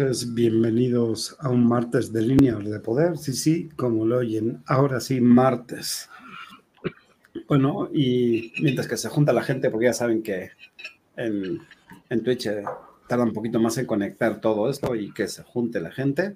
Noches, 0.00 0.32
bienvenidos 0.32 1.36
a 1.40 1.50
un 1.50 1.68
martes 1.68 2.10
de 2.10 2.22
líneas 2.22 2.64
de 2.64 2.80
poder. 2.80 3.18
Sí, 3.18 3.34
sí, 3.34 3.68
como 3.76 4.06
lo 4.06 4.16
oyen, 4.16 4.62
ahora 4.66 4.98
sí, 4.98 5.20
martes. 5.20 6.08
Bueno, 7.46 7.90
y 7.92 8.50
mientras 8.62 8.88
que 8.88 8.96
se 8.96 9.10
junta 9.10 9.34
la 9.34 9.42
gente, 9.42 9.68
porque 9.68 9.86
ya 9.86 9.92
saben 9.92 10.22
que 10.22 10.52
en, 11.16 11.60
en 12.08 12.22
Twitch 12.22 12.46
eh, 12.46 12.64
tarda 13.08 13.24
un 13.24 13.34
poquito 13.34 13.60
más 13.60 13.76
en 13.76 13.84
conectar 13.84 14.40
todo 14.40 14.70
esto 14.70 14.94
y 14.94 15.12
que 15.12 15.28
se 15.28 15.42
junte 15.42 15.82
la 15.82 15.90
gente, 15.90 16.34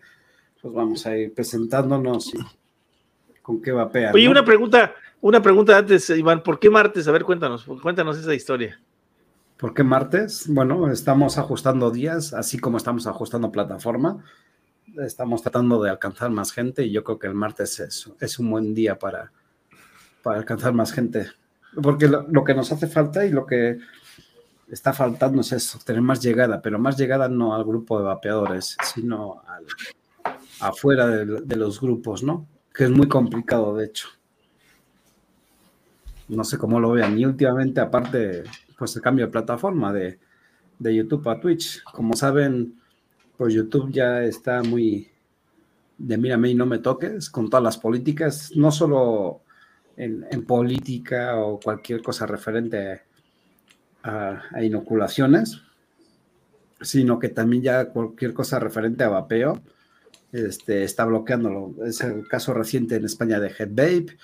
pues 0.60 0.75
vamos 0.75 1.06
a 1.06 1.16
ir 1.16 1.32
presentándonos 1.32 2.34
y 2.34 2.38
con 3.41 3.62
qué 3.62 3.72
vapea. 3.72 4.12
Oye, 4.12 4.28
una 4.28 4.44
pregunta, 4.44 4.94
una 5.22 5.41
pregunta 5.41 5.78
antes, 5.78 6.10
Iván, 6.10 6.42
¿por 6.42 6.58
qué 6.58 6.69
martes? 6.69 7.08
A 7.08 7.12
ver, 7.12 7.25
cuéntanos, 7.25 7.64
cuéntanos 7.81 8.19
esa 8.19 8.34
historia. 8.34 8.78
¿Por 9.56 9.72
qué 9.72 9.84
martes? 9.84 10.47
Bueno, 10.48 10.91
estamos 10.91 11.38
ajustando 11.38 11.91
días, 11.92 12.34
así 12.34 12.59
como 12.59 12.76
estamos 12.76 13.06
ajustando 13.06 13.53
plataforma. 13.53 14.25
Estamos 14.98 15.42
tratando 15.42 15.81
de 15.82 15.91
alcanzar 15.91 16.31
más 16.31 16.53
gente 16.53 16.84
y 16.84 16.91
yo 16.91 17.04
creo 17.04 17.19
que 17.19 17.28
el 17.28 17.34
martes 17.34 17.78
es, 17.78 18.10
es 18.20 18.38
un 18.38 18.50
buen 18.50 18.75
día 18.75 18.98
para, 18.98 19.32
para 20.22 20.38
alcanzar 20.38 20.72
más 20.72 20.93
gente. 20.93 21.28
Porque 21.81 22.09
lo, 22.09 22.44
que 22.44 22.54
nos 22.54 22.72
hace 22.72 22.88
falta 22.88 23.25
y 23.25 23.31
lo 23.31 23.47
que 23.47 23.78
está 24.69 24.93
faltando 24.93 25.41
es 25.41 25.53
eso, 25.53 25.78
tener 25.84 26.03
más 26.03 26.20
llegada, 26.20 26.60
pero 26.60 26.78
más 26.78 26.97
llegada 26.97 27.28
no 27.28 27.54
al 27.54 27.64
grupo 27.64 27.98
de 27.98 28.06
vapeadores, 28.06 28.76
sino 28.82 29.43
afuera 30.60 31.06
de 31.06 31.56
los 31.56 31.81
grupos, 31.81 32.22
¿no? 32.25 32.47
Que 32.72 32.84
es 32.84 32.91
muy 32.91 33.06
complicado, 33.06 33.76
de 33.76 33.87
hecho. 33.87 34.09
No 36.28 36.43
sé 36.43 36.59
cómo 36.59 36.81
lo 36.81 36.91
vean. 36.91 37.19
Y 37.19 37.25
últimamente, 37.26 37.81
aparte, 37.81 38.44
pues 38.84 38.96
el 38.96 39.02
cambio 39.02 39.24
de 39.24 39.32
plataforma 39.32 39.94
de, 39.94 40.18
YouTube 40.78 41.26
a 41.30 41.40
Twitch. 41.40 41.82
Como 41.84 42.14
saben, 42.14 42.78
pues 43.38 43.54
YouTube 43.54 43.90
ya 43.90 44.22
está 44.24 44.62
muy 44.62 45.08
de 45.96 46.18
mírame 46.18 46.50
y 46.50 46.54
no 46.54 46.66
me 46.66 46.80
toques 46.80 47.30
con 47.30 47.48
todas 47.48 47.64
las 47.64 47.78
políticas, 47.78 48.52
no 48.54 48.70
solo 48.70 49.40
en, 49.96 50.44
política 50.44 51.38
o 51.38 51.58
cualquier 51.58 52.02
cosa 52.02 52.26
referente 52.26 53.00
a, 54.02 54.42
inoculaciones, 54.62 55.62
sino 56.82 57.18
que 57.18 57.30
también 57.30 57.62
ya 57.62 57.86
cualquier 57.86 58.34
cosa 58.34 58.58
referente 58.58 59.02
a 59.02 59.08
vapeo 59.08 59.62
este, 60.30 60.84
está 60.84 61.06
bloqueándolo. 61.06 61.74
Es 61.86 62.02
el 62.02 62.28
caso 62.28 62.52
reciente 62.52 62.96
en 62.96 63.06
España 63.06 63.40
de 63.40 63.48
Headbabe, 63.48 64.18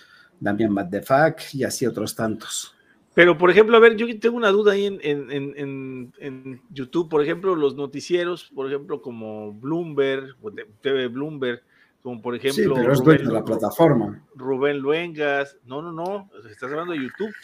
también 0.45 0.75
Bad 0.75 0.91
the 0.91 1.01
Fuck 1.01 1.55
y 1.55 1.65
así 1.65 1.87
otros 1.87 2.15
tantos. 2.15 2.75
Pero, 3.15 3.37
por 3.37 3.51
ejemplo, 3.51 3.77
a 3.77 3.81
ver, 3.81 3.97
yo 3.97 4.07
tengo 4.21 4.37
una 4.37 4.51
duda 4.51 4.73
ahí 4.73 4.87
en, 4.87 6.13
YouTube, 6.71 7.09
por 7.09 7.23
ejemplo, 7.23 7.57
los 7.57 7.75
noticieros, 7.75 8.51
por 8.55 8.69
ejemplo, 8.69 9.03
como 9.03 9.53
Bloomberg, 9.53 10.37
TV 10.81 11.09
Bloomberg, 11.09 11.63
como 12.03 12.23
por 12.23 12.35
ejemplo. 12.35 12.75
Sí, 12.75 12.81
pero 12.81 12.93
es 12.93 13.01
Rubén, 13.01 13.27
de 13.27 13.33
la 13.33 13.45
plataforma. 13.45 14.25
Rubén 14.35 14.79
Luengas, 14.79 15.59
no, 15.65 15.83
no, 15.83 15.93
no, 15.93 16.31
estás 16.49 16.71
hablando 16.71 16.93
de 16.93 17.03
YouTube. 17.03 17.35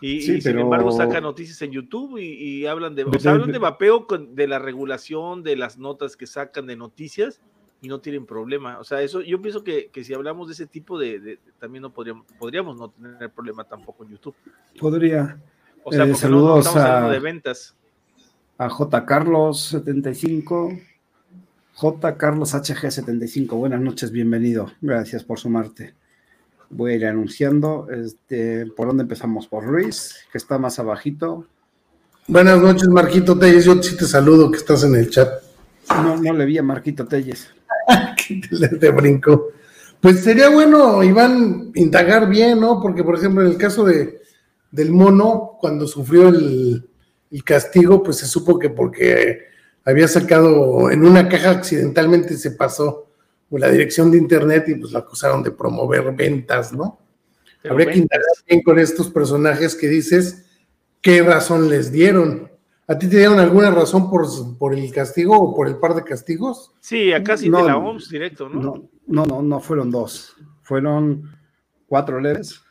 Y, 0.00 0.40
sin 0.40 0.58
embargo 0.58 0.90
sacan 0.90 1.22
noticias 1.22 1.60
en 1.62 1.70
YouTube 1.70 2.18
y, 2.18 2.66
hablan 2.66 2.94
de, 2.94 3.04
o 3.04 3.18
sea, 3.18 3.32
hablan 3.32 3.52
de 3.52 3.58
vapeo 3.58 4.06
de 4.30 4.46
la 4.48 4.58
regulación, 4.58 5.42
de 5.42 5.56
las 5.56 5.78
notas 5.78 6.16
que 6.16 6.26
sacan 6.26 6.66
de 6.66 6.76
noticias, 6.76 7.40
y 7.80 7.88
no 7.88 8.00
tienen 8.00 8.26
problema. 8.26 8.78
O 8.78 8.84
sea, 8.84 9.02
eso 9.02 9.20
yo 9.20 9.40
pienso 9.40 9.62
que, 9.62 9.90
si 10.02 10.14
hablamos 10.14 10.48
de 10.48 10.54
ese 10.54 10.66
tipo 10.66 10.98
de, 10.98 11.38
también 11.58 11.82
no 11.82 11.92
podríamos, 11.92 12.26
podríamos 12.38 12.76
no 12.76 12.90
tener 12.90 13.30
problema 13.30 13.64
tampoco 13.64 14.04
en 14.04 14.10
YouTube. 14.10 14.34
Podría. 14.78 15.38
O 15.84 15.92
sea, 15.92 16.04
eh, 16.04 16.14
saludos 16.14 16.48
no, 16.48 16.58
estamos 16.58 16.82
hablando 16.82 17.10
de 17.10 17.20
ventas. 17.20 17.74
A 18.58 18.68
J. 18.68 19.06
Carlos 19.06 19.62
75. 19.62 20.72
J. 21.74 22.16
Carlos 22.16 22.54
HG 22.54 22.90
75. 22.90 23.56
Buenas 23.56 23.80
noches, 23.80 24.10
bienvenido. 24.10 24.72
Gracias 24.80 25.22
por 25.22 25.38
sumarte. 25.38 25.94
Voy 26.70 26.92
a 26.92 26.96
ir 26.96 27.06
anunciando. 27.06 27.86
Este, 27.88 28.66
¿Por 28.66 28.88
dónde 28.88 29.04
empezamos? 29.04 29.46
Por 29.46 29.64
Luis, 29.64 30.16
que 30.32 30.38
está 30.38 30.58
más 30.58 30.80
abajito. 30.80 31.46
Buenas 32.26 32.60
noches, 32.60 32.88
Marquito 32.88 33.38
Telles. 33.38 33.64
Yo 33.64 33.80
sí 33.82 33.96
te 33.96 34.04
saludo, 34.04 34.50
que 34.50 34.58
estás 34.58 34.82
en 34.82 34.96
el 34.96 35.08
chat. 35.08 35.28
No, 35.88 36.16
no 36.16 36.32
le 36.34 36.44
vi 36.44 36.58
a 36.58 36.62
Marquito 36.62 37.06
Telles. 37.06 37.48
te 38.80 38.90
brinco. 38.90 39.48
Pues 40.00 40.20
sería 40.20 40.48
bueno, 40.48 41.02
Iván, 41.02 41.72
indagar 41.74 42.28
bien, 42.28 42.60
¿no? 42.60 42.80
Porque, 42.80 43.02
por 43.02 43.16
ejemplo, 43.16 43.42
en 43.42 43.48
el 43.48 43.56
caso 43.56 43.84
de, 43.84 44.20
del 44.70 44.92
mono, 44.92 45.56
cuando 45.60 45.86
sufrió 45.86 46.28
el, 46.28 46.84
castigo, 47.44 48.02
pues 48.02 48.18
se 48.18 48.26
supo 48.26 48.58
que 48.58 48.70
porque 48.70 49.40
había 49.84 50.08
sacado 50.08 50.90
en 50.90 51.04
una 51.04 51.28
caja 51.28 51.50
accidentalmente 51.50 52.36
se 52.36 52.52
pasó 52.52 53.08
la 53.50 53.70
dirección 53.70 54.10
de 54.10 54.18
internet 54.18 54.64
y 54.68 54.74
pues 54.76 54.92
lo 54.92 54.98
acusaron 54.98 55.42
de 55.42 55.50
promover 55.50 56.12
ventas, 56.12 56.72
¿no? 56.72 56.98
Habría 57.68 57.90
que 57.90 57.98
indagar 57.98 58.26
bien 58.46 58.62
con 58.62 58.78
estos 58.78 59.10
personajes 59.10 59.74
que 59.74 59.88
dices 59.88 60.46
qué 61.00 61.22
razón 61.22 61.68
les 61.68 61.90
dieron. 61.90 62.50
¿A 62.90 62.98
ti 62.98 63.06
te 63.06 63.18
dieron 63.18 63.38
alguna 63.38 63.70
razón 63.70 64.08
por, 64.08 64.26
por, 64.56 64.74
el 64.74 64.90
castigo 64.90 65.38
o 65.38 65.54
por 65.54 65.68
el 65.68 65.76
par 65.76 65.94
de 65.94 66.02
castigos? 66.02 66.72
Sí, 66.80 67.12
acá 67.12 67.36
sí 67.36 67.50
no, 67.50 67.62
la 67.62 67.76
OMS 67.76 68.08
directo, 68.08 68.48
¿no? 68.48 68.88
¿no? 69.06 69.26
No, 69.26 69.42
no, 69.42 69.60
fueron 69.60 69.90
dos. 69.90 70.34
Fueron 70.62 71.30
cuatro 71.86 72.18
leves, 72.18 72.62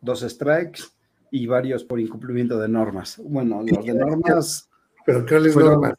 dos 0.00 0.20
strikes 0.20 0.84
y 1.30 1.46
varios 1.46 1.84
por 1.84 2.00
incumplimiento 2.00 2.58
de 2.58 2.68
normas. 2.68 3.20
Bueno, 3.22 3.62
los 3.62 3.84
de 3.84 3.92
normas. 3.92 4.70
¿Pero 5.04 5.26
qué 5.26 5.38
les 5.38 5.54
normas? 5.54 5.94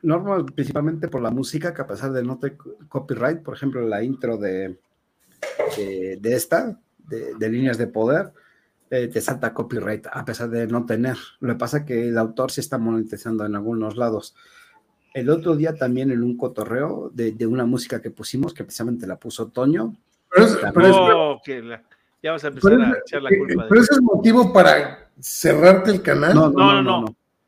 Normas 0.00 0.44
principalmente 0.54 1.08
por 1.08 1.20
la 1.20 1.30
música, 1.30 1.74
que 1.74 1.82
a 1.82 1.86
pesar 1.86 2.10
de 2.12 2.22
no 2.22 2.38
tener 2.38 2.56
copyright, 2.88 3.42
por 3.42 3.54
ejemplo, 3.54 3.82
la 3.82 4.02
intro 4.02 4.38
de, 4.38 4.78
de, 5.76 6.18
esta, 6.24 6.80
de, 7.06 7.34
de 7.34 7.48
líneas 7.50 7.76
de 7.76 7.86
poder, 7.86 8.32
eh, 8.92 9.08
te 9.08 9.22
salta 9.22 9.54
copyright 9.54 10.06
a 10.12 10.22
pesar 10.22 10.50
de 10.50 10.66
no 10.66 10.84
tener. 10.84 11.16
Lo 11.40 11.54
que 11.54 11.58
pasa 11.58 11.78
es 11.78 11.84
que 11.84 12.08
el 12.08 12.18
autor 12.18 12.50
se 12.50 12.60
está 12.60 12.76
monetizando 12.76 13.46
en 13.46 13.54
algunos 13.54 13.96
lados. 13.96 14.34
El 15.14 15.30
otro 15.30 15.56
día 15.56 15.74
también 15.74 16.10
en 16.10 16.22
un 16.22 16.36
cotorreo 16.36 17.10
de, 17.14 17.34
una 17.46 17.64
música 17.64 18.02
que 18.02 18.10
pusimos, 18.10 18.52
que 18.52 18.64
precisamente 18.64 19.06
la 19.06 19.16
puso 19.16 19.48
Toño. 19.48 19.96
Pero, 20.74 21.40
ya 22.22 22.32
vas 22.32 22.44
a 22.44 22.48
empezar 22.48 22.72
a 22.82 22.98
echar 23.02 23.22
la 23.22 23.30
culpa. 23.30 23.66
Pero 23.66 23.80
ese 23.80 23.94
es 23.94 24.02
motivo 24.02 24.52
para 24.52 25.10
cerrarte 25.18 25.90
el 25.90 26.02
canal. 26.02 26.34
No, 26.34 26.50
no, 26.50 26.82
no. 26.82 27.04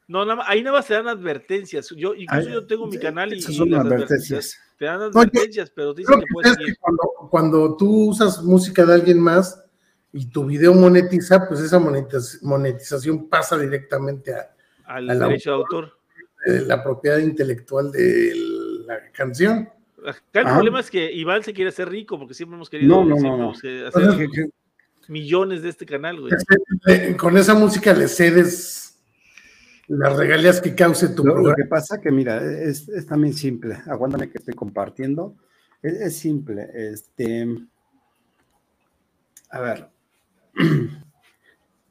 no, 0.08 0.24
no. 0.24 0.42
ahí 0.46 0.62
nada 0.62 0.78
más 0.78 0.86
te 0.86 0.94
dan 0.94 1.08
advertencias. 1.08 1.90
Yo, 1.94 2.14
incluso 2.14 2.48
yo 2.48 2.66
tengo 2.66 2.86
mi 2.86 2.98
canal 2.98 3.34
y, 3.34 3.42
son 3.42 3.68
las 3.68 3.84
advertencias. 3.84 4.58
Te 4.78 4.86
dan 4.86 5.02
advertencias, 5.02 5.70
pero 5.70 5.92
dicen 5.92 6.20
que, 6.20 6.26
puedes 6.32 6.54
seguir. 6.54 6.78
Cuando, 6.80 7.02
cuando 7.30 7.76
tú 7.76 8.08
usas 8.08 8.42
música 8.42 8.86
de 8.86 8.94
alguien 8.94 9.20
más, 9.20 9.63
y 10.16 10.26
tu 10.26 10.46
video 10.46 10.72
monetiza, 10.72 11.48
pues 11.48 11.60
esa 11.60 11.80
monetización 11.80 13.28
pasa 13.28 13.58
directamente 13.58 14.32
a, 14.32 14.54
al 14.84 15.18
derecho 15.18 15.50
de 15.50 15.56
autor. 15.56 15.98
la 16.46 16.84
propiedad 16.84 17.18
intelectual 17.18 17.90
de 17.90 18.32
la 18.86 19.10
canción. 19.10 19.68
el 20.32 20.44
problema 20.44 20.78
es 20.78 20.88
que 20.88 21.12
Iván 21.12 21.42
se 21.42 21.52
quiere 21.52 21.70
hacer 21.70 21.88
rico 21.88 22.16
porque 22.16 22.32
siempre 22.32 22.54
hemos 22.54 22.70
querido 22.70 23.02
hacer 23.88 24.28
millones 25.08 25.62
de 25.62 25.68
este 25.68 25.84
canal, 25.84 26.20
güey. 26.20 27.16
Con 27.16 27.36
esa 27.36 27.54
música 27.54 27.92
le 27.92 28.06
cedes 28.06 29.02
las 29.88 30.16
regalías 30.16 30.60
que 30.60 30.76
cause 30.76 31.08
tu 31.08 31.24
lo, 31.24 31.38
Lo 31.38 31.54
que 31.56 31.64
pasa 31.64 32.00
que, 32.00 32.12
mira, 32.12 32.40
es, 32.40 32.86
también 33.06 33.34
simple. 33.34 33.78
Aguántame 33.86 34.30
que 34.30 34.38
estoy 34.38 34.54
compartiendo. 34.54 35.34
Es, 35.82 35.94
es 35.94 36.16
simple. 36.16 36.70
Este. 36.72 37.48
A 39.50 39.60
ver, 39.60 39.93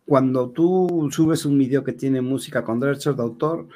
cuando 0.05 0.49
tú 0.51 1.09
subes 1.11 1.45
un 1.45 1.57
video 1.57 1.83
que 1.83 1.93
tiene 1.93 2.21
música 2.21 2.63
con 2.63 2.79
derechos 2.79 3.15
de 3.15 3.23
autor, 3.23 3.67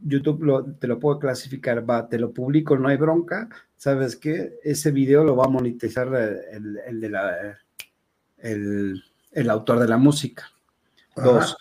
YouTube 0.00 0.76
te 0.78 0.86
lo 0.86 0.98
puede 0.98 1.18
clasificar, 1.18 1.88
va, 1.88 2.08
te 2.08 2.18
lo 2.18 2.32
publico, 2.32 2.76
no 2.78 2.88
hay 2.88 2.96
bronca, 2.96 3.48
¿sabes 3.76 4.16
qué? 4.16 4.58
Ese 4.62 4.90
video 4.90 5.24
lo 5.24 5.36
va 5.36 5.46
a 5.46 5.48
monetizar 5.48 6.08
el, 6.52 7.00
de 7.00 7.10
la, 7.10 7.58
el, 8.38 9.50
autor 9.50 9.80
de 9.80 9.88
la 9.88 9.96
música. 9.96 10.44
Dos, 11.16 11.56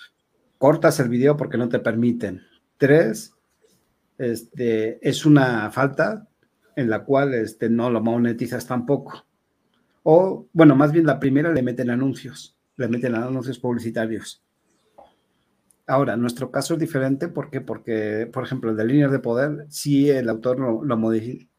cortas 0.58 1.00
el 1.00 1.10
video 1.10 1.36
porque 1.36 1.58
no 1.58 1.68
te 1.68 1.80
permiten. 1.80 2.44
Tres, 2.78 3.34
este, 4.20 5.00
es 5.08 5.26
una 5.26 5.72
falta 5.72 6.28
en 6.76 6.90
la 6.92 7.04
cual 7.04 7.34
este, 7.34 7.70
no 7.70 7.90
lo 7.90 8.02
monetizas 8.02 8.68
tampoco. 8.68 9.26
O, 10.04 10.46
bueno, 10.54 10.76
más 10.76 10.92
bien 10.92 11.08
la 11.08 11.20
primera 11.20 11.52
le 11.52 11.64
meten 11.64 11.90
anuncios 11.90 12.57
le 12.78 12.88
meten 12.88 13.16
anuncios 13.16 13.60
publicitarios. 13.60 14.42
Ahora, 15.86 16.18
nuestro 16.18 16.52
caso 16.52 16.74
es 16.74 16.80
diferente 16.80 17.28
porque, 17.28 17.62
porque 17.62 18.30
por 18.32 18.44
ejemplo, 18.44 18.72
el 18.72 18.78
de 18.78 18.86
líneas 18.86 19.12
de 19.12 19.20
poder, 19.20 19.66
si 19.70 20.10
el 20.10 20.30
autor 20.30 20.60
lo, 20.60 20.98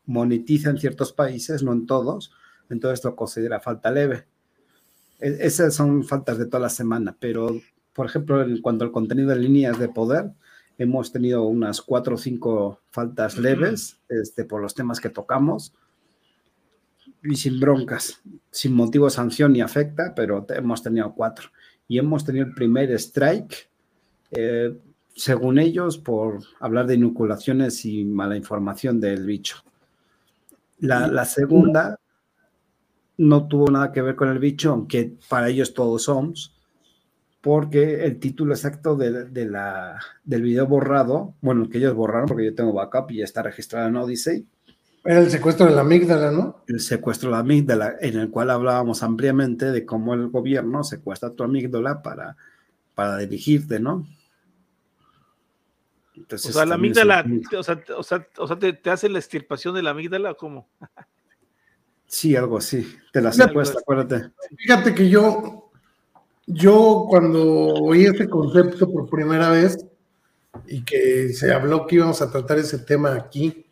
monetiza 0.05 0.71
en 0.71 0.79
ciertos 0.79 1.13
países, 1.13 1.63
no 1.63 1.73
en 1.73 1.87
todos, 1.87 2.33
entonces 2.71 3.05
lo 3.05 3.17
considera 3.17 3.61
falta 3.61 3.91
leve. 3.91 4.27
E, 5.19 5.39
esas 5.41 5.75
son 5.75 6.05
faltas 6.05 6.39
de 6.39 6.47
toda 6.47 6.61
la 6.61 6.69
semana, 6.69 7.17
pero, 7.19 7.49
por 7.95 8.07
ejemplo, 8.07 8.43
en 8.43 8.61
cuanto 8.61 8.85
al 8.85 8.93
contenido 8.93 9.31
de 9.31 9.37
líneas 9.37 9.79
de 9.79 9.89
poder, 9.89 10.33
hemos 10.77 11.11
tenido 11.11 11.45
unas 11.45 11.81
cuatro 11.83 12.15
o 12.15 12.19
cinco 12.19 12.81
faltas 12.91 13.39
leves 13.39 13.99
este, 14.09 14.45
por 14.45 14.61
los 14.61 14.75
temas 14.75 15.01
que 15.01 15.11
tocamos 15.11 15.75
y 17.23 17.37
sin 17.37 17.59
broncas, 17.61 18.21
sin 18.51 18.75
motivo 18.75 19.07
de 19.07 19.11
sanción 19.11 19.53
ni 19.53 19.61
afecta, 19.61 20.15
pero 20.15 20.47
hemos 20.51 20.83
tenido 20.83 21.13
cuatro. 21.15 21.51
Y 21.87 21.99
hemos 21.99 22.25
tenido 22.25 22.47
el 22.47 22.55
primer 22.55 22.91
strike, 22.93 23.69
eh, 24.31 24.77
según 25.15 25.59
ellos, 25.59 25.99
por 25.99 26.41
hablar 26.61 26.87
de 26.87 26.95
inoculaciones 26.95 27.85
y 27.85 28.05
mala 28.05 28.37
información 28.37 29.01
del 29.01 29.25
bicho. 29.25 29.63
La, 30.81 31.25
segunda 31.25 31.99
no 33.17 33.49
tuvo 33.49 33.69
nada 33.71 33.91
que 33.91 34.03
ver 34.03 34.15
con 34.15 34.29
el 34.29 34.39
bicho, 34.39 34.71
aunque 34.71 35.17
para 35.29 35.49
ellos 35.49 35.75
todos 35.75 36.05
somos, 36.05 36.55
porque 37.41 38.05
el 38.05 38.21
título 38.21 38.55
exacto 38.55 38.95
de, 38.95 39.45
la, 39.47 39.99
del 40.25 40.43
video 40.43 40.67
borrado, 40.67 41.35
bueno, 41.41 41.69
que 41.69 41.79
ellos 41.79 41.95
borraron, 41.95 42.29
porque 42.29 42.45
yo 42.45 42.55
tengo 42.55 42.73
backup 42.73 43.11
y 43.11 43.19
ya 43.19 43.25
está 43.25 43.43
registrado 43.43 43.89
en 43.89 43.97
Odyssey. 43.97 44.47
Era 45.09 45.21
el 45.21 45.31
secuestro 45.31 45.65
de 45.65 45.73
la 45.73 45.81
amígdala, 45.81 46.31
¿no? 46.31 46.63
El 46.67 46.81
secuestro 46.81 47.31
de 47.31 47.37
la 47.37 47.39
amígdala, 47.39 47.97
en 47.99 48.19
el 48.19 48.29
cual 48.29 48.51
hablábamos 48.51 49.03
ampliamente 49.03 49.73
de 49.73 49.87
cómo 49.87 50.13
el 50.13 50.29
gobierno 50.29 50.85
secuestra 50.85 51.31
tu 51.31 51.45
amígdala 51.45 52.03
para, 52.03 52.37
para 52.95 53.17
dirigirte, 53.17 53.81
¿no? 53.81 54.07
Entonces, 56.15 56.51
o 56.51 56.53
sea, 56.53 56.67
la 56.67 56.75
amígdala, 56.75 57.25
o 57.57 57.63
sea, 57.63 57.83
o 57.97 58.03
sea, 58.03 58.29
o 58.37 58.47
sea 58.47 58.59
te, 58.59 58.75
te, 58.75 58.91
hace 58.91 59.09
la 59.09 59.19
extirpación 59.19 59.75
de 59.75 59.83
la 59.83 59.93
amígdala, 59.93 60.35
¿cómo? 60.35 60.69
Sí, 62.07 62.37
algo 62.37 62.59
así. 62.59 62.87
Te 63.11 63.23
la 63.23 63.33
secuestra, 63.33 63.81
acuérdate. 63.81 64.31
Fíjate 64.59 64.95
que 64.95 65.09
yo, 65.09 65.71
yo 66.47 67.07
cuando 67.09 67.43
oí 67.77 68.05
este 68.05 68.29
concepto 68.29 68.93
por 68.93 69.09
primera 69.09 69.49
vez 69.49 69.87
y 70.67 70.85
que 70.85 71.31
se 71.33 71.51
habló 71.51 71.87
que 71.87 71.97
íbamos 71.97 72.21
a 72.21 72.31
tratar 72.31 72.59
ese 72.59 72.79
tema 72.79 73.15
aquí, 73.15 73.65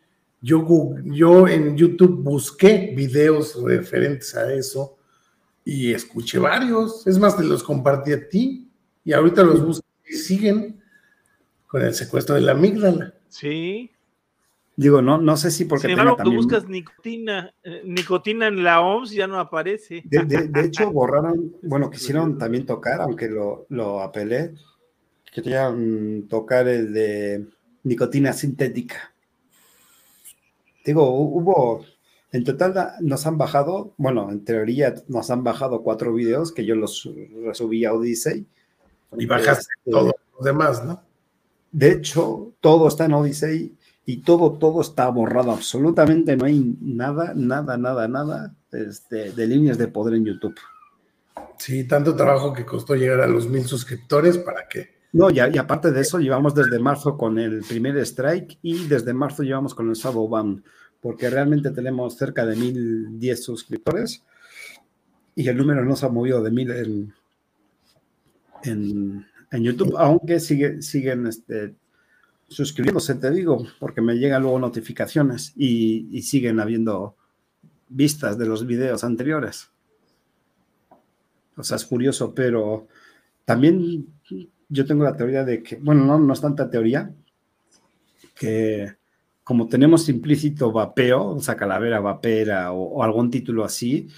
yo, 0.47 0.95
yo 1.03 1.45
en 1.45 1.75
YouTube 1.75 2.23
busqué 2.23 2.93
videos 2.95 3.61
referentes 3.61 4.33
a 4.33 4.53
eso 4.53 4.97
y 5.65 5.91
escuché 5.91 6.39
varios. 6.39 7.05
Es 7.05 7.19
más, 7.19 7.35
te 7.35 7.43
los 7.43 7.61
compartí 7.63 8.13
a 8.13 8.29
ti 8.29 8.71
y 9.03 9.11
ahorita 9.11 9.43
los 9.43 9.65
busqué 9.65 9.85
y 10.09 10.13
siguen 10.13 10.81
con 11.67 11.81
el 11.81 11.93
secuestro 11.93 12.35
de 12.35 12.41
la 12.41 12.53
amígdala. 12.53 13.13
Sí. 13.27 13.91
Digo, 14.77 15.01
no, 15.01 15.17
no 15.17 15.35
sé 15.35 15.51
si 15.51 15.65
porque. 15.65 15.87
Sin 15.87 15.99
embargo, 15.99 16.15
tú 16.23 16.33
buscas 16.33 16.69
nicotina, 16.69 17.53
eh, 17.63 17.81
nicotina 17.83 18.47
en 18.47 18.63
la 18.63 18.79
OMS 18.79 19.11
ya 19.11 19.27
no 19.27 19.39
aparece. 19.39 20.01
De, 20.05 20.49
hecho, 20.63 20.89
borraron, 20.93 21.57
bueno, 21.61 21.89
quisieron 21.89 22.37
también 22.37 22.65
tocar, 22.65 23.01
aunque 23.01 23.27
lo, 23.27 23.65
lo 23.67 24.01
apelé, 24.01 24.53
querían 25.33 26.27
tocar 26.29 26.69
el 26.69 26.93
de 26.93 27.47
nicotina 27.83 28.31
sintética. 28.31 29.13
Digo, 30.87 31.09
hubo, 31.11 31.85
en 32.31 32.45
total 32.45 32.93
nos 33.01 33.27
han 33.27 33.37
bajado, 33.37 33.93
bueno, 33.97 34.31
en 34.31 34.45
teoría 34.45 34.95
nos 35.09 35.29
han 35.29 35.43
bajado 35.43 35.83
cuatro 35.83 36.13
videos 36.13 36.53
que 36.53 36.63
yo 36.63 36.75
los 36.75 37.09
resubí 37.43 37.83
a 37.83 37.93
Odyssey. 37.93 38.47
Y 39.17 39.25
bajaste 39.25 39.67
este, 39.79 39.91
todos 39.91 40.13
los 40.33 40.45
demás, 40.45 40.85
¿no? 40.85 41.03
De 41.73 41.91
hecho, 41.91 42.53
todo 42.61 42.87
está 42.87 43.03
en 43.03 43.15
Odyssey 43.15 43.75
y 44.05 44.21
todo, 44.21 44.53
todo 44.53 44.79
está 44.79 45.09
borrado, 45.09 45.51
absolutamente 45.51 46.37
no 46.37 46.45
hay 46.45 46.77
nada, 46.79 47.33
nada, 47.35 47.75
nada, 47.75 48.07
nada 48.07 48.55
este, 48.71 49.33
de 49.33 49.45
líneas 49.45 49.77
de 49.77 49.89
poder 49.89 50.13
en 50.13 50.23
YouTube. 50.23 50.55
Sí, 51.57 51.85
tanto 51.85 52.15
trabajo 52.15 52.53
que 52.53 52.65
costó 52.65 52.95
llegar 52.95 53.19
a 53.19 53.27
los 53.27 53.49
mil 53.49 53.65
suscriptores 53.65 54.37
para 54.37 54.69
que... 54.69 54.96
No, 55.13 55.29
y, 55.29 55.35
y 55.35 55.57
aparte 55.57 55.91
de 55.91 56.01
eso, 56.01 56.19
llevamos 56.19 56.53
desde 56.53 56.79
marzo 56.79 57.17
con 57.17 57.39
el 57.39 57.61
primer 57.61 57.97
strike 57.97 58.59
y 58.61 58.87
desde 58.87 59.13
marzo 59.13 59.43
llevamos 59.43 59.73
con 59.73 59.89
el 59.89 59.95
Shadowban, 59.95 60.63
porque 61.01 61.29
realmente 61.29 61.71
tenemos 61.71 62.17
cerca 62.17 62.45
de 62.45 62.55
mil 62.55 63.19
diez 63.19 63.43
suscriptores 63.43 64.23
y 65.35 65.47
el 65.47 65.55
número 65.55 65.85
no 65.85 65.95
se 65.95 66.05
ha 66.05 66.09
movido 66.09 66.41
de 66.41 66.51
mil 66.51 66.71
en, 66.71 67.13
en, 68.63 69.63
YouTube, 69.63 69.95
aunque 69.97 70.39
sigue, 70.39 70.81
siguen 70.81 71.27
este, 71.27 71.75
suscribiéndose, 72.47 73.15
te 73.15 73.29
digo, 73.31 73.65
porque 73.79 74.01
me 74.01 74.15
llegan 74.15 74.41
luego 74.41 74.59
notificaciones 74.59 75.53
y, 75.55 76.21
siguen 76.23 76.59
habiendo 76.59 77.15
vistas 77.87 78.37
de 78.37 78.47
los 78.47 78.65
videos 78.65 79.03
anteriores. 79.03 79.69
O 81.55 81.63
sea, 81.63 81.77
es 81.77 81.85
curioso, 81.85 82.33
pero 82.33 82.87
también 83.45 84.07
yo 84.69 84.85
tengo 84.85 85.03
la 85.03 85.15
teoría 85.15 85.43
de 85.43 85.63
que, 85.63 85.77
bueno, 85.77 86.05
no, 86.05 86.19
no 86.19 86.33
es 86.33 86.41
tanta 86.41 86.69
teoría, 86.69 87.13
que 88.35 88.95
como 89.43 89.67
tenemos 89.67 90.09
implícito 90.09 90.73
vapeo, 90.73 91.35
o 91.35 91.39
sea, 91.39 91.55
calavera 91.55 92.01
vapera 92.01 92.73
o, 92.73 93.01
algún 93.01 93.31
título 93.31 93.63
así, 93.63 94.09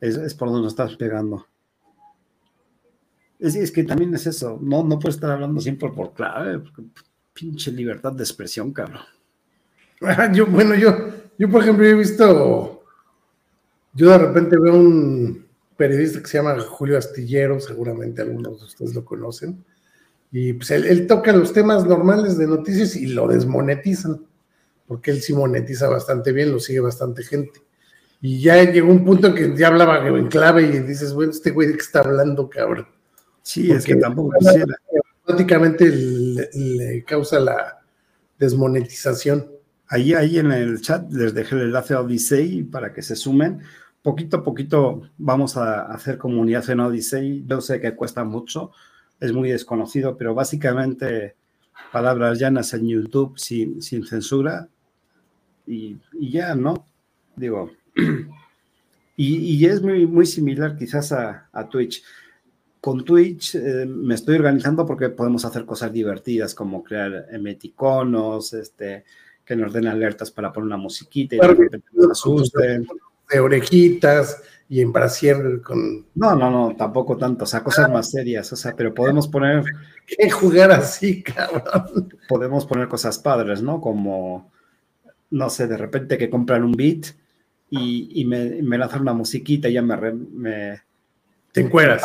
es, 0.00 0.34
por 0.34 0.48
donde 0.48 0.64
nos 0.64 0.72
estás 0.72 0.96
pegando. 0.96 1.46
Es, 3.38 3.54
es, 3.54 3.70
que 3.70 3.84
también 3.84 4.12
es 4.14 4.26
eso, 4.26 4.58
no, 4.60 4.82
no 4.82 4.98
puedes 4.98 5.14
estar 5.14 5.30
hablando 5.30 5.60
siempre 5.60 5.88
por 5.90 6.12
clave, 6.12 6.62
pinche 7.32 7.70
libertad 7.70 8.12
de 8.12 8.24
expresión, 8.24 8.72
cabrón. 8.72 9.02
Yo, 10.34 10.46
bueno, 10.48 10.74
yo, 10.74 10.92
yo 11.38 11.48
por 11.48 11.62
ejemplo, 11.62 11.86
he 11.86 11.94
visto, 11.94 12.82
yo 13.94 14.10
de 14.10 14.18
repente 14.18 14.58
veo 14.58 14.74
un 14.74 15.46
periodista 15.76 16.20
que 16.20 16.26
se 16.26 16.38
llama 16.38 16.58
Julio 16.58 16.98
Astillero, 16.98 17.60
seguramente 17.60 18.20
algunos 18.20 18.58
de 18.58 18.66
ustedes 18.66 18.96
lo 18.96 19.04
conocen, 19.04 19.64
y 20.32 20.54
pues 20.54 20.70
él, 20.70 21.06
toca 21.06 21.32
los 21.32 21.52
temas 21.52 21.84
normales 21.84 22.38
de 22.38 22.46
noticias 22.46 22.96
y 22.96 23.06
lo 23.06 23.28
desmonetizan, 23.28 24.26
porque 24.86 25.10
él 25.10 25.20
sí 25.20 25.34
monetiza 25.34 25.88
bastante 25.88 26.32
bien, 26.32 26.50
lo 26.50 26.58
sigue 26.58 26.80
bastante 26.80 27.22
gente. 27.22 27.60
Y 28.22 28.40
ya 28.40 28.62
llegó 28.64 28.90
un 28.90 29.04
punto 29.04 29.26
en 29.26 29.34
que 29.34 29.56
ya 29.56 29.68
hablaba 29.68 30.06
en 30.08 30.28
clave 30.28 30.62
y 30.62 30.78
dices, 30.80 31.12
bueno, 31.12 31.32
este 31.32 31.50
güey 31.50 31.68
de 31.68 31.74
qué 31.74 31.80
está 31.80 32.00
hablando, 32.00 32.48
cabrón. 32.48 32.86
Sí, 33.42 33.70
es 33.70 33.84
que 33.84 33.96
tampoco 33.96 34.32
quisiera 34.38 34.74
automáticamente 35.24 35.90
le, 35.90 37.04
causa 37.04 37.38
la 37.38 37.80
desmonetización. 38.38 39.50
Ahí, 39.88 40.14
ahí 40.14 40.38
en 40.38 40.50
el 40.52 40.80
chat 40.80 41.12
les 41.12 41.34
dejé 41.34 41.56
el 41.56 41.62
enlace 41.62 41.94
a 41.94 42.00
Odyssey 42.00 42.62
para 42.62 42.92
que 42.94 43.02
se 43.02 43.16
sumen. 43.16 43.60
Poquito 44.02 44.38
a 44.38 44.44
poquito 44.44 45.02
vamos 45.18 45.56
a 45.56 45.82
hacer 45.92 46.16
comunidad 46.16 46.68
en 46.70 46.80
Odyssey. 46.80 47.44
Yo 47.46 47.60
sé 47.60 47.80
que 47.80 47.94
cuesta 47.94 48.24
mucho, 48.24 48.72
es 49.22 49.32
muy 49.32 49.50
desconocido, 49.50 50.16
pero 50.16 50.34
básicamente 50.34 51.36
palabras 51.92 52.38
llanas 52.38 52.74
en 52.74 52.88
YouTube 52.88 53.38
sin, 53.38 53.80
sin 53.80 54.04
censura 54.04 54.68
y, 55.66 55.96
ya, 56.20 56.54
¿no? 56.54 56.86
Digo, 57.36 57.70
y, 59.16 59.36
y, 59.36 59.64
es 59.64 59.80
muy, 59.80 60.06
muy 60.06 60.26
similar 60.26 60.76
quizás 60.76 61.12
a, 61.12 61.48
a 61.52 61.68
Twitch 61.68 62.02
con 62.82 63.04
Twitch 63.04 63.54
eh, 63.54 63.86
me 63.86 64.16
estoy 64.16 64.34
organizando 64.34 64.84
porque 64.84 65.08
podemos 65.10 65.44
hacer 65.44 65.64
cosas 65.64 65.92
divertidas 65.92 66.52
como 66.52 66.82
crear 66.82 67.28
emeticonos, 67.30 68.52
este, 68.54 69.04
que 69.44 69.54
nos 69.54 69.72
den 69.72 69.86
alertas 69.86 70.32
para 70.32 70.52
poner 70.52 70.66
una 70.66 70.76
musiquita 70.78 71.36
y 71.36 71.38
de 71.38 71.46
repente 71.46 71.86
nos 71.92 72.10
asusten. 72.10 72.84
De 73.30 73.38
orejitas 73.38 74.42
y 74.68 74.80
en 74.80 74.92
brasier 74.92 75.60
con... 75.62 76.06
No, 76.14 76.34
no, 76.34 76.50
no, 76.50 76.76
tampoco 76.76 77.16
tanto, 77.16 77.44
o 77.44 77.46
sea, 77.46 77.62
cosas 77.62 77.90
más 77.90 78.10
serias, 78.10 78.52
o 78.52 78.56
sea, 78.56 78.74
pero 78.74 78.94
podemos 78.94 79.28
poner... 79.28 79.64
¿Qué 80.06 80.30
jugar 80.30 80.72
así, 80.72 81.22
cabrón? 81.22 82.08
Podemos 82.28 82.66
poner 82.66 82.88
cosas 82.88 83.18
padres, 83.18 83.62
¿no? 83.62 83.80
Como, 83.80 84.50
no 85.30 85.50
sé, 85.50 85.66
de 85.66 85.76
repente 85.76 86.18
que 86.18 86.30
compran 86.30 86.64
un 86.64 86.72
beat 86.72 87.06
y, 87.70 88.24
me, 88.26 88.62
me 88.62 88.76
lanzan 88.76 89.00
una 89.00 89.14
musiquita 89.14 89.68
y 89.68 89.72
ya 89.72 89.82
me, 89.82 89.96
me 90.12 90.82
te 91.52 91.60
encueras. 91.60 92.02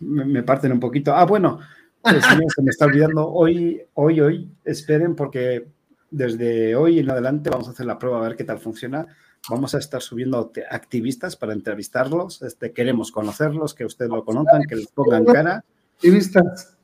Me 0.00 0.42
parten, 0.42 0.72
un, 0.72 0.80
poquito. 0.80 1.14
Ah, 1.14 1.24
bueno, 1.24 1.58
se 2.04 2.62
me 2.62 2.70
está 2.70 2.84
olvidando. 2.84 3.26
Hoy, 3.26 3.80
hoy, 3.94 4.20
hoy, 4.20 4.50
esperen 4.62 5.16
porque 5.16 5.66
desde 6.10 6.76
hoy 6.76 6.98
en 6.98 7.10
adelante 7.10 7.50
vamos 7.50 7.66
a 7.66 7.70
hacer 7.72 7.86
la 7.86 7.98
prueba 7.98 8.18
a 8.18 8.28
ver 8.28 8.36
qué 8.36 8.44
tal 8.44 8.58
funciona. 8.58 9.06
Vamos 9.50 9.74
a 9.74 9.78
estar 9.78 10.00
subiendo 10.00 10.52
activistas 10.70 11.36
para 11.36 11.52
entrevistarlos. 11.52 12.42
Este, 12.42 12.72
queremos 12.72 13.12
conocerlos, 13.12 13.74
que 13.74 13.84
ustedes 13.84 14.10
lo 14.10 14.24
conozcan, 14.24 14.62
que 14.64 14.76
les 14.76 14.86
pongan 14.88 15.24
cara. 15.24 15.64
Activistas. 15.96 16.76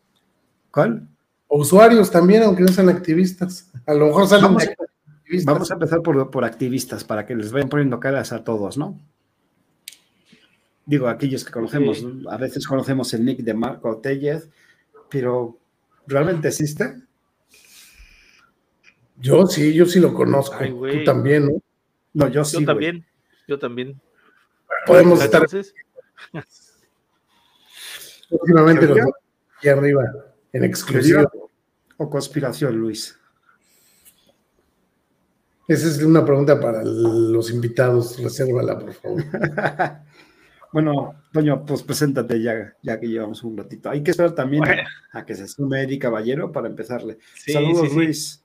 ¿Cuál? 0.70 1.08
O 1.48 1.60
usuarios 1.60 2.10
también, 2.10 2.42
aunque 2.42 2.62
no 2.62 2.68
sean 2.68 2.88
activistas. 2.88 3.70
A 3.86 3.94
lo 3.94 4.06
mejor 4.06 4.28
salen 4.28 4.44
vamos, 4.44 4.68
Vamos 5.44 5.70
a 5.70 5.74
empezar 5.74 6.02
por, 6.02 6.30
por 6.30 6.44
activistas, 6.44 7.04
para 7.04 7.24
que 7.24 7.36
les 7.36 7.52
vayan 7.52 7.68
poniendo 7.68 8.00
caras 8.00 8.32
a 8.32 8.42
todos, 8.42 8.76
¿no? 8.76 8.98
digo, 10.90 11.06
aquellos 11.06 11.44
que 11.44 11.52
conocemos, 11.52 12.04
a 12.28 12.36
veces 12.36 12.66
conocemos 12.66 13.14
el 13.14 13.24
nick 13.24 13.38
de 13.38 13.54
Marco 13.54 13.98
Tellez, 13.98 14.48
pero 15.08 15.56
¿realmente 16.08 16.48
existe? 16.48 16.96
Yo 19.16 19.46
sí, 19.46 19.72
yo 19.72 19.86
sí 19.86 20.00
lo 20.00 20.12
conozco. 20.12 20.56
Tú 20.58 21.04
también, 21.04 21.46
¿no? 21.46 21.62
No, 22.12 22.28
yo 22.28 22.44
sí. 22.44 22.60
Yo 22.60 22.66
también, 22.66 23.06
yo 23.46 23.58
también. 23.58 24.00
Podemos 24.86 25.22
estar. 25.22 25.46
Últimamente 28.30 28.86
los 28.88 28.98
aquí 29.58 29.68
arriba, 29.68 30.04
en 30.52 30.64
exclusiva. 30.64 31.30
o 31.96 32.10
conspiración, 32.10 32.76
Luis? 32.76 33.16
Esa 35.68 35.86
es 35.86 36.02
una 36.02 36.24
pregunta 36.24 36.58
para 36.58 36.82
los 36.82 37.50
invitados, 37.50 38.20
resérvala, 38.20 38.76
por 38.76 38.92
favor. 38.92 39.22
bueno, 40.72 41.14
Toño, 41.32 41.64
pues 41.64 41.84
preséntate 41.84 42.42
ya, 42.42 42.74
ya 42.82 42.98
que 42.98 43.06
llevamos 43.06 43.44
un 43.44 43.56
ratito. 43.56 43.88
Hay 43.88 44.02
que 44.02 44.10
esperar 44.10 44.34
también 44.34 44.64
a 45.12 45.24
que 45.24 45.36
se 45.36 45.46
sume 45.46 45.82
Eddie 45.82 46.00
Caballero 46.00 46.50
para 46.50 46.66
empezarle. 46.66 47.18
Saludos, 47.46 47.94
Luis. 47.94 48.44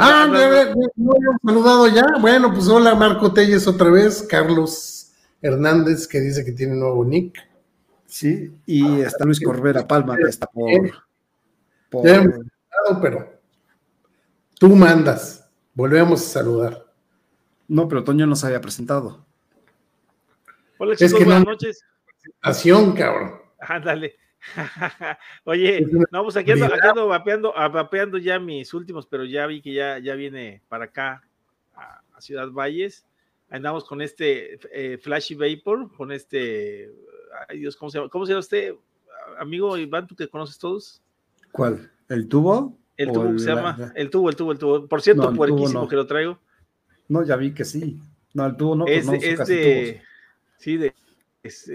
Ah, 0.00 0.26
no, 0.26 0.74
no, 0.96 1.38
saludado 1.44 1.88
ya. 1.88 2.04
Bueno, 2.20 2.52
pues 2.52 2.68
hola 2.68 2.94
Marco 2.94 3.32
Telles 3.32 3.66
otra 3.66 3.90
vez, 3.90 4.22
Carlos 4.22 5.12
Hernández 5.42 6.06
que 6.06 6.20
dice 6.20 6.44
que 6.44 6.52
tiene 6.52 6.76
nuevo 6.76 7.04
nick. 7.04 7.36
Sí, 8.06 8.52
y 8.64 9.00
está 9.00 9.24
Luis 9.24 9.40
Corbera 9.40 9.86
Palma 9.86 10.16
que 10.16 10.28
está 10.28 10.46
por. 10.46 10.92
pero 11.90 13.40
tú 14.58 14.68
mandas. 14.70 15.48
Volvemos 15.74 16.20
a 16.22 16.28
saludar. 16.28 16.86
No, 17.68 17.86
pero 17.86 18.02
Toño 18.02 18.26
nos 18.26 18.42
había 18.44 18.60
presentado. 18.60 19.24
Hola 20.78 20.96
chicos, 20.96 21.24
buenas 21.24 21.44
noches. 21.44 21.84
Presentación, 22.04 22.92
cabrón. 22.92 23.34
Ándale. 23.60 24.16
Oye, 25.44 25.86
no, 26.10 26.22
pues 26.22 26.36
aquí 26.36 26.52
ando, 26.52 27.08
vapeando, 27.08 28.18
ya 28.18 28.38
mis 28.38 28.72
últimos, 28.74 29.06
pero 29.06 29.24
ya 29.24 29.46
vi 29.46 29.60
que 29.60 29.72
ya, 29.72 29.98
ya 29.98 30.14
viene 30.14 30.62
para 30.68 30.86
acá, 30.86 31.24
a, 31.74 32.02
Ciudad 32.20 32.50
Valles. 32.50 33.04
Andamos 33.50 33.84
con 33.84 34.02
este 34.02 34.58
eh, 34.72 34.98
Flashy 34.98 35.34
Vapor, 35.34 35.94
con 35.96 36.12
este, 36.12 36.90
ay 37.48 37.60
Dios, 37.60 37.76
¿cómo 37.76 37.90
se 37.90 37.98
llama? 37.98 38.10
¿Cómo 38.10 38.26
se 38.26 38.32
llama 38.32 38.40
usted, 38.40 38.74
amigo 39.38 39.78
Iván, 39.78 40.06
tú 40.06 40.14
que 40.14 40.28
conoces 40.28 40.58
todos? 40.58 41.00
¿Cuál? 41.52 41.90
¿El 42.08 42.28
tubo? 42.28 42.76
El 42.96 43.12
tubo 43.12 43.38
se 43.38 43.54
llama, 43.54 43.92
el 43.94 44.10
tubo, 44.10 44.28
el 44.28 44.36
tubo, 44.36 44.52
el 44.52 44.58
tubo. 44.58 44.88
Por 44.88 45.00
cierto, 45.00 45.32
puerquísimo 45.32 45.86
que 45.86 45.96
lo 45.96 46.06
traigo. 46.06 46.38
No, 47.06 47.24
ya 47.24 47.36
vi 47.36 47.54
que 47.54 47.64
sí. 47.64 48.00
No, 48.34 48.44
el 48.46 48.56
tubo 48.56 48.74
no. 48.74 48.86
Es, 48.86 49.08
es 49.08 49.46
de, 49.46 50.02
sí, 50.58 50.76
de, 50.76 50.92
es, 51.42 51.70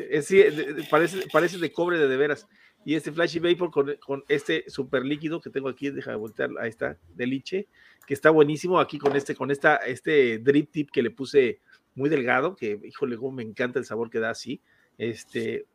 parece, 0.89 1.27
parece 1.31 1.57
de 1.57 1.71
cobre 1.71 1.97
de 1.97 2.07
de 2.07 2.17
veras. 2.17 2.47
Y 2.85 2.95
este 2.95 3.11
Flashy 3.11 3.39
Vapor 3.39 3.71
con, 3.71 3.95
con 4.05 4.23
este 4.27 4.69
super 4.69 5.05
líquido 5.05 5.39
que 5.39 5.49
tengo 5.49 5.69
aquí, 5.69 5.89
deja 5.89 6.11
de 6.11 6.17
voltear, 6.17 6.49
ahí 6.59 6.69
está, 6.69 6.97
de 7.15 7.27
liche, 7.27 7.67
que 8.05 8.13
está 8.13 8.29
buenísimo 8.29 8.79
aquí 8.79 8.97
con 8.99 9.15
este, 9.15 9.35
con 9.35 9.51
esta, 9.51 9.77
este 9.77 10.39
drip 10.39 10.69
tip 10.71 10.91
que 10.91 11.01
le 11.01 11.09
puse 11.09 11.61
muy 11.95 12.09
delgado, 12.09 12.55
que 12.55 12.79
híjole, 12.83 13.17
me 13.31 13.43
encanta 13.43 13.79
el 13.79 13.85
sabor 13.85 14.09
que 14.09 14.19
da 14.19 14.31
así. 14.31 14.59
Este, 14.97 15.65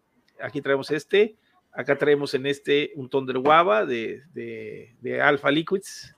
aquí 0.41 0.61
traemos 0.61 0.91
este, 0.91 1.37
acá 1.73 1.97
traemos 1.97 2.35
en 2.35 2.47
este 2.47 2.93
un 2.95 3.09
Thunder 3.09 3.39
Guava 3.39 3.87
de, 3.87 4.23
de, 4.35 4.95
de 5.01 5.21
Alpha 5.21 5.51
Liquids. 5.51 6.15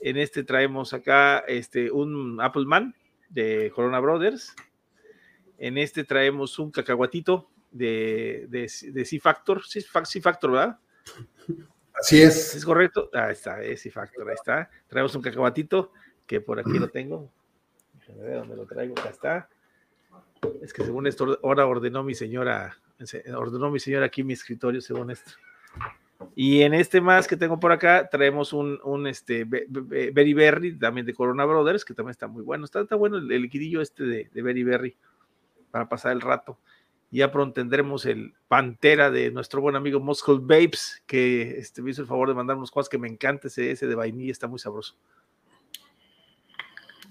En 0.00 0.16
este 0.16 0.44
traemos 0.44 0.92
acá 0.92 1.38
este, 1.48 1.90
un 1.90 2.40
Appleman 2.40 2.94
de 3.30 3.72
Corona 3.74 3.98
Brothers. 3.98 4.54
En 5.64 5.78
este 5.78 6.04
traemos 6.04 6.58
un 6.58 6.70
cacahuatito 6.70 7.48
de, 7.70 8.44
de, 8.50 8.70
de 8.92 9.04
C-Factor, 9.06 9.62
C-Factor, 9.64 10.50
¿verdad? 10.50 10.78
Así 11.94 12.20
es. 12.20 12.54
¿Es 12.54 12.66
correcto? 12.66 13.08
Ahí 13.14 13.32
está, 13.32 13.62
es 13.62 13.80
C-Factor, 13.80 14.28
ahí 14.28 14.34
está. 14.34 14.68
Traemos 14.88 15.14
un 15.16 15.22
cacahuatito 15.22 15.90
que 16.26 16.42
por 16.42 16.60
aquí 16.60 16.78
lo 16.78 16.88
tengo. 16.88 17.32
Déjame 17.94 18.22
ver 18.24 18.36
dónde 18.40 18.56
lo 18.56 18.66
traigo, 18.66 18.92
acá 18.98 19.08
está. 19.08 19.48
Es 20.60 20.74
que 20.74 20.84
según 20.84 21.06
esto, 21.06 21.38
ahora 21.42 21.66
ordenó 21.66 22.02
mi 22.02 22.14
señora, 22.14 22.76
ordenó 23.34 23.70
mi 23.70 23.80
señora 23.80 24.04
aquí 24.04 24.22
mi 24.22 24.34
escritorio, 24.34 24.82
según 24.82 25.12
esto. 25.12 25.32
Y 26.36 26.60
en 26.60 26.74
este 26.74 27.00
más 27.00 27.26
que 27.26 27.38
tengo 27.38 27.58
por 27.58 27.72
acá, 27.72 28.06
traemos 28.10 28.52
un, 28.52 28.78
un 28.84 29.06
este, 29.06 29.44
Berry 29.46 30.34
Berry, 30.34 30.78
también 30.78 31.06
de 31.06 31.14
Corona 31.14 31.46
Brothers, 31.46 31.86
que 31.86 31.94
también 31.94 32.10
está 32.10 32.26
muy 32.28 32.42
bueno. 32.42 32.66
Está, 32.66 32.82
está 32.82 32.96
bueno 32.96 33.16
el, 33.16 33.28
liquidillo 33.28 33.80
este 33.80 34.04
de, 34.04 34.30
de 34.30 34.42
Berry 34.42 34.62
Berry 34.62 34.96
para 35.74 35.88
pasar 35.88 36.12
el 36.12 36.20
rato. 36.20 36.60
Ya 37.10 37.32
pronto 37.32 37.54
tendremos 37.54 38.06
el 38.06 38.34
Pantera 38.46 39.10
de 39.10 39.32
nuestro 39.32 39.60
buen 39.60 39.74
amigo 39.74 39.98
Muscle 39.98 40.38
Babes, 40.40 41.02
que 41.04 41.58
este, 41.58 41.82
me 41.82 41.90
hizo 41.90 42.00
el 42.00 42.06
favor 42.06 42.28
de 42.28 42.34
mandar 42.34 42.56
unos 42.56 42.70
cosas 42.70 42.88
que 42.88 42.96
me 42.96 43.08
encanta 43.08 43.48
ese, 43.48 43.72
ese 43.72 43.88
de 43.88 43.96
vainilla, 43.96 44.30
está 44.30 44.46
muy 44.46 44.60
sabroso. 44.60 44.94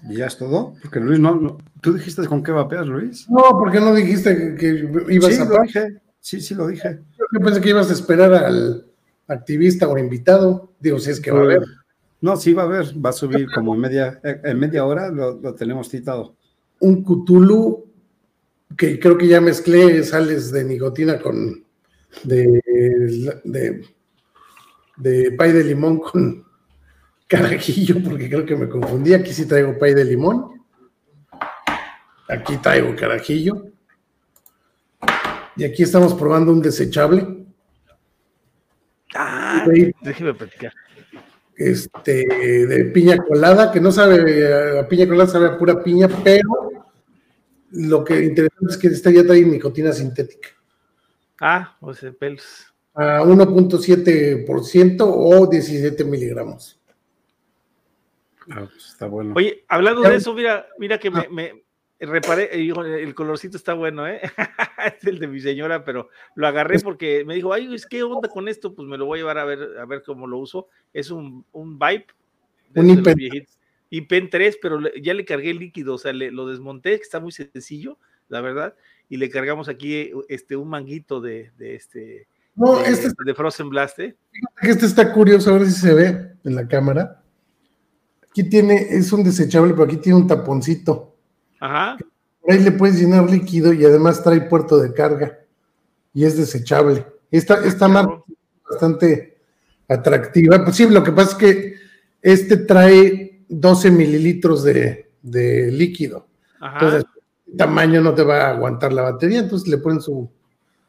¿Y 0.07 0.15
ya 0.15 0.27
es 0.27 0.37
todo? 0.37 0.75
Porque 0.81 1.01
Luis, 1.01 1.19
no, 1.19 1.57
¿tú 1.81 1.91
dijiste 1.91 2.25
con 2.25 2.41
qué 2.41 2.53
vapeas, 2.53 2.87
Luis? 2.87 3.29
No, 3.29 3.41
porque 3.59 3.81
no 3.81 3.93
dijiste 3.93 4.55
que, 4.55 4.89
ibas 5.09 5.37
a... 5.41 5.43
Lo 5.43 5.61
dije. 5.61 6.01
Sí, 6.21 6.39
sí, 6.39 6.55
lo 6.55 6.67
dije. 6.67 7.01
Yo 7.33 7.39
pensé 7.41 7.59
que 7.59 7.69
ibas 7.69 7.89
a 7.89 7.93
esperar 7.93 8.33
al 8.33 8.85
activista 9.27 9.89
o 9.89 9.97
invitado. 9.97 10.71
Digo, 10.79 10.99
si 10.99 11.11
es 11.11 11.19
que 11.19 11.31
va 11.31 11.39
a 11.39 11.43
haber. 11.43 11.63
No, 12.21 12.37
sí 12.37 12.53
va 12.53 12.61
a 12.61 12.65
haber. 12.67 12.93
Va 13.05 13.09
a 13.09 13.13
subir 13.13 13.47
como 13.53 13.75
en 13.75 13.81
media, 13.81 14.21
en 14.23 14.57
media 14.57 14.85
hora, 14.85 15.09
lo, 15.09 15.33
lo 15.33 15.53
tenemos 15.53 15.89
citado. 15.89 16.37
Un 16.79 17.03
Cthulhu 17.03 17.92
que 18.77 18.99
creo 18.99 19.17
que 19.17 19.27
ya 19.27 19.41
mezclé 19.41 20.03
sales 20.03 20.51
de 20.51 20.63
nicotina 20.63 21.19
con 21.19 21.63
de, 22.23 22.61
de, 23.43 23.85
de 24.97 25.31
pay 25.31 25.51
de 25.51 25.63
limón 25.63 25.99
con 25.99 26.45
carajillo, 27.27 27.95
porque 28.03 28.29
creo 28.29 28.45
que 28.45 28.55
me 28.55 28.69
confundí. 28.69 29.13
Aquí 29.13 29.33
sí 29.33 29.45
traigo 29.45 29.77
pay 29.77 29.93
de 29.93 30.05
limón. 30.05 30.61
Aquí 32.29 32.57
traigo 32.57 32.95
carajillo. 32.95 33.65
Y 35.55 35.63
aquí 35.63 35.83
estamos 35.83 36.13
probando 36.13 36.51
un 36.51 36.61
desechable. 36.61 37.45
Ah, 39.15 39.65
déjeme 40.01 40.33
platicar. 40.33 40.73
Este, 41.55 42.25
de 42.67 42.85
piña 42.85 43.17
colada, 43.17 43.71
que 43.71 43.79
no 43.79 43.91
sabe 43.91 44.79
a 44.79 44.87
piña 44.87 45.07
colada, 45.07 45.29
sabe 45.29 45.47
a 45.47 45.57
pura 45.57 45.83
piña, 45.83 46.07
pero 46.23 46.72
lo 47.73 48.03
que 48.03 48.23
interesante 48.23 48.71
es 48.71 48.77
que 48.77 48.87
esta 48.87 49.09
ya 49.09 49.25
trae 49.25 49.41
nicotina 49.43 49.91
sintética. 49.91 50.49
Ah, 51.41 51.75
o 51.81 51.93
sea, 51.93 52.11
pelos. 52.11 52.73
A 52.93 53.23
1.7% 53.23 54.97
o 55.01 55.47
17 55.47 56.03
miligramos. 56.05 56.79
Ah, 58.49 58.67
pues 58.71 58.85
está 58.89 59.07
bueno. 59.07 59.33
Oye, 59.35 59.65
hablando 59.67 60.01
de 60.01 60.15
eso, 60.15 60.33
mira, 60.35 60.67
mira 60.77 60.99
que 60.99 61.09
me, 61.09 61.27
me 61.29 61.63
reparé, 61.99 62.49
el 62.53 63.15
colorcito 63.15 63.57
está 63.57 63.73
bueno, 63.73 64.07
¿eh? 64.07 64.21
es 64.99 65.07
el 65.07 65.17
de 65.17 65.27
mi 65.27 65.39
señora, 65.39 65.83
pero 65.83 66.09
lo 66.35 66.47
agarré 66.47 66.79
porque 66.79 67.25
me 67.25 67.33
dijo, 67.33 67.53
ay, 67.53 67.75
¿qué 67.89 68.03
onda 68.03 68.29
con 68.29 68.47
esto? 68.47 68.75
Pues 68.75 68.87
me 68.87 68.97
lo 68.97 69.07
voy 69.07 69.17
a 69.17 69.21
llevar 69.21 69.39
a 69.39 69.45
ver, 69.45 69.79
a 69.79 69.85
ver 69.85 70.03
cómo 70.03 70.27
lo 70.27 70.37
uso. 70.37 70.67
Es 70.93 71.09
un, 71.09 71.43
un 71.53 71.79
Vibe. 71.79 72.05
Un 72.75 72.89
IP 72.89 73.47
y 73.93 74.01
PEN 74.01 74.31
3, 74.31 74.57
pero 74.59 74.79
ya 74.99 75.13
le 75.13 75.23
cargué 75.23 75.51
el 75.51 75.59
líquido, 75.59 75.93
o 75.93 75.97
sea, 75.99 76.13
le, 76.13 76.31
lo 76.31 76.47
desmonté, 76.47 76.97
que 76.97 77.03
está 77.03 77.19
muy 77.19 77.31
sencillo, 77.31 77.99
la 78.27 78.41
verdad, 78.41 78.73
y 79.07 79.17
le 79.17 79.29
cargamos 79.29 79.69
aquí 79.69 80.09
este, 80.29 80.55
un 80.55 80.67
manguito 80.67 81.21
de, 81.21 81.51
de 81.59 81.75
este, 81.75 82.27
no, 82.55 82.79
de, 82.79 82.89
este 82.89 83.09
de 83.23 83.35
Frozen 83.35 83.69
Blast. 83.69 83.99
¿eh? 83.99 84.15
Este 84.63 84.87
está 84.87 85.13
curioso, 85.13 85.51
a 85.51 85.59
ver 85.59 85.67
si 85.67 85.79
se 85.79 85.93
ve 85.93 86.31
en 86.43 86.55
la 86.55 86.67
cámara. 86.67 87.21
Aquí 88.27 88.49
tiene, 88.49 88.77
es 88.89 89.13
un 89.13 89.23
desechable, 89.23 89.73
pero 89.73 89.83
aquí 89.83 89.97
tiene 89.97 90.17
un 90.17 90.27
taponcito. 90.27 91.15
Ajá. 91.59 91.95
ahí 92.49 92.63
le 92.63 92.71
puedes 92.71 92.99
llenar 92.99 93.29
líquido 93.29 93.73
y 93.73 93.85
además 93.85 94.23
trae 94.23 94.41
puerto 94.41 94.79
de 94.79 94.91
carga. 94.91 95.37
Y 96.15 96.25
es 96.25 96.35
desechable. 96.35 97.05
Esta, 97.29 97.63
esta 97.63 97.87
marca 97.87 98.23
es 98.27 98.63
bastante 98.71 99.37
atractiva. 99.87 100.63
Pues 100.63 100.77
sí, 100.77 100.89
lo 100.89 101.03
que 101.03 101.11
pasa 101.11 101.33
es 101.33 101.35
que 101.35 101.75
este 102.23 102.57
trae 102.57 103.32
12 103.49 103.91
mililitros 103.91 104.63
de, 104.63 105.09
líquido. 105.71 106.27
Entonces, 106.61 107.05
el 107.51 107.57
tamaño 107.57 108.01
no 108.01 108.13
te 108.13 108.23
va 108.23 108.47
a 108.47 108.49
aguantar 108.51 108.93
la 108.93 109.03
batería, 109.03 109.39
entonces 109.39 109.67
le 109.67 109.77
ponen 109.77 110.01
su. 110.01 110.29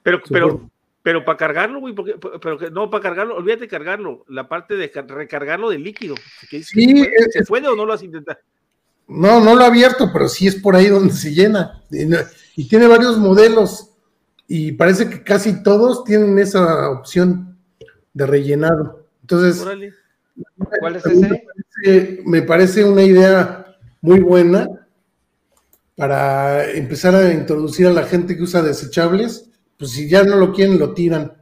Pero, 0.02 0.20
pero, 0.28 0.70
pero 1.02 1.24
para 1.24 1.36
cargarlo, 1.36 1.80
güey, 1.80 1.94
porque, 1.94 2.14
pero 2.40 2.58
no, 2.70 2.90
para 2.90 3.02
cargarlo, 3.02 3.36
olvídate 3.36 3.62
de 3.62 3.68
cargarlo, 3.68 4.24
la 4.28 4.48
parte 4.48 4.74
de 4.74 4.90
recargarlo 5.08 5.70
de 5.70 5.78
líquido. 5.78 6.14
sí, 6.48 7.06
¿Se 7.30 7.44
puede 7.44 7.68
o 7.68 7.76
no 7.76 7.84
lo 7.84 7.92
has 7.92 8.02
intentado? 8.02 8.38
No, 9.06 9.40
no 9.40 9.54
lo 9.54 9.62
he 9.62 9.66
abierto, 9.66 10.10
pero 10.12 10.28
sí 10.28 10.46
es 10.46 10.56
por 10.56 10.76
ahí 10.76 10.88
donde 10.88 11.12
se 11.12 11.34
llena. 11.34 11.82
Y, 11.90 12.68
tiene 12.68 12.86
varios 12.86 13.18
modelos. 13.18 13.90
Y 14.46 14.72
parece 14.72 15.08
que 15.08 15.22
casi 15.22 15.62
todos 15.62 16.04
tienen 16.04 16.38
esa 16.38 16.90
opción 16.90 17.58
de 18.12 18.26
rellenado. 18.26 19.06
Entonces, 19.20 19.62
¿cuál 20.80 20.96
es 20.96 21.06
ese? 21.06 22.22
me 22.24 22.42
parece 22.42 22.84
una 22.84 23.02
idea 23.02 23.76
muy 24.00 24.20
buena 24.20 24.68
para 25.96 26.70
empezar 26.72 27.14
a 27.14 27.32
introducir 27.32 27.86
a 27.86 27.92
la 27.92 28.04
gente 28.04 28.36
que 28.36 28.42
usa 28.42 28.62
desechables, 28.62 29.50
pues 29.78 29.92
si 29.92 30.08
ya 30.08 30.24
no 30.24 30.36
lo 30.36 30.52
quieren, 30.52 30.78
lo 30.78 30.92
tiran, 30.92 31.32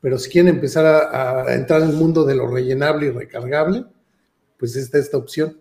pero 0.00 0.18
si 0.18 0.30
quieren 0.30 0.54
empezar 0.54 0.84
a, 0.84 1.54
entrar 1.54 1.82
en 1.82 1.90
el 1.90 1.96
mundo 1.96 2.24
de 2.24 2.34
lo 2.34 2.46
rellenable 2.46 3.06
y 3.06 3.10
recargable, 3.10 3.84
pues 4.58 4.76
está 4.76 4.98
esta 4.98 5.16
opción. 5.16 5.58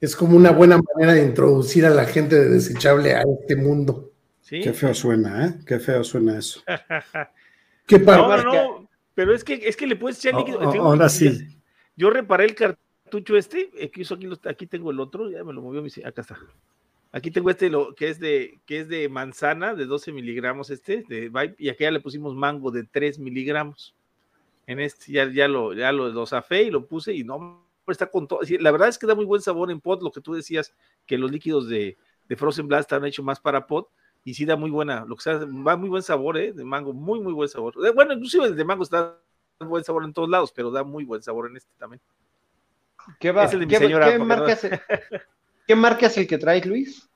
Es 0.00 0.14
como 0.14 0.36
una 0.36 0.52
buena 0.52 0.78
manera 0.94 1.14
de 1.14 1.24
introducir 1.24 1.86
a 1.86 1.90
la 1.90 2.04
gente 2.04 2.36
de 2.36 2.50
desechable 2.50 3.14
a 3.14 3.22
este 3.22 3.56
mundo. 3.56 4.12
Qué 4.48 4.72
feo 4.72 4.94
suena, 4.94 5.46
¿eh? 5.46 5.54
Qué 5.66 5.78
feo 5.78 6.04
suena 6.04 6.38
eso. 6.38 6.62
¿Qué 7.86 7.98
para, 7.98 8.46
Pero 9.18 9.34
es 9.34 9.42
que, 9.42 9.54
es 9.54 9.76
que 9.76 9.88
le 9.88 9.96
puedes 9.96 10.24
echar 10.24 10.38
líquido. 10.38 10.60
ahora 10.60 11.08
sí. 11.08 11.60
Yo 11.96 12.08
reparé 12.08 12.44
el 12.44 12.54
cartucho 12.54 13.36
este, 13.36 13.68
aquí, 13.82 14.04
aquí 14.44 14.66
tengo 14.68 14.92
el 14.92 15.00
otro, 15.00 15.28
ya 15.28 15.42
me 15.42 15.52
lo 15.52 15.60
movió, 15.60 15.84
acá 16.04 16.20
está. 16.20 16.38
Aquí 17.10 17.32
tengo 17.32 17.50
este 17.50 17.68
lo, 17.68 17.96
que 17.96 18.10
es 18.10 18.20
de 18.20 18.60
que 18.64 18.78
es 18.78 18.88
de 18.88 19.08
manzana 19.08 19.74
de 19.74 19.86
12 19.86 20.12
miligramos 20.12 20.70
este 20.70 21.02
de 21.08 21.30
Vibe 21.30 21.56
y 21.58 21.68
aquí 21.68 21.82
ya 21.82 21.90
le 21.90 21.98
pusimos 21.98 22.36
mango 22.36 22.70
de 22.70 22.84
3 22.84 23.18
miligramos. 23.18 23.96
En 24.68 24.78
este 24.78 25.10
ya, 25.10 25.28
ya 25.28 25.48
lo 25.48 25.74
ya 25.74 25.90
lo, 25.90 26.10
lo 26.10 26.24
zafé 26.24 26.62
y 26.62 26.70
lo 26.70 26.86
puse 26.86 27.12
y 27.12 27.24
no 27.24 27.66
está 27.88 28.06
con 28.06 28.28
todo. 28.28 28.38
La 28.60 28.70
verdad 28.70 28.86
es 28.86 28.98
que 28.98 29.08
da 29.08 29.16
muy 29.16 29.24
buen 29.24 29.42
sabor 29.42 29.72
en 29.72 29.80
pot, 29.80 30.00
lo 30.00 30.12
que 30.12 30.20
tú 30.20 30.32
decías 30.32 30.72
que 31.06 31.18
los 31.18 31.32
líquidos 31.32 31.68
de, 31.68 31.98
de 32.28 32.36
Frozen 32.36 32.68
Blast 32.68 32.82
están 32.82 33.04
hechos 33.04 33.24
más 33.24 33.40
para 33.40 33.66
pot 33.66 33.88
y 34.24 34.34
sí 34.34 34.44
da 34.44 34.56
muy 34.56 34.70
buena, 34.70 35.04
lo 35.06 35.16
que 35.16 35.22
sea, 35.22 35.38
va 35.38 35.76
muy 35.76 35.88
buen 35.88 36.02
sabor, 36.02 36.36
¿eh? 36.36 36.52
De 36.52 36.64
mango, 36.64 36.92
muy 36.92 37.20
muy 37.20 37.32
buen 37.32 37.48
sabor. 37.48 37.74
Eh, 37.84 37.92
bueno, 37.94 38.12
inclusive 38.12 38.46
el 38.46 38.56
de 38.56 38.64
mango 38.64 38.82
está 38.82 39.16
buen 39.60 39.84
sabor 39.84 40.04
en 40.04 40.12
todos 40.12 40.28
lados, 40.28 40.52
pero 40.54 40.70
da 40.70 40.84
muy 40.84 41.04
buen 41.04 41.22
sabor 41.22 41.48
en 41.50 41.56
este 41.56 41.70
también. 41.78 42.00
¿Qué 43.18 43.32
va? 43.32 43.48
¿Qué, 43.48 44.18
marca 44.18 44.52
es, 44.52 44.68
¿Qué 45.66 45.74
marca 45.74 46.06
es 46.06 46.18
el 46.18 46.26
que 46.26 46.38
traes, 46.38 46.66
Luis? 46.66 47.08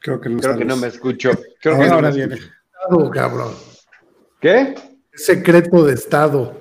Creo 0.00 0.20
que 0.20 0.28
no, 0.28 0.38
Creo 0.40 0.58
que 0.58 0.64
no 0.64 0.76
me 0.76 0.88
escucho. 0.88 1.30
Creo 1.60 1.74
ahora, 1.74 1.86
que 1.86 1.94
ahora 1.94 2.10
viene. 2.10 2.34
Estado, 2.34 3.10
cabrón. 3.10 3.54
¿Qué? 4.40 4.74
Secreto 5.12 5.84
de 5.84 5.94
Estado. 5.94 6.60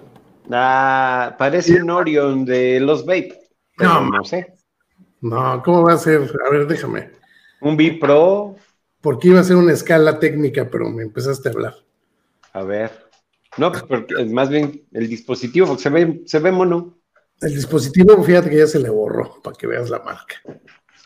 Ah, 0.52 1.36
parece 1.38 1.82
un 1.82 1.90
Orion 1.90 2.44
de 2.44 2.80
los 2.80 3.06
Vape. 3.06 3.40
No, 3.78 4.02
no 4.10 4.24
sé. 4.24 4.59
No, 5.22 5.62
¿cómo 5.64 5.84
va 5.84 5.94
a 5.94 5.98
ser? 5.98 6.32
A 6.46 6.50
ver, 6.50 6.68
déjame. 6.68 7.12
Un 7.62 7.76
B 7.76 7.98
Pro. 8.00 8.56
Porque 9.02 9.30
iba 9.30 9.40
a 9.40 9.44
ser 9.44 9.56
una 9.56 9.74
escala 9.74 10.20
técnica, 10.20 10.70
pero 10.70 10.90
me 10.90 11.04
empezaste 11.04 11.50
a 11.50 11.52
hablar. 11.52 11.76
A 12.54 12.64
ver. 12.64 13.10
No, 13.58 13.72
pues 13.72 13.84
porque 13.84 14.16
es 14.18 14.32
más 14.32 14.50
bien 14.50 14.86
el 14.92 15.08
dispositivo, 15.08 15.68
porque 15.68 15.84
se 15.84 15.90
ve, 15.90 16.22
se 16.26 16.40
ve 16.40 16.52
mono. 16.52 16.98
El 17.42 17.56
dispositivo, 17.56 18.22
fíjate 18.24 18.50
que 18.50 18.58
ya 18.58 18.68
se 18.68 18.80
le 18.80 18.90
borró, 18.90 19.42
para 19.42 19.56
que 19.56 19.68
veas 19.68 19.90
la 19.90 20.00
marca. 20.00 20.36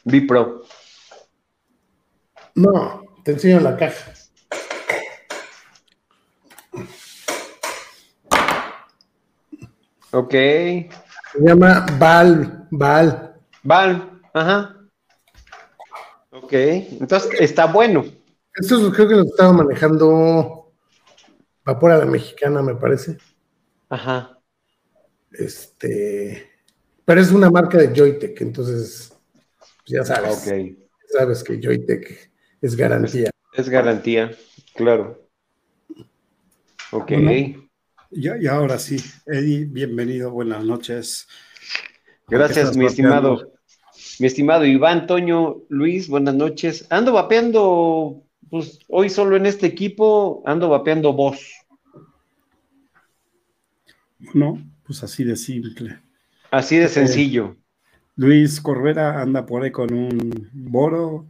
B-Pro. 0.04 0.64
No, 2.56 3.04
te 3.24 3.32
enseño 3.32 3.60
la 3.60 3.78
caja. 3.78 4.14
Ok. 10.12 10.32
Se 10.32 11.40
llama 11.40 11.86
Val, 11.98 12.68
Val. 12.72 13.33
Val, 13.64 14.22
ajá. 14.34 14.78
Ok, 16.32 16.54
entonces 16.54 17.32
está 17.40 17.66
bueno. 17.66 18.04
Esto 18.56 18.92
creo 18.92 19.08
que 19.08 19.16
lo 19.16 19.24
estaba 19.24 19.54
manejando 19.54 20.74
Vapor 21.64 21.92
a 21.92 21.98
la 22.00 22.06
Mexicana, 22.06 22.62
me 22.62 22.76
parece. 22.76 23.18
Ajá. 23.90 24.38
Este, 25.32 26.52
pero 27.06 27.22
es 27.22 27.32
una 27.32 27.50
marca 27.50 27.78
de 27.78 27.94
Joytech, 27.96 28.40
entonces 28.42 29.18
pues 29.78 29.88
ya 29.88 30.04
sabes. 30.04 30.48
Ok. 30.48 30.78
Sabes 31.08 31.44
que 31.44 31.60
Joytech 31.62 32.32
es 32.62 32.76
garantía. 32.76 33.30
Es, 33.54 33.70
garantía, 33.70 34.32
claro. 34.76 35.30
Ok. 36.92 37.12
y, 38.12 38.48
ahora 38.48 38.78
sí, 38.78 38.98
Eddie, 39.26 39.66
bienvenido, 39.66 40.32
buenas 40.32 40.64
noches. 40.66 41.28
Gracias, 42.28 42.76
mi 42.76 42.86
estimado. 42.86 43.53
Mi 44.20 44.28
estimado 44.28 44.66
Iván, 44.66 45.08
Toño, 45.08 45.64
Luis, 45.70 46.08
buenas 46.08 46.36
noches. 46.36 46.86
Ando 46.92 47.14
vapeando, 47.14 48.22
pues 48.50 48.80
hoy 48.88 49.10
solo 49.10 49.36
en 49.36 49.48
este 49.48 49.66
equipo, 49.66 50.44
ando 50.46 50.70
vapeando 50.70 51.14
vos. 51.14 51.52
No, 54.34 54.62
pues 54.86 55.04
así 55.04 55.24
de 55.24 55.36
simple. 55.36 56.00
Así 56.52 56.78
de 56.78 56.90
sencillo. 56.90 57.58
Luis 58.16 58.62
Corbera 58.62 59.20
anda 59.20 59.46
por 59.46 59.64
ahí 59.64 59.72
con 59.72 59.92
un 59.92 60.50
boro 60.54 61.26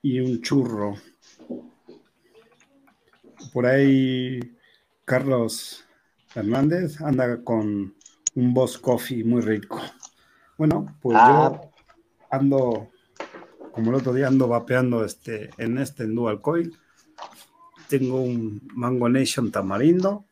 y 0.00 0.20
un 0.20 0.40
churro. 0.40 0.94
Por 3.52 3.66
ahí 3.66 4.40
Carlos 5.04 5.84
Fernández 6.28 6.98
anda 7.02 7.44
con 7.44 7.94
un 8.34 8.54
Boss 8.54 8.78
Coffee 8.78 9.22
muy 9.22 9.42
rico. 9.42 9.82
Bueno, 10.56 10.96
pues 11.02 11.14
yo 11.14 11.20
ah. 11.20 11.60
Ando, 12.30 12.90
como 13.72 13.90
el 13.90 13.96
otro 13.96 14.12
día 14.12 14.28
ando 14.28 14.48
vapeando 14.48 15.04
este, 15.04 15.50
en 15.58 15.78
este 15.78 16.04
en 16.04 16.14
Dual 16.14 16.40
Coil. 16.40 16.76
Tengo 17.88 18.20
un 18.20 18.68
Mango 18.74 19.08
Nation 19.08 19.50
tamarindo 19.50 20.26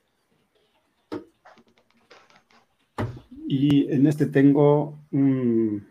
Y 3.46 3.92
en 3.92 4.06
este 4.06 4.26
tengo 4.26 4.98
un, 5.12 5.86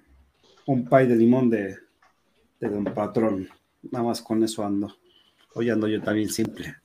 un 0.65 0.89
pie 0.89 1.07
de 1.07 1.15
limón 1.15 1.49
de, 1.49 1.77
de 2.59 2.69
Don 2.69 2.83
Patrón. 2.83 3.47
Nada 3.91 4.05
más 4.05 4.21
con 4.21 4.43
eso 4.43 4.65
ando. 4.65 4.93
Hoy 5.53 5.69
ando 5.69 5.87
yo 5.87 6.01
también 6.01 6.29
simple. 6.29 6.75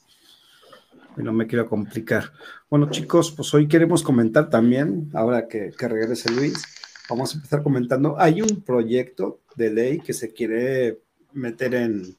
Y 1.16 1.22
no 1.22 1.32
me 1.32 1.46
quiero 1.46 1.66
complicar. 1.66 2.32
Bueno, 2.68 2.90
chicos, 2.90 3.32
pues 3.32 3.52
hoy 3.54 3.66
queremos 3.66 4.02
comentar 4.02 4.50
también, 4.50 5.10
ahora 5.14 5.48
que, 5.48 5.72
que 5.76 5.88
regrese 5.88 6.30
Luis, 6.32 6.62
vamos 7.08 7.32
a 7.32 7.36
empezar 7.36 7.62
comentando. 7.62 8.18
Hay 8.18 8.42
un 8.42 8.62
proyecto 8.62 9.40
de 9.56 9.70
ley 9.70 9.98
que 10.00 10.12
se 10.12 10.32
quiere 10.32 11.00
meter 11.32 11.74
en, 11.74 12.16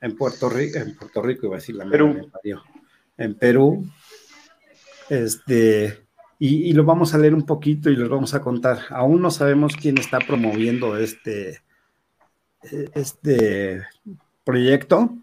en 0.00 0.16
Puerto 0.16 0.48
Rico, 0.48 0.78
en 0.78 0.96
Puerto 0.96 1.22
Rico, 1.22 1.46
iba 1.46 1.56
a 1.56 1.58
decir 1.58 1.74
la 1.74 1.88
Perú. 1.88 2.30
En 3.16 3.34
Perú. 3.34 3.84
Este, 5.08 6.06
y, 6.38 6.72
lo 6.74 6.84
vamos 6.84 7.14
a 7.14 7.18
leer 7.18 7.34
un 7.34 7.46
poquito 7.46 7.90
y 7.90 7.96
les 7.96 8.08
vamos 8.08 8.34
a 8.34 8.40
contar. 8.40 8.80
Aún 8.90 9.22
no 9.22 9.30
sabemos 9.30 9.74
quién 9.74 9.98
está 9.98 10.18
promoviendo 10.18 10.96
este, 10.98 11.62
este 12.94 13.82
proyecto, 14.44 15.16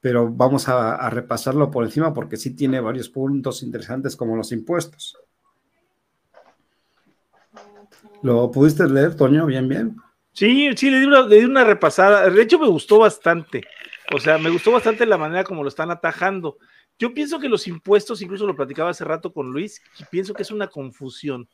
pero 0.00 0.30
vamos 0.30 0.68
a, 0.68 1.08
repasarlo 1.10 1.70
por 1.70 1.84
encima 1.84 2.14
porque 2.14 2.36
sí 2.36 2.54
tiene 2.54 2.80
varios 2.80 3.10
puntos 3.10 3.62
interesantes 3.62 4.16
como 4.16 4.36
los 4.36 4.52
impuestos. 4.52 5.18
¿Lo 8.22 8.50
pudiste 8.50 8.88
leer, 8.88 9.14
Toño? 9.16 9.46
Bien, 9.46 9.68
bien. 9.68 9.96
Sí, 10.32 10.70
sí, 10.76 10.90
le 10.90 11.00
di, 11.00 11.06
una, 11.06 11.22
le 11.22 11.36
di 11.40 11.44
una 11.44 11.64
repasada. 11.64 12.28
De 12.30 12.42
hecho, 12.42 12.58
me 12.58 12.68
gustó 12.68 12.98
bastante. 12.98 13.64
O 14.14 14.20
sea, 14.20 14.38
me 14.38 14.50
gustó 14.50 14.72
bastante 14.72 15.04
la 15.06 15.18
manera 15.18 15.44
como 15.44 15.62
lo 15.62 15.68
están 15.68 15.90
atajando. 15.90 16.58
Yo 16.98 17.14
pienso 17.14 17.38
que 17.38 17.48
los 17.48 17.66
impuestos, 17.68 18.22
incluso 18.22 18.46
lo 18.46 18.56
platicaba 18.56 18.90
hace 18.90 19.04
rato 19.04 19.32
con 19.32 19.52
Luis, 19.52 19.80
y 19.98 20.04
pienso 20.04 20.34
que 20.34 20.42
es 20.42 20.50
una 20.50 20.68
confusión. 20.68 21.48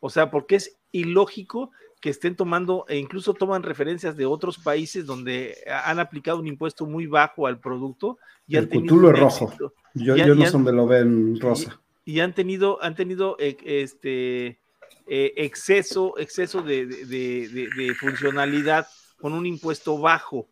O 0.00 0.10
sea, 0.10 0.30
porque 0.30 0.56
es 0.56 0.78
ilógico 0.92 1.70
que 2.00 2.10
estén 2.10 2.36
tomando 2.36 2.84
e 2.88 2.96
incluso 2.96 3.34
toman 3.34 3.62
referencias 3.62 4.16
de 4.16 4.26
otros 4.26 4.58
países 4.58 5.04
donde 5.04 5.56
han 5.84 5.98
aplicado 5.98 6.38
un 6.38 6.46
impuesto 6.46 6.86
muy 6.86 7.06
bajo 7.06 7.46
al 7.46 7.58
producto 7.58 8.18
y 8.46 8.56
el 8.56 8.68
es 8.70 9.20
rojo. 9.20 9.52
Yo, 9.94 10.16
yo 10.16 10.34
no 10.34 10.44
sé 10.44 10.50
dónde 10.52 10.72
lo 10.72 10.86
ven 10.86 11.40
rosa. 11.40 11.80
Y, 12.04 12.20
han 12.20 12.34
tenido, 12.34 12.82
han 12.82 12.94
tenido 12.94 13.36
eh, 13.38 13.56
este 13.64 14.60
eh, 15.08 15.32
exceso, 15.36 16.18
exceso 16.18 16.62
de 16.62 17.96
funcionalidad 17.98 18.86
con 19.18 19.32
un 19.32 19.46
impuesto 19.46 19.98
bajo. 19.98 20.48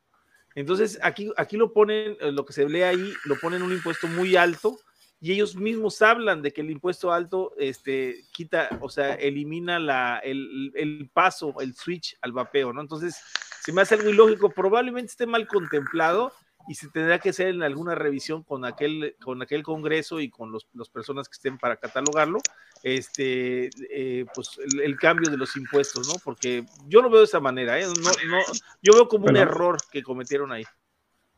Entonces, 0.54 0.98
aquí, 1.02 1.30
aquí 1.36 1.56
lo 1.56 1.72
ponen, 1.72 2.16
eh, 2.18 2.32
lo 2.32 2.44
que 2.46 2.54
se 2.54 2.68
lee 2.68 2.82
ahí, 2.82 3.12
lo 3.24 3.38
ponen 3.38 3.62
un 3.62 3.72
impuesto 3.72 4.06
muy 4.08 4.36
alto 4.36 4.78
y 5.20 5.32
ellos 5.32 5.54
mismos 5.54 6.00
hablan 6.00 6.40
de 6.40 6.52
que 6.52 6.62
el 6.62 6.70
impuesto 6.70 7.12
alto 7.12 7.52
este, 7.58 8.24
quita, 8.32 8.70
o 8.80 8.88
sea, 8.88 9.14
elimina 9.14 9.78
la, 9.78 10.18
el, 10.18 10.72
el 10.74 11.10
paso, 11.12 11.54
el 11.60 11.74
switch 11.74 12.16
al 12.22 12.32
vapeo, 12.32 12.72
¿no? 12.72 12.80
Entonces, 12.80 13.20
se 13.62 13.72
me 13.72 13.82
hace 13.82 13.96
algo 13.96 14.08
ilógico, 14.08 14.50
probablemente 14.50 15.10
esté 15.10 15.26
mal 15.26 15.46
contemplado 15.46 16.32
y 16.68 16.74
se 16.74 16.88
tendrá 16.88 17.18
que 17.18 17.30
hacer 17.30 17.48
en 17.48 17.62
alguna 17.62 17.94
revisión 17.94 18.42
con 18.42 18.64
aquel, 18.64 19.16
con 19.22 19.40
aquel 19.42 19.62
congreso 19.62 20.20
y 20.20 20.28
con 20.28 20.50
los, 20.50 20.66
las 20.74 20.88
personas 20.88 21.28
que 21.28 21.34
estén 21.34 21.58
para 21.58 21.76
catalogarlo, 21.76 22.40
este, 22.82 23.70
eh, 23.90 24.26
pues 24.34 24.58
el, 24.82 24.96
cambio 24.96 25.30
de 25.30 25.36
los 25.36 25.56
impuestos, 25.56 26.08
¿no? 26.08 26.14
Porque 26.24 26.64
yo 26.88 27.02
lo 27.02 27.10
veo 27.10 27.20
de 27.20 27.26
esa 27.26 27.40
manera, 27.40 27.78
¿eh? 27.78 27.86
No, 27.86 28.10
no, 28.28 28.38
yo 28.82 28.94
veo 28.94 29.08
como 29.08 29.26
un 29.26 29.36
error 29.36 29.76
que 29.90 30.02
cometieron 30.02 30.52
ahí. 30.52 30.64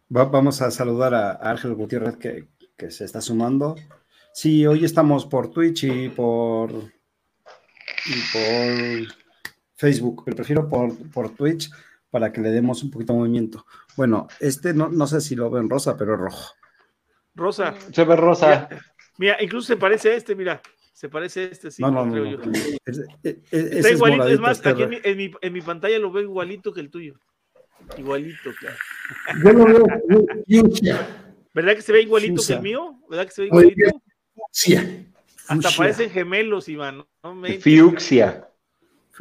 vamos 0.08 0.62
a 0.62 0.70
saludar 0.70 1.14
a 1.14 1.50
Ángel 1.50 1.74
Gutiérrez 1.74 2.16
que, 2.16 2.48
que, 2.76 2.90
se 2.90 3.04
está 3.04 3.20
sumando. 3.20 3.76
Sí, 4.32 4.66
hoy 4.66 4.84
estamos 4.84 5.26
por 5.26 5.50
Twitch 5.50 5.84
y 5.84 6.08
por, 6.08 6.70
y 6.70 8.20
por 8.32 9.14
Facebook, 9.74 10.22
pero 10.24 10.36
prefiero 10.36 10.68
por, 10.68 10.96
por 11.10 11.30
Twitch 11.30 11.70
para 12.10 12.32
que 12.32 12.40
le 12.40 12.50
demos 12.50 12.82
un 12.82 12.90
poquito 12.90 13.12
de 13.12 13.18
movimiento. 13.18 13.66
Bueno, 13.98 14.28
este 14.38 14.72
no, 14.74 14.88
no 14.88 15.08
sé 15.08 15.20
si 15.20 15.34
lo 15.34 15.50
ven 15.50 15.68
rosa, 15.68 15.96
pero 15.96 16.14
es 16.14 16.20
rojo. 16.20 16.54
Rosa. 17.34 17.74
Se 17.92 18.04
ve 18.04 18.14
rosa. 18.14 18.68
Mira, 19.18 19.42
incluso 19.42 19.66
se 19.66 19.76
parece 19.76 20.12
a 20.12 20.14
este, 20.14 20.36
mira. 20.36 20.62
Se 20.92 21.08
parece 21.08 21.40
a 21.40 21.44
este, 21.46 21.72
sí. 21.72 21.82
No, 21.82 21.90
no, 21.90 22.06
no. 22.06 22.14
Está 23.24 23.90
igualito, 23.90 24.28
es, 24.28 24.38
más, 24.38 24.64
aquí 24.64 24.84
en 24.84 24.90
mi, 24.90 25.00
en, 25.02 25.16
mi, 25.16 25.32
en 25.40 25.52
mi, 25.52 25.60
pantalla 25.62 25.98
lo 25.98 26.12
veo 26.12 26.22
igualito 26.22 26.72
que 26.72 26.78
el 26.78 26.90
tuyo. 26.90 27.18
Igualito, 27.96 28.52
claro. 28.60 28.76
Yo 29.44 29.52
lo 29.52 29.64
veo 29.64 29.84
¿Verdad 31.52 31.74
que 31.74 31.82
se 31.82 31.90
ve 31.90 32.02
igualito 32.02 32.40
que 32.46 32.52
el 32.52 32.62
mío? 32.62 33.00
¿Verdad 33.10 33.26
que 33.26 33.32
se 33.32 33.42
ve 33.42 33.46
igualito? 33.48 34.00
Sí. 34.52 34.76
Hasta 35.48 35.70
parecen 35.76 36.10
gemelos, 36.10 36.68
Iván. 36.68 36.98
¿no? 36.98 37.42
Fiuxia. 37.60 38.48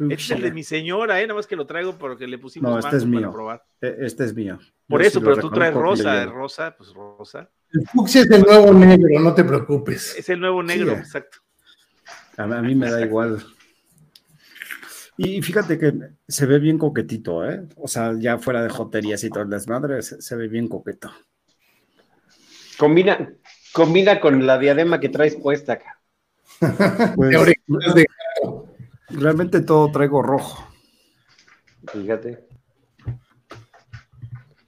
Este 0.00 0.14
es 0.14 0.30
el 0.30 0.42
de 0.42 0.52
mi 0.52 0.62
señora, 0.62 1.20
¿eh? 1.20 1.26
Nada 1.26 1.36
más 1.36 1.46
que 1.46 1.56
lo 1.56 1.66
traigo 1.66 1.98
porque 1.98 2.26
le 2.26 2.38
pusimos 2.38 2.70
no, 2.70 2.78
este 2.78 2.96
es 2.96 3.04
mío. 3.04 3.32
probar. 3.32 3.64
E, 3.80 3.96
este 4.00 4.24
es 4.24 4.34
mío. 4.34 4.58
Por 4.86 5.02
eso, 5.02 5.20
pero 5.20 5.36
tú 5.36 5.50
traes 5.50 5.74
rosa, 5.74 6.24
rosa, 6.26 6.74
pues 6.76 6.92
rosa. 6.94 7.50
El 7.72 7.86
fucsia 7.86 8.22
es 8.22 8.30
el 8.30 8.42
nuevo 8.42 8.72
negro, 8.72 9.20
no 9.20 9.34
te 9.34 9.44
preocupes. 9.44 10.16
Es 10.16 10.28
el 10.28 10.40
nuevo 10.40 10.62
negro, 10.62 10.92
exacto. 10.92 11.38
A, 12.36 12.46
mí 12.46 12.74
me 12.74 12.90
da 12.90 13.00
igual. 13.04 13.44
Y 15.16 15.42
fíjate 15.42 15.78
que 15.78 15.92
se 16.28 16.46
ve 16.46 16.60
bien 16.60 16.78
coquetito, 16.78 17.48
¿eh? 17.48 17.66
O 17.76 17.88
sea, 17.88 18.14
ya 18.16 18.38
fuera 18.38 18.62
de 18.62 18.70
joterías 18.70 19.22
y 19.24 19.30
todo 19.30 19.42
el 19.42 19.50
desmadre, 19.50 20.00
se, 20.02 20.36
ve 20.36 20.46
bien 20.46 20.68
coqueto. 20.68 21.10
Combina, 22.78 23.32
combina 23.72 24.20
con 24.20 24.46
la 24.46 24.58
diadema 24.58 25.00
que 25.00 25.08
traes 25.08 25.34
puesta 25.34 25.74
acá. 25.74 26.00
Pues, 27.16 27.36
realmente 29.10 29.60
todo 29.60 29.90
traigo 29.90 30.22
rojo. 30.22 30.66
Fíjate. 31.92 32.46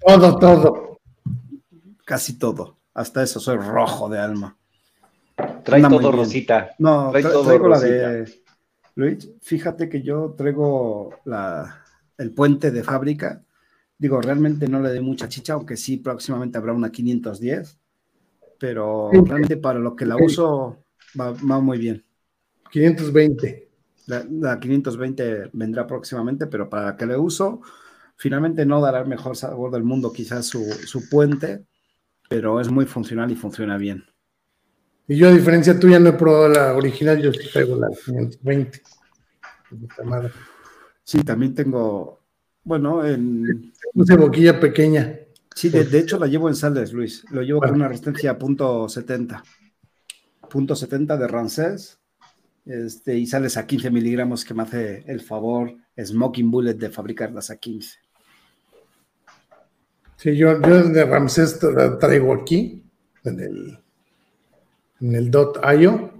Todo, 0.01 0.39
todo. 0.39 1.01
Casi 2.05 2.39
todo. 2.39 2.79
Hasta 2.95 3.23
eso, 3.23 3.41
soy 3.41 3.57
rojo 3.59 4.09
de 4.09 4.19
alma. 4.19 4.57
Trae 5.65 5.83
todo 5.83 6.13
rosita. 6.13 6.71
No, 6.79 7.11
traigo 7.11 7.69
la 7.69 7.81
de. 7.81 8.43
Luis, 8.97 9.31
fíjate 9.41 9.89
que 9.89 10.03
yo 10.03 10.35
traigo 10.37 11.21
la, 11.25 11.85
el 12.19 12.33
puente 12.33 12.71
de 12.71 12.83
fábrica. 12.83 13.43
Digo, 13.97 14.21
realmente 14.21 14.67
no 14.69 14.81
le 14.81 14.91
doy 14.91 15.01
mucha 15.01 15.29
chicha, 15.29 15.55
aunque 15.55 15.77
sí 15.77 15.99
próximamente 15.99 16.59
habrá 16.59 16.73
una 16.73 16.91
510. 16.91 17.79
Pero 18.59 19.11
realmente 19.11 19.57
para 19.57 19.79
lo 19.79 19.97
que 19.97 20.05
la 20.05 20.17
uso 20.17 20.85
va, 21.19 21.33
muy 21.61 21.79
bien. 21.79 22.05
520. 22.71 23.70
La, 24.07 24.25
la, 24.31 24.59
520 24.59 25.51
vendrá 25.53 25.87
próximamente, 25.87 26.47
pero 26.47 26.69
para 26.69 26.97
que 26.97 27.07
le 27.07 27.17
uso, 27.17 27.61
finalmente 28.17 28.67
no 28.67 28.81
dará 28.81 29.01
el 29.01 29.07
mejor 29.07 29.37
sabor 29.37 29.71
del 29.71 29.85
mundo, 29.85 30.13
quizás 30.13 30.47
su, 30.47 30.65
su 30.65 31.09
puente, 31.09 31.65
pero 32.29 32.61
es 32.61 32.71
muy 32.71 32.87
funcional 32.87 33.31
y 33.31 33.37
funciona 33.37 33.77
bien. 33.77 34.05
Y 35.09 35.17
yo, 35.17 35.29
a 35.29 35.33
diferencia 35.33 35.79
tuya, 35.79 35.99
no 35.99 36.11
he 36.11 36.13
probado 36.13 36.49
la 36.49 36.75
original, 36.75 37.21
yo 37.21 37.33
sí 37.33 37.49
traigo 37.53 37.77
la 37.77 37.89
520. 37.89 38.83
Sí, 41.05 41.25
también 41.25 41.55
tengo, 41.55 42.23
bueno, 42.63 43.05
en... 43.05 43.73
Una 43.95 44.17
boquilla 44.17 44.61
pequeña. 44.61 45.19
Sí, 45.55 45.69
de, 45.69 45.99
hecho 45.99 46.19
la 46.19 46.27
llevo 46.27 46.49
en 46.49 46.55
sales, 46.55 46.93
Luis. 46.93 47.25
Lo 47.31 47.43
llevo 47.43 47.61
con 47.61 47.75
una 47.75 47.89
resistencia 47.89 48.31
a 48.31 48.39
punto 48.39 48.89
70. 48.89 49.43
Punto 50.49 50.77
70 50.77 51.17
de 51.17 51.27
Rancés. 51.27 52.00
Este, 52.71 53.19
y 53.19 53.27
sales 53.27 53.57
a 53.57 53.67
15 53.67 53.91
miligramos 53.91 54.45
que 54.45 54.55
me 54.55 54.63
hace 54.63 55.03
el 55.09 55.21
favor 55.21 55.75
Smoking 56.01 56.51
Bullet 56.53 56.75
de 56.75 56.89
fabricarlas 56.89 57.51
a 57.51 57.57
15. 57.57 57.99
Sí, 60.17 60.37
yo, 60.37 60.61
yo 60.61 60.85
de 60.85 61.05
Ramsés 61.05 61.59
traigo 61.99 62.33
aquí, 62.33 62.85
en 63.25 63.41
el 63.41 63.79
en 65.01 65.15
el 65.15 65.31
.io. 65.81 66.13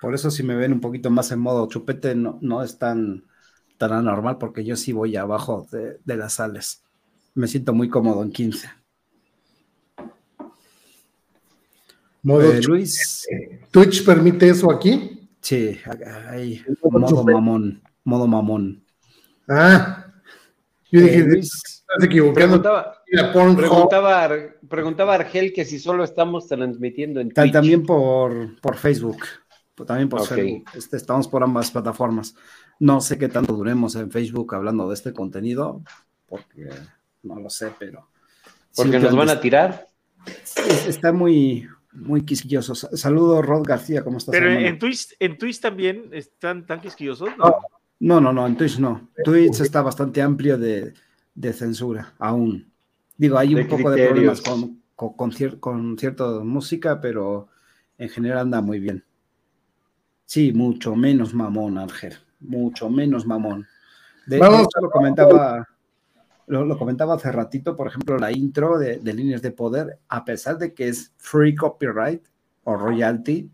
Por 0.00 0.14
eso 0.14 0.30
si 0.30 0.42
me 0.42 0.56
ven 0.56 0.72
un 0.72 0.80
poquito 0.80 1.10
más 1.10 1.30
en 1.32 1.38
modo 1.38 1.68
chupete 1.68 2.14
no, 2.14 2.38
no 2.42 2.62
es 2.62 2.78
tan, 2.78 3.24
tan 3.78 3.92
anormal 3.92 4.38
porque 4.38 4.64
yo 4.64 4.76
sí 4.76 4.92
voy 4.92 5.16
abajo 5.16 5.66
de, 5.70 6.16
las 6.16 6.34
sales. 6.34 6.82
Me 7.34 7.46
siento 7.46 7.72
muy 7.72 7.88
cómodo 7.88 8.22
en 8.22 8.32
15. 8.32 8.68
Modo 12.22 12.52
eh, 12.52 12.60
Luis. 12.62 13.26
¿Twitch 13.70 14.04
permite 14.04 14.48
eso 14.48 14.70
aquí? 14.70 15.28
Sí, 15.40 15.78
ahí, 16.28 16.62
modo 16.82 17.24
mamón, 17.24 17.82
modo 18.04 18.26
mamón. 18.26 18.84
Ah, 19.48 20.06
yo 20.90 21.00
dije, 21.00 21.18
eh, 21.18 21.24
Luis, 21.24 21.50
estás 21.54 22.04
equivocando. 22.04 22.62
Preguntaba, 23.56 24.36
preguntaba, 24.68 25.14
Argel 25.14 25.52
que 25.52 25.64
si 25.64 25.78
solo 25.78 26.04
estamos 26.04 26.46
transmitiendo 26.46 27.20
en 27.20 27.30
Twitch. 27.30 27.52
También 27.52 27.84
por, 27.84 28.60
por 28.60 28.76
Facebook. 28.76 29.24
También 29.86 30.10
por 30.10 30.26
Facebook. 30.26 30.64
Este, 30.74 30.98
estamos 30.98 31.26
por 31.26 31.42
ambas 31.42 31.70
plataformas. 31.70 32.34
No 32.78 33.00
sé 33.00 33.16
qué 33.18 33.28
tanto 33.28 33.54
duremos 33.54 33.96
en 33.96 34.10
Facebook 34.10 34.54
hablando 34.54 34.88
de 34.88 34.94
este 34.94 35.12
contenido, 35.14 35.82
porque 36.26 36.68
no 37.22 37.40
lo 37.40 37.48
sé, 37.48 37.72
pero. 37.78 38.08
Porque 38.76 38.98
nos 38.98 39.16
van 39.16 39.30
a 39.30 39.40
tirar. 39.40 39.86
Está 40.86 41.12
muy, 41.12 41.66
muy 41.92 42.24
quisquilloso. 42.24 42.74
Saludos, 42.74 43.44
Rod 43.44 43.64
García, 43.66 44.02
¿cómo 44.02 44.18
estás? 44.18 44.32
Pero 44.32 44.50
en 44.50 44.78
Twitch, 44.78 45.14
en 45.18 45.38
Twitch 45.38 45.60
también 45.60 46.10
están 46.12 46.66
tan 46.66 46.80
quisquillosos. 46.80 47.30
No, 47.98 48.20
no, 48.20 48.32
no, 48.32 48.46
en 48.46 48.56
Twitch 48.56 48.78
no. 48.78 49.10
Twitch 49.24 49.60
está 49.60 49.82
bastante 49.82 50.22
amplio 50.22 50.56
de, 50.56 50.94
de 51.34 51.52
censura, 51.52 52.14
aún. 52.18 52.70
Digo, 53.16 53.36
hay 53.36 53.54
un 53.54 53.68
poco 53.68 53.90
de 53.90 54.06
problemas 54.08 54.40
con, 54.40 54.80
con, 55.58 55.98
cierta 55.98 56.24
música, 56.42 57.00
pero 57.00 57.48
en 57.98 58.08
general 58.08 58.38
anda 58.38 58.62
muy 58.62 58.80
bien. 58.80 59.04
Sí, 60.24 60.52
mucho 60.52 60.94
menos 60.94 61.34
mamón, 61.34 61.76
Ángel. 61.76 62.14
Mucho 62.40 62.88
menos 62.88 63.26
mamón. 63.26 63.66
De, 64.26 64.38
hecho, 64.38 64.80
lo 64.80 64.90
comentaba, 64.90 65.68
lo, 66.50 66.78
comentaba 66.78 67.14
hace 67.14 67.30
ratito, 67.30 67.76
por 67.76 67.86
ejemplo, 67.86 68.18
la 68.18 68.32
intro 68.32 68.78
de, 68.78 69.00
Líneas 69.02 69.42
de 69.42 69.52
Poder, 69.52 69.98
a 70.08 70.24
pesar 70.24 70.58
de 70.58 70.74
que 70.74 70.88
es 70.88 71.12
free 71.16 71.54
copyright 71.54 72.22
o 72.64 72.76
royalty, 72.76 73.50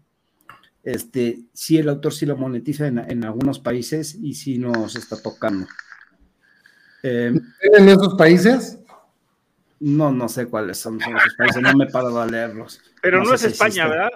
este, 0.82 1.40
sí 1.52 1.78
el 1.78 1.88
autor 1.88 2.12
sí 2.12 2.26
lo 2.26 2.36
monetiza 2.36 2.86
en, 2.86 2.98
en 2.98 3.24
algunos 3.24 3.58
países 3.58 4.14
y 4.14 4.34
sí 4.34 4.58
nos 4.58 4.96
está 4.96 5.20
tocando. 5.20 5.66
Eh, 7.02 7.32
¿En 7.60 7.88
esos 7.88 8.14
países? 8.14 8.80
No, 9.78 10.10
no 10.10 10.28
sé 10.28 10.46
cuáles 10.46 10.78
son, 10.78 11.00
esos 11.00 11.34
países, 11.36 11.62
no 11.62 11.74
me 11.74 11.84
he 11.84 11.90
parado 11.90 12.20
a 12.20 12.26
leerlos. 12.26 12.80
Pero 13.02 13.22
no, 13.22 13.34
es 13.34 13.44
España, 13.44 13.88
¿verdad? 13.88 14.10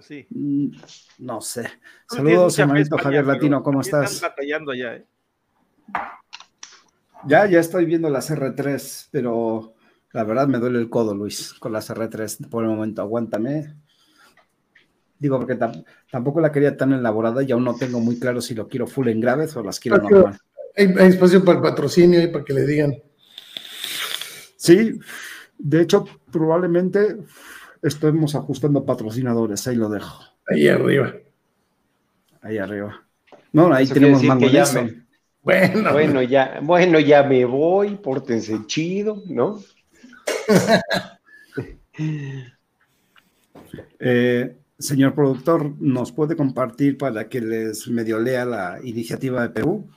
sí? 0.00 0.26
Mm, 0.30 0.68
no 1.18 1.40
sé. 1.40 1.70
Saludos, 2.08 2.58
hermanito 2.58 2.96
Javier 2.98 3.26
Latino, 3.26 3.62
¿cómo 3.62 3.80
estás? 3.80 4.12
Están 4.12 4.30
batallando 4.30 4.74
ya, 4.74 4.94
¿eh? 4.94 5.06
Ya, 7.24 7.46
ya 7.46 7.60
estoy 7.60 7.86
viendo 7.86 8.10
las 8.10 8.30
R3, 8.30 9.08
pero 9.10 9.74
la 10.12 10.24
verdad 10.24 10.46
me 10.48 10.58
duele 10.58 10.78
el 10.78 10.90
codo, 10.90 11.14
Luis, 11.14 11.54
con 11.54 11.72
las 11.72 11.90
R3 11.90 12.48
por 12.48 12.64
el 12.64 12.70
momento. 12.70 13.02
Aguántame. 13.02 13.74
Digo, 15.18 15.38
porque 15.38 15.58
tampoco 16.10 16.40
la 16.40 16.52
quería 16.52 16.76
tan 16.76 16.92
elaborada 16.92 17.42
y 17.42 17.50
aún 17.52 17.64
no 17.64 17.74
tengo 17.74 18.00
muy 18.00 18.18
claro 18.18 18.40
si 18.40 18.54
lo 18.54 18.68
quiero 18.68 18.86
full 18.86 19.08
en 19.08 19.20
graves 19.20 19.56
o 19.56 19.62
las 19.62 19.80
quiero 19.80 19.98
normal. 19.98 20.38
Hay, 20.76 20.86
hay, 20.98 21.08
espacio 21.08 21.42
para 21.42 21.58
el 21.58 21.62
patrocinio 21.62 22.22
y 22.22 22.26
para 22.26 22.44
que 22.44 22.52
le 22.52 22.66
digan. 22.66 22.94
Sí, 24.56 24.98
de 25.58 25.80
hecho, 25.80 26.04
probablemente 26.30 27.16
estemos 27.82 28.34
ajustando 28.34 28.84
patrocinadores, 28.84 29.66
ahí 29.66 29.76
lo 29.76 29.88
dejo. 29.88 30.22
Ahí 30.46 30.68
arriba. 30.68 31.14
Ahí 32.42 32.58
arriba. 32.58 33.02
No, 33.52 33.72
ahí 33.72 33.86
tenemos 33.86 34.22
mango 34.22 34.46
Bueno. 35.46 35.92
bueno, 35.92 36.22
ya, 36.22 36.58
bueno, 36.60 36.98
ya 36.98 37.22
me 37.22 37.44
voy, 37.44 37.94
pórtense 37.94 38.66
chido, 38.66 39.22
¿no? 39.28 39.62
eh, 44.00 44.56
señor 44.76 45.14
productor, 45.14 45.80
¿nos 45.80 46.10
puede 46.10 46.34
compartir 46.34 46.98
para 46.98 47.28
que 47.28 47.40
les 47.40 47.86
medio 47.86 48.18
lea 48.18 48.44
la 48.44 48.80
iniciativa 48.82 49.42
de 49.42 49.50
Perú? 49.50 49.88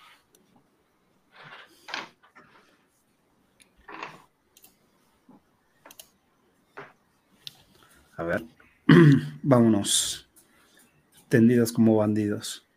A 8.17 8.23
ver, 8.23 8.45
vámonos. 9.41 10.29
Tendidas 11.27 11.71
como 11.71 11.95
bandidos. 11.95 12.68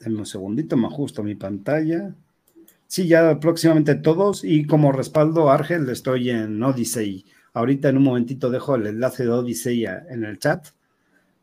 Denme 0.00 0.20
un 0.20 0.26
segundito, 0.26 0.76
me 0.76 0.86
ajusto 0.86 1.22
mi 1.22 1.34
pantalla. 1.34 2.14
Sí, 2.86 3.06
ya 3.06 3.38
próximamente 3.38 3.94
todos. 3.94 4.42
Y 4.42 4.66
como 4.66 4.90
respaldo, 4.90 5.50
Argel, 5.50 5.88
estoy 5.90 6.30
en 6.30 6.60
Odyssey. 6.62 7.24
Ahorita 7.52 7.88
en 7.88 7.98
un 7.98 8.02
momentito 8.02 8.50
dejo 8.50 8.74
el 8.74 8.86
enlace 8.86 9.24
de 9.24 9.30
Odyssey 9.30 9.84
en 9.84 10.24
el 10.24 10.38
chat. 10.38 10.68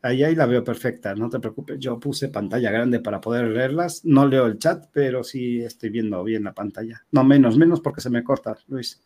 Ahí, 0.02 0.22
ahí 0.22 0.34
la 0.34 0.46
veo 0.46 0.62
perfecta, 0.62 1.14
no 1.14 1.30
te 1.30 1.40
preocupes. 1.40 1.78
Yo 1.78 1.98
puse 1.98 2.28
pantalla 2.28 2.70
grande 2.70 3.00
para 3.00 3.20
poder 3.20 3.48
leerlas. 3.48 4.04
No 4.04 4.26
leo 4.26 4.46
el 4.46 4.58
chat, 4.58 4.90
pero 4.92 5.24
sí 5.24 5.62
estoy 5.62 5.90
viendo 5.90 6.22
bien 6.22 6.44
la 6.44 6.52
pantalla. 6.52 7.02
No, 7.12 7.24
menos, 7.24 7.56
menos 7.56 7.80
porque 7.80 8.00
se 8.00 8.10
me 8.10 8.22
corta, 8.22 8.56
Luis. 8.66 9.00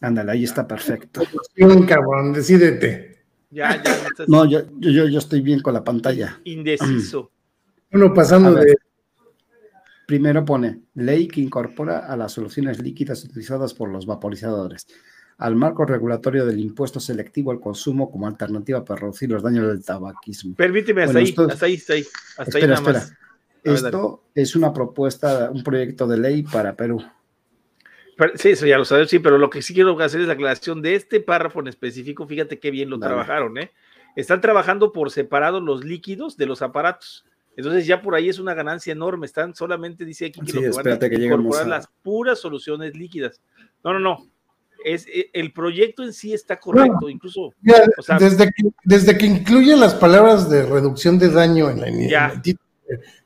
Ándale, 0.00 0.32
ahí 0.32 0.44
está 0.44 0.66
perfecto. 0.66 1.22
cabrón, 1.88 2.32
decídete. 2.32 3.24
Ya, 3.50 3.82
ya. 3.82 3.96
No, 4.28 4.44
yo, 4.44 4.60
yo, 4.78 5.08
yo 5.08 5.18
estoy 5.18 5.40
bien 5.40 5.60
con 5.60 5.74
la 5.74 5.82
pantalla. 5.82 6.40
Indeciso. 6.44 7.31
Uno 7.92 8.14
pasando 8.14 8.54
de. 8.54 8.76
Primero 10.06 10.44
pone 10.44 10.80
ley 10.94 11.28
que 11.28 11.40
incorpora 11.40 12.06
a 12.06 12.16
las 12.16 12.32
soluciones 12.32 12.82
líquidas 12.82 13.24
utilizadas 13.24 13.72
por 13.72 13.88
los 13.88 14.04
vaporizadores 14.04 14.86
al 15.38 15.56
marco 15.56 15.84
regulatorio 15.84 16.46
del 16.46 16.60
impuesto 16.60 17.00
selectivo 17.00 17.50
al 17.50 17.60
consumo 17.60 18.10
como 18.10 18.26
alternativa 18.26 18.84
para 18.84 19.00
reducir 19.00 19.30
los 19.30 19.42
daños 19.42 19.66
del 19.68 19.84
tabaquismo. 19.84 20.54
Permíteme, 20.54 21.02
hasta, 21.02 21.18
ahí, 21.18 21.34
hasta 21.36 21.66
ahí, 21.66 21.74
hasta 21.74 21.92
ahí, 21.94 22.06
hasta 22.36 22.58
ahí, 22.58 22.66
nada 22.66 22.80
más. 22.80 23.12
Esto 23.64 24.24
es 24.34 24.56
una 24.56 24.72
propuesta, 24.72 25.50
un 25.50 25.62
proyecto 25.62 26.06
de 26.06 26.18
ley 26.18 26.42
para 26.42 26.76
Perú. 26.76 27.02
Sí, 28.34 28.50
eso 28.50 28.66
ya 28.66 28.78
lo 28.78 28.84
sabes, 28.84 29.10
sí, 29.10 29.18
pero 29.18 29.38
lo 29.38 29.50
que 29.50 29.62
sí 29.62 29.74
quiero 29.74 29.98
hacer 30.00 30.20
es 30.20 30.26
la 30.26 30.34
aclaración 30.34 30.80
de 30.80 30.94
este 30.94 31.20
párrafo 31.20 31.60
en 31.60 31.68
específico. 31.68 32.26
Fíjate 32.26 32.58
qué 32.58 32.70
bien 32.70 32.90
lo 32.90 32.98
trabajaron, 33.00 33.58
¿eh? 33.58 33.72
Están 34.14 34.40
trabajando 34.40 34.92
por 34.92 35.10
separado 35.10 35.60
los 35.60 35.84
líquidos 35.84 36.36
de 36.36 36.46
los 36.46 36.62
aparatos. 36.62 37.24
Entonces 37.56 37.86
ya 37.86 38.00
por 38.00 38.14
ahí 38.14 38.28
es 38.28 38.38
una 38.38 38.54
ganancia 38.54 38.92
enorme. 38.92 39.26
Están 39.26 39.54
solamente, 39.54 40.04
dice 40.04 40.26
aquí, 40.26 40.40
que, 40.40 40.52
lo 40.52 40.72
van 40.72 40.88
a 40.88 41.06
incorporar 41.06 41.66
las 41.66 41.88
puras 42.02 42.38
soluciones 42.38 42.96
líquidas. 42.96 43.40
No, 43.84 43.92
no, 43.92 44.00
no. 44.00 44.26
Es, 44.84 45.06
e, 45.06 45.30
el 45.32 45.52
proyecto 45.52 46.02
en 46.02 46.12
sí 46.12 46.32
está 46.32 46.58
correcto, 46.58 47.08
incluso. 47.08 47.52
desde, 48.18 48.46
que, 48.46 48.70
desde 48.84 49.16
que 49.16 49.26
incluye 49.26 49.76
las 49.76 49.94
palabras 49.94 50.50
de 50.50 50.64
reducción 50.66 51.18
de 51.18 51.28
daño 51.28 51.70
en 51.70 51.80
la, 51.80 51.88
iniciativa 51.88 52.60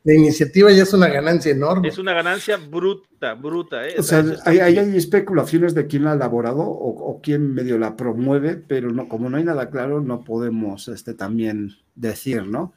la 0.04 0.14
iniciativa 0.14 0.70
ya 0.70 0.82
es 0.82 0.92
una 0.92 1.08
ganancia 1.08 1.50
enorme. 1.50 1.88
Es 1.88 1.98
una 1.98 2.12
ganancia 2.12 2.56
bruta, 2.56 3.34
bruta. 3.34 3.88
¿eh? 3.88 3.94
O 3.98 4.02
sea, 4.02 4.24
hay, 4.44 4.58
hay, 4.58 4.78
especulaciones 4.96 5.74
de 5.74 5.86
quién 5.86 6.04
la 6.04 6.12
ha 6.12 6.14
elaborado 6.14 6.60
o, 6.60 7.20
quién 7.22 7.54
medio 7.54 7.78
la 7.78 7.96
promueve, 7.96 8.56
pero 8.56 8.90
no, 8.90 9.08
como 9.08 9.28
no 9.28 9.36
hay 9.36 9.44
nada 9.44 9.70
claro, 9.70 10.00
no 10.00 10.22
podemos 10.22 10.88
este, 10.88 11.14
también 11.14 11.72
decir, 11.94 12.44
¿no? 12.44 12.72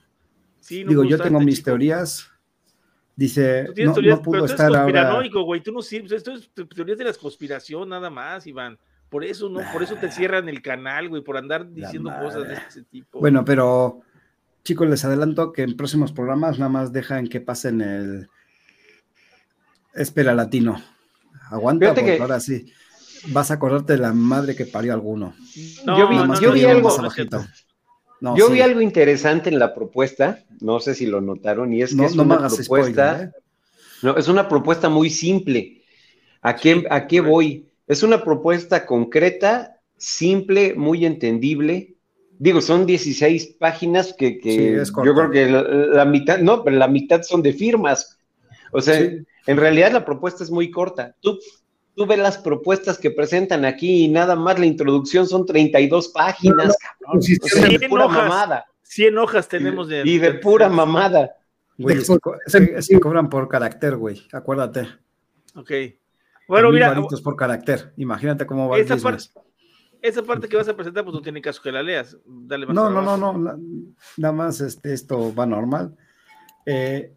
Sí, 0.60 0.84
Digo, 0.84 1.04
yo 1.04 1.20
tengo 1.20 1.40
mis 1.40 1.64
teorías. 1.64 2.30
Dice, 3.16 3.68
no, 3.78 3.96
no, 3.96 4.22
pudo 4.22 4.46
estar 4.46 4.74
ahora. 4.74 5.22
güey, 5.44 5.62
tú 5.62 5.74
no 5.74 5.82
sirves, 5.82 6.14
esto 6.14 6.34
es 6.34 6.50
teorías 6.74 6.98
de 6.98 7.04
la 7.04 7.14
conspiración 7.14 7.90
nada 7.90 8.10
más, 8.10 8.48
Iván. 8.48 8.80
Por 9.10 9.26
eso 9.26 9.50
no, 9.50 9.60
por 9.74 9.84
eso 9.84 9.96
te 9.96 10.12
cierran 10.12 10.48
el 10.48 10.62
canal, 10.62 11.10
güey, 11.10 11.22
por 11.22 11.36
andar 11.36 11.70
diciendo 11.70 12.14
cosas 12.22 12.48
de 12.48 12.54
ese 12.54 12.84
tipo. 12.84 13.20
Bueno, 13.20 13.44
pero 13.44 14.04
Chicos, 14.64 14.88
les 14.88 15.04
adelanto 15.06 15.52
que 15.52 15.64
en 15.64 15.76
próximos 15.76 16.12
programas 16.12 16.60
nada 16.60 16.70
más 16.70 16.92
dejan 16.92 17.28
que 17.28 17.42
pasen 17.42 17.82
el 17.82 18.30
Espera 19.94 20.34
Latino. 20.36 20.82
Aguanta, 21.50 21.94
porque 21.94 22.20
ahora 22.22 22.40
sí. 22.40 22.72
Vas 23.30 23.52
a 23.52 23.56
acordarte 23.56 23.94
de 23.94 24.00
la 24.00 24.14
madre 24.14 24.56
que 24.56 24.66
parió 24.66 24.94
alguno. 24.94 25.34
yo 25.86 26.08
vi, 26.08 26.64
algo. 26.66 26.90
Yo 28.36 28.50
vi 28.50 28.62
algo 28.62 28.82
interesante 28.82 29.50
en 29.50 29.60
la 29.60 29.74
propuesta, 29.74 30.44
no 30.60 30.80
sé 30.80 30.96
si 30.96 31.06
lo 31.06 31.22
notaron, 31.22 31.74
y 31.74 31.82
es 31.82 31.96
que 31.96 32.06
es 32.06 32.16
una 32.16 32.48
propuesta. 32.48 33.24
¿eh? 33.24 33.32
No, 34.02 34.18
es 34.18 34.28
una 34.28 34.48
propuesta 34.48 34.90
muy 34.90 35.10
simple. 35.10 35.82
¿A 36.42 36.56
qué, 36.56 36.86
¿A 36.90 37.08
qué 37.08 37.22
voy? 37.22 37.68
Es 37.88 38.04
una 38.04 38.24
propuesta 38.24 38.86
concreta, 38.86 39.78
simple, 39.98 40.74
muy 40.74 41.06
entendible, 41.06 41.96
digo, 42.40 42.62
son 42.62 42.86
16 42.86 43.58
páginas 43.60 44.16
que, 44.18 44.40
yo 45.04 45.14
creo 45.14 45.30
que 45.30 45.46
la, 45.48 46.06
mitad, 46.06 46.40
no, 46.40 46.64
pero 46.64 46.78
la 46.78 46.88
mitad 46.88 47.22
son 47.22 47.44
de 47.44 47.54
firmas. 47.54 48.18
O 48.72 48.82
sea, 48.82 48.98
en 49.00 49.58
realidad 49.58 49.92
la 49.92 50.06
propuesta 50.06 50.44
es 50.44 50.50
muy 50.50 50.72
corta. 50.72 51.16
Tú, 51.20 51.38
tú 52.00 52.06
ves 52.06 52.18
las 52.18 52.38
propuestas 52.38 52.98
que 52.98 53.12
presentan 53.12 53.66
aquí 53.66 54.06
y 54.06 54.08
nada 54.08 54.38
más 54.38 54.58
la 54.58 54.66
introducción 54.66 55.28
son 55.28 55.46
32 55.46 56.08
páginas, 56.08 56.78
cabrón. 56.78 57.20
de 57.20 57.90
pura 57.90 58.08
mamada. 58.08 58.66
100 58.84 59.18
hojas 59.18 59.50
tenemos 59.50 59.90
de... 59.90 60.04
Y 60.06 60.18
de 60.18 60.36
pura 60.36 60.70
mamada. 60.70 61.36
Güey, 61.78 62.00
se, 62.00 63.00
cobran 63.02 63.30
por 63.30 63.50
carácter, 63.50 63.98
güey, 63.98 64.26
acuérdate. 64.32 64.88
Ok. 65.56 65.72
Bueno, 66.48 66.72
mira... 66.72 66.96
por 67.22 67.36
carácter, 67.36 67.92
imagínate 67.98 68.46
cómo 68.46 68.70
va 68.70 68.78
el 68.78 68.88
esa 70.02 70.24
parte 70.24 70.48
que 70.48 70.56
vas 70.56 70.70
a 70.70 70.78
presentar, 70.78 71.04
pues 71.04 71.14
no 71.14 71.22
tiene 71.22 71.42
caso 71.42 71.62
que 71.62 71.74
la 71.74 71.84
leas. 71.84 72.18
Dale 72.26 72.66
más 72.66 72.74
no, 72.74 72.90
no, 72.90 73.02
no, 73.02 73.18
no, 73.18 73.60
nada 74.16 74.34
más 74.34 74.62
este, 74.62 74.94
esto 74.94 75.36
va 75.36 75.46
normal. 75.46 75.98
Eh, 76.66 77.14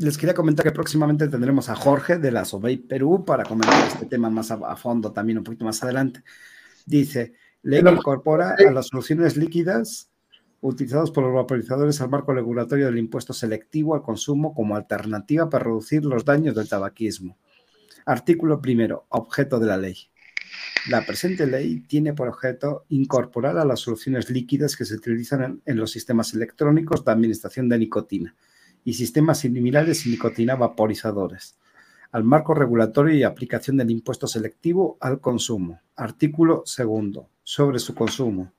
les 0.00 0.16
quería 0.16 0.34
comentar 0.34 0.64
que 0.64 0.72
próximamente 0.72 1.28
tendremos 1.28 1.68
a 1.68 1.76
Jorge 1.76 2.16
de 2.16 2.30
la 2.30 2.46
Sobey 2.46 2.78
Perú 2.78 3.22
para 3.22 3.44
comentar 3.44 3.86
este 3.86 4.06
tema 4.06 4.30
más 4.30 4.50
a, 4.50 4.76
fondo 4.76 5.12
también 5.12 5.36
un 5.36 5.44
poquito 5.44 5.66
más 5.66 5.82
adelante. 5.82 6.24
Dice, 6.86 7.34
ley 7.62 7.80
incorpora 7.80 8.56
a 8.66 8.70
las 8.70 8.86
soluciones 8.86 9.36
líquidas 9.36 10.10
utilizadas 10.62 11.10
por 11.10 11.24
los 11.24 11.34
vaporizadores 11.34 12.00
al 12.00 12.08
marco 12.08 12.32
regulatorio 12.32 12.86
del 12.86 12.96
impuesto 12.96 13.34
selectivo 13.34 13.94
al 13.94 14.00
consumo 14.00 14.54
como 14.54 14.74
alternativa 14.74 15.50
para 15.50 15.64
reducir 15.64 16.02
los 16.06 16.24
daños 16.24 16.54
del 16.54 16.68
tabaquismo. 16.68 17.36
Artículo 18.06 18.58
primero, 18.62 19.04
objeto 19.10 19.58
de 19.58 19.66
la 19.66 19.76
ley. 19.76 19.98
La 20.88 21.04
presente 21.04 21.46
ley 21.46 21.80
tiene 21.80 22.14
por 22.14 22.28
objeto 22.28 22.86
incorporar 22.88 23.58
a 23.58 23.66
las 23.66 23.80
soluciones 23.80 24.30
líquidas 24.30 24.76
que 24.76 24.86
se 24.86 24.94
utilizan 24.94 25.60
en, 25.62 25.76
los 25.76 25.90
sistemas 25.90 26.32
electrónicos 26.32 27.04
de 27.04 27.12
administración 27.12 27.68
de 27.68 27.78
nicotina 27.78 28.34
y 28.84 28.94
sistemas 28.94 29.38
similares 29.40 30.06
y 30.06 30.10
nicotina 30.10 30.56
vaporizadores 30.56 31.56
al 32.12 32.24
marco 32.24 32.54
regulatorio 32.54 33.14
y 33.14 33.22
aplicación 33.22 33.76
del 33.76 33.90
impuesto 33.90 34.26
selectivo 34.26 34.96
al 35.00 35.20
consumo. 35.20 35.80
Artículo 35.96 36.62
segundo, 36.66 37.28
sobre 37.42 37.78
su 37.78 37.94
consumo. 37.94 38.52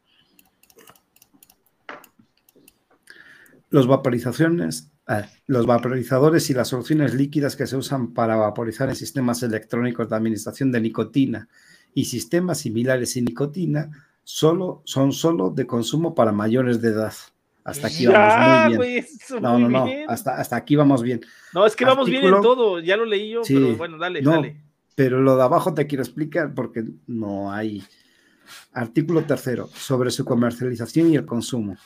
Los, 3.69 3.87
vaporizaciones, 3.87 4.91
eh, 5.07 5.25
los 5.47 5.65
vaporizadores 5.65 6.49
y 6.49 6.53
las 6.53 6.69
soluciones 6.69 7.13
líquidas 7.13 7.55
que 7.55 7.67
se 7.67 7.77
usan 7.77 8.13
para 8.13 8.35
vaporizar 8.35 8.89
en 8.89 8.95
sistemas 8.95 9.43
electrónicos 9.43 10.09
de 10.09 10.15
administración 10.15 10.71
de 10.71 10.81
nicotina 10.81 11.47
y 11.93 12.05
sistemas 12.05 12.59
similares 12.59 13.11
sin 13.11 13.25
nicotina 13.25 14.07
solo, 14.23 14.81
son 14.85 15.11
solo 15.13 15.49
de 15.49 15.67
consumo 15.67 16.15
para 16.15 16.31
mayores 16.31 16.81
de 16.81 16.89
edad. 16.89 17.13
Hasta 17.63 17.87
aquí 17.87 18.07
vamos 18.07 18.77
muy 18.77 18.87
bien. 18.87 19.05
no, 19.41 19.59
no, 19.59 19.69
no, 19.69 19.87
Hasta, 20.07 20.37
hasta 20.37 20.55
aquí 20.55 20.75
vamos 20.75 21.03
bien. 21.03 21.21
No, 21.53 21.65
es 21.65 21.75
que 21.75 21.85
vamos 21.85 22.09
bien 22.09 22.23
en 22.25 22.41
todo, 22.41 22.79
ya 22.79 22.97
lo 22.97 23.05
leí 23.05 23.31
yo, 23.31 23.41
pero 23.47 23.75
bueno, 23.77 23.97
dale, 23.97 24.21
dale. 24.21 24.57
Pero 24.95 25.21
lo 25.21 25.35
de 25.35 25.43
abajo 25.43 25.73
te 25.73 25.87
quiero 25.87 26.03
explicar 26.03 26.53
porque 26.53 26.83
no 27.07 27.51
hay. 27.51 27.83
Artículo 28.73 29.23
tercero, 29.23 29.69
sobre 29.73 30.11
su 30.11 30.25
comercialización 30.25 31.11
y 31.11 31.15
el 31.15 31.25
consumo. 31.25 31.77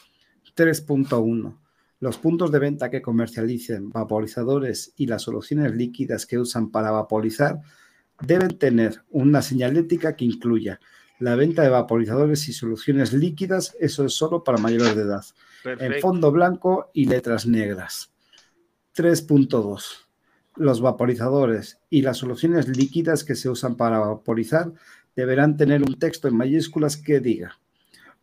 3.1. 0.56 1.58
Los 2.00 2.18
puntos 2.18 2.52
de 2.52 2.60
venta 2.60 2.90
que 2.90 3.02
comercialicen 3.02 3.90
vaporizadores 3.90 4.94
y 4.98 5.06
las 5.08 5.24
soluciones 5.24 5.74
líquidas 5.76 6.26
que 6.26 6.40
usan 6.40 6.72
para 6.72 6.92
vaporizar 6.92 7.60
deben 8.22 8.58
tener 8.58 9.04
una 9.10 9.42
señalética 9.42 10.16
que 10.16 10.26
incluya 10.26 10.80
la 11.20 11.36
venta 11.36 11.62
de 11.62 11.70
vaporizadores 11.70 12.48
y 12.50 12.54
soluciones 12.54 13.14
líquidas, 13.14 13.76
eso 13.80 14.06
es 14.06 14.14
solo 14.14 14.44
para 14.44 14.58
mayores 14.58 14.96
de 14.96 15.04
edad, 15.04 15.24
en 15.66 16.02
fondo 16.02 16.32
blanco 16.32 16.90
y 16.94 17.06
letras 17.06 17.46
negras. 17.46 18.12
3.2. 18.96 20.06
Los 20.56 20.82
vaporizadores 20.82 21.80
y 21.90 22.02
las 22.02 22.18
soluciones 22.18 22.68
líquidas 22.68 23.24
que 23.24 23.36
se 23.36 23.50
usan 23.50 23.76
para 23.76 24.00
vaporizar 24.00 24.72
deberán 25.16 25.58
tener 25.58 25.82
un 25.82 26.00
texto 26.00 26.28
en 26.28 26.38
mayúsculas 26.38 26.98
que 26.98 27.20
diga 27.20 27.60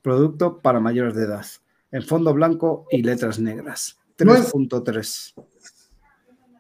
producto 0.03 0.59
para 0.59 0.81
mayores 0.81 1.15
de 1.15 1.25
edad, 1.25 1.47
en 1.93 2.03
fondo 2.03 2.35
blanco 2.35 2.87
y 2.91 3.03
letras 3.03 3.39
negras. 3.39 3.99
3.3 4.19 5.35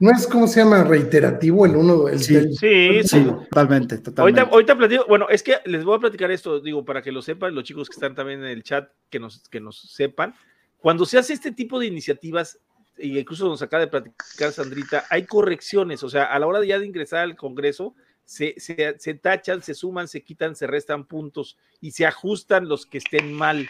no 0.02 0.10
es 0.10 0.26
como 0.26 0.48
se 0.48 0.58
llama 0.58 0.82
reiterativo 0.82 1.64
el 1.64 1.76
uno. 1.76 2.08
El 2.08 2.18
sí, 2.18 2.34
sí, 2.56 3.04
sí, 3.04 3.24
totalmente, 3.24 3.98
totalmente. 3.98 4.40
Ahorita, 4.40 4.52
ahorita 4.52 4.76
platico, 4.76 5.04
bueno, 5.08 5.28
es 5.28 5.44
que 5.44 5.58
les 5.64 5.84
voy 5.84 5.94
a 5.94 6.00
platicar 6.00 6.28
esto, 6.32 6.58
digo, 6.58 6.84
para 6.84 7.02
que 7.02 7.12
lo 7.12 7.22
sepan, 7.22 7.54
los 7.54 7.62
chicos 7.62 7.88
que 7.88 7.94
están 7.94 8.16
también 8.16 8.40
en 8.40 8.46
el 8.46 8.64
chat, 8.64 8.90
que 9.08 9.20
nos, 9.20 9.48
que 9.48 9.60
nos 9.60 9.80
sepan. 9.92 10.34
Cuando 10.82 11.06
se 11.06 11.16
hace 11.16 11.32
este 11.32 11.52
tipo 11.52 11.78
de 11.78 11.86
iniciativas, 11.86 12.58
y 12.98 13.18
incluso 13.18 13.48
nos 13.48 13.62
acaba 13.62 13.82
de 13.82 13.86
platicar 13.86 14.52
Sandrita, 14.52 15.04
hay 15.08 15.24
correcciones, 15.24 16.02
o 16.02 16.10
sea, 16.10 16.24
a 16.24 16.38
la 16.38 16.46
hora 16.46 16.60
de 16.60 16.66
ya 16.66 16.78
de 16.78 16.86
ingresar 16.86 17.20
al 17.20 17.36
Congreso, 17.36 17.94
se, 18.24 18.54
se, 18.58 18.96
se, 18.98 19.14
tachan, 19.14 19.62
se 19.62 19.74
suman, 19.74 20.08
se 20.08 20.22
quitan, 20.22 20.56
se 20.56 20.66
restan 20.66 21.06
puntos 21.06 21.56
y 21.80 21.92
se 21.92 22.04
ajustan 22.04 22.68
los 22.68 22.84
que 22.84 22.98
estén 22.98 23.32
mal. 23.32 23.68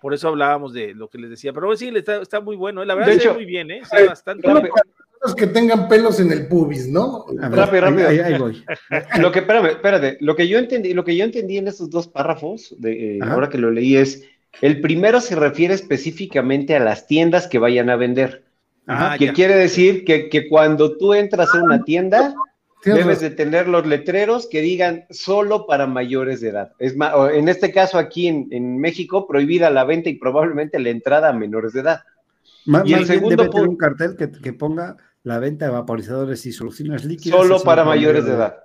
Por 0.00 0.14
eso 0.14 0.28
hablábamos 0.28 0.72
de 0.72 0.94
lo 0.94 1.08
que 1.08 1.18
les 1.18 1.30
decía. 1.30 1.52
Pero 1.52 1.74
sí, 1.76 1.88
está, 1.94 2.20
está 2.20 2.40
muy 2.40 2.56
bueno, 2.56 2.82
¿eh? 2.82 2.86
la 2.86 2.94
verdad 2.94 3.14
es 3.14 3.32
muy 3.32 3.44
bien, 3.44 3.70
¿eh? 3.70 3.78
Está 3.78 4.04
bastante 4.04 4.46
bien 4.46 4.70
que 5.32 5.46
tengan 5.46 5.88
pelos 5.88 6.20
en 6.20 6.30
el 6.30 6.48
pubis, 6.48 6.88
¿no? 6.88 7.24
rápido, 7.38 7.80
rápido. 7.80 8.08
Ahí, 8.08 8.38
voy. 8.38 8.62
Lo 9.18 9.32
que, 9.32 9.38
espérame, 9.38 9.66
espérate, 9.68 10.18
lo 10.20 10.36
que 10.36 10.46
yo 10.46 10.58
entendí, 10.58 10.92
lo 10.92 11.04
que 11.04 11.16
yo 11.16 11.24
entendí 11.24 11.56
en 11.56 11.68
estos 11.68 11.88
dos 11.88 12.08
párrafos, 12.08 12.74
de, 12.76 13.16
eh, 13.16 13.20
ahora 13.22 13.48
que 13.48 13.56
lo 13.56 13.70
leí, 13.70 13.96
es 13.96 14.22
el 14.60 14.80
primero 14.80 15.20
se 15.20 15.36
refiere 15.36 15.74
específicamente 15.74 16.74
a 16.76 16.80
las 16.80 17.06
tiendas 17.06 17.46
que 17.46 17.58
vayan 17.58 17.90
a 17.90 17.96
vender. 17.96 18.44
Ajá, 18.86 19.16
que 19.16 19.32
quiere 19.32 19.56
decir 19.56 20.04
que, 20.04 20.28
que, 20.28 20.48
cuando 20.48 20.96
tú 20.98 21.14
entras 21.14 21.54
a 21.54 21.62
una 21.62 21.84
tienda, 21.84 22.34
debes 22.84 23.20
de 23.20 23.30
tener 23.30 23.66
los 23.66 23.86
letreros 23.86 24.46
que 24.46 24.60
digan 24.60 25.06
solo 25.10 25.66
para 25.66 25.86
mayores 25.86 26.40
de 26.42 26.50
edad. 26.50 26.72
Es 26.78 26.94
más, 26.96 27.14
en 27.32 27.48
este 27.48 27.72
caso 27.72 27.98
aquí 27.98 28.28
en, 28.28 28.48
en 28.50 28.78
México, 28.78 29.26
prohibida 29.26 29.70
la 29.70 29.84
venta 29.84 30.10
y 30.10 30.14
probablemente 30.18 30.78
la 30.78 30.90
entrada 30.90 31.30
a 31.30 31.32
menores 31.32 31.72
de 31.72 31.80
edad. 31.80 32.02
y 32.84 32.92
el 32.92 33.06
segundo 33.06 33.44
debe 33.44 33.62
un 33.62 33.76
cartel 33.76 34.16
que, 34.16 34.30
que 34.30 34.52
ponga 34.52 34.96
la 35.22 35.38
venta 35.38 35.64
de 35.64 35.70
vaporizadores 35.72 36.44
y 36.44 36.52
soluciones 36.52 37.04
líquidas. 37.04 37.40
Solo 37.40 37.60
para 37.62 37.84
mayores 37.84 38.26
de 38.26 38.32
edad. 38.32 38.56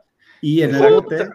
Y 0.41 0.61
en 0.61 0.75
el 0.75 0.91
bote. 0.91 1.29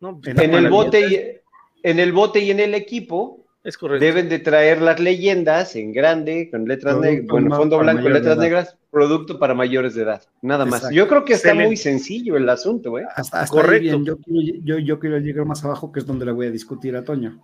en 0.00 0.54
el 0.54 0.70
bote 0.70 1.00
y 1.00 1.40
en 1.82 1.98
el 1.98 2.12
bote 2.12 2.40
y 2.40 2.50
en 2.50 2.60
el 2.60 2.74
equipo 2.74 3.39
es 3.62 3.76
correcto. 3.76 4.04
Deben 4.04 4.28
de 4.28 4.38
traer 4.38 4.80
las 4.80 4.98
leyendas 5.00 5.76
en 5.76 5.92
grande, 5.92 6.48
con 6.50 6.64
letras 6.64 6.98
negras, 6.98 7.26
bueno, 7.26 7.56
fondo 7.56 7.78
blanco 7.78 8.08
y 8.08 8.12
letras 8.12 8.38
negras, 8.38 8.76
producto 8.90 9.38
para 9.38 9.54
mayores 9.54 9.94
de 9.94 10.02
edad. 10.02 10.22
Nada 10.40 10.64
más. 10.64 10.90
Yo 10.90 11.06
creo 11.08 11.24
que 11.24 11.34
está 11.34 11.54
muy 11.54 11.76
sencillo 11.76 12.36
el 12.36 12.48
asunto, 12.48 12.98
¿eh? 12.98 13.06
Hasta, 13.14 13.46
correcto. 13.46 14.02
Yo, 14.02 14.16
yo, 14.62 14.78
yo, 14.78 14.98
quiero 14.98 15.18
llegar 15.18 15.44
más 15.44 15.64
abajo, 15.64 15.92
que 15.92 16.00
es 16.00 16.06
donde 16.06 16.24
le 16.24 16.32
voy 16.32 16.46
a 16.46 16.50
discutir 16.50 16.96
a 16.96 17.04
Toño. 17.04 17.42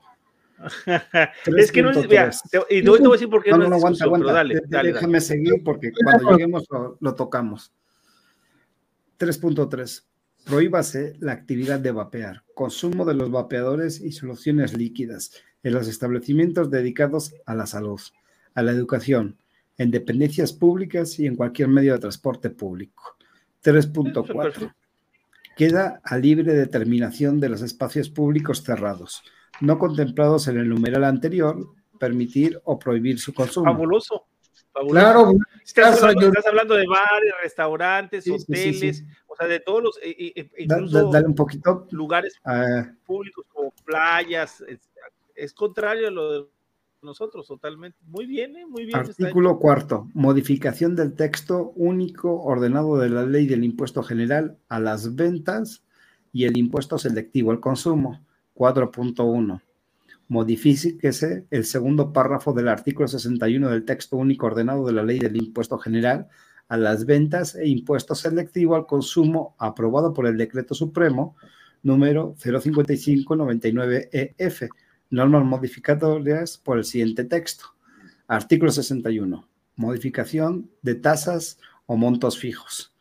es 1.44 1.70
que 1.70 1.82
no 1.82 1.90
es, 1.90 2.08
vea, 2.08 2.30
y 2.70 2.82
te 2.82 2.88
voy 2.88 2.98
a 3.06 3.12
decir 3.12 3.28
por 3.28 3.42
qué 3.42 3.50
no, 3.50 3.58
no, 3.58 3.68
no 3.68 3.76
aguanta, 3.76 4.04
aguanta. 4.04 4.32
Dale, 4.32 4.62
dale, 4.66 4.94
déjame 4.94 5.20
seguir 5.20 5.62
porque 5.62 5.92
cuando 5.92 6.30
lleguemos 6.30 6.64
lo, 6.70 6.96
lo 6.98 7.14
tocamos. 7.14 7.72
3.3. 9.18 10.02
Prohíbase 10.46 11.16
la 11.18 11.32
actividad 11.32 11.80
de 11.80 11.90
vapear, 11.90 12.44
consumo 12.54 13.04
de 13.04 13.14
los 13.14 13.32
vapeadores 13.32 14.00
y 14.00 14.12
soluciones 14.12 14.76
líquidas 14.78 15.32
en 15.64 15.74
los 15.74 15.88
establecimientos 15.88 16.70
dedicados 16.70 17.34
a 17.46 17.56
la 17.56 17.66
salud, 17.66 18.00
a 18.54 18.62
la 18.62 18.70
educación, 18.70 19.38
en 19.76 19.90
dependencias 19.90 20.52
públicas 20.52 21.18
y 21.18 21.26
en 21.26 21.34
cualquier 21.34 21.66
medio 21.66 21.94
de 21.94 21.98
transporte 21.98 22.50
público. 22.50 23.16
3.4. 23.64 24.72
Queda 25.56 26.00
a 26.04 26.16
libre 26.16 26.54
determinación 26.54 27.40
de 27.40 27.48
los 27.48 27.62
espacios 27.62 28.08
públicos 28.08 28.62
cerrados, 28.62 29.24
no 29.60 29.80
contemplados 29.80 30.46
en 30.46 30.58
el 30.58 30.68
numeral 30.68 31.02
anterior, 31.02 31.58
permitir 31.98 32.60
o 32.62 32.78
prohibir 32.78 33.18
su 33.18 33.34
consumo. 33.34 33.72
Fabuloso. 33.72 34.26
Claro, 34.90 35.32
estás 35.64 36.02
hablando, 36.02 36.74
de 36.74 36.86
bares, 36.86 37.32
restaurantes, 37.42 38.28
hoteles, 38.28 39.04
o 39.26 39.36
sea, 39.36 39.46
de 39.46 39.60
todos 39.60 39.82
los, 39.82 39.98
eh, 40.02 40.32
eh, 40.36 40.50
incluso 40.58 41.10
dale 41.10 41.26
un 41.26 41.34
poquito 41.34 41.86
lugares 41.90 42.40
públicos 43.04 43.44
como 43.52 43.72
playas, 43.84 44.62
es 45.34 45.52
contrario 45.52 46.08
a 46.08 46.10
lo 46.10 46.32
de 46.32 46.48
nosotros, 47.02 47.46
totalmente. 47.46 47.98
Muy 48.06 48.26
bien, 48.26 48.56
¿eh? 48.56 48.66
muy 48.66 48.84
bien. 48.84 48.98
Artículo 48.98 49.58
cuarto, 49.58 50.08
modificación 50.12 50.96
del 50.96 51.14
texto 51.14 51.72
único 51.76 52.42
ordenado 52.42 52.98
de 52.98 53.08
la 53.08 53.24
ley 53.24 53.46
del 53.46 53.64
impuesto 53.64 54.02
general 54.02 54.58
a 54.68 54.80
las 54.80 55.14
ventas 55.14 55.84
y 56.32 56.44
el 56.44 56.56
impuesto 56.58 56.98
selectivo 56.98 57.50
al 57.50 57.60
consumo. 57.60 58.20
4.1. 58.54 59.60
Modifíquese 60.28 61.46
el 61.50 61.64
segundo 61.64 62.12
párrafo 62.12 62.52
del 62.52 62.68
artículo 62.68 63.08
61 63.08 63.70
del 63.70 63.84
texto 63.84 64.16
único 64.16 64.46
ordenado 64.46 64.86
de 64.86 64.92
la 64.92 65.02
ley 65.02 65.18
del 65.18 65.36
impuesto 65.36 65.76
general 65.78 66.28
a 66.68 66.76
las 66.76 67.06
ventas 67.06 67.54
e 67.54 67.68
impuesto 67.68 68.14
selectivo 68.14 68.74
al 68.74 68.86
consumo 68.86 69.54
aprobado 69.58 70.12
por 70.12 70.26
el 70.26 70.36
decreto 70.36 70.74
supremo 70.74 71.36
número 71.82 72.34
05599EF 72.36 74.68
normas 75.10 75.44
modificatorias 75.44 76.58
por 76.58 76.78
el 76.78 76.84
siguiente 76.84 77.24
texto. 77.24 77.66
Artículo 78.26 78.72
61. 78.72 79.48
Modificación 79.76 80.68
de 80.82 80.96
tasas 80.96 81.58
o 81.86 81.96
montos 81.96 82.38
fijos. 82.38 82.92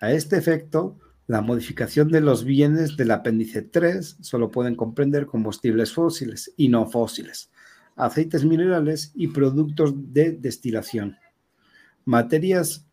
A 0.00 0.12
este 0.12 0.38
efecto, 0.38 0.96
la 1.30 1.42
modificación 1.42 2.08
de 2.08 2.20
los 2.20 2.42
bienes 2.42 2.96
del 2.96 3.12
apéndice 3.12 3.62
3 3.62 4.16
solo 4.20 4.50
pueden 4.50 4.74
comprender 4.74 5.26
combustibles 5.26 5.92
fósiles 5.92 6.52
y 6.56 6.66
no 6.66 6.90
fósiles, 6.90 7.52
aceites 7.94 8.44
minerales 8.44 9.12
y 9.14 9.28
productos 9.28 9.94
de 10.12 10.32
destilación, 10.32 11.18
materias 12.04 12.84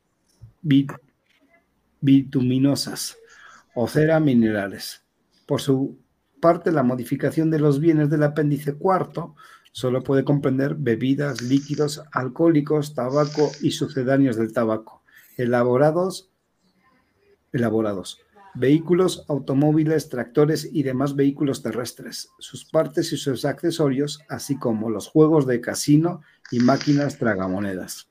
bituminosas 2.00 3.18
o 3.74 3.88
cera 3.88 4.20
minerales. 4.20 5.02
Por 5.48 5.60
su 5.60 5.98
parte, 6.40 6.72
la 6.72 6.84
modificación 6.84 7.50
de 7.50 7.58
los 7.58 7.80
bienes 7.80 8.12
del 8.12 8.22
apéndice 8.22 8.76
cuarto 8.76 9.36
solo 9.72 10.04
puede 10.04 10.24
comprender 10.24 10.76
bebidas, 10.76 11.42
líquidos, 11.42 12.04
alcohólicos, 12.12 12.94
tabaco 12.94 13.50
y 13.64 13.72
sucedáneos 13.72 14.36
del 14.36 14.54
tabaco, 14.54 15.02
elaborados, 15.38 16.30
elaborados, 17.52 18.20
vehículos, 18.60 19.26
automóviles, 19.28 20.10
tractores 20.10 20.70
y 20.72 20.84
demás 20.84 21.16
vehículos 21.16 21.62
terrestres, 21.62 22.30
sus 22.40 22.66
partes 22.66 23.12
y 23.14 23.18
sus 23.18 23.46
accesorios, 23.46 24.20
así 24.30 24.58
como 24.58 24.90
los 24.90 25.08
juegos 25.08 25.46
de 25.48 25.62
casino 25.62 26.22
y 26.52 26.60
máquinas 26.60 27.18
tragamonedas. 27.18 28.10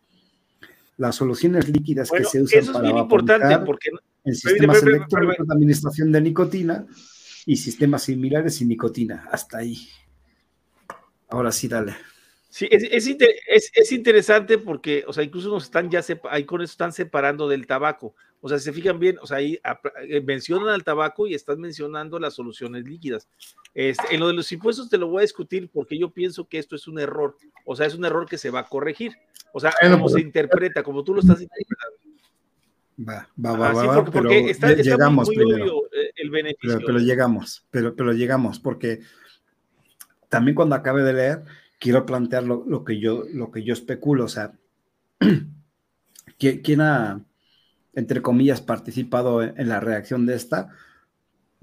Las 0.97 1.17
soluciones 1.17 1.69
líquidas 1.69 2.11
que 2.11 2.25
se 2.25 2.43
usan 2.43 2.73
para 2.73 2.89
importante 2.89 3.59
porque 3.65 3.91
en 4.25 4.35
sistemas 4.35 4.83
electrónicos 4.83 5.47
de 5.47 5.55
administración 5.55 6.13
de 6.13 6.21
nicotina 6.21 6.87
y 7.45 7.57
sistemas 7.57 8.05
similares 8.05 8.61
y 8.61 8.65
nicotina. 8.65 9.29
Hasta 9.31 9.59
ahí. 9.59 9.89
Ahora 11.29 11.53
sí, 11.53 11.69
dale. 11.69 11.97
Sí, 12.49 12.67
es, 12.71 13.07
es, 13.07 13.71
es, 13.75 13.93
interesante 13.93 14.57
porque, 14.57 15.05
o 15.07 15.13
sea, 15.13 15.23
incluso 15.23 15.51
nos 15.51 15.65
están 15.65 15.91
ya, 15.91 16.03
ahí 16.31 16.45
con 16.45 16.63
eso 16.63 16.71
están 16.71 16.93
separando 16.93 17.49
del 17.49 17.67
tabaco. 17.67 18.15
O 18.41 18.49
sea, 18.49 18.59
si 18.59 18.65
se 18.65 18.73
fijan 18.73 18.99
bien, 18.99 19.19
o 19.21 19.27
sea, 19.27 19.39
ahí 19.39 19.59
eh, 20.09 20.21
mencionan 20.21 20.69
al 20.69 20.85
tabaco 20.85 21.27
y 21.27 21.35
están 21.35 21.61
mencionando 21.61 22.19
las 22.19 22.35
soluciones 22.35 22.85
líquidas. 22.85 23.29
Este, 23.75 24.15
en 24.15 24.21
lo 24.21 24.29
de 24.29 24.35
los 24.35 24.51
impuestos 24.53 24.89
te 24.89 24.99
lo 24.99 25.09
voy 25.09 25.21
a 25.21 25.23
discutir 25.23 25.69
porque 25.73 25.99
yo 25.99 26.11
pienso 26.11 26.47
que 26.47 26.59
esto 26.59 26.77
es 26.77 26.87
un 26.87 26.99
error. 26.99 27.37
O 27.65 27.75
sea, 27.75 27.87
es 27.87 27.95
un 27.95 28.05
error 28.05 28.27
que 28.27 28.39
se 28.39 28.51
va 28.51 28.61
a 28.61 28.69
corregir. 28.69 29.13
O 29.53 29.61
sea, 29.61 29.73
como 29.91 30.09
se 30.09 30.21
interpreta, 30.21 30.83
como 30.83 31.03
tú 31.03 31.15
lo 31.15 31.21
estás 31.21 31.41
interpretando. 31.41 31.97
Va, 32.99 33.29
va, 33.45 33.53
va, 33.53 33.73
va, 33.73 34.05
pero 34.05 34.31
llegamos 34.31 35.29
primero. 35.29 35.83
Eh, 35.93 36.13
el 36.17 36.31
beneficio. 36.31 36.79
Pero, 36.85 36.99
llegamos, 36.99 37.67
pero, 37.71 37.95
pero 37.95 38.13
llegamos, 38.13 38.59
porque 38.59 39.01
también 40.31 40.55
cuando 40.55 40.75
acabe 40.77 41.03
de 41.03 41.13
leer, 41.13 41.45
quiero 41.79 42.07
plantear 42.07 42.45
lo, 42.45 42.85
que, 42.85 42.99
yo, 42.99 43.25
lo 43.33 43.51
que 43.51 43.63
yo 43.65 43.75
especulo, 43.75 44.25
o 44.25 44.29
sea, 44.29 44.53
¿quién 46.39 46.81
ha, 46.81 47.23
entre 47.97 48.23
comillas, 48.23 48.61
participado 48.61 49.43
en, 49.43 49.69
la 49.69 49.81
reacción 49.81 50.27
de 50.27 50.37
esta? 50.37 50.69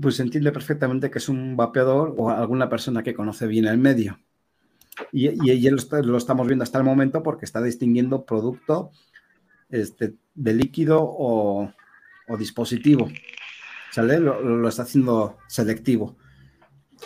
Pues 0.01 0.19
entiende 0.19 0.51
perfectamente 0.51 1.09
que 1.09 1.19
es 1.19 1.29
un 1.29 1.55
vapeador 1.55 2.15
o 2.17 2.29
alguna 2.29 2.67
persona 2.67 3.03
que 3.03 3.13
conoce 3.13 3.47
bien 3.47 3.65
el 3.65 3.77
medio. 3.77 4.19
Y, 5.11 5.29
y, 5.49 5.69
lo, 5.69 6.17
estamos 6.17 6.47
viendo 6.47 6.63
hasta 6.63 6.79
el 6.79 6.83
momento 6.83 7.23
porque 7.23 7.45
está 7.45 7.61
distinguiendo 7.61 8.25
producto 8.25 8.91
este, 9.69 10.15
de 10.33 10.53
líquido 10.53 10.99
o, 11.01 11.71
dispositivo. 12.37 13.09
¿Sale? 13.91 14.19
Lo, 14.19 14.67
está 14.67 14.83
haciendo 14.83 15.37
selectivo. 15.47 16.17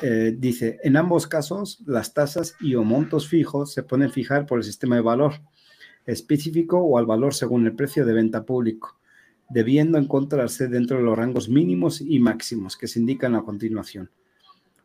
Eh, 0.01 0.35
dice, 0.37 0.79
en 0.83 0.95
ambos 0.95 1.27
casos, 1.27 1.83
las 1.85 2.13
tasas 2.13 2.55
y 2.61 2.75
o 2.75 2.83
montos 2.83 3.27
fijos 3.27 3.73
se 3.73 3.83
pueden 3.83 4.09
fijar 4.11 4.45
por 4.45 4.59
el 4.59 4.63
sistema 4.63 4.95
de 4.95 5.01
valor 5.01 5.33
específico 6.05 6.79
o 6.79 6.97
al 6.97 7.05
valor 7.05 7.33
según 7.33 7.65
el 7.65 7.75
precio 7.75 8.05
de 8.05 8.13
venta 8.13 8.45
público, 8.45 8.96
debiendo 9.49 9.97
encontrarse 9.97 10.67
dentro 10.67 10.97
de 10.97 11.03
los 11.03 11.17
rangos 11.17 11.49
mínimos 11.49 12.01
y 12.01 12.19
máximos 12.19 12.77
que 12.77 12.87
se 12.87 12.99
indican 12.99 13.35
a 13.35 13.43
continuación, 13.43 14.09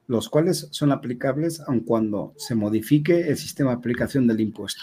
los 0.07 0.29
cuales 0.29 0.69
son 0.71 0.93
aplicables 0.93 1.61
aun 1.61 1.81
cuando 1.81 2.35
se 2.37 2.55
modifique 2.55 3.29
el 3.29 3.37
sistema 3.37 3.71
de 3.71 3.77
aplicación 3.77 4.27
del 4.27 4.41
impuesto 4.41 4.83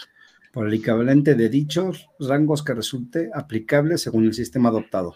por 0.52 0.66
el 0.66 0.74
equivalente 0.74 1.34
de 1.34 1.48
dichos 1.48 2.08
rangos 2.18 2.62
que 2.62 2.74
resulte 2.74 3.30
aplicable 3.32 3.98
según 3.98 4.24
el 4.24 4.34
sistema 4.34 4.68
adoptado. 4.68 5.14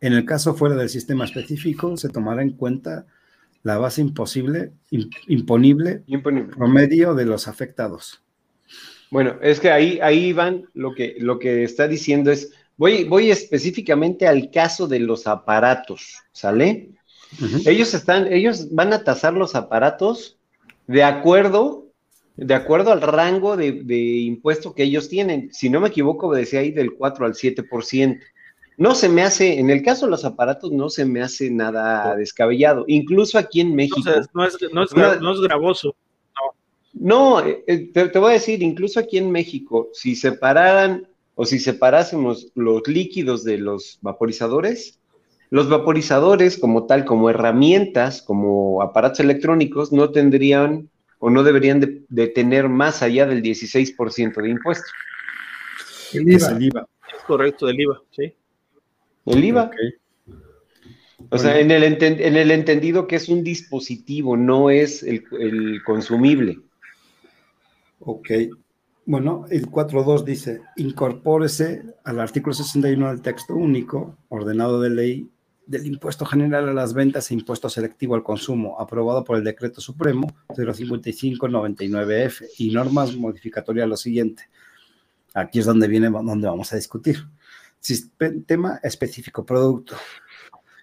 En 0.00 0.12
el 0.12 0.24
caso 0.24 0.54
fuera 0.54 0.76
del 0.76 0.88
sistema 0.88 1.24
específico, 1.24 1.96
se 1.96 2.08
tomará 2.08 2.42
en 2.42 2.52
cuenta 2.52 3.06
la 3.62 3.78
base 3.78 4.00
imposible, 4.00 4.72
imponible, 5.28 6.02
promedio 6.56 7.14
de 7.14 7.26
los 7.26 7.48
afectados. 7.48 8.22
Bueno, 9.10 9.36
es 9.42 9.60
que 9.60 9.70
ahí, 9.70 9.98
ahí 10.00 10.32
van, 10.32 10.66
lo 10.72 10.94
que, 10.94 11.16
lo 11.18 11.38
que 11.38 11.64
está 11.64 11.88
diciendo 11.88 12.30
es, 12.30 12.52
voy, 12.80 13.04
voy 13.04 13.30
específicamente 13.30 14.26
al 14.26 14.50
caso 14.50 14.88
de 14.88 15.00
los 15.00 15.26
aparatos, 15.26 16.16
¿sale? 16.32 16.92
Ellos 17.66 17.92
están, 17.92 18.32
ellos 18.32 18.74
van 18.74 18.94
a 18.94 19.04
tasar 19.04 19.34
los 19.34 19.54
aparatos 19.54 20.38
de 20.86 21.04
acuerdo 21.04 21.88
de 22.36 22.54
acuerdo 22.54 22.90
al 22.90 23.02
rango 23.02 23.54
de, 23.54 23.66
impuesto 23.96 24.74
que 24.74 24.84
ellos 24.84 25.10
tienen. 25.10 25.52
Si 25.52 25.68
no 25.68 25.78
me 25.78 25.88
equivoco, 25.88 26.32
decía 26.32 26.60
ahí 26.60 26.70
del 26.70 26.94
4 26.94 27.26
al 27.26 27.34
7%. 27.34 28.18
No 28.78 28.94
se 28.94 29.10
me 29.10 29.22
hace, 29.22 29.58
en 29.58 29.68
el 29.68 29.82
caso 29.82 30.06
de 30.06 30.12
los 30.12 30.24
aparatos, 30.24 30.72
no 30.72 30.88
se 30.88 31.04
me 31.04 31.20
hace 31.20 31.50
nada 31.50 32.16
descabellado. 32.16 32.86
Incluso 32.88 33.36
aquí 33.36 33.60
en 33.60 33.74
México. 33.74 34.00
No, 34.32 34.46
es, 34.46 34.56
no 34.72 35.32
es, 35.32 35.40
gravoso. 35.42 35.94
No, 36.94 37.44
eh, 37.44 37.62
eh, 37.66 37.90
te, 37.92 38.18
voy 38.18 38.30
a 38.30 38.34
decir, 38.34 38.62
incluso 38.62 39.00
aquí 39.00 39.18
en 39.18 39.30
México, 39.30 39.90
si 39.92 40.16
separaran 40.16 41.09
o 41.40 41.46
si 41.46 41.58
separásemos 41.58 42.52
los 42.54 42.86
líquidos 42.86 43.44
de 43.44 43.56
los 43.56 43.98
vaporizadores, 44.02 45.00
los 45.48 45.70
vaporizadores 45.70 46.58
como 46.58 46.84
tal, 46.84 47.06
como 47.06 47.30
herramientas, 47.30 48.20
como 48.20 48.82
aparatos 48.82 49.20
electrónicos, 49.20 49.90
no 49.90 50.10
tendrían 50.10 50.90
o 51.18 51.30
no 51.30 51.42
deberían 51.42 52.04
de, 52.10 52.26
tener 52.26 52.68
más 52.68 53.02
allá 53.02 53.24
del 53.24 53.42
16% 53.42 54.42
de 54.42 54.50
impuesto. 54.50 54.86
El 56.12 56.30
IVA. 56.62 56.86
correcto, 57.26 57.68
del 57.68 57.80
IVA, 57.80 58.02
sí. 58.10 58.34
El 59.24 59.42
IVA. 59.42 59.70
O 61.30 61.38
sea, 61.38 61.58
en 61.58 61.70
el, 61.70 61.84
en 61.84 62.36
el 62.36 62.50
entendido 62.50 63.06
que 63.06 63.16
es 63.16 63.30
un 63.30 63.42
dispositivo, 63.42 64.36
no 64.36 64.68
es 64.68 65.02
el, 65.02 65.24
el 65.40 65.82
consumible. 65.84 66.58
Ok. 68.00 68.30
Bueno, 69.06 69.46
el 69.50 69.68
4.2 69.68 70.24
dice, 70.24 70.60
incorpórese 70.76 71.82
al 72.04 72.20
artículo 72.20 72.54
61 72.54 73.08
del 73.08 73.22
texto 73.22 73.54
único, 73.54 74.16
ordenado 74.28 74.80
de 74.80 74.90
ley 74.90 75.30
del 75.66 75.86
impuesto 75.86 76.26
general 76.26 76.68
a 76.68 76.72
las 76.72 76.94
ventas 76.94 77.30
e 77.30 77.34
impuesto 77.34 77.68
selectivo 77.68 78.16
al 78.16 78.24
consumo, 78.24 78.80
aprobado 78.80 79.22
por 79.22 79.36
el 79.36 79.44
decreto 79.44 79.80
supremo 79.80 80.26
055-99F 80.48 82.44
y 82.58 82.72
normas 82.72 83.14
modificatorias 83.14 83.88
lo 83.88 83.96
siguiente. 83.96 84.44
Aquí 85.32 85.60
es 85.60 85.66
donde 85.66 85.86
viene, 85.86 86.10
donde 86.10 86.48
vamos 86.48 86.72
a 86.72 86.76
discutir. 86.76 87.24
Sistema 87.78 88.80
específico, 88.82 89.46
producto. 89.46 89.94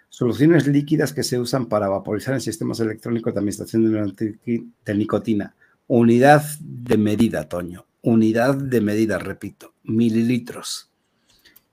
Soluciones 0.07 0.67
líquidas 0.67 1.11
que 1.11 1.23
se 1.23 1.37
usan 1.37 1.65
para 1.65 1.89
vaporizar 1.89 2.33
en 2.33 2.41
sistemas 2.41 2.79
electrónicos 2.79 3.33
de 3.33 3.39
administración 3.39 4.15
de 4.85 4.95
nicotina. 4.95 5.53
Unidad 5.87 6.43
de 6.61 6.97
medida, 6.97 7.47
Toño. 7.49 7.86
Unidad 8.07 8.55
de 8.55 8.79
medida, 8.79 9.19
repito. 9.19 9.73
Mililitros. 9.83 10.89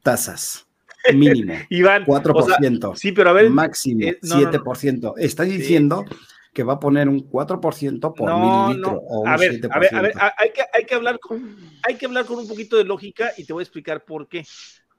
Tazas. 0.02 0.66
Mínimo. 1.14 1.54
Iván, 1.68 2.04
4%. 2.04 2.96
sí, 2.96 3.12
pero 3.12 3.30
a 3.30 3.34
ver. 3.34 3.50
Máximo, 3.50 4.00
7%. 4.00 5.14
Está 5.18 5.44
diciendo 5.44 6.04
que 6.52 6.64
va 6.64 6.72
a 6.72 6.80
poner 6.80 7.08
un 7.08 7.30
4% 7.30 8.14
por 8.14 8.34
mililitro 8.34 9.00
o 9.06 9.20
un 9.20 9.28
a 9.28 9.36
ver, 9.36 9.60
A 9.70 9.78
ver, 9.78 9.94
a 9.94 10.02
ver, 10.02 10.12
hay 10.36 10.50
que, 10.50 10.62
hay, 10.72 10.84
que 10.84 10.94
hablar 10.96 11.20
con, 11.20 11.56
hay 11.84 11.94
que 11.94 12.06
hablar 12.06 12.24
con 12.24 12.40
un 12.40 12.48
poquito 12.48 12.76
de 12.78 12.84
lógica 12.84 13.30
y 13.36 13.44
te 13.44 13.52
voy 13.52 13.62
a 13.62 13.64
explicar 13.64 14.04
por 14.04 14.26
qué. 14.26 14.44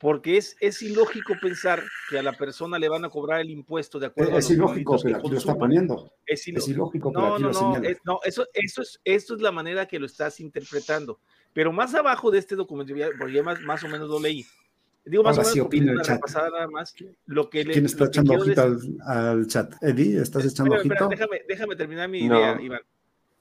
Porque 0.06 0.38
es, 0.38 0.56
es 0.60 0.84
ilógico 0.84 1.34
pensar 1.42 1.82
que 2.12 2.20
a 2.20 2.22
la 2.22 2.34
persona 2.34 2.78
le 2.78 2.88
van 2.90 3.06
a 3.06 3.10
cobrar 3.10 3.42
el 3.42 3.50
impuesto 3.50 3.98
de 3.98 4.06
acuerdo 4.06 4.38
es, 4.38 4.46
a 4.46 4.50
los 4.50 4.52
ilógico, 4.52 5.00
pero 5.02 5.18
aquí 5.18 5.30
lo 5.30 5.38
está 5.40 5.56
poniendo. 5.56 6.12
Es, 6.28 6.48
ilógico, 6.48 7.12
pero 7.12 7.26
no, 7.26 7.34
aquí 7.34 7.42
no, 7.42 7.52
lo 7.52 7.62
no, 7.80 7.84
es, 7.84 7.98
no, 8.04 8.20
eso, 8.24 8.46
eso 8.54 8.84
es, 8.84 9.02
esto 9.04 9.34
es 9.34 9.42
la 9.42 9.52
manera 9.52 9.88
que 9.88 9.98
lo 9.98 10.06
estás 10.06 10.40
interpretando. 10.40 11.20
Pero 11.54 11.74
más 11.74 11.96
abajo 11.96 12.30
de 12.30 12.38
este 12.38 12.56
documento, 12.56 12.94
porque 13.18 13.34
ya 13.34 13.42
más, 13.42 13.60
más 13.62 13.84
o 13.84 13.88
menos 13.88 14.08
lo 14.08 14.20
leí, 14.20 14.46
Digo 15.06 15.24
más 15.24 15.40
Ahora 15.40 15.50
o 15.50 15.56
menos 15.56 15.70
sí 15.72 15.78
el 15.80 16.02
chat. 16.02 16.22
nada 16.36 16.68
más. 16.68 16.94
Lo 17.26 17.50
que 17.50 17.66
¿Quién 17.66 17.86
está 17.86 18.06
echando 18.06 18.34
ojito 18.34 18.62
al, 18.62 18.78
al, 19.08 19.48
chat? 19.48 19.74
Eddie, 19.82 20.22
¿estás 20.22 20.46
echando 20.46 20.76
espera, 20.76 21.08
ojito? 21.08 21.12
Espera, 21.12 21.30
déjame, 21.30 21.46
déjame, 21.48 21.76
terminar 21.76 22.10
mi 22.10 22.28
no. 22.28 22.38
idea, 22.38 22.62
Iván. 22.62 22.82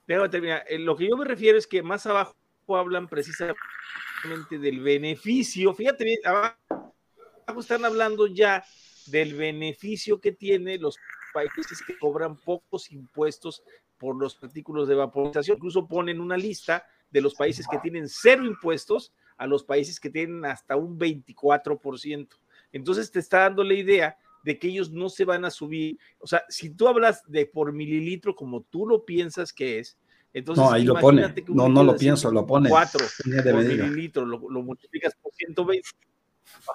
Déjame 0.07 0.29
terminar. 0.29 0.63
Eh, 0.67 0.79
lo 0.79 0.95
que 0.95 1.07
yo 1.07 1.15
me 1.15 1.25
refiero 1.25 1.59
es 1.59 1.67
que 1.67 1.83
más 1.83 2.07
abajo 2.07 2.35
hablan 2.69 3.07
precisamente 3.07 4.57
del 4.59 4.79
beneficio. 4.79 5.73
Fíjate 5.73 6.03
bien, 6.03 6.19
abajo 6.25 7.59
están 7.59 7.85
hablando 7.85 8.27
ya 8.27 8.63
del 9.07 9.35
beneficio 9.35 10.19
que 10.19 10.31
tiene 10.31 10.77
los 10.77 10.97
países 11.33 11.83
que 11.85 11.97
cobran 11.97 12.37
pocos 12.37 12.91
impuestos 12.91 13.61
por 13.97 14.15
los 14.15 14.41
artículos 14.41 14.87
de 14.87 14.95
vaporización. 14.95 15.57
Incluso 15.57 15.87
ponen 15.87 16.19
una 16.19 16.37
lista 16.37 16.85
de 17.11 17.21
los 17.21 17.35
países 17.35 17.67
que 17.69 17.77
tienen 17.79 18.09
cero 18.09 18.45
impuestos 18.45 19.13
a 19.37 19.45
los 19.45 19.63
países 19.63 19.99
que 19.99 20.09
tienen 20.09 20.45
hasta 20.45 20.75
un 20.75 20.97
24%. 20.97 22.27
Entonces 22.71 23.11
te 23.11 23.19
está 23.19 23.39
dando 23.39 23.63
la 23.63 23.73
idea 23.73 24.17
de 24.43 24.59
que 24.59 24.67
ellos 24.67 24.91
no 24.91 25.09
se 25.09 25.25
van 25.25 25.43
a 25.43 25.51
subir. 25.51 25.97
O 26.19 26.27
sea, 26.27 26.43
si 26.49 26.69
tú 26.69 26.87
hablas 26.87 27.23
de 27.27 27.45
por 27.45 27.73
mililitro 27.73 28.35
como 28.35 28.61
tú 28.61 28.87
lo 28.87 29.03
piensas 29.03 29.51
que 29.51 29.79
es, 29.79 29.97
entonces 30.35 30.65
no, 30.65 30.69
ahí 30.69 30.83
lo 30.83 30.95
pone. 30.99 31.33
No, 31.47 31.69
no 31.69 31.81
lo 31.81 31.95
pienso, 31.95 32.29
lo 32.29 32.45
pone. 32.45 32.67
4 32.67 33.05
por 33.23 33.55
mililitro, 33.55 34.25
lo, 34.25 34.41
lo, 34.49 34.61
multiplicas 34.63 35.15
por 35.15 35.33
120. 35.33 35.87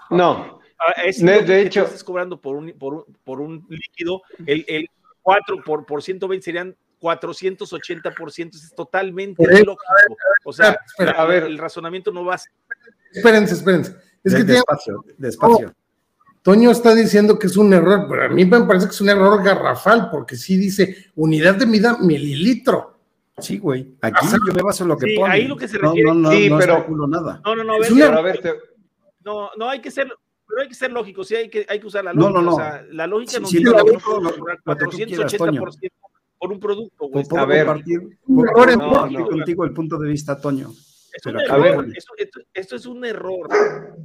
No, 0.09 0.61
ah, 0.79 1.03
es 1.05 1.23
de, 1.23 1.43
de 1.43 1.61
hecho. 1.61 1.83
Estás 1.83 2.03
cobrando 2.03 2.41
por 2.41 2.57
un, 2.57 2.73
por 2.73 2.95
un, 2.95 3.05
por 3.23 3.39
un 3.39 3.67
líquido, 3.69 4.23
el, 4.47 4.65
el 4.67 4.89
4 5.21 5.63
por, 5.63 5.85
por 5.85 6.03
120 6.03 6.43
serían 6.43 6.75
480%, 7.03 8.55
es 8.55 8.75
totalmente 8.75 9.45
lógico. 9.47 9.77
O 10.47 10.55
sea, 10.55 10.79
espera, 10.87 11.13
a 11.13 11.27
ver, 11.27 11.43
el 11.43 11.59
razonamiento 11.59 12.11
no 12.13 12.25
va 12.25 12.37
a 12.37 12.39
ser. 12.39 12.53
Espérense, 13.13 13.55
espérense. 13.55 13.95
Es 14.25 14.35
que 14.35 14.43
despacio, 14.43 15.03
tiene... 15.05 15.19
despacio. 15.19 15.69
Oh, 15.69 16.41
Toño 16.41 16.71
está 16.71 16.95
diciendo 16.95 17.39
que 17.39 17.47
es 17.47 17.59
un 17.59 17.75
error, 17.75 18.07
pero 18.09 18.25
a 18.25 18.29
mí 18.31 18.47
me 18.47 18.63
parece 18.63 18.87
que 18.87 18.93
es 18.93 19.01
un 19.03 19.11
error 19.11 19.43
garrafal, 19.45 20.09
porque 20.11 20.37
sí 20.37 20.57
dice 20.57 21.11
unidad 21.15 21.57
de 21.57 21.67
medida 21.67 21.99
mililitro. 21.99 23.00
Sí, 23.41 23.59
güey. 23.59 23.97
Aquí 24.03 24.26
yo 24.47 24.55
me 24.55 24.62
baso 24.62 24.84
en 24.84 24.88
lo 24.88 24.97
que 24.97 25.07
sí, 25.07 25.16
pone. 25.16 25.32
Ahí 25.32 25.47
lo 25.47 25.57
que 25.57 25.68
se 25.68 25.78
refiere. 25.78 26.09
No, 26.09 26.14
no, 26.14 26.20
no, 26.20 26.30
sí, 26.30 26.51
no 26.51 26.59
pero 26.59 27.07
nada. 27.09 27.41
No, 27.45 27.55
no, 27.55 27.64
no. 27.64 27.74
Una... 27.76 28.07
a 28.07 28.22
ver, 28.22 28.41
te... 28.41 28.55
no, 29.24 29.51
no 29.57 29.68
hay 29.68 29.80
que 29.80 29.91
ser 29.91 30.12
pero 30.51 30.62
hay 30.62 30.68
que 30.68 30.74
ser 30.74 30.91
lógico, 30.91 31.22
sí 31.22 31.36
hay 31.36 31.49
que, 31.49 31.64
hay 31.68 31.78
que 31.78 31.86
usar 31.86 32.05
la 32.05 32.12
lógica. 32.12 32.32
No, 32.32 32.43
no, 32.43 32.51
no. 32.51 32.57
O 32.57 32.59
sea, 32.59 32.84
la 32.91 33.07
lógica 33.07 33.32
sí, 33.34 33.41
nos 33.41 33.51
sí, 33.51 33.59
dice 33.59 33.70
lo, 33.70 33.84
que 33.84 33.93
lo, 33.93 34.20
lo, 34.20 34.36
lo, 34.36 34.47
480% 34.64 35.91
por 36.41 36.53
un 36.53 36.59
producto. 36.59 37.09
Güey. 37.09 37.24
Puedo 37.24 37.43
a 37.43 37.47
ver, 37.47 37.66
compartir, 37.66 38.18
puedo 38.26 38.51
Ahora, 38.57 38.74
compartir 38.76 39.18
no, 39.18 39.24
no. 39.24 39.30
contigo 39.30 39.64
el 39.64 39.72
punto 39.72 39.99
de 39.99 40.09
vista, 40.09 40.41
Toño. 40.41 40.70
Es 41.12 41.26
un 41.26 41.34
Pero 41.34 41.41
error, 41.41 41.55
a 41.55 41.82
ver. 41.82 41.97
esto, 41.97 42.12
esto, 42.16 42.41
esto, 42.55 42.76
es 42.76 42.86
un 42.86 43.05
error. 43.05 43.49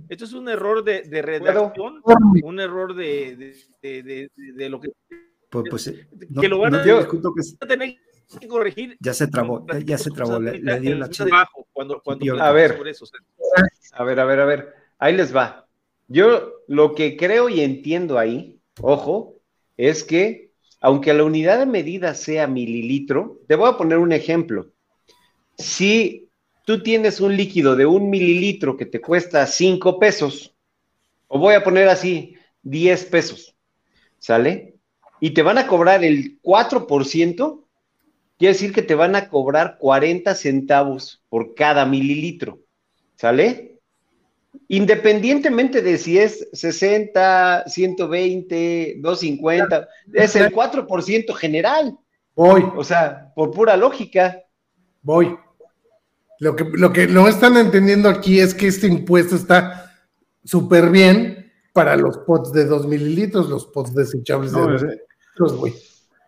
Esto 0.10 0.26
es 0.26 0.34
un 0.34 0.50
error 0.50 0.84
de, 0.84 1.04
de 1.04 1.22
redacción, 1.22 2.02
un 2.44 2.60
error 2.60 2.94
de, 2.94 3.56
de, 3.82 4.04
de, 4.04 4.32
de 4.36 4.70
lo 4.70 4.80
que. 4.80 4.90
Pues, 5.50 5.66
pues 5.70 5.88
eh, 5.88 6.08
no, 6.30 6.42
que 6.42 6.50
lo 6.50 6.60
van 6.60 6.74
no 6.74 6.80
a, 6.80 6.84
discuto 6.84 7.34
que 7.34 7.66
tener 7.66 7.96
que 8.40 8.48
corregir. 8.48 8.98
ya 9.00 9.14
se 9.14 9.28
trabó, 9.28 9.66
ya, 9.68 9.80
ya 9.80 9.98
se 9.98 10.12
trabó, 10.12 10.40
le, 10.40 10.60
le 10.60 10.80
di 10.80 10.94
la 10.94 11.10
chica. 11.10 11.26
Abajo, 11.26 11.68
cuando, 11.72 12.02
cuando 12.02 12.42
A 12.42 12.52
ver. 12.52 12.76
sobre 12.78 12.92
eso, 12.92 13.06
o 13.06 13.08
sea, 13.08 13.20
A 13.94 14.04
ver, 14.04 14.20
a 14.20 14.26
ver, 14.26 14.40
a 14.40 14.46
ver. 14.46 14.74
Ahí 14.98 15.16
les 15.16 15.36
va. 15.36 15.68
Yo 16.08 16.54
lo 16.68 16.94
que 16.96 17.18
creo 17.18 17.50
y 17.50 17.62
entiendo 17.62 18.18
ahí, 18.20 18.60
ojo, 18.82 19.36
es 19.78 20.04
que 20.04 20.46
aunque 20.82 21.14
la 21.14 21.24
unidad 21.24 21.58
de 21.58 21.66
medida 21.66 22.14
sea 22.14 22.46
mililitro, 22.46 23.40
te 23.48 23.56
voy 23.56 23.70
a 23.70 23.78
poner 23.78 23.98
un 23.98 24.12
ejemplo. 24.12 24.68
Si 25.58 26.30
tú 26.64 26.84
tienes 26.84 27.20
un 27.20 27.36
líquido 27.36 27.76
de 27.76 27.88
un 27.88 28.12
mililitro 28.12 28.78
que 28.78 28.86
te 28.86 29.02
cuesta 29.02 29.48
5 29.48 29.98
pesos, 30.00 30.54
o 31.28 31.40
voy 31.40 31.56
a 31.56 31.64
poner 31.64 31.90
así, 31.90 32.36
10 32.62 33.06
pesos, 33.06 33.56
¿sale? 34.20 34.76
Y 35.20 35.32
te 35.32 35.42
van 35.42 35.58
a 35.58 35.66
cobrar 35.66 36.04
el 36.04 36.40
4%, 36.44 37.65
quiere 38.38 38.54
decir 38.54 38.74
que 38.74 38.82
te 38.82 38.96
van 38.96 39.16
a 39.16 39.30
cobrar 39.30 39.78
40 39.80 40.34
centavos 40.36 41.24
por 41.30 41.54
cada 41.56 41.86
mililitro, 41.86 42.60
¿sale? 43.16 43.80
Independientemente 44.68 45.82
de 45.82 45.98
si 45.98 46.18
es 46.18 46.48
60, 46.54 47.66
120, 47.68 48.96
250, 49.00 49.88
es 50.14 50.36
el 50.36 50.52
4% 50.52 51.34
general. 51.36 51.98
Voy, 52.36 52.66
O 52.76 52.84
sea, 52.84 53.32
por 53.36 53.52
pura 53.52 53.78
lógica. 53.78 54.42
voy. 55.02 55.38
Lo 56.40 56.56
que, 56.56 56.66
lo 56.66 56.92
que 56.92 57.08
no 57.08 57.30
están 57.30 57.56
entendiendo 57.56 58.10
aquí 58.10 58.40
es 58.42 58.54
que 58.54 58.68
este 58.68 58.88
impuesto 58.88 59.36
está 59.36 59.90
súper 60.44 60.90
bien 60.90 61.50
para 61.72 61.96
los 61.96 62.18
pots 62.20 62.52
de 62.52 62.66
2 62.66 62.88
mililitros, 62.88 63.50
los 63.50 63.68
pots 63.68 63.94
desechables 63.94 64.52
de 64.52 64.60
No, 64.60 64.68
2 64.68 64.76
es- 64.76 64.84
mililitros, 64.84 65.58
güey. 65.58 65.74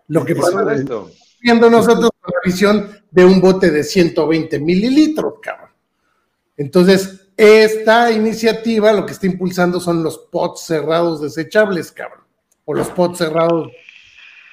Lo 0.08 0.24
que 0.24 0.36
pasa 0.36 0.74
es 0.74 0.80
esto. 0.80 1.12
Viendo 1.42 1.70
nosotros 1.70 2.12
con 2.20 2.34
la 2.34 2.40
visión 2.44 2.90
de 3.12 3.26
un 3.26 3.40
bote 3.42 3.72
de 3.72 3.84
120 3.84 4.60
mililitros, 4.60 5.36
cabrón. 5.42 5.70
Entonces, 6.58 7.30
esta 7.38 8.12
iniciativa 8.12 8.92
lo 8.94 9.06
que 9.06 9.12
está 9.14 9.28
impulsando 9.28 9.80
son 9.80 10.04
los 10.04 10.18
pots 10.18 10.62
cerrados 10.66 11.22
desechables, 11.22 11.92
cabrón. 11.92 12.24
O 12.66 12.74
los 12.74 12.90
pots 12.90 13.20
cerrados. 13.20 13.72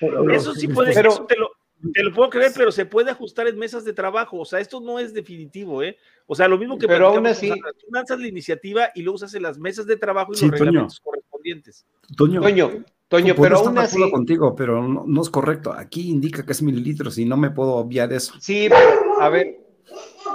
los- 0.01 0.33
Eso 0.37 0.55
sí 0.55 0.69
puede, 0.69 0.93
Pero- 0.93 1.11
eso 1.11 1.25
te 1.25 1.37
lo, 1.37 1.51
te 1.93 2.03
lo 2.03 2.13
puedo 2.15 2.29
creer, 2.31 2.53
pero 2.55 2.71
se 2.71 2.85
puede 2.87 3.11
ajustar 3.11 3.49
en 3.49 3.59
mesas 3.59 3.85
de 3.85 3.93
trabajo. 3.95 4.39
O 4.39 4.45
sea, 4.45 4.61
esto 4.61 4.81
no 4.81 4.99
es 4.99 5.15
definitivo, 5.15 5.83
¿eh? 5.83 5.97
O 6.27 6.35
sea, 6.35 6.47
lo 6.49 6.59
mismo 6.59 6.79
que 6.79 6.87
Pero 6.87 7.09
aún 7.09 7.27
así- 7.27 7.51
o 7.51 7.55
sea, 7.55 7.63
tú 7.79 7.87
lanzas 7.91 8.21
la 8.21 8.27
iniciativa 8.29 8.91
y 8.95 9.03
luego 9.03 9.19
se 9.19 9.25
hacen 9.27 9.43
las 9.43 9.59
mesas 9.59 9.87
de 9.87 9.97
trabajo 9.97 10.33
y 10.33 10.37
Sí, 10.37 10.47
los 10.47 10.53
Toño. 10.59 10.65
reglamentos 10.67 11.01
correspondientes. 11.01 11.87
Toño, 12.17 12.41
Toño, 12.43 12.85
Toño, 13.09 13.35
puedo 13.35 13.43
pero 13.49 13.57
estar 13.57 13.67
aún 13.69 13.75
de 13.77 13.81
así. 13.83 13.97
acuerdo 13.97 14.13
contigo, 14.13 14.55
pero 14.57 14.83
no, 14.89 15.05
no 15.07 15.23
es 15.23 15.31
correcto. 15.31 15.73
Aquí 15.73 16.11
indica 16.11 16.45
que 16.45 16.53
es 16.53 16.63
mililitros 16.63 17.19
y 17.19 17.25
no 17.25 17.37
me 17.37 17.51
puedo 17.51 17.75
obviar 17.75 18.13
eso. 18.13 18.35
Sí, 18.41 18.67
pero, 18.69 19.21
a 19.21 19.29
ver. 19.29 19.59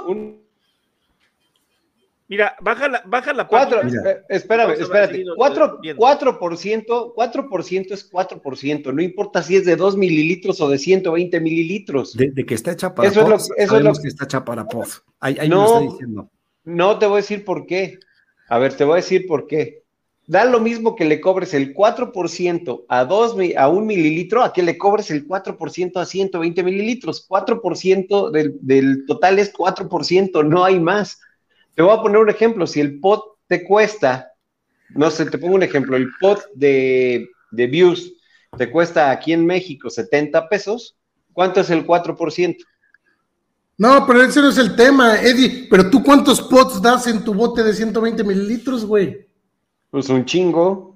Un, 0.07 0.39
Mira, 2.27 2.55
baja 2.61 2.87
la, 2.87 3.01
baja 3.07 3.33
la 3.33 3.47
Cuatro. 3.47 3.83
Mira. 3.83 4.03
eh, 4.11 4.21
espérame, 4.29 4.73
espérate. 4.79 5.13
seguirlo 5.13 5.33
Cuatro, 5.35 5.79
viendo. 5.81 5.99
4%, 5.99 7.13
4% 7.15 7.91
es 7.91 8.11
4%, 8.11 8.93
no 8.93 9.01
importa 9.01 9.41
si 9.41 9.55
es 9.55 9.65
de 9.65 9.75
2 9.75 9.97
mililitros 9.97 10.61
o 10.61 10.69
de 10.69 10.77
120 10.77 11.39
mililitros. 11.39 12.13
De, 12.13 12.29
de 12.29 12.45
que 12.45 12.53
está 12.53 12.71
hecha 12.71 12.93
para 12.93 13.09
Eso 13.09 13.21
es 13.21 13.27
lo- 13.29 13.35
POF, 13.35 13.41
eso 13.45 13.53
es 13.57 13.67
sabemos 13.69 13.97
lo- 13.97 14.01
que 14.03 14.07
está 14.09 14.25
hecha 14.25 14.45
para 14.45 14.67
POF. 14.67 14.99
Ahí, 15.19 15.37
ahí 15.39 15.49
No. 15.49 15.55
me 15.55 15.61
lo 15.61 15.67
está 15.79 15.91
diciendo. 15.91 16.29
No 16.65 16.99
te 16.99 17.07
voy 17.07 17.13
a 17.13 17.21
decir 17.21 17.43
por 17.43 17.65
qué. 17.65 17.97
A 18.47 18.59
ver, 18.59 18.75
te 18.75 18.83
voy 18.83 18.93
a 18.93 18.95
decir 18.97 19.25
por 19.25 19.47
qué. 19.47 19.78
Da 20.29 20.45
lo 20.45 20.59
mismo 20.59 20.95
que 20.95 21.05
le 21.05 21.19
cobres 21.19 21.55
el 21.55 21.73
4% 21.73 22.85
a, 22.87 23.03
dos, 23.05 23.35
mi- 23.35 23.55
a 23.55 23.67
un 23.67 23.87
mililitro 23.87 24.43
a 24.43 24.53
que 24.53 24.61
le 24.61 24.77
cobres 24.77 25.09
el 25.09 25.27
4% 25.27 25.99
a 25.99 26.05
120 26.05 26.63
mililitros. 26.63 27.25
4% 27.27 28.29
del, 28.29 28.57
del 28.61 29.05
total 29.07 29.39
es 29.39 29.51
4%, 29.51 30.43
no 30.47 30.63
hay 30.63 30.79
más. 30.79 31.19
Te 31.73 31.81
voy 31.81 31.97
a 31.97 32.01
poner 32.01 32.19
un 32.19 32.29
ejemplo. 32.29 32.67
Si 32.67 32.79
el 32.79 32.99
pot 32.99 33.37
te 33.47 33.63
cuesta 33.63 34.27
no 34.95 35.11
sé, 35.11 35.25
te 35.25 35.37
pongo 35.37 35.55
un 35.55 35.63
ejemplo, 35.63 35.95
el 35.95 36.09
pot 36.19 36.41
de, 36.53 37.29
de 37.51 37.67
views 37.67 38.13
te 38.57 38.71
cuesta 38.71 39.11
aquí 39.11 39.33
en 39.33 39.45
México 39.45 39.89
70 39.89 40.49
pesos, 40.49 40.95
¿cuánto 41.33 41.61
es 41.61 41.69
el 41.69 41.85
4%? 41.85 42.57
No, 43.77 44.05
pero 44.05 44.23
ese 44.23 44.41
no 44.41 44.49
es 44.49 44.57
el 44.57 44.75
tema, 44.75 45.21
Eddie. 45.21 45.67
Pero 45.69 45.89
tú, 45.89 46.03
¿cuántos 46.03 46.41
pots 46.41 46.81
das 46.81 47.07
en 47.07 47.23
tu 47.23 47.33
bote 47.33 47.63
de 47.63 47.73
120 47.73 48.23
mililitros, 48.23 48.85
güey? 48.85 49.28
Pues 49.89 50.09
un 50.09 50.25
chingo. 50.25 50.95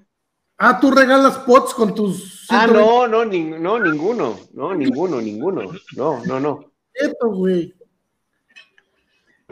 Ah, 0.57 0.79
tú 0.79 0.91
regalas 0.91 1.39
pots 1.39 1.73
con 1.73 1.95
tus. 1.95 2.45
Ah, 2.49 2.67
no, 2.67 3.07
no, 3.07 3.25
no, 3.25 3.79
ninguno. 3.79 4.39
No, 4.53 4.73
ninguno, 4.73 5.19
ninguno. 5.19 5.71
No, 5.95 6.23
no, 6.25 6.39
no. 6.39 6.71
Esto, 6.93 7.29
güey. 7.29 7.73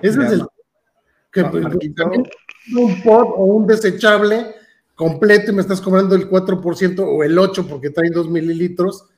Ese 0.02 0.24
es 0.24 0.32
el. 0.34 0.46
Que, 1.32 1.46
pues, 1.46 1.66
un 1.66 3.02
pot 3.02 3.28
o 3.36 3.46
un 3.46 3.66
desechable 3.66 4.54
completo 4.96 5.52
y 5.52 5.56
me 5.56 5.62
estás 5.62 5.82
cobrando 5.82 6.14
el 6.14 6.30
4% 6.30 7.00
o 7.00 7.24
el 7.24 7.38
8% 7.38 7.68
porque 7.68 7.90
trae 7.90 8.10
2 8.10 8.30
mililitros 8.30 9.10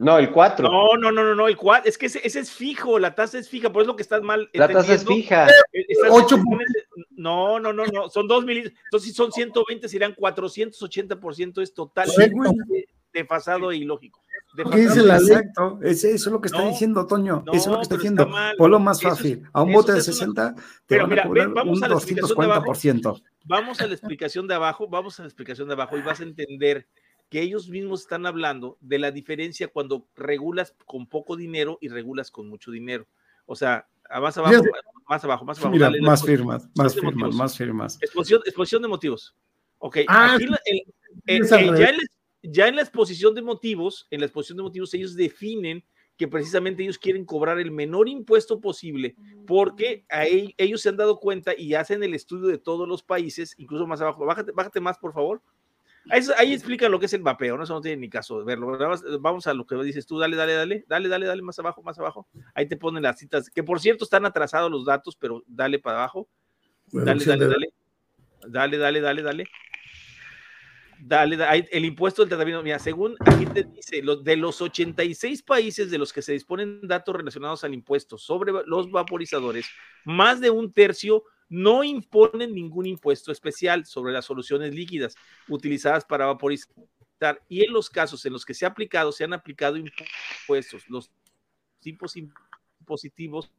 no, 0.00 0.16
el 0.16 0.30
4. 0.30 0.66
No, 0.66 0.96
no, 0.96 1.12
no, 1.12 1.22
no, 1.22 1.34
no, 1.34 1.46
el 1.46 1.58
4. 1.58 1.86
Es 1.86 1.98
que 1.98 2.06
ese, 2.06 2.20
es 2.26 2.50
fijo, 2.50 2.98
la 2.98 3.14
tasa 3.14 3.38
es 3.38 3.50
fija, 3.50 3.70
por 3.70 3.82
eso 3.82 3.90
lo 3.90 3.96
que 3.96 4.02
estás 4.02 4.22
mal. 4.22 4.48
La 4.54 4.66
tasa 4.66 4.94
es 4.94 5.04
fija. 5.04 5.46
8. 6.08 6.36
No, 7.10 7.60
no, 7.60 7.70
no, 7.70 7.84
no, 7.84 8.08
son 8.08 8.26
2 8.26 8.44
mililitros. 8.46 8.80
Entonces, 8.84 9.10
si 9.10 9.14
son 9.14 9.30
120, 9.30 9.88
serían 9.90 10.16
480%, 10.16 11.60
es 11.60 11.74
totalmente 11.74 12.88
desfasado 13.12 13.72
e 13.72 13.76
ilógico. 13.76 14.22
¿Qué 14.56 14.64
dice 14.80 15.02
la 15.02 15.18
Exacto, 15.18 15.78
eso 15.82 16.08
es 16.08 16.26
lo 16.26 16.40
que 16.40 16.48
está 16.48 16.66
diciendo 16.66 17.06
Toño, 17.06 17.44
eso 17.52 17.56
es 17.56 17.66
lo 17.66 17.76
que 17.76 17.82
está 17.82 17.96
diciendo. 17.96 18.28
Por 18.56 18.80
más 18.80 19.02
fácil, 19.02 19.42
a 19.52 19.62
un 19.62 19.72
bote 19.72 19.92
de 19.92 20.00
60 20.00 20.54
te 20.54 20.62
pero 20.86 21.02
van 21.02 21.10
mira, 21.10 21.22
a 21.22 21.26
cobrar 21.26 21.48
vamos 21.50 21.78
un 21.78 21.84
a 21.84 21.88
la 21.88 21.94
240%. 21.96 23.22
Vamos 23.44 23.80
a 23.80 23.86
la 23.86 23.92
explicación 23.92 24.48
de 24.48 24.54
abajo, 24.54 24.88
vamos 24.88 25.20
a 25.20 25.22
la 25.22 25.28
explicación 25.28 25.68
de 25.68 25.74
abajo 25.74 25.98
y 25.98 26.02
vas 26.02 26.20
a 26.20 26.24
entender 26.24 26.88
que 27.30 27.40
ellos 27.40 27.68
mismos 27.68 28.02
están 28.02 28.26
hablando 28.26 28.76
de 28.80 28.98
la 28.98 29.12
diferencia 29.12 29.68
cuando 29.68 30.06
regulas 30.16 30.74
con 30.84 31.06
poco 31.06 31.36
dinero 31.36 31.78
y 31.80 31.88
regulas 31.88 32.30
con 32.30 32.48
mucho 32.48 32.70
dinero. 32.72 33.06
O 33.46 33.56
sea, 33.56 33.88
más 34.20 34.36
abajo, 34.36 34.64
más 35.08 35.24
abajo, 35.24 35.44
más 35.44 35.58
abajo. 35.58 35.72
Mira, 35.72 35.90
más 36.02 36.24
firmas, 36.24 36.68
más 36.74 36.94
firmas, 36.94 37.34
más 37.34 37.56
firmas. 37.56 37.98
Exposición, 38.02 38.82
de 38.82 38.88
motivos. 38.88 39.34
Ok, 39.78 39.98
ah, 40.08 40.34
aquí 40.34 40.46
ya, 41.26 41.92
ya 42.42 42.68
en 42.68 42.76
la 42.76 42.82
exposición 42.82 43.34
de 43.34 43.42
motivos, 43.42 44.06
en 44.10 44.20
la 44.20 44.26
exposición 44.26 44.58
de 44.58 44.62
motivos, 44.64 44.92
ellos 44.94 45.14
definen 45.14 45.84
que 46.16 46.28
precisamente 46.28 46.82
ellos 46.82 46.98
quieren 46.98 47.24
cobrar 47.24 47.58
el 47.58 47.70
menor 47.70 48.08
impuesto 48.08 48.60
posible 48.60 49.16
porque 49.46 50.04
ahí, 50.10 50.54
ellos 50.58 50.82
se 50.82 50.90
han 50.90 50.98
dado 50.98 51.18
cuenta 51.18 51.54
y 51.56 51.72
hacen 51.74 52.02
el 52.02 52.12
estudio 52.12 52.48
de 52.48 52.58
todos 52.58 52.86
los 52.86 53.02
países, 53.02 53.54
incluso 53.56 53.86
más 53.86 54.02
abajo. 54.02 54.26
Bájate, 54.26 54.52
bájate 54.52 54.80
más, 54.80 54.98
por 54.98 55.14
favor. 55.14 55.40
Ahí, 56.08 56.52
explica 56.52 56.88
lo 56.88 56.98
que 56.98 57.06
es 57.06 57.12
el 57.12 57.22
mapeo, 57.22 57.56
¿no? 57.56 57.64
Eso 57.64 57.74
no 57.74 57.80
tiene 57.80 57.98
ni 57.98 58.08
caso 58.08 58.38
de 58.38 58.44
verlo. 58.44 58.78
Vamos 59.20 59.46
a 59.46 59.54
lo 59.54 59.66
que 59.66 59.76
dices 59.76 60.06
tú, 60.06 60.18
dale, 60.18 60.36
dale, 60.36 60.54
dale, 60.54 60.84
dale, 60.88 61.08
dale, 61.08 61.26
dale, 61.26 61.42
más 61.42 61.58
abajo, 61.58 61.82
más 61.82 61.98
abajo. 61.98 62.26
Ahí 62.54 62.66
te 62.66 62.76
ponen 62.76 63.02
las 63.02 63.18
citas, 63.18 63.50
que 63.50 63.62
por 63.62 63.80
cierto 63.80 64.04
están 64.04 64.24
atrasados 64.24 64.70
los 64.70 64.86
datos, 64.86 65.16
pero 65.16 65.42
dale 65.46 65.78
para 65.78 65.98
abajo. 65.98 66.28
Dale, 66.90 67.24
dale, 67.24 67.46
dale. 67.46 67.66
Dale, 68.48 68.78
dale, 68.78 69.00
dale, 69.00 69.22
dale. 69.22 69.44
Dale, 71.02 71.68
el 71.70 71.84
impuesto 71.86 72.22
del 72.22 72.28
tratamiento, 72.28 72.62
mira, 72.62 72.78
según 72.78 73.16
aquí 73.20 73.46
te 73.46 73.64
dice, 73.64 74.02
de 74.22 74.36
los 74.36 74.60
86 74.60 75.42
países 75.42 75.90
de 75.90 75.96
los 75.96 76.12
que 76.12 76.20
se 76.20 76.32
disponen 76.32 76.80
datos 76.82 77.16
relacionados 77.16 77.64
al 77.64 77.72
impuesto 77.72 78.18
sobre 78.18 78.52
los 78.66 78.90
vaporizadores, 78.90 79.66
más 80.04 80.40
de 80.40 80.50
un 80.50 80.72
tercio 80.72 81.24
no 81.50 81.84
imponen 81.84 82.54
ningún 82.54 82.86
impuesto 82.86 83.32
especial 83.32 83.84
sobre 83.84 84.12
las 84.12 84.24
soluciones 84.24 84.74
líquidas 84.74 85.14
utilizadas 85.48 86.04
para 86.04 86.26
vaporizar 86.26 86.72
y 87.48 87.64
en 87.64 87.72
los 87.72 87.90
casos 87.90 88.24
en 88.24 88.32
los 88.32 88.46
que 88.46 88.54
se 88.54 88.64
ha 88.64 88.68
aplicado, 88.68 89.12
se 89.12 89.24
han 89.24 89.34
aplicado 89.34 89.76
impuestos. 89.76 90.88
Los 90.88 91.10
tipos 91.80 92.16
impositivos 92.16 93.50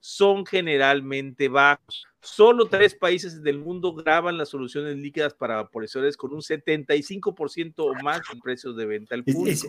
son 0.00 0.44
generalmente 0.44 1.48
bajos. 1.48 2.06
Solo 2.20 2.66
tres 2.66 2.94
países 2.94 3.42
del 3.42 3.58
mundo 3.58 3.94
graban 3.94 4.36
las 4.36 4.48
soluciones 4.48 4.96
líquidas 4.96 5.32
para 5.32 5.56
vaporizadores 5.56 6.16
con 6.16 6.32
un 6.34 6.40
75% 6.40 7.74
o 7.78 7.94
más 8.02 8.20
en 8.32 8.40
precios 8.40 8.76
de 8.76 8.84
venta 8.84 9.14
al 9.14 9.24
público. 9.24 9.68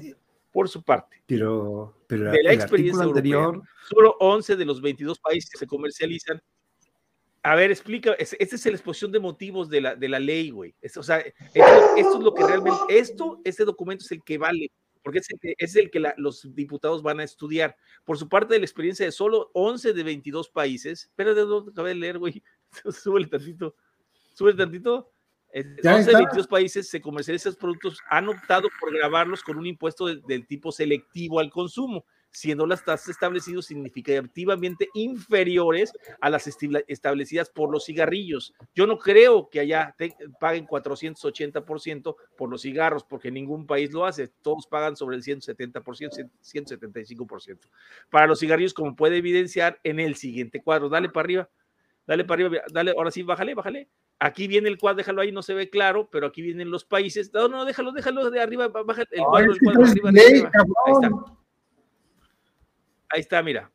por 0.51 0.69
su 0.69 0.83
parte. 0.83 1.21
Pero, 1.25 1.95
pero 2.07 2.31
de 2.31 2.43
la 2.43 2.53
experiencia 2.53 3.03
anterior, 3.03 3.61
solo 3.89 4.15
11 4.19 4.55
de 4.55 4.65
los 4.65 4.81
22 4.81 5.19
países 5.19 5.49
que 5.49 5.57
se 5.57 5.67
comercializan 5.67 6.41
a 7.45 7.55
ver, 7.55 7.71
explica, 7.71 8.13
esta 8.13 8.37
es 8.55 8.65
la 8.65 8.71
exposición 8.71 9.11
de 9.11 9.19
motivos 9.19 9.69
de 9.69 9.81
la, 9.81 9.95
de 9.95 10.07
la 10.07 10.19
ley, 10.19 10.49
güey. 10.49 10.73
o 10.95 11.03
sea, 11.03 11.19
esto, 11.19 11.93
es 11.97 12.23
lo 12.23 12.33
que 12.33 12.45
realmente, 12.45 12.79
esto, 12.87 13.41
este 13.43 13.65
documento 13.65 14.05
es 14.05 14.11
el 14.13 14.23
que 14.23 14.37
vale, 14.37 14.71
porque 15.03 15.19
es 15.19 15.29
el 15.29 15.39
que, 15.39 15.53
es 15.57 15.75
el 15.75 15.91
que 15.91 16.01
los 16.15 16.55
diputados 16.55 17.03
van 17.03 17.19
a 17.19 17.25
estudiar. 17.25 17.75
Por 18.05 18.17
su 18.17 18.29
parte 18.29 18.53
de 18.53 18.61
la 18.61 18.65
experiencia 18.65 19.05
de 19.05 19.11
solo 19.11 19.51
11 19.53 19.91
de 19.91 20.03
22 20.03 20.49
países, 20.49 21.11
pero 21.15 21.35
de 21.35 21.41
dónde 21.41 21.71
acabé 21.71 21.89
de 21.89 21.95
leer, 21.95 22.17
güey, 22.17 22.41
súbele 22.89 23.27
tantito, 23.27 23.75
súbele 24.33 24.57
tantito. 24.57 25.11
11 25.53 26.09
de 26.09 26.15
22 26.15 26.47
países 26.47 26.89
se 26.89 27.01
comercializan 27.01 27.49
esos 27.49 27.59
productos, 27.59 27.99
han 28.09 28.29
optado 28.29 28.69
por 28.79 28.91
grabarlos 28.93 29.43
con 29.43 29.57
un 29.57 29.67
impuesto 29.67 30.07
del 30.07 30.47
tipo 30.47 30.71
selectivo 30.71 31.41
al 31.41 31.51
consumo 31.51 32.05
siendo 32.33 32.65
las 32.65 32.83
tasas 32.83 33.09
establecidas 33.09 33.65
significativamente 33.65 34.89
inferiores 34.95 35.93
a 36.19 36.29
las 36.29 36.47
establecidas 36.87 37.49
por 37.49 37.71
los 37.71 37.85
cigarrillos. 37.85 38.53
Yo 38.73 38.87
no 38.87 38.97
creo 38.97 39.49
que 39.49 39.59
allá 39.59 39.95
paguen 40.39 40.65
480% 40.67 42.15
por 42.35 42.49
los 42.49 42.61
cigarros, 42.63 43.03
porque 43.03 43.31
ningún 43.31 43.67
país 43.67 43.93
lo 43.93 44.05
hace. 44.05 44.27
Todos 44.41 44.67
pagan 44.67 44.95
sobre 44.95 45.15
el 45.15 45.23
170%, 45.23 46.31
175%. 46.41 47.59
Para 48.09 48.27
los 48.27 48.39
cigarrillos, 48.39 48.73
como 48.73 48.95
puede 48.95 49.17
evidenciar 49.17 49.79
en 49.83 49.99
el 49.99 50.15
siguiente 50.15 50.61
cuadro. 50.61 50.89
Dale 50.89 51.09
para 51.09 51.25
arriba, 51.25 51.49
dale 52.07 52.25
para 52.25 52.45
arriba, 52.45 52.63
dale, 52.71 52.93
ahora 52.97 53.11
sí, 53.11 53.21
bájale, 53.21 53.53
bájale. 53.53 53.89
Aquí 54.17 54.47
viene 54.47 54.69
el 54.69 54.79
cuadro, 54.79 54.97
déjalo 54.97 55.21
ahí, 55.21 55.31
no 55.31 55.43
se 55.43 55.53
ve 55.53 55.69
claro, 55.69 56.09
pero 56.11 56.27
aquí 56.27 56.41
vienen 56.41 56.71
los 56.71 56.83
países. 56.83 57.31
No, 57.31 57.47
no, 57.47 57.65
déjalo, 57.65 57.91
déjalo 57.91 58.31
de 58.31 58.41
arriba, 58.41 58.69
bájale 58.69 59.07
el 59.11 59.23
cuadro, 59.23 59.51
el 59.51 59.59
cuadro, 59.59 59.85
arriba, 59.85 60.09
arriba. 60.09 60.51
Ahí 60.85 60.93
está. 60.93 61.42
Ahí 63.13 63.19
está, 63.19 63.43
mira. 63.43 63.71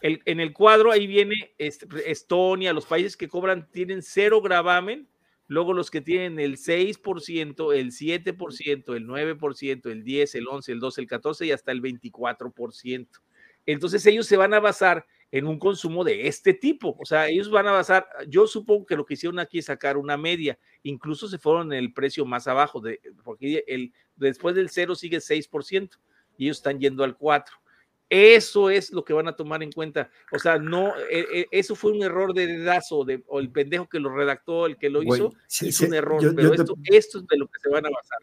en 0.00 0.40
el 0.40 0.54
cuadro 0.54 0.90
ahí 0.90 1.06
viene 1.06 1.34
Estonia, 1.58 2.72
los 2.72 2.86
países 2.86 3.14
que 3.14 3.28
cobran 3.28 3.70
tienen 3.70 4.00
cero 4.00 4.40
gravamen, 4.40 5.06
luego 5.48 5.74
los 5.74 5.90
que 5.90 6.00
tienen 6.00 6.40
el 6.40 6.56
6%, 6.56 7.74
el 7.74 7.92
7%, 7.92 8.96
el 8.96 9.06
9%, 9.06 9.90
el 9.90 10.02
10, 10.02 10.34
el 10.34 10.48
11, 10.48 10.72
el 10.72 10.80
12, 10.80 11.00
el 11.02 11.06
14 11.06 11.46
y 11.46 11.52
hasta 11.52 11.72
el 11.72 11.82
24%. 11.82 13.06
Entonces 13.66 14.06
ellos 14.06 14.26
se 14.26 14.38
van 14.38 14.54
a 14.54 14.60
basar 14.60 15.04
en 15.30 15.46
un 15.46 15.58
consumo 15.58 16.02
de 16.02 16.26
este 16.26 16.54
tipo. 16.54 16.96
O 16.98 17.04
sea, 17.04 17.28
ellos 17.28 17.50
van 17.50 17.66
a 17.66 17.72
basar, 17.72 18.06
yo 18.28 18.46
supongo 18.46 18.86
que 18.86 18.96
lo 18.96 19.04
que 19.04 19.12
hicieron 19.12 19.38
aquí 19.38 19.58
es 19.58 19.66
sacar 19.66 19.98
una 19.98 20.16
media, 20.16 20.58
incluso 20.84 21.28
se 21.28 21.38
fueron 21.38 21.70
en 21.74 21.78
el 21.80 21.92
precio 21.92 22.24
más 22.24 22.48
abajo, 22.48 22.80
de, 22.80 22.98
porque 23.24 23.62
el, 23.66 23.92
después 24.16 24.54
del 24.54 24.70
0 24.70 24.94
sigue 24.94 25.18
6% 25.18 25.98
y 26.38 26.46
ellos 26.46 26.56
están 26.56 26.80
yendo 26.80 27.04
al 27.04 27.18
4%. 27.18 27.44
Eso 28.14 28.68
es 28.68 28.92
lo 28.92 29.02
que 29.02 29.14
van 29.14 29.26
a 29.26 29.34
tomar 29.34 29.62
en 29.62 29.72
cuenta. 29.72 30.10
O 30.32 30.38
sea, 30.38 30.58
no, 30.58 30.88
eh, 31.10 31.24
eh, 31.32 31.46
eso 31.50 31.74
fue 31.74 31.92
un 31.92 32.02
error 32.02 32.34
de 32.34 32.46
dedazo, 32.46 33.06
de, 33.06 33.24
o 33.26 33.40
el 33.40 33.50
pendejo 33.50 33.88
que 33.88 33.98
lo 33.98 34.14
redactó, 34.14 34.66
el 34.66 34.76
que 34.76 34.90
lo 34.90 35.02
hizo, 35.02 35.32
es 35.48 35.80
un 35.80 35.94
error. 35.94 36.20
pero 36.36 36.52
esto, 36.52 36.74
esto, 36.84 37.18
es 37.20 37.26
de 37.26 37.38
lo 37.38 37.46
que 37.46 37.58
se 37.58 37.70
van 37.70 37.86
a 37.86 37.88
basar. 37.88 38.18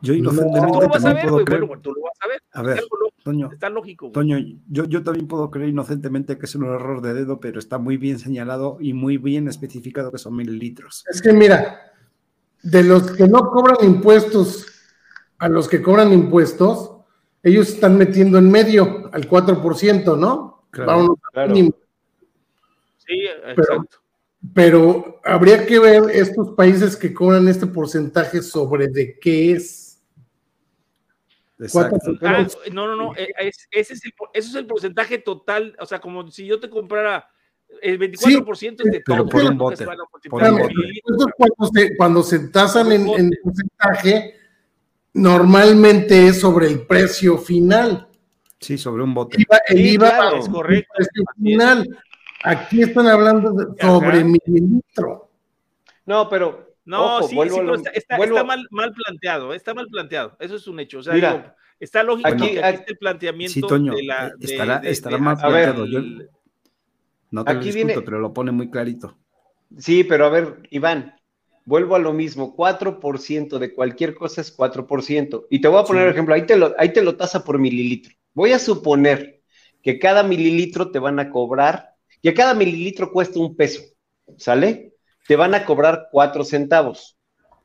Yo 0.00 0.14
inocentemente 0.14 0.72
tú 0.72 0.80
lo 0.80 0.88
vas 0.88 1.04
a 1.04 1.12
ver, 1.12 1.26
puedo 1.26 1.44
creer. 1.44 1.64
Bueno, 1.64 1.82
tú 1.82 1.92
lo 1.92 2.02
vas 2.02 2.12
a 2.20 2.28
ver. 2.28 2.42
A 2.52 2.62
ver, 2.62 2.84
Toño, 3.24 3.50
está 3.52 3.68
lógico. 3.68 4.12
Toño, 4.12 4.38
yo, 4.68 4.84
yo 4.84 5.02
también 5.02 5.26
puedo 5.26 5.50
creer 5.50 5.70
inocentemente 5.70 6.38
que 6.38 6.46
es 6.46 6.54
un 6.54 6.66
error 6.66 7.02
de 7.02 7.14
dedo, 7.14 7.40
pero 7.40 7.58
está 7.58 7.78
muy 7.78 7.96
bien 7.96 8.20
señalado 8.20 8.76
y 8.78 8.92
muy 8.92 9.16
bien 9.16 9.48
especificado 9.48 10.12
que 10.12 10.18
son 10.18 10.36
mil 10.36 10.56
litros. 10.56 11.04
Es 11.10 11.20
que 11.20 11.32
mira, 11.32 11.80
de 12.62 12.84
los 12.84 13.10
que 13.10 13.26
no 13.26 13.50
cobran 13.50 13.78
impuestos 13.82 14.68
a 15.38 15.48
los 15.48 15.66
que 15.66 15.82
cobran 15.82 16.12
impuestos, 16.12 16.93
ellos 17.44 17.68
están 17.68 17.96
metiendo 17.98 18.38
en 18.38 18.50
medio 18.50 19.10
al 19.12 19.28
4%, 19.28 20.18
¿no? 20.18 20.66
Claro, 20.70 21.16
Sí, 23.06 23.20
exacto. 23.44 24.00
Pero, 24.54 25.20
habría 25.24 25.66
que 25.66 25.78
ver 25.78 26.04
estos 26.10 26.50
países 26.50 26.96
que 26.96 27.12
cobran 27.12 27.46
este 27.48 27.66
porcentaje 27.66 28.42
sobre 28.42 28.88
de 28.88 29.18
qué 29.18 29.52
es. 29.52 30.02
Exacto. 31.58 31.98
Ah, 32.22 32.46
no, 32.72 32.86
no, 32.86 32.96
no, 32.96 33.16
eh, 33.16 33.28
ese, 33.70 33.94
es 33.94 34.04
el, 34.04 34.12
es 34.32 34.54
el 34.54 34.66
porcentaje 34.66 35.18
total, 35.18 35.76
o 35.78 35.86
sea, 35.86 36.00
como 36.00 36.30
si 36.30 36.46
yo 36.46 36.58
te 36.58 36.70
comprara 36.70 37.28
el 37.82 37.98
24% 37.98 38.84
es 38.84 38.92
de 38.92 39.00
todo. 39.00 39.28
Por 39.28 39.44
un 39.44 39.58
bote, 39.58 39.86
Cuando, 40.30 40.68
se, 41.74 41.96
cuando 41.96 42.22
se 42.22 42.48
tasan 42.48 42.92
en, 42.92 43.08
en 43.08 43.30
porcentaje, 43.42 44.34
normalmente 45.14 46.28
es 46.28 46.40
sobre 46.40 46.66
el 46.66 46.86
precio 46.86 47.38
final. 47.38 48.08
Sí, 48.60 48.78
sobre 48.78 49.02
un 49.02 49.14
bote. 49.14 49.44
el 49.68 49.86
IVA 49.86 50.38
es 50.38 50.48
correcto. 50.48 50.92
El 50.98 51.06
precio 51.06 51.24
final. 51.42 51.98
Aquí 52.42 52.82
están 52.82 53.06
hablando 53.06 53.74
sobre 53.80 54.24
mililitro. 54.24 55.30
No, 56.06 56.28
pero. 56.28 56.74
No, 56.86 57.22
sí, 57.22 57.28
sí, 57.30 57.36
pero 57.50 57.76
está, 57.76 58.44
mal, 58.44 58.66
mal, 58.70 58.92
planteado, 58.92 59.54
está 59.54 59.72
mal 59.72 59.86
planteado. 59.86 60.36
Eso 60.38 60.56
es 60.56 60.66
un 60.66 60.80
hecho. 60.80 60.98
O 60.98 61.02
sea, 61.02 61.14
digo, 61.14 61.42
está 61.80 62.02
lógico 62.02 62.28
aquí, 62.28 62.50
que 62.50 62.62
aquí 62.62 62.84
el 62.88 62.98
planteamiento 62.98 63.54
sí, 63.54 63.60
Toño, 63.62 63.94
de 63.94 64.02
la. 64.02 64.30
estará, 64.38 64.76
estará 64.84 65.16
mal 65.16 65.38
planteado. 65.38 65.86
Yo, 65.86 66.00
no 67.30 67.42
te 67.42 67.52
aquí 67.52 67.58
lo 67.58 67.64
discuto, 67.64 67.86
viene, 67.86 68.02
pero 68.02 68.18
lo 68.18 68.34
pone 68.34 68.52
muy 68.52 68.70
clarito. 68.70 69.16
Sí, 69.78 70.04
pero 70.04 70.26
a 70.26 70.28
ver, 70.28 70.58
Iván, 70.68 71.14
vuelvo 71.64 71.96
a 71.96 71.98
lo 71.98 72.12
mismo, 72.12 72.56
4% 72.56 73.58
de 73.58 73.74
cualquier 73.74 74.14
cosa 74.14 74.40
es 74.40 74.56
4%. 74.56 75.46
Y 75.50 75.60
te 75.60 75.68
voy 75.68 75.80
a 75.80 75.84
poner 75.84 76.08
ejemplo, 76.08 76.34
ahí 76.34 76.46
te, 76.46 76.56
lo, 76.56 76.74
ahí 76.78 76.92
te 76.92 77.02
lo 77.02 77.16
tasa 77.16 77.44
por 77.44 77.58
mililitro. 77.58 78.14
Voy 78.32 78.52
a 78.52 78.58
suponer 78.58 79.42
que 79.82 79.98
cada 79.98 80.22
mililitro 80.22 80.90
te 80.90 80.98
van 80.98 81.18
a 81.18 81.30
cobrar, 81.30 81.94
que 82.22 82.34
cada 82.34 82.54
mililitro 82.54 83.12
cuesta 83.12 83.38
un 83.38 83.54
peso, 83.56 83.82
¿sale? 84.36 84.94
Te 85.26 85.36
van 85.36 85.54
a 85.54 85.64
cobrar 85.64 86.08
4 86.10 86.44
centavos. 86.44 87.18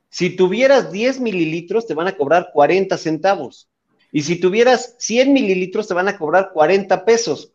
Si 0.09 0.35
tuvieras 0.35 0.91
10 0.91 1.19
mililitros, 1.19 1.85
te 1.85 1.93
van 1.93 2.07
a 2.07 2.17
cobrar 2.17 2.49
40 2.53 2.97
centavos. 2.97 3.69
Y 4.11 4.23
si 4.23 4.39
tuvieras 4.39 4.95
100 4.99 5.33
mililitros, 5.33 5.87
te 5.87 5.93
van 5.93 6.07
a 6.07 6.17
cobrar 6.17 6.51
40 6.51 7.05
pesos, 7.05 7.51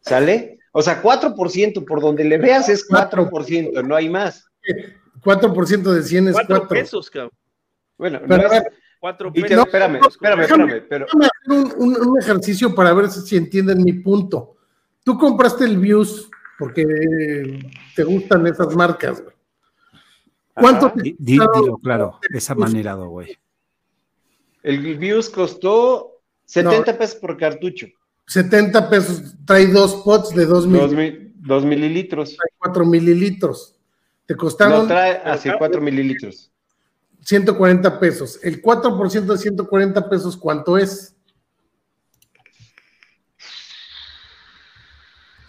¿sale? 0.00 0.58
O 0.72 0.82
sea, 0.82 1.02
4% 1.02 1.84
por 1.86 2.00
donde 2.00 2.24
le 2.24 2.36
veas 2.36 2.68
es 2.68 2.86
4%, 2.86 3.82
no 3.84 3.96
hay 3.96 4.08
más. 4.10 4.44
4% 5.22 5.82
de 5.92 6.02
100 6.02 6.28
es 6.28 6.32
4, 6.34 6.58
4. 6.58 6.68
pesos, 6.68 7.10
cabrón. 7.10 7.32
Bueno, 7.96 8.20
pero, 8.26 8.48
no 8.48 8.54
es, 8.54 8.62
4 9.00 9.32
pesos. 9.32 9.50
No, 9.50 9.62
espérame, 9.62 10.00
espérame, 10.08 10.40
espérame. 10.42 10.82
Pero... 10.88 11.06
Déjame 11.06 11.26
hacer 11.26 11.76
un, 11.78 11.96
un, 11.96 12.08
un, 12.08 12.18
ejercicio 12.20 12.74
para 12.74 12.92
ver 12.92 13.08
si 13.10 13.36
entienden 13.36 13.82
mi 13.82 13.92
punto. 13.94 14.56
Tú 15.04 15.18
compraste 15.18 15.64
el 15.64 15.78
Views 15.78 16.28
porque 16.58 16.84
te 17.94 18.04
gustan 18.04 18.46
esas 18.46 18.74
marcas, 18.74 19.22
güey. 19.22 19.34
¿Cuánto 20.54 20.92
te 20.92 21.14
Dilo 21.18 21.78
claro, 21.82 22.18
de 22.28 22.38
esa 22.38 22.54
manera, 22.54 22.94
güey. 22.94 23.38
El 24.62 24.98
Views 24.98 25.30
costó 25.30 26.20
70 26.46 26.92
no, 26.92 26.98
pesos 26.98 27.16
por 27.16 27.36
cartucho. 27.36 27.86
70 28.26 28.90
pesos, 28.90 29.36
trae 29.46 29.66
dos 29.68 30.02
pots 30.04 30.34
de 30.34 30.44
2 30.44 30.66
mililitros. 30.66 31.32
2 31.36 31.64
mililitros. 31.64 32.36
Trae 32.36 32.50
4 32.58 32.84
mililitros. 32.84 33.77
Te 34.28 34.36
costaron. 34.36 34.82
No 34.82 34.86
trae 34.86 35.22
así 35.24 35.48
4 35.58 35.80
mililitros. 35.80 36.52
140 37.22 37.98
pesos. 37.98 38.38
El 38.42 38.60
4% 38.60 39.24
de 39.24 39.38
140 39.38 40.10
pesos, 40.10 40.36
¿cuánto 40.36 40.76
es? 40.76 41.16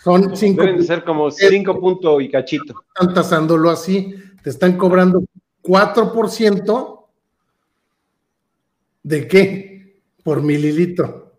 Son 0.02 0.34
5. 0.34 0.62
Deben 0.62 0.86
ser 0.86 1.04
como 1.04 1.30
5 1.30 1.80
puntos 1.82 2.22
y 2.24 2.32
cachito. 2.32 2.74
Están 2.96 3.14
tasándolo 3.14 3.70
así. 3.70 4.16
Te 4.42 4.50
están 4.50 4.78
cobrando 4.78 5.26
4% 5.62 7.06
de 9.04 9.28
qué? 9.28 10.02
Por 10.24 10.42
mililitro. 10.42 11.34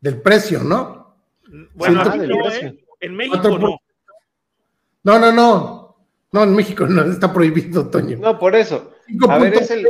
Del 0.00 0.22
precio, 0.22 0.64
¿no? 0.64 1.18
Bueno, 1.74 2.02
no, 2.02 2.50
¿eh? 2.50 2.82
en 3.00 3.14
México 3.14 3.58
no. 3.58 3.78
No, 5.02 5.18
no, 5.18 5.32
no. 5.32 5.77
No, 6.32 6.44
en 6.44 6.54
México 6.54 6.86
no 6.86 7.02
está 7.04 7.32
prohibido, 7.32 7.88
Toño. 7.88 8.18
No, 8.18 8.38
por 8.38 8.54
eso. 8.54 8.92
A 9.28 9.38
ver, 9.38 9.54
es 9.54 9.70
el... 9.70 9.88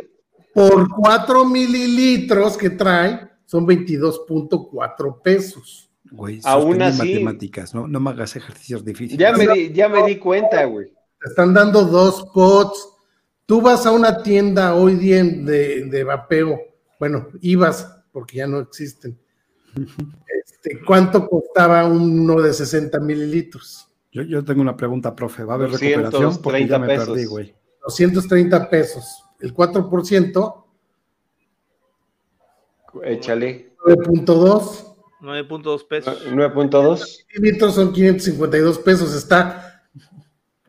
Por 0.55 0.89
4 0.89 1.45
mililitros 1.45 2.57
que 2.57 2.71
trae, 2.71 3.29
son 3.45 3.67
22.4 3.67 5.23
pesos. 5.23 5.91
Güey, 6.11 6.41
aún 6.45 6.81
así. 6.83 6.99
matemáticas, 6.99 7.75
¿no? 7.75 7.87
no 7.87 8.01
me 8.01 8.11
hagas 8.11 8.35
ejercicios 8.37 8.85
difíciles. 8.85 9.19
Ya 9.19 9.33
me 9.33 9.47
di, 9.47 9.73
ya 9.73 9.89
me 9.89 10.05
di 10.05 10.17
cuenta, 10.17 10.65
güey. 10.65 10.89
Te 11.21 11.29
están 11.29 11.53
dando 11.53 11.85
dos 11.85 12.29
pots. 12.33 12.89
Tú 13.47 13.61
vas 13.61 13.87
a 13.87 13.93
una 13.93 14.23
tienda 14.23 14.75
hoy 14.75 14.95
día 14.95 15.23
de, 15.23 15.85
de 15.85 16.05
vapeo. 16.05 16.59
Bueno, 16.99 17.29
ibas, 17.41 18.03
porque 18.13 18.39
ya 18.39 18.47
no 18.47 18.59
existen. 18.59 19.19
Este, 20.49 20.81
¿Cuánto 20.85 21.29
costaba 21.29 21.87
uno 21.87 22.41
de 22.41 22.53
60 22.53 22.99
mililitros? 23.01 23.88
Yo, 24.11 24.23
yo 24.23 24.45
tengo 24.45 24.63
una 24.63 24.77
pregunta, 24.77 25.15
profe. 25.15 25.45
¿Va 25.45 25.55
a 25.55 25.57
haber 25.57 25.71
recuperación? 25.71 26.43
Porque 26.43 26.67
ya 26.67 26.79
me 26.79 26.87
pesos. 26.87 27.09
perdí, 27.09 27.25
güey. 27.27 27.55
230 27.83 28.71
pesos. 28.71 29.25
El 29.41 29.55
4%. 29.55 30.65
Échale. 33.05 33.75
9.2. 33.85 34.97
9.2 35.21 35.89
pesos. 35.89 36.27
9.2. 36.27 37.27
litros 37.37 37.75
son 37.75 37.93
552 37.93 38.79
pesos. 38.79 39.15
Está 39.15 39.83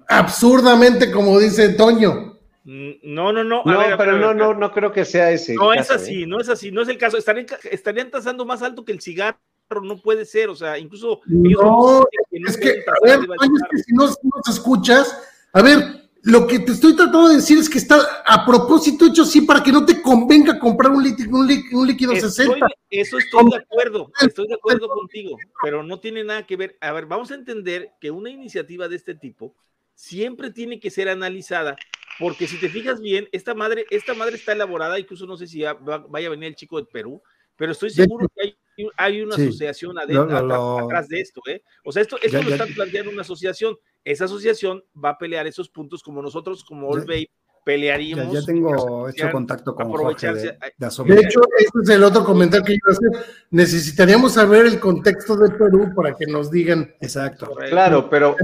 absurdamente, 0.08 1.12
como 1.12 1.40
dice 1.40 1.70
Toño. 1.70 2.40
Mm, 2.64 2.92
no, 3.04 3.32
no, 3.32 3.44
no. 3.44 3.62
A 3.66 3.72
no, 3.72 3.80
ver, 3.80 3.98
pero 3.98 4.14
ver, 4.14 4.22
no, 4.22 4.34
no, 4.34 4.54
no 4.54 4.72
creo 4.72 4.92
que 4.92 5.06
sea 5.06 5.32
ese. 5.32 5.56
No 5.56 5.74
es 5.74 5.90
así, 5.90 6.24
¿eh? 6.24 6.28
no 6.28 6.40
es 6.40 6.50
así, 6.50 6.72
no 6.72 6.82
es 6.82 6.90
el 6.90 6.98
caso. 6.98 7.18
Estarían, 7.18 7.46
estarían 7.72 8.12
tasando 8.12 8.46
más 8.46 8.62
alto 8.62 8.84
que 8.84 8.92
el 8.92 9.02
cigarro 9.02 9.40
no 9.84 9.97
puede 9.97 10.26
ser, 10.26 10.49
o 10.49 10.55
sea, 10.55 10.78
incluso 10.78 11.22
no, 11.28 12.05
es 12.32 12.57
que, 12.57 12.70
a 12.70 13.05
ver, 13.05 13.20
es 13.20 13.63
que 13.72 13.78
si 13.78 13.93
no 13.93 14.05
nos 14.05 14.47
escuchas, 14.49 15.15
a 15.53 15.61
ver, 15.61 16.09
lo 16.24 16.47
que 16.47 16.59
te 16.59 16.74
estoy 16.74 16.95
tratando 16.95 17.30
de 17.30 17.36
decir 17.36 17.57
es 17.57 17.70
que 17.70 17.78
está 17.78 18.24
a 18.26 18.45
propósito 18.45 19.05
hecho 19.05 19.24
así 19.24 19.41
para 19.41 19.63
que 19.63 19.72
no 19.72 19.86
te 19.86 20.01
convenga 20.01 20.59
comprar 20.59 20.91
un, 20.91 21.03
líquido, 21.03 21.38
un, 21.38 21.47
líquido, 21.47 21.80
un 21.80 21.88
líquido 21.88 22.13
estoy, 22.13 22.32
60. 22.32 22.67
Eso 22.89 23.17
estoy 23.17 23.49
de 23.51 23.57
acuerdo, 23.57 24.11
estoy 24.22 24.47
de 24.47 24.55
acuerdo 24.55 24.89
contigo, 24.89 25.38
pero 25.61 25.84
no 25.84 25.99
tiene 25.99 26.24
nada 26.24 26.45
que 26.45 26.57
ver. 26.57 26.78
A 26.82 26.91
ver, 26.91 27.05
vamos 27.05 27.32
a 27.32 27.36
entender 27.36 27.91
que 28.01 28.11
una 28.11 28.30
iniciativa 28.30 28.88
de 28.88 28.95
este 28.95 29.15
tipo 29.15 29.55
siempre 29.93 30.51
tiene 30.51 30.80
que 30.80 30.89
ser 30.89 31.09
analizada, 31.09 31.76
porque 32.20 32.47
si 32.47 32.59
te 32.59 32.70
fijas 32.70 32.99
bien, 32.99 33.30
esta 33.32 33.53
madre, 33.53 33.86
esta 33.89 34.13
madre 34.13 34.36
está 34.36 34.51
elaborada, 34.51 34.99
incluso 34.99 35.26
no 35.26 35.38
sé 35.38 35.47
si 35.47 35.61
vaya 35.61 36.28
a 36.28 36.32
venir 36.32 36.47
el 36.47 36.55
chico 36.55 36.78
de 36.78 36.86
Perú, 36.86 37.22
pero 37.55 37.72
estoy 37.72 37.89
seguro 37.89 38.28
que 38.30 38.41
hay 38.41 38.55
hay 38.98 39.22
una 39.22 39.36
asociación 39.36 39.98
adentro, 39.98 40.80
atrás 40.80 41.08
de 41.08 41.22
esto, 41.22 41.42
¿eh? 41.48 41.64
O 41.84 41.92
sea, 41.92 42.02
esto, 42.02 42.18
esto 42.22 42.42
lo 42.42 42.50
están 42.50 42.74
planteando 42.74 43.12
una 43.12 43.22
asociación. 43.22 43.78
Esa 44.04 44.26
asociación 44.26 44.84
va 44.94 45.12
a 45.12 45.18
pelear 45.18 45.48
esos 45.48 45.70
puntos 45.70 46.02
como 46.02 46.22
nosotros, 46.22 46.64
como 46.64 46.88
All 46.88 47.06
Bay, 47.06 47.30
pelearíamos. 47.70 48.34
Ya, 48.34 48.42
tengo 48.42 49.10
hecho 49.10 49.32
contacto 49.32 49.76
con 49.76 49.90
Jorge 49.90 50.28
de, 50.28 50.34
de, 50.34 50.42
de, 50.42 51.22
hecho, 51.22 51.42
este 51.58 51.80
es 51.84 51.90
el 51.90 52.04
otro 52.04 52.24
comentario 52.24 52.66
que 52.66 52.74
iba 52.74 52.88
a 52.88 52.92
hacer. 52.92 53.46
Necesitaríamos 53.52 54.34
saber 54.34 54.66
el 54.66 54.80
contexto 54.80 55.36
de 55.36 55.52
Perú 55.52 55.92
para 55.96 56.16
que 56.16 56.26
nos 56.26 56.50
digan. 56.50 56.94
Exacto. 57.00 57.52
Claro, 57.70 58.10
pero. 58.10 58.36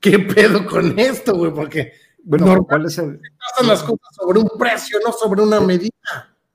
¿Qué 0.00 0.18
pedo 0.18 0.66
con 0.66 0.98
esto, 0.98 1.36
güey? 1.36 1.52
Porque. 1.52 1.92
Bueno, 2.24 2.64
¿cuál 2.64 2.86
es 2.86 2.98
el.? 2.98 3.20
Pasan 3.38 3.68
las 3.68 3.82
cosas 3.82 4.08
sobre 4.16 4.38
un 4.38 4.50
precio, 4.58 4.98
no 5.04 5.12
sobre 5.12 5.42
una 5.42 5.60
medida. 5.60 5.90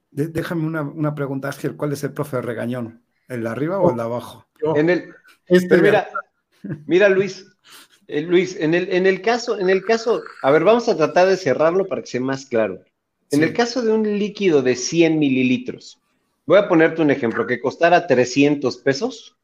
déjame 0.09 0.65
una, 0.65 0.81
una 0.81 1.13
pregunta, 1.13 1.49
Ángel. 1.49 1.75
¿Cuál 1.75 1.93
es 1.93 2.03
el 2.03 2.13
profe 2.13 2.41
regañón? 2.41 3.03
¿El 3.27 3.43
de 3.43 3.49
arriba 3.49 3.79
o 3.79 3.89
el 3.89 3.97
de 3.97 4.03
abajo? 4.03 4.45
En 4.75 4.89
el, 4.89 5.13
este 5.47 5.77
mira, 5.77 6.09
mira 6.85 7.09
Luis, 7.09 7.45
eh, 8.07 8.21
Luis, 8.21 8.55
en 8.59 8.73
el, 8.73 8.91
en 8.91 9.05
el 9.05 9.21
caso, 9.21 9.59
en 9.59 9.69
el 9.69 9.83
caso, 9.83 10.21
a 10.41 10.51
ver, 10.51 10.63
vamos 10.63 10.87
a 10.87 10.95
tratar 10.95 11.27
de 11.27 11.37
cerrarlo 11.37 11.85
para 11.85 12.01
que 12.01 12.07
sea 12.07 12.21
más 12.21 12.45
claro. 12.45 12.81
En 13.31 13.39
sí. 13.39 13.45
el 13.45 13.53
caso 13.53 13.81
de 13.81 13.91
un 13.91 14.03
líquido 14.17 14.61
de 14.61 14.75
100 14.75 15.19
mililitros, 15.19 15.99
voy 16.45 16.57
a 16.57 16.69
ponerte 16.69 17.01
un 17.01 17.11
ejemplo, 17.11 17.45
que 17.45 17.59
costara 17.59 18.07
300 18.07 18.77
pesos, 18.77 19.35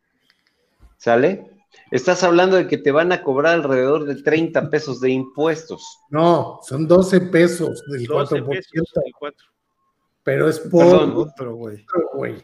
¿sale? 0.97 1.51
Estás 1.91 2.23
hablando 2.23 2.55
de 2.55 2.67
que 2.67 2.77
te 2.77 2.91
van 2.91 3.11
a 3.11 3.21
cobrar 3.21 3.55
alrededor 3.55 4.05
de 4.05 4.15
30 4.15 4.69
pesos 4.69 5.01
de 5.01 5.09
impuestos. 5.09 5.99
No, 6.09 6.59
son 6.63 6.87
12 6.87 7.21
pesos 7.21 7.83
del 7.87 8.05
12 8.05 8.35
4%. 8.37 8.47
Pesos 8.47 8.91
del 8.95 9.13
4. 9.19 9.47
Pero 10.23 10.47
es 10.47 10.59
por 10.59 10.85
Perdón, 10.85 11.13
otro, 11.15 11.55
güey. 11.55 12.43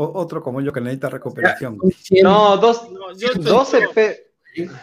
Otro 0.00 0.42
como 0.42 0.60
yo 0.60 0.72
que 0.72 0.80
necesita 0.80 1.08
recuperación. 1.08 1.76
No, 2.22 2.56
dos, 2.56 2.88
no, 2.92 3.08
12 3.14 3.88
pesos. 3.88 4.76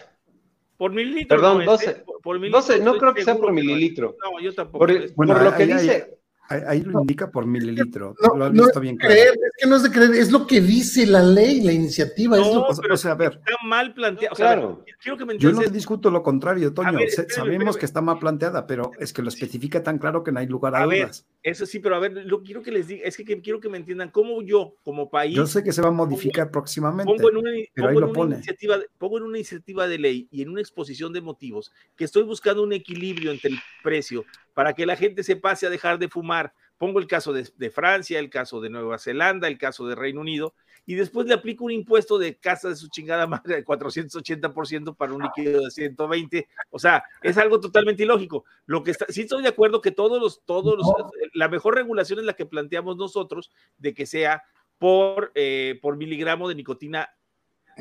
Por 0.76 0.92
mililitro. 0.92 1.38
Perdón, 1.38 1.60
no 1.60 1.72
12. 1.72 1.92
Por, 2.06 2.22
por 2.22 2.36
mililitro 2.38 2.62
12, 2.62 2.80
no 2.80 2.98
creo 2.98 3.14
que 3.14 3.24
sea 3.24 3.38
por 3.38 3.54
mililitro. 3.54 4.18
No, 4.22 4.42
yo 4.42 4.54
tampoco. 4.54 4.80
Por, 4.80 5.14
bueno, 5.14 5.34
por 5.36 5.44
lo 5.44 5.56
que 5.56 5.68
dice. 5.68 6.20
Ahí 6.48 6.82
lo 6.82 7.02
indica 7.02 7.32
por 7.32 7.46
mililitro. 7.46 8.16
No, 8.22 8.36
lo 8.36 8.46
has 8.46 8.52
visto 8.52 8.72
no 8.76 8.82
bien 8.82 8.98
claro. 8.98 9.14
Creer, 9.14 9.34
es 9.34 9.52
que 9.58 9.68
no 9.68 9.76
es 9.78 9.84
de 9.84 9.92
creer, 9.92 10.12
es 10.12 10.32
lo 10.32 10.46
que 10.46 10.62
dice 10.62 11.06
la 11.08 11.24
ley, 11.24 11.62
la 11.62 11.72
iniciativa. 11.72 12.38
No, 12.38 12.44
es 12.44 12.54
lo, 12.54 12.82
pero 12.82 12.94
o 12.94 12.98
sea, 12.98 13.14
a 13.14 13.16
ver. 13.16 13.34
Está 13.34 13.58
mal 13.64 13.94
planteado. 13.94 14.36
Claro. 14.36 14.82
O 14.82 14.86
sea, 14.86 14.96
quiero 15.02 15.18
que 15.18 15.26
me 15.26 15.38
Yo 15.40 15.52
no 15.52 15.62
discuto 15.62 16.12
lo 16.12 16.22
contrario, 16.22 16.74
Toño. 16.74 16.94
Ver, 16.94 17.08
espérame, 17.08 17.32
Sabemos 17.32 17.54
espérame. 17.54 17.80
que 17.80 17.86
está 17.86 18.02
mal 18.02 18.20
planteada, 18.20 18.68
pero 18.68 18.92
es 19.00 19.12
que 19.12 19.24
lo 19.24 19.30
especifica 19.30 19.82
tan 19.82 19.98
claro 19.98 20.24
que 20.24 20.32
no 20.32 20.40
hay 20.40 20.48
lugar 20.48 20.76
a, 20.76 20.84
a 20.84 20.86
dudas. 20.86 21.26
Ver, 21.44 21.52
eso 21.52 21.66
sí, 21.66 21.80
pero 21.80 21.96
a 21.96 22.00
ver, 22.00 22.12
lo 22.26 22.44
quiero 22.44 22.62
que 22.62 22.72
les 22.72 22.88
diga, 22.88 23.06
es 23.06 23.18
que, 23.18 23.26
que, 23.26 23.42
quiero 23.42 23.60
que 23.60 23.70
me 23.70 23.78
entiendan 23.78 24.12
cómo 24.12 24.42
yo, 24.44 24.76
como 24.84 25.10
país. 25.10 25.36
Yo 25.36 25.48
sé 25.48 25.64
que 25.64 25.72
se 25.72 25.82
va 25.82 25.88
a 25.90 25.92
modificar 25.92 26.46
pongo, 26.46 26.52
próximamente. 26.52 27.12
Pongo 27.12 27.30
en 27.30 27.38
una, 27.38 27.52
pero 27.74 27.88
pongo 27.88 27.90
ahí 27.90 27.96
en 27.96 28.02
lo 28.02 28.08
una 28.08 28.14
pone. 28.14 28.36
Iniciativa, 28.36 28.80
pongo 29.00 29.18
en 29.18 29.24
una 29.24 29.38
iniciativa 29.40 29.88
de 29.88 29.98
ley 29.98 30.28
y 30.32 30.44
en 30.44 30.50
una 30.50 30.62
exposición 30.62 31.12
de 31.12 31.22
motivos 31.22 31.72
que 31.96 32.04
estoy 32.04 32.24
buscando 32.24 32.62
un 32.62 32.74
equilibrio 32.74 33.32
entre 33.32 33.52
el 33.52 33.60
precio 33.84 34.26
para 34.56 34.74
que 34.74 34.88
la 34.88 34.96
gente 34.96 35.22
se 35.22 35.36
pase 35.36 35.68
a 35.68 35.70
dejar 35.70 36.00
de 36.00 36.10
fumar 36.10 36.52
pongo 36.78 37.00
el 37.00 37.08
caso 37.08 37.34
de, 37.34 37.48
de, 37.58 37.70
Francia, 37.70 38.20
el 38.20 38.30
caso 38.30 38.60
de 38.62 38.70
Nueva 38.70 38.98
Zelanda, 38.98 39.48
el 39.48 39.58
caso 39.58 39.88
de 39.88 39.96
Reino 39.96 40.22
Unido, 40.22 40.54
y 40.86 40.96
después 40.96 41.26
le 41.28 41.34
aplico 41.34 41.66
un 41.66 41.72
impuesto 41.72 42.18
de 42.18 42.38
casa 42.38 42.70
de 42.70 42.76
su 42.76 42.90
chingada 42.90 43.26
madre 43.28 43.56
de 43.56 43.66
480% 43.66 44.96
para 44.96 45.14
un 45.14 45.24
líquido 45.24 45.64
de 45.64 45.72
120. 45.72 46.48
O 46.70 46.80
sea, 46.80 47.04
es 47.22 47.38
algo 47.38 47.60
totalmente 47.60 48.04
ilógico. 48.04 48.46
Lo 48.66 48.84
que 48.84 48.92
está, 48.92 49.06
sí 49.10 49.22
estoy 49.22 49.42
de 49.42 49.50
acuerdo 49.50 49.82
que 49.82 49.92
todos 49.92 50.22
los, 50.22 50.44
todos 50.46 50.78
los, 50.78 50.88
la 51.34 51.48
mejor 51.48 51.76
regulación 51.76 52.20
es 52.20 52.26
la 52.26 52.34
que 52.34 52.46
planteamos 52.46 52.98
nosotros 52.98 53.52
de 53.78 53.94
que 53.94 54.06
sea 54.06 54.44
por, 54.78 55.32
eh, 55.34 55.80
por 55.82 55.98
miligramo 55.98 56.48
de 56.48 56.56
nicotina 56.56 57.10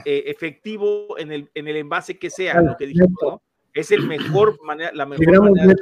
eh, 0.04 0.24
efectivo 0.26 1.18
en 1.18 1.30
el, 1.30 1.50
en 1.54 1.68
el 1.68 1.76
envase 1.76 2.18
que 2.18 2.30
sea, 2.30 2.60
lo 2.60 2.76
que 2.76 2.86
dijimos, 2.86 3.18
¿no? 3.22 3.42
Es 3.74 3.90
el 3.90 4.06
mejor 4.06 4.56
manera, 4.62 4.92
la 4.94 5.04
mejor 5.04 5.42
manera 5.42 5.66
de 5.66 5.74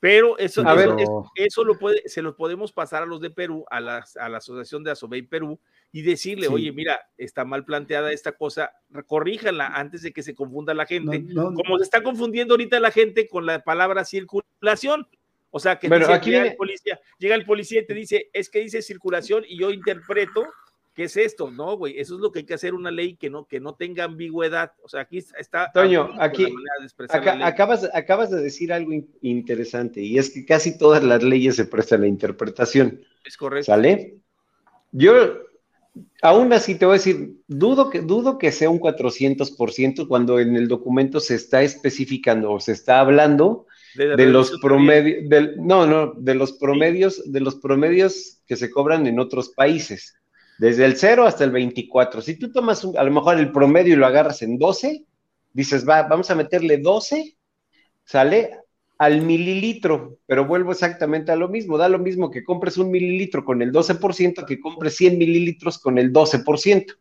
pero 0.00 0.38
eso, 0.38 0.66
a 0.66 0.74
ver, 0.74 0.90
eso, 1.34 1.64
lo 1.64 1.76
puede, 1.76 2.08
se 2.08 2.22
lo 2.22 2.36
podemos 2.36 2.72
pasar 2.72 3.02
a 3.02 3.06
los 3.06 3.20
de 3.20 3.30
Perú, 3.30 3.64
a 3.68 3.80
la, 3.80 4.04
a 4.20 4.28
la 4.28 4.38
Asociación 4.38 4.84
de 4.84 4.92
Asobey 4.92 5.22
Perú, 5.22 5.58
y 5.90 6.02
decirle, 6.02 6.46
oye, 6.46 6.70
mira, 6.70 7.00
está 7.16 7.44
mal 7.44 7.64
planteada 7.64 8.12
esta 8.12 8.32
cosa, 8.32 8.72
corríjanla 9.06 9.66
antes 9.66 10.02
de 10.02 10.12
que 10.12 10.22
se 10.22 10.36
confunda 10.36 10.72
la 10.72 10.86
gente, 10.86 11.24
como 11.34 11.78
se 11.78 11.84
está 11.84 12.02
confundiendo 12.02 12.54
ahorita 12.54 12.78
la 12.78 12.92
gente 12.92 13.26
con 13.26 13.44
la 13.44 13.64
palabra 13.64 14.04
circulación. 14.04 15.08
O 15.50 15.58
sea, 15.58 15.78
que 15.78 15.86
aquí 15.86 16.30
llega, 16.30 16.44
el 16.44 16.56
policía, 16.56 17.00
llega 17.18 17.34
el 17.34 17.46
policía 17.46 17.80
y 17.80 17.86
te 17.86 17.94
dice, 17.94 18.28
es 18.34 18.50
que 18.50 18.60
dice 18.60 18.82
circulación 18.82 19.44
y 19.48 19.58
yo 19.58 19.70
interpreto 19.70 20.46
¿Qué 20.98 21.04
es 21.04 21.16
esto? 21.16 21.52
No, 21.52 21.76
güey, 21.76 21.96
eso 22.00 22.16
es 22.16 22.20
lo 22.20 22.32
que 22.32 22.40
hay 22.40 22.44
que 22.44 22.54
hacer 22.54 22.74
una 22.74 22.90
ley 22.90 23.14
que 23.14 23.30
no, 23.30 23.46
que 23.46 23.60
no 23.60 23.76
tenga 23.76 24.02
ambigüedad. 24.02 24.72
O 24.82 24.88
sea, 24.88 25.02
aquí 25.02 25.18
está. 25.18 25.70
Toño, 25.72 26.10
aquí 26.18 26.52
acabas, 27.40 27.88
acabas 27.94 28.32
de 28.32 28.42
decir 28.42 28.72
algo 28.72 28.90
interesante 29.22 30.00
y 30.00 30.18
es 30.18 30.28
que 30.30 30.44
casi 30.44 30.76
todas 30.76 31.04
las 31.04 31.22
leyes 31.22 31.54
se 31.54 31.66
prestan 31.66 32.00
a 32.00 32.02
la 32.02 32.08
interpretación. 32.08 33.00
Es 33.24 33.36
correcto. 33.36 33.66
¿Sale? 33.66 34.16
Yo, 34.90 35.38
aún 36.20 36.52
así 36.52 36.74
te 36.74 36.84
voy 36.84 36.94
a 36.94 36.98
decir, 36.98 37.42
dudo 37.46 37.90
que, 37.90 38.00
dudo 38.00 38.36
que 38.36 38.50
sea 38.50 38.68
un 38.68 38.80
400% 38.80 40.08
cuando 40.08 40.40
en 40.40 40.56
el 40.56 40.66
documento 40.66 41.20
se 41.20 41.36
está 41.36 41.62
especificando 41.62 42.50
o 42.50 42.58
se 42.58 42.72
está 42.72 42.98
hablando 42.98 43.66
de, 43.94 44.26
los 44.26 44.58
promedios, 44.60 45.30
no, 45.58 45.86
no, 45.86 46.14
de 46.14 46.34
los 46.34 46.54
promedios, 46.54 47.22
de 47.30 47.38
los 47.38 47.54
promedios 47.54 48.40
que 48.48 48.56
se 48.56 48.68
cobran 48.68 49.06
en 49.06 49.20
otros 49.20 49.50
países 49.50 50.17
desde 50.58 50.84
el 50.84 50.96
0 50.96 51.24
hasta 51.24 51.44
el 51.44 51.52
24. 51.52 52.20
Si 52.20 52.36
tú 52.38 52.52
tomas 52.52 52.84
a 52.84 53.04
lo 53.04 53.10
mejor 53.10 53.38
el 53.38 53.52
promedio 53.52 53.94
y 53.94 53.96
lo 53.96 54.06
agarras 54.06 54.42
en 54.42 54.58
12, 54.58 55.04
dices, 55.52 55.88
va, 55.88 56.02
vamos 56.02 56.30
a 56.30 56.34
meterle 56.34 56.78
12, 56.78 57.36
sale 58.04 58.58
al 58.98 59.22
mililitro, 59.22 60.18
pero 60.26 60.44
vuelvo 60.44 60.72
exactamente 60.72 61.30
a 61.30 61.36
lo 61.36 61.48
mismo, 61.48 61.78
da 61.78 61.88
lo 61.88 62.00
mismo 62.00 62.30
que 62.32 62.42
compres 62.42 62.76
un 62.76 62.90
mililitro 62.90 63.44
con 63.44 63.62
el 63.62 63.72
12% 63.72 64.44
que 64.44 64.58
compres 64.58 64.96
100 64.96 65.16
mililitros 65.16 65.78
con 65.78 65.98
el 65.98 66.12
12%. 66.12 66.96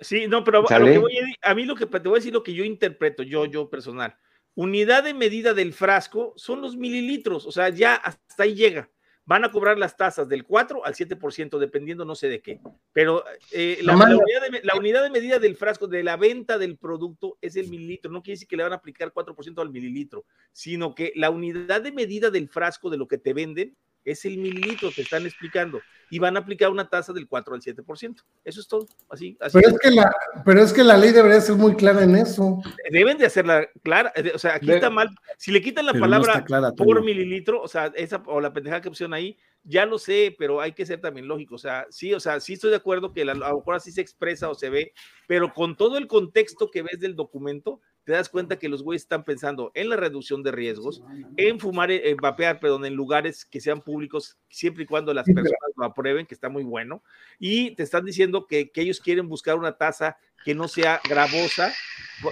Sí, 0.00 0.26
no, 0.28 0.44
pero 0.44 0.68
a, 0.68 0.76
a, 0.76 1.54
mí 1.54 1.64
lo 1.64 1.76
que 1.76 1.86
te 1.86 1.98
voy 2.00 2.16
a 2.16 2.20
decir 2.20 2.32
lo 2.34 2.42
que 2.42 2.52
yo 2.52 2.64
interpreto, 2.64 3.22
yo, 3.22 3.46
yo 3.46 3.70
personal. 3.70 4.16
Unidad 4.54 5.04
de 5.04 5.14
medida 5.14 5.54
del 5.54 5.72
frasco 5.72 6.34
son 6.36 6.60
los 6.60 6.76
mililitros, 6.76 7.46
o 7.46 7.52
sea, 7.52 7.70
ya 7.70 7.94
hasta 7.94 8.42
ahí 8.42 8.54
llega 8.54 8.90
van 9.32 9.44
a 9.44 9.50
cobrar 9.50 9.78
las 9.78 9.96
tasas 9.96 10.28
del 10.28 10.44
4 10.44 10.84
al 10.84 10.94
7%, 10.94 11.58
dependiendo 11.58 12.04
no 12.04 12.14
sé 12.14 12.28
de 12.28 12.42
qué. 12.42 12.60
Pero 12.92 13.24
eh, 13.50 13.78
la, 13.82 13.94
unidad 13.94 15.02
de, 15.02 15.10
medida 15.10 15.38
del 15.38 15.56
frasco 15.56 15.86
de 15.86 16.02
la 16.02 16.18
venta 16.18 16.58
del 16.58 16.76
producto 16.76 17.38
es 17.40 17.56
el 17.56 17.68
mililitro. 17.68 18.12
No 18.12 18.22
quiere 18.22 18.34
decir 18.34 18.48
que 18.48 18.58
le 18.58 18.62
van 18.62 18.72
a 18.72 18.76
aplicar 18.76 19.12
4% 19.12 19.60
al 19.62 19.70
mililitro, 19.70 20.26
sino 20.52 20.94
que 20.94 21.12
la 21.16 21.30
unidad 21.30 21.80
de 21.80 21.92
medida 21.92 22.30
del 22.30 22.48
frasco 22.48 22.90
de 22.90 22.98
lo 22.98 23.08
que 23.08 23.16
te 23.16 23.32
venden 23.32 23.74
es 24.04 24.24
el 24.24 24.38
mililitro, 24.38 24.90
te 24.94 25.02
están 25.02 25.24
explicando. 25.24 25.80
Y 26.10 26.18
van 26.18 26.36
a 26.36 26.40
aplicar 26.40 26.70
una 26.70 26.90
tasa 26.90 27.12
del 27.14 27.26
4 27.26 27.54
al 27.54 27.62
7%. 27.62 28.16
Eso 28.44 28.60
es 28.60 28.68
todo. 28.68 28.86
Así, 29.08 29.38
pero, 29.52 29.68
es 29.68 29.78
que 29.78 29.90
la, 29.90 30.12
pero 30.44 30.62
es 30.62 30.72
que 30.72 30.84
la 30.84 30.98
ley 30.98 31.10
debería 31.10 31.40
ser 31.40 31.56
muy 31.56 31.74
clara 31.74 32.02
en 32.02 32.16
eso. 32.16 32.60
Deben 32.90 33.16
de 33.16 33.26
hacerla 33.26 33.66
clara. 33.82 34.12
O 34.34 34.38
sea, 34.38 34.56
aquí 34.56 34.70
está 34.70 34.90
mal. 34.90 35.08
Si 35.38 35.50
le 35.50 35.62
quitan 35.62 35.86
la 35.86 35.94
palabra 35.94 36.44
por 36.76 37.02
mililitro, 37.02 37.62
o 37.62 37.68
sea, 37.68 37.86
esa 37.94 38.22
o 38.26 38.42
la 38.42 38.52
pendejada 38.52 38.82
que 38.82 38.90
pusieron 38.90 39.14
ahí, 39.14 39.38
ya 39.64 39.86
lo 39.86 39.98
sé, 39.98 40.34
pero 40.38 40.60
hay 40.60 40.72
que 40.72 40.84
ser 40.84 41.00
también 41.00 41.28
lógico. 41.28 41.54
O 41.54 41.58
sea, 41.58 41.86
sí, 41.90 42.12
o 42.12 42.20
sea, 42.20 42.40
sí 42.40 42.54
estoy 42.54 42.70
de 42.70 42.76
acuerdo 42.76 43.12
que 43.12 43.22
a 43.22 43.34
lo 43.34 43.56
mejor 43.56 43.74
así 43.74 43.92
se 43.92 44.00
expresa 44.00 44.50
o 44.50 44.54
se 44.54 44.70
ve, 44.70 44.92
pero 45.26 45.52
con 45.52 45.76
todo 45.76 45.98
el 45.98 46.08
contexto 46.08 46.70
que 46.70 46.82
ves 46.82 47.00
del 47.00 47.16
documento, 47.16 47.80
te 48.04 48.12
das 48.12 48.28
cuenta 48.28 48.58
que 48.58 48.68
los 48.68 48.82
güeyes 48.82 49.02
están 49.02 49.24
pensando 49.24 49.70
en 49.74 49.88
la 49.88 49.96
reducción 49.96 50.42
de 50.42 50.50
riesgos, 50.50 51.02
en 51.36 51.60
fumar, 51.60 51.90
eh, 51.90 52.10
en 52.10 52.16
vapear, 52.16 52.58
perdón, 52.58 52.84
en 52.84 52.94
lugares 52.94 53.44
que 53.44 53.60
sean 53.60 53.80
públicos, 53.80 54.38
siempre 54.48 54.84
y 54.84 54.86
cuando 54.86 55.14
las 55.14 55.24
personas 55.24 55.72
lo 55.76 55.84
aprueben, 55.84 56.26
que 56.26 56.34
está 56.34 56.48
muy 56.48 56.64
bueno, 56.64 57.02
y 57.38 57.74
te 57.76 57.82
están 57.82 58.04
diciendo 58.04 58.46
que, 58.46 58.70
que 58.70 58.82
ellos 58.82 59.00
quieren 59.00 59.28
buscar 59.28 59.56
una 59.56 59.76
tasa 59.76 60.16
que 60.44 60.54
no 60.54 60.66
sea 60.66 61.00
gravosa, 61.08 61.72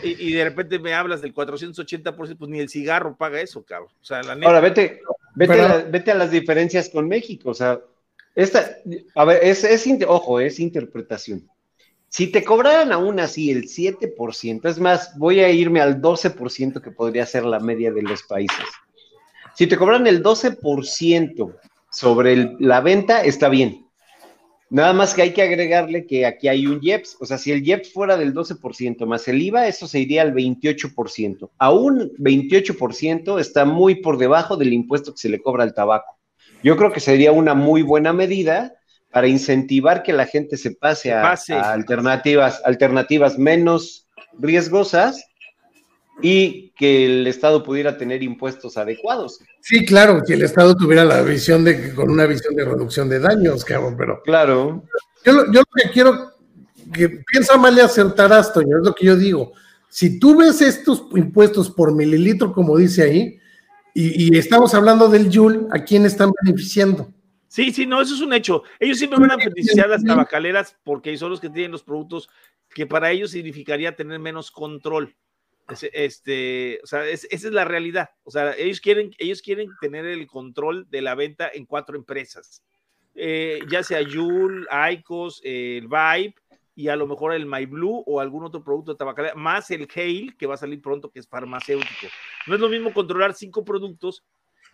y, 0.03 0.33
de 0.33 0.45
repente 0.45 0.79
me 0.79 0.95
hablas 0.95 1.23
del 1.23 1.35
480%, 1.35 2.37
pues 2.37 2.51
ni 2.51 2.61
el 2.61 2.69
cigarro 2.69 3.17
paga 3.17 3.41
eso, 3.41 3.65
cabrón. 3.65 3.93
O 4.01 4.05
sea, 4.05 4.23
la 4.23 4.35
neta, 4.35 4.49
Ahora, 4.49 4.61
vete, 4.61 5.01
vete, 5.35 5.61
a, 5.61 5.79
vete 5.79 6.11
a 6.11 6.15
las 6.15 6.31
diferencias 6.31 6.89
con 6.89 7.09
México, 7.09 7.51
o 7.51 7.55
sea, 7.55 7.81
esta, 8.35 8.77
a 9.15 9.25
ver, 9.25 9.41
es, 9.43 9.65
es, 9.65 9.87
ojo, 10.07 10.41
es 10.41 10.61
interpretación. 10.61 11.49
Si 12.11 12.27
te 12.27 12.43
cobraran 12.43 12.91
aún 12.91 13.21
así 13.21 13.53
el 13.53 13.69
7%, 13.69 14.69
es 14.69 14.81
más, 14.81 15.17
voy 15.17 15.39
a 15.39 15.51
irme 15.51 15.81
al 15.81 16.03
12% 16.03 16.83
que 16.83 16.91
podría 16.91 17.25
ser 17.25 17.45
la 17.45 17.61
media 17.61 17.93
de 17.93 18.03
los 18.03 18.25
países. 18.25 18.67
Si 19.55 19.69
te 19.69 19.77
cobran 19.77 20.09
el 20.09 20.21
12% 20.21 21.55
sobre 21.89 22.57
la 22.59 22.81
venta, 22.81 23.23
está 23.23 23.49
bien. 23.49 23.87
Nada 24.71 24.93
más 24.93 25.15
que 25.15 25.23
hay 25.23 25.33
que 25.33 25.43
agregarle 25.43 26.05
que 26.05 26.27
aquí 26.27 26.49
hay 26.49 26.67
un 26.67 26.81
IEPS, 26.83 27.17
o 27.21 27.27
sea, 27.27 27.39
si 27.39 27.53
el 27.53 27.65
IEPS 27.65 27.93
fuera 27.93 28.17
del 28.17 28.35
12% 28.35 29.07
más 29.07 29.29
el 29.29 29.41
IVA, 29.41 29.69
eso 29.69 29.87
se 29.87 30.01
iría 30.01 30.23
al 30.23 30.35
28%. 30.35 31.51
Aún 31.59 32.11
28% 32.19 33.39
está 33.39 33.65
muy 33.65 33.97
por 33.97 34.19
debajo 34.19 34.57
del 34.57 34.73
impuesto 34.73 35.13
que 35.13 35.19
se 35.19 35.29
le 35.29 35.41
cobra 35.41 35.63
al 35.63 35.75
tabaco. 35.75 36.19
Yo 36.65 36.77
creo 36.77 36.91
que 36.91 37.01
sería 37.01 37.31
una 37.31 37.55
muy 37.55 37.83
buena 37.83 38.13
medida 38.13 38.75
para 39.13 39.27
incentivar 39.27 40.03
que 40.03 40.13
la 40.13 40.27
gente 40.27 40.57
se 40.57 40.73
pase, 40.73 41.13
a, 41.13 41.33
alternativas, 41.73 42.61
alternativas 42.65 43.39
menos 43.39 44.07
riesgosas 44.39 45.25
y 46.23 46.71
que 46.77 47.07
el 47.07 47.27
Estado 47.27 47.65
pudiera 47.65 47.97
tener 47.97 48.23
impuestos 48.23 48.77
adecuados. 48.77 49.41
Sí, 49.61 49.85
claro, 49.85 50.23
que 50.25 50.35
el 50.35 50.43
Estado 50.43 50.77
tuviera 50.77 51.05
la 51.05 51.23
visión 51.23 51.65
de, 51.65 51.95
con 51.95 52.11
una 52.11 52.27
visión 52.27 52.55
de 52.55 52.65
reducción 52.65 53.09
de 53.09 53.19
daños, 53.19 53.65
cabrón, 53.65 53.97
pero. 53.97 54.23
Claro. 54.23 54.85
Yo, 55.25 55.47
yo 55.47 55.61
lo 55.61 55.83
que 55.83 55.91
quiero, 55.91 56.33
que 56.93 57.09
piensa 57.09 57.57
mal 57.57 57.77
y 57.77 57.81
acertarás, 57.81 58.53
Toño, 58.53 58.79
es 58.79 58.87
lo 58.87 58.95
que 58.95 59.07
yo 59.07 59.17
digo. 59.17 59.53
Si 59.89 60.21
tú 60.21 60.37
ves 60.37 60.61
estos 60.61 61.05
impuestos 61.17 61.71
por 61.71 61.95
mililitro, 61.95 62.53
como 62.53 62.77
dice 62.77 63.03
ahí, 63.03 63.39
y, 63.93 64.35
y 64.35 64.39
estamos 64.39 64.73
hablando 64.75 65.09
del 65.09 65.29
YUL, 65.29 65.67
¿a 65.73 65.83
quién 65.83 66.07
están 66.07 66.31
beneficiando? 66.43 67.13
Sí, 67.51 67.73
sí, 67.73 67.85
no, 67.85 68.01
eso 68.01 68.15
es 68.15 68.21
un 68.21 68.33
hecho. 68.33 68.63
Ellos 68.79 68.97
siempre 68.97 69.19
van 69.19 69.33
a 69.33 69.37
beneficiar 69.37 69.87
a 69.87 69.89
las 69.89 70.05
tabacaleras 70.05 70.79
porque 70.85 71.17
son 71.17 71.31
los 71.31 71.41
que 71.41 71.51
tienen 71.51 71.73
los 71.73 71.83
productos 71.83 72.31
que 72.73 72.87
para 72.87 73.11
ellos 73.11 73.33
significaría 73.33 73.97
tener 73.97 74.21
menos 74.21 74.53
control. 74.53 75.17
Este, 75.93 76.79
o 76.85 76.87
sea, 76.87 77.09
esa 77.09 77.27
es 77.29 77.43
la 77.47 77.65
realidad. 77.65 78.11
O 78.23 78.31
sea, 78.31 78.55
ellos 78.57 78.81
quieren, 78.81 79.11
ellos 79.19 79.43
quieren 79.43 79.69
tener 79.81 80.07
el 80.07 80.29
control 80.29 80.89
de 80.91 81.03
la 81.03 81.17
venta 81.17 81.51
en 81.53 81.67
cuatro 81.67 81.97
empresas. 81.97 82.63
Eh, 83.17 83.59
ya 83.69 83.83
sea 83.83 84.01
Yul, 84.01 84.69
Icos, 84.93 85.41
el 85.43 85.89
Vibe 85.89 86.37
y 86.77 86.87
a 86.87 86.95
lo 86.95 87.09
mejor 87.09 87.35
el 87.35 87.47
MyBlue 87.47 88.05
o 88.07 88.21
algún 88.21 88.45
otro 88.45 88.63
producto 88.63 88.93
de 88.93 88.99
tabacalera, 88.99 89.35
más 89.35 89.73
el 89.73 89.89
Hale 89.93 90.37
que 90.39 90.47
va 90.47 90.55
a 90.55 90.57
salir 90.57 90.81
pronto, 90.81 91.11
que 91.11 91.19
es 91.19 91.27
farmacéutico. 91.27 92.07
No 92.47 92.55
es 92.55 92.61
lo 92.61 92.69
mismo 92.69 92.95
controlar 92.95 93.35
cinco 93.35 93.65
productos 93.65 94.23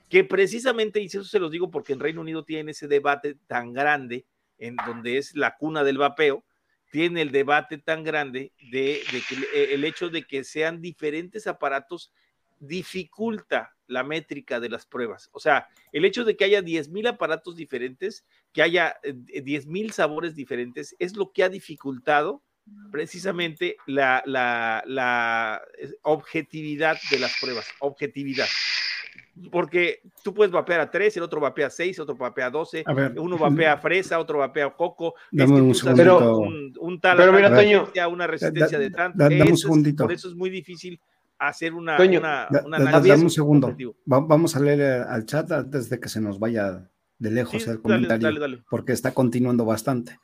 que 0.09 0.25
precisamente, 0.25 1.01
y 1.01 1.07
eso 1.07 1.25
se 1.25 1.39
los 1.39 1.51
digo 1.51 1.71
porque 1.71 1.93
en 1.93 2.01
Reino 2.01 2.21
Unido 2.21 2.45
tienen 2.45 2.69
ese 2.69 2.89
debate 2.89 3.37
tan 3.47 3.73
grande, 3.73 4.25
en 4.59 4.77
donde 4.87 5.19
es 5.19 5.35
la 5.35 5.57
cuna 5.57 5.85
del 5.85 5.99
vapeo, 5.99 6.45
tiene 6.91 7.23
el 7.23 7.33
debate 7.33 7.79
tan 7.79 8.05
grande 8.05 8.53
de, 8.71 9.03
que 9.11 9.35
eh, 9.55 9.75
el 9.75 9.85
hecho 9.85 10.09
de 10.09 10.23
que 10.23 10.45
sean 10.45 10.81
diferentes 10.81 11.47
aparatos 11.47 12.13
dificulta 12.59 13.75
la 13.87 14.03
métrica 14.03 14.61
de 14.61 14.71
las 14.71 14.87
pruebas. 14.87 15.29
O 15.33 15.41
sea, 15.41 15.69
el 15.93 16.05
hecho 16.05 16.25
de 16.25 16.37
que 16.37 16.45
haya 16.45 16.63
10.000 16.63 17.09
aparatos 17.09 17.57
diferentes, 17.57 18.25
que 18.53 18.63
haya 18.63 18.97
10.000 19.03 19.91
eh, 19.91 19.93
sabores 19.93 20.35
diferentes, 20.35 20.97
es 20.99 21.17
lo 21.17 21.33
que 21.33 21.43
ha 21.43 21.49
dificultado 21.49 22.43
precisamente 22.91 23.77
la, 23.87 24.23
la, 24.27 24.83
la 24.87 25.63
objetividad 26.03 26.97
de 27.11 27.19
las 27.19 27.39
pruebas. 27.39 27.67
Objetividad 27.81 28.49
porque 29.51 30.01
tú 30.23 30.33
puedes 30.33 30.53
vapear 30.53 30.81
a 30.81 30.91
3, 30.91 31.17
el 31.17 31.23
otro 31.23 31.41
vapea 31.41 31.67
a 31.67 31.71
6, 31.71 32.01
otro 32.01 32.17
vapea 32.17 32.47
a 32.47 32.51
12, 32.51 32.85
uno 33.17 33.39
vapea 33.39 33.75
a 33.75 33.79
fresa, 33.79 34.19
otro 34.19 34.39
vapea 34.39 34.67
a 34.67 34.77
coco, 34.77 35.15
dame 35.31 35.61
un, 35.61 35.75
pero, 35.95 36.39
un, 36.39 37.01
tal 37.01 37.17
pero 37.17 37.33
mira, 37.33 37.55
Toño, 37.55 37.89
una 38.11 38.27
resistencia 38.27 38.79
de 38.79 38.91
tanto. 38.91 39.19
dame 39.19 39.43
un 39.43 39.57
segundito. 39.57 40.05
por 40.05 40.13
eso 40.13 40.29
es 40.29 40.35
muy 40.35 40.51
difícil 40.51 40.99
hacer 41.39 41.75
una, 41.75 41.97
Toño, 41.97 42.21
una, 42.21 42.49
una 42.65 42.79
dame 42.79 43.23
un 43.23 43.31
segundo. 43.31 43.77
Vamos 44.05 44.57
a 44.57 44.61
leer 44.61 45.03
al 45.03 45.27
chat 45.27 45.51
antes 45.53 45.91
de 45.91 46.01
que 46.01 46.09
se 46.09 46.21
nos 46.21 46.39
vaya 46.39 46.89
de 47.19 47.31
lejos 47.31 47.67
el 47.67 47.81
comentario, 47.81 48.63
porque 48.71 48.93
está 48.93 49.13
continuando 49.13 49.65
bastante. 49.65 50.19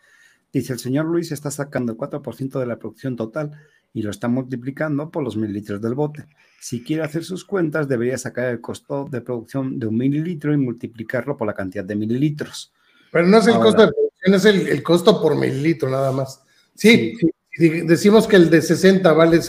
Dice, 0.52 0.74
el 0.74 0.78
señor 0.78 1.06
Luis 1.06 1.32
está 1.32 1.50
sacando 1.50 1.92
el 1.92 1.98
4% 1.98 2.60
de 2.60 2.66
la 2.66 2.78
producción 2.78 3.16
total 3.16 3.52
y 3.94 4.02
lo 4.02 4.10
está 4.10 4.28
multiplicando 4.28 5.10
por 5.10 5.22
los 5.22 5.36
mililitros 5.36 5.80
del 5.80 5.94
bote. 5.94 6.26
Si 6.60 6.82
quiere 6.82 7.02
hacer 7.02 7.24
sus 7.24 7.44
cuentas, 7.44 7.88
debería 7.88 8.16
sacar 8.16 8.46
el 8.46 8.60
costo 8.60 9.06
de 9.10 9.20
producción 9.20 9.78
de 9.78 9.86
un 9.86 9.96
mililitro 9.96 10.52
y 10.52 10.56
multiplicarlo 10.56 11.36
por 11.36 11.46
la 11.46 11.54
cantidad 11.54 11.84
de 11.84 11.96
mililitros. 11.96 12.72
Pero 13.10 13.26
no 13.26 13.38
es 13.38 13.46
el 13.46 13.58
costo 13.58 13.82
de 13.82 13.92
producción, 13.92 14.34
es 14.34 14.44
el, 14.44 14.82
costo 14.82 15.20
por 15.20 15.36
mililitro 15.36 15.90
nada 15.90 16.12
más. 16.12 16.42
Sí, 16.74 17.14
decimos 17.58 18.26
que 18.26 18.36
el 18.36 18.48
de 18.48 18.62
60 18.62 19.12
vale, 19.12 19.40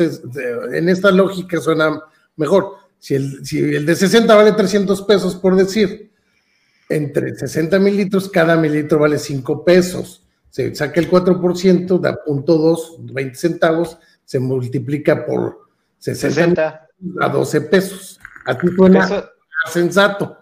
en 0.74 0.90
esta 0.90 1.12
lógica 1.12 1.62
suena 1.62 2.02
mejor. 2.36 2.74
Si 3.00 3.16
el, 3.16 3.46
si 3.46 3.60
el 3.60 3.86
de 3.86 3.96
60 3.96 4.36
vale 4.36 4.52
300 4.52 5.02
pesos, 5.04 5.36
por 5.36 5.56
decir, 5.56 6.12
entre 6.90 7.36
60 7.36 7.80
mililitros, 7.80 8.30
cada 8.30 8.58
mililitro 8.58 9.00
vale 9.00 9.18
5 9.18 9.64
pesos. 9.64 10.24
Se 10.50 10.76
saca 10.76 11.00
el 11.00 11.10
4%, 11.10 12.00
da 12.00 12.18
.2, 12.26 13.14
20 13.14 13.36
centavos, 13.36 13.98
se 14.26 14.40
multiplica 14.40 15.26
por 15.26 15.68
60, 16.00 16.88
a 17.22 17.30
12 17.30 17.62
pesos. 17.62 18.20
A 18.46 18.58
ti 18.58 18.68
suena 18.76 19.26
sensato. 19.72 20.38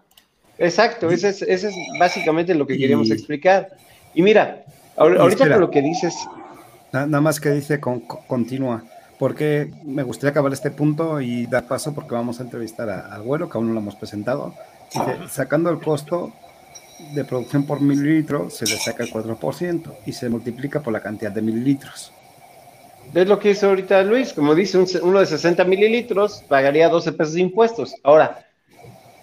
Exacto, 0.57 1.09
ese 1.09 1.29
es, 1.29 1.41
ese 1.41 1.69
es 1.69 1.75
básicamente 1.99 2.53
lo 2.53 2.67
que 2.67 2.77
queríamos 2.77 3.09
explicar. 3.09 3.69
Y 4.13 4.21
mira, 4.21 4.63
ahorita 4.95 5.49
con 5.49 5.59
lo 5.59 5.71
que 5.71 5.81
dices. 5.81 6.15
Nada 6.91 7.21
más 7.21 7.39
que 7.39 7.51
dice 7.51 7.79
continúa, 7.79 8.83
porque 9.17 9.71
me 9.83 10.03
gustaría 10.03 10.31
acabar 10.31 10.51
este 10.51 10.71
punto 10.71 11.21
y 11.21 11.45
dar 11.45 11.67
paso 11.67 11.93
porque 11.93 12.13
vamos 12.13 12.39
a 12.39 12.43
entrevistar 12.43 12.89
al 12.89 13.21
güero, 13.23 13.49
que 13.49 13.57
aún 13.57 13.67
no 13.67 13.73
lo 13.73 13.79
hemos 13.79 13.95
presentado. 13.95 14.53
Dice, 14.93 15.17
sacando 15.29 15.69
el 15.69 15.79
costo 15.79 16.33
de 17.15 17.23
producción 17.23 17.65
por 17.65 17.81
mililitro, 17.81 18.49
se 18.49 18.65
le 18.65 18.77
saca 18.77 19.03
el 19.03 19.11
4% 19.11 19.93
y 20.05 20.11
se 20.11 20.29
multiplica 20.29 20.81
por 20.81 20.93
la 20.93 21.01
cantidad 21.01 21.31
de 21.31 21.41
mililitros. 21.41 22.11
Es 23.13 23.27
lo 23.27 23.39
que 23.39 23.49
dice 23.49 23.65
ahorita 23.65 24.03
Luis, 24.03 24.31
como 24.31 24.55
dice, 24.55 24.77
uno 25.01 25.19
de 25.19 25.25
60 25.25 25.65
mililitros 25.65 26.43
pagaría 26.47 26.87
12 26.87 27.11
pesos 27.11 27.33
de 27.33 27.41
impuestos. 27.41 27.93
Ahora, 28.03 28.47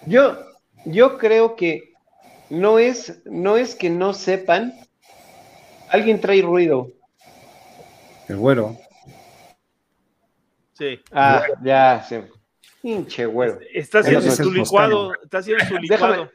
yo, 0.05 0.37
yo 0.85 1.17
creo 1.17 1.55
que 1.55 1.93
no 2.49 2.77
es, 2.77 3.21
no 3.25 3.57
es 3.57 3.73
que 3.73 3.89
no 3.89 4.13
sepan, 4.13 4.73
alguien 5.89 6.21
trae 6.21 6.41
ruido. 6.41 6.91
El 8.27 8.37
güero. 8.37 8.77
Sí. 10.73 10.99
Ah, 11.11 11.43
ya, 11.63 12.05
sí. 12.07 12.17
Pinche 12.81 13.25
güero. 13.25 13.59
Está 13.73 13.99
haciendo 13.99 14.31
su 14.31 14.51
licuado, 14.51 15.13
está 15.23 15.39
haciendo 15.39 15.65
su 15.65 15.77
licuado. 15.77 16.29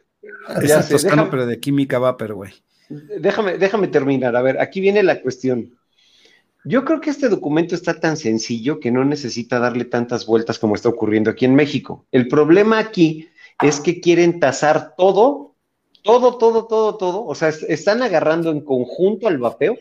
Es 0.61 0.89
toscano, 0.89 1.31
pero 1.31 1.47
de 1.47 1.61
química 1.61 1.99
va, 1.99 2.17
pero 2.17 2.37
güey. 2.37 2.53
Déjame, 2.89 3.59
déjame 3.59 3.89
terminar. 3.89 4.35
A 4.37 4.43
ver, 4.43 4.61
aquí 4.61 4.81
viene 4.81 5.03
la 5.03 5.21
cuestión. 5.21 5.79
Yo 6.65 6.85
creo 6.85 7.01
que 7.01 7.11
este 7.11 7.29
documento 7.29 7.75
está 7.75 8.01
tan 8.01 8.17
sencillo 8.17 8.81
que 8.81 8.91
no 8.91 9.05
necesita 9.05 9.59
darle 9.59 9.85
tantas 9.85 10.25
vueltas 10.25 10.59
como 10.59 10.75
está 10.75 10.89
ocurriendo 10.89 11.31
aquí 11.31 11.45
en 11.45 11.55
México. 11.55 12.07
El 12.11 12.27
problema 12.27 12.79
aquí 12.79 13.29
es 13.63 13.81
que 13.81 14.01
quieren 14.01 14.41
tasar 14.41 14.95
todo, 14.97 15.55
todo, 16.03 16.39
todo, 16.39 16.67
todo, 16.67 16.97
todo. 16.97 17.27
O 17.27 17.35
sea, 17.35 17.51
están 17.51 18.03
agarrando 18.03 18.51
en 18.51 18.63
conjunto 18.63 19.29
al 19.29 19.39
vapeo 19.39 19.77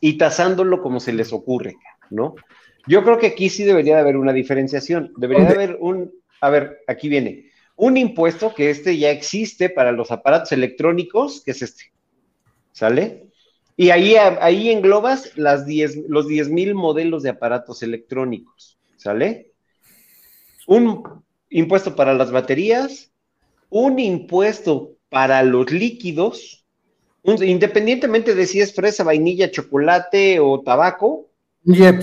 y 0.00 0.18
tasándolo 0.18 0.82
como 0.82 1.00
se 1.00 1.14
les 1.14 1.32
ocurre, 1.32 1.76
¿no? 2.10 2.34
Yo 2.86 3.02
creo 3.02 3.18
que 3.18 3.28
aquí 3.28 3.48
sí 3.48 3.64
debería 3.64 3.94
de 3.96 4.02
haber 4.02 4.18
una 4.18 4.34
diferenciación. 4.34 5.12
Debería 5.16 5.46
de 5.46 5.54
haber 5.54 5.78
un, 5.80 6.12
a 6.40 6.50
ver, 6.50 6.82
aquí 6.86 7.08
viene, 7.08 7.50
un 7.76 7.96
impuesto 7.96 8.54
que 8.54 8.70
este 8.70 8.96
ya 8.98 9.10
existe 9.10 9.70
para 9.70 9.90
los 9.90 10.10
aparatos 10.10 10.52
electrónicos, 10.52 11.42
que 11.42 11.52
es 11.52 11.62
este. 11.62 11.92
¿Sale? 12.72 13.25
Y 13.76 13.90
ahí, 13.90 14.16
ahí 14.16 14.70
englobas 14.70 15.36
las 15.36 15.66
los 16.08 16.26
10 16.28 16.48
mil 16.48 16.74
modelos 16.74 17.22
de 17.22 17.30
aparatos 17.30 17.82
electrónicos, 17.82 18.78
¿sale? 18.96 19.52
Un 20.66 21.04
impuesto 21.50 21.94
para 21.94 22.14
las 22.14 22.30
baterías, 22.30 23.10
un 23.68 23.98
impuesto 23.98 24.92
para 25.10 25.42
los 25.42 25.70
líquidos, 25.70 26.64
independientemente 27.22 28.34
de 28.34 28.46
si 28.46 28.60
es 28.60 28.74
fresa, 28.74 29.04
vainilla, 29.04 29.50
chocolate 29.50 30.40
o 30.40 30.62
tabaco, 30.62 31.24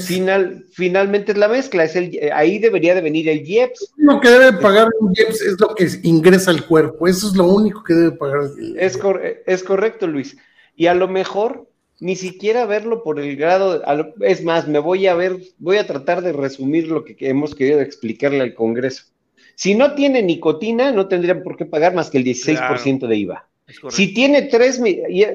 Final, 0.06 0.66
finalmente 0.74 1.32
es 1.32 1.38
la 1.38 1.48
mezcla, 1.48 1.86
es 1.86 1.96
el, 1.96 2.20
ahí 2.34 2.60
debería 2.60 2.94
de 2.96 3.00
venir 3.00 3.30
el 3.30 3.48
IEPS. 3.48 3.94
Lo 3.96 4.20
que 4.20 4.28
debe 4.28 4.58
pagar 4.60 4.90
un 5.00 5.14
IEPS 5.16 5.42
es 5.42 5.56
lo 5.58 5.74
que 5.74 5.88
ingresa 6.04 6.52
al 6.52 6.66
cuerpo, 6.68 7.08
eso 7.08 7.30
es 7.30 7.34
lo 7.38 7.46
único 7.46 7.82
que 7.82 7.94
debe 7.94 8.12
pagar. 8.12 8.42
Es, 8.76 9.00
es 9.46 9.64
correcto, 9.64 10.06
Luis 10.06 10.36
y 10.76 10.88
a 10.88 10.94
lo 10.94 11.08
mejor 11.08 11.68
ni 12.00 12.16
siquiera 12.16 12.66
verlo 12.66 13.04
por 13.04 13.20
el 13.20 13.36
grado, 13.36 13.82
es 14.22 14.44
más, 14.44 14.68
me 14.68 14.80
voy 14.80 15.08
a 15.08 15.16
ver, 15.16 15.38
voy 15.58 15.78
a 15.78 15.88
tratar 15.88 16.22
de 16.22 16.34
resumir 16.34 16.88
lo 16.88 17.06
que 17.06 17.16
hemos 17.20 17.56
querido 17.56 17.80
explicarle 17.80 18.42
al 18.42 18.54
Congreso. 18.54 19.06
Si 19.56 19.76
no 19.76 19.94
tiene 19.94 20.22
nicotina, 20.24 20.92
no 20.92 21.08
tendrían 21.08 21.44
por 21.44 21.56
qué 21.56 21.66
pagar 21.66 21.94
más 21.94 22.10
que 22.10 22.18
el 22.18 22.26
16% 22.26 23.08
de 23.08 23.16
IVA. 23.16 23.48
Si 23.90 24.14
tiene 24.14 24.44
tres, 24.44 24.82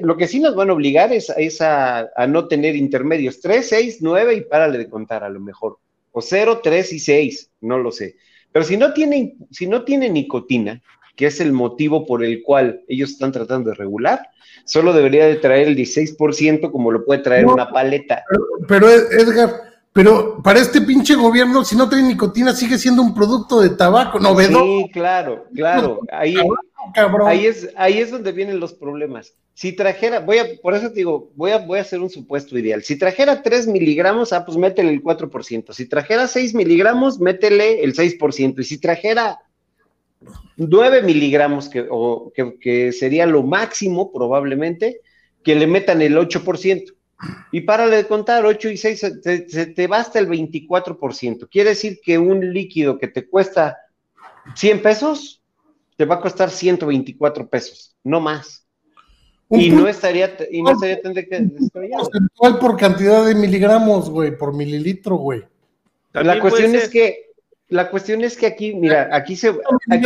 lo 0.01 0.15
que 0.15 0.27
sí 0.27 0.39
nos 0.39 0.55
van 0.55 0.69
a 0.69 0.73
obligar 0.73 1.11
es, 1.11 1.61
a, 1.61 2.09
no 2.27 2.47
tener 2.47 2.75
intermedios, 2.75 3.41
3, 3.41 3.67
6, 3.67 3.97
9 4.01 4.35
y 4.35 4.41
párale 4.41 4.77
de 4.77 4.89
contar 4.89 5.23
a 5.23 5.29
lo 5.29 5.39
mejor. 5.39 5.79
O 6.11 6.21
0, 6.21 6.61
3 6.63 6.93
y 6.93 6.99
6, 6.99 7.51
no 7.61 7.79
lo 7.79 7.91
sé. 7.91 8.17
Pero 8.51 8.65
si 8.65 8.77
no 8.77 8.93
tiene, 8.93 9.35
si 9.51 9.67
no 9.67 9.83
tiene 9.83 10.09
nicotina, 10.09 10.81
que 11.19 11.25
es 11.25 11.41
el 11.41 11.51
motivo 11.51 12.05
por 12.05 12.23
el 12.23 12.41
cual 12.43 12.81
ellos 12.87 13.09
están 13.09 13.33
tratando 13.33 13.71
de 13.71 13.75
regular, 13.75 14.29
solo 14.63 14.93
debería 14.93 15.25
de 15.25 15.35
traer 15.35 15.67
el 15.67 15.75
16% 15.75 16.71
como 16.71 16.93
lo 16.93 17.03
puede 17.03 17.19
traer 17.19 17.45
una 17.45 17.69
paleta. 17.69 18.23
Pero, 18.69 18.89
Edgar, 18.89 19.51
pero 19.91 20.41
para 20.41 20.61
este 20.61 20.79
pinche 20.79 21.15
gobierno, 21.15 21.65
si 21.65 21.75
no 21.75 21.89
trae 21.89 22.03
nicotina, 22.03 22.53
sigue 22.53 22.77
siendo 22.77 23.01
un 23.01 23.13
producto 23.13 23.59
de 23.59 23.71
tabaco, 23.71 24.17
novedoso. 24.17 24.63
Sí, 24.63 24.89
claro, 24.93 25.45
claro. 25.53 25.99
Ahí, 26.09 26.37
ahí, 27.25 27.47
es, 27.47 27.69
ahí 27.75 27.97
es 27.97 28.11
donde 28.11 28.31
vienen 28.31 28.61
los 28.61 28.71
problemas. 28.71 29.33
Si 29.53 29.73
trajera, 29.73 30.21
voy 30.21 30.37
a, 30.37 30.45
por 30.61 30.73
eso 30.73 30.87
te 30.87 30.95
digo, 30.95 31.33
voy 31.35 31.51
a, 31.51 31.57
voy 31.57 31.79
a 31.79 31.81
hacer 31.81 31.99
un 31.99 32.09
supuesto 32.09 32.57
ideal. 32.57 32.81
Si 32.81 32.97
trajera 32.97 33.43
3 33.43 33.67
miligramos, 33.67 34.31
ah, 34.31 34.45
pues 34.45 34.57
métele 34.57 34.91
el 34.91 35.03
4%. 35.03 35.73
Si 35.73 35.85
trajera 35.85 36.27
6 36.27 36.55
miligramos, 36.55 37.19
métele 37.19 37.83
el 37.83 37.93
6%. 37.93 38.57
Y 38.57 38.63
si 38.63 38.77
trajera 38.77 39.39
9 40.57 41.01
miligramos, 41.03 41.69
que, 41.69 41.87
o, 41.89 42.31
que, 42.33 42.91
sería 42.91 43.25
lo 43.25 43.43
máximo 43.43 44.11
probablemente, 44.11 45.01
que 45.43 45.55
le 45.55 45.67
metan 45.67 46.01
el 46.01 46.17
8%. 46.17 46.93
Y 47.51 47.61
para 47.61 47.87
de 47.87 48.05
contar, 48.05 48.45
8 48.45 48.69
y 48.69 48.77
6, 48.77 48.99
se, 49.21 49.65
te 49.67 49.87
basta 49.87 50.19
el 50.19 50.27
24%. 50.27 51.47
Quiere 51.49 51.71
decir 51.71 51.99
que 52.03 52.17
un 52.17 52.53
líquido 52.53 52.97
que 52.97 53.07
te 53.07 53.27
cuesta 53.27 53.77
100 54.55 54.81
pesos, 54.81 55.41
te 55.97 56.05
va 56.05 56.15
a 56.15 56.21
costar 56.21 56.49
124 56.49 57.49
pesos, 57.49 57.95
no 58.03 58.19
más. 58.19 58.65
Y 59.51 59.71
no 59.71 59.87
estaría, 59.87 60.37
y 60.51 60.61
no 60.61 60.71
estaría 60.71 61.01
tendría 61.01 61.25
que 61.25 61.49
por 62.59 62.77
cantidad 62.77 63.25
de 63.25 63.33
miligramos, 63.33 64.09
güey, 64.09 64.37
por 64.37 64.53
mililitro, 64.53 65.15
güey. 65.15 65.43
La 66.13 66.39
cuestión 66.39 66.75
es 66.75 66.87
que 66.89 67.28
la 67.69 67.89
cuestión 67.89 68.23
es 68.23 68.35
que 68.35 68.47
aquí, 68.47 68.73
mira, 68.73 69.09
aquí 69.11 69.35
se. 69.35 69.49
Aquí 69.49 70.05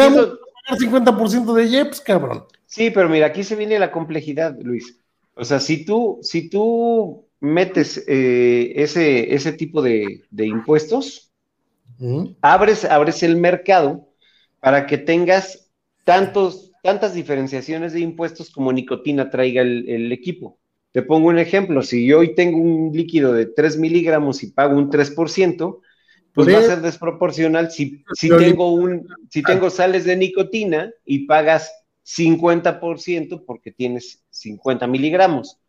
50% 0.85 1.53
de 1.53 1.67
JEPS, 1.67 2.01
cabrón. 2.01 2.45
Sí, 2.65 2.89
pero 2.89 3.09
mira, 3.09 3.27
aquí 3.27 3.43
se 3.43 3.55
viene 3.55 3.79
la 3.79 3.91
complejidad, 3.91 4.57
Luis. 4.61 4.99
O 5.35 5.43
sea, 5.43 5.59
si 5.59 5.85
tú, 5.85 6.19
si 6.21 6.49
tú 6.49 7.25
metes 7.39 8.03
eh, 8.07 8.73
ese, 8.75 9.33
ese 9.33 9.53
tipo 9.53 9.81
de, 9.81 10.21
impuestos, 10.37 11.31
abres, 12.41 12.85
abres 12.85 13.23
el 13.23 13.37
mercado 13.37 14.07
para 14.59 14.85
que 14.85 14.97
tengas 14.97 15.69
tantos, 16.03 16.71
tantas 16.81 17.13
diferenciaciones 17.13 17.93
de 17.93 17.99
impuestos 17.99 18.49
como 18.49 18.71
nicotina 18.71 19.29
traiga 19.29 19.61
el, 19.61 19.89
el 19.89 20.11
equipo. 20.11 20.57
Te 20.91 21.01
pongo 21.01 21.27
un 21.27 21.39
ejemplo, 21.39 21.81
si 21.81 22.05
yo 22.05 22.19
hoy 22.19 22.35
tengo 22.35 22.57
un 22.57 22.91
líquido 22.93 23.33
de 23.33 23.47
3 23.47 23.77
miligramos 23.77 24.43
y 24.43 24.51
pago 24.51 24.77
un 24.77 24.89
3%, 24.89 25.79
pues 26.33 26.53
va 26.53 26.59
a 26.59 26.63
ser 26.63 26.81
desproporcional 26.81 27.71
si, 27.71 28.03
si 28.15 28.29
tengo 28.29 28.73
un, 28.73 29.07
si 29.29 29.43
tengo 29.43 29.69
sales 29.69 30.05
de 30.05 30.15
nicotina 30.15 30.91
y 31.05 31.27
pagas 31.27 31.71
50% 32.05 33.43
porque 33.45 33.71
tienes 33.71 34.23
50 34.31 34.87
miligramos. 34.87 35.59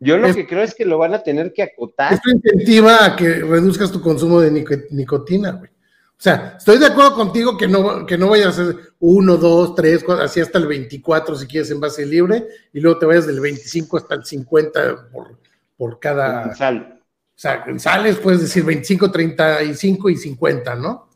Yo 0.00 0.16
lo 0.16 0.34
que 0.34 0.46
creo 0.48 0.64
es 0.64 0.74
que 0.74 0.84
lo 0.84 0.98
van 0.98 1.14
a 1.14 1.22
tener 1.22 1.52
que 1.52 1.62
acotar. 1.62 2.12
Esto 2.12 2.30
incentiva 2.30 3.04
a 3.04 3.14
que 3.14 3.34
reduzcas 3.34 3.92
tu 3.92 4.00
consumo 4.00 4.40
de 4.40 4.50
nicotina, 4.90 5.52
güey. 5.52 5.70
O 5.70 6.22
sea, 6.22 6.54
estoy 6.58 6.78
de 6.78 6.86
acuerdo 6.86 7.14
contigo 7.14 7.56
que 7.56 7.68
no, 7.68 8.06
que 8.06 8.16
no 8.16 8.30
vayas 8.30 8.46
a 8.46 8.62
hacer 8.62 8.76
1, 9.00 9.36
2, 9.36 9.74
3, 9.74 10.04
así 10.20 10.40
hasta 10.40 10.58
el 10.58 10.66
24 10.68 11.36
si 11.36 11.46
quieres 11.46 11.70
en 11.70 11.80
base 11.80 12.06
libre, 12.06 12.46
y 12.72 12.80
luego 12.80 12.98
te 12.98 13.06
vayas 13.06 13.26
del 13.26 13.40
25 13.40 13.96
hasta 13.96 14.14
el 14.14 14.24
50 14.24 15.08
por, 15.12 15.38
por 15.76 15.98
cada. 15.98 16.54
Sal. 16.54 17.01
O 17.34 17.40
sea, 17.42 17.64
sales, 17.78 18.16
puedes 18.16 18.40
decir 18.40 18.64
25, 18.64 19.10
35 19.10 20.10
y 20.10 20.16
50, 20.16 20.74
¿no? 20.76 21.12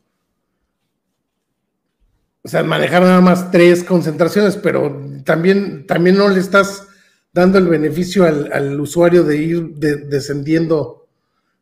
o 2.47 2.49
sea, 2.49 2.63
manejar 2.63 3.03
nada 3.03 3.21
más 3.21 3.51
tres 3.51 3.83
concentraciones, 3.83 4.57
pero 4.57 5.03
también, 5.25 5.85
también 5.85 6.17
no 6.17 6.29
le 6.29 6.39
estás 6.39 6.87
dando 7.33 7.59
el 7.59 7.67
beneficio 7.67 8.25
al, 8.25 8.81
usuario 8.81 9.25
de 9.25 9.37
ir 9.37 9.75
descendiendo, 9.75 11.09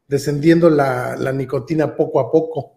descendiendo 0.06 0.68
la, 0.68 1.16
nicotina 1.32 1.96
poco 1.96 2.20
a 2.20 2.30
poco. 2.30 2.73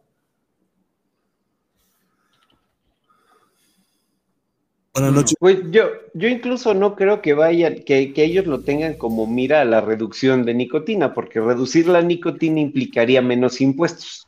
Buenas 4.98 5.14
noches. 5.14 5.36
Pues 5.40 5.60
yo, 5.70 5.90
yo 6.16 6.28
incluso 6.28 6.74
no 6.74 6.96
creo 6.96 7.22
que 7.22 7.36
vayan, 7.36 7.84
que, 7.86 8.14
que, 8.14 8.24
ellos 8.24 8.48
lo 8.48 8.62
tengan 8.62 8.96
como 8.96 9.28
mira 9.28 9.62
a 9.62 9.66
la 9.66 9.80
reducción 9.80 10.44
de 10.44 10.56
nicotina, 10.56 11.14
porque 11.14 11.40
reducir 11.40 11.88
la 11.88 12.02
nicotina 12.02 12.60
implicaría 12.60 13.22
menos 13.22 13.62
impuestos. 13.62 14.26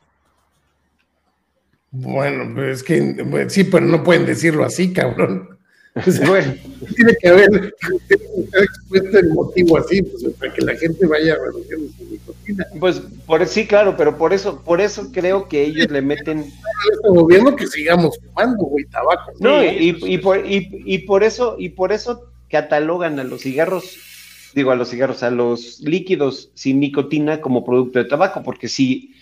Bueno, 1.90 2.54
pues 2.54 2.78
es 2.78 2.82
que 2.84 3.48
sí, 3.48 3.64
pero 3.64 3.84
no 3.84 4.04
pueden 4.04 4.26
decirlo 4.26 4.64
así, 4.64 4.92
cabrón. 4.92 5.58
bueno, 6.26 6.54
tiene 6.94 7.16
que 7.20 7.28
haber 7.28 7.74
expuesto 8.62 9.18
el 9.18 9.28
motivo 9.30 9.76
así, 9.76 10.02
pues, 10.02 10.34
para 10.38 10.52
que 10.52 10.62
la 10.62 10.76
gente 10.76 11.04
vaya 11.06 11.36
reduciendo 11.36 11.92
su 11.98 12.04
nicotina. 12.04 12.66
Pues 12.78 13.02
por 13.26 13.44
sí, 13.46 13.66
claro, 13.66 13.96
pero 13.96 14.16
por 14.16 14.32
eso, 14.32 14.62
por 14.62 14.80
eso 14.80 15.10
creo 15.12 15.48
que 15.48 15.64
ellos 15.64 15.90
le 15.90 16.00
meten. 16.00 16.40
Este 16.40 17.08
gobierno 17.08 17.56
que 17.56 17.66
sigamos 17.66 18.18
fumando, 18.18 18.64
güey, 18.64 18.84
tabaco. 18.84 19.32
No, 19.40 19.64
y, 19.64 19.98
y, 20.00 20.18
por, 20.18 20.42
y, 20.46 20.98
por 20.98 21.24
eso, 21.24 21.56
y 21.58 21.70
por 21.70 21.92
eso 21.92 22.30
catalogan 22.48 23.18
a 23.18 23.24
los 23.24 23.42
cigarros, 23.42 23.96
digo 24.54 24.70
a 24.70 24.76
los 24.76 24.90
cigarros, 24.90 25.24
a 25.24 25.30
los 25.30 25.80
líquidos 25.80 26.50
sin 26.54 26.78
nicotina 26.78 27.40
como 27.40 27.64
producto 27.64 27.98
de 27.98 28.04
tabaco, 28.04 28.42
porque 28.44 28.68
si 28.68 29.14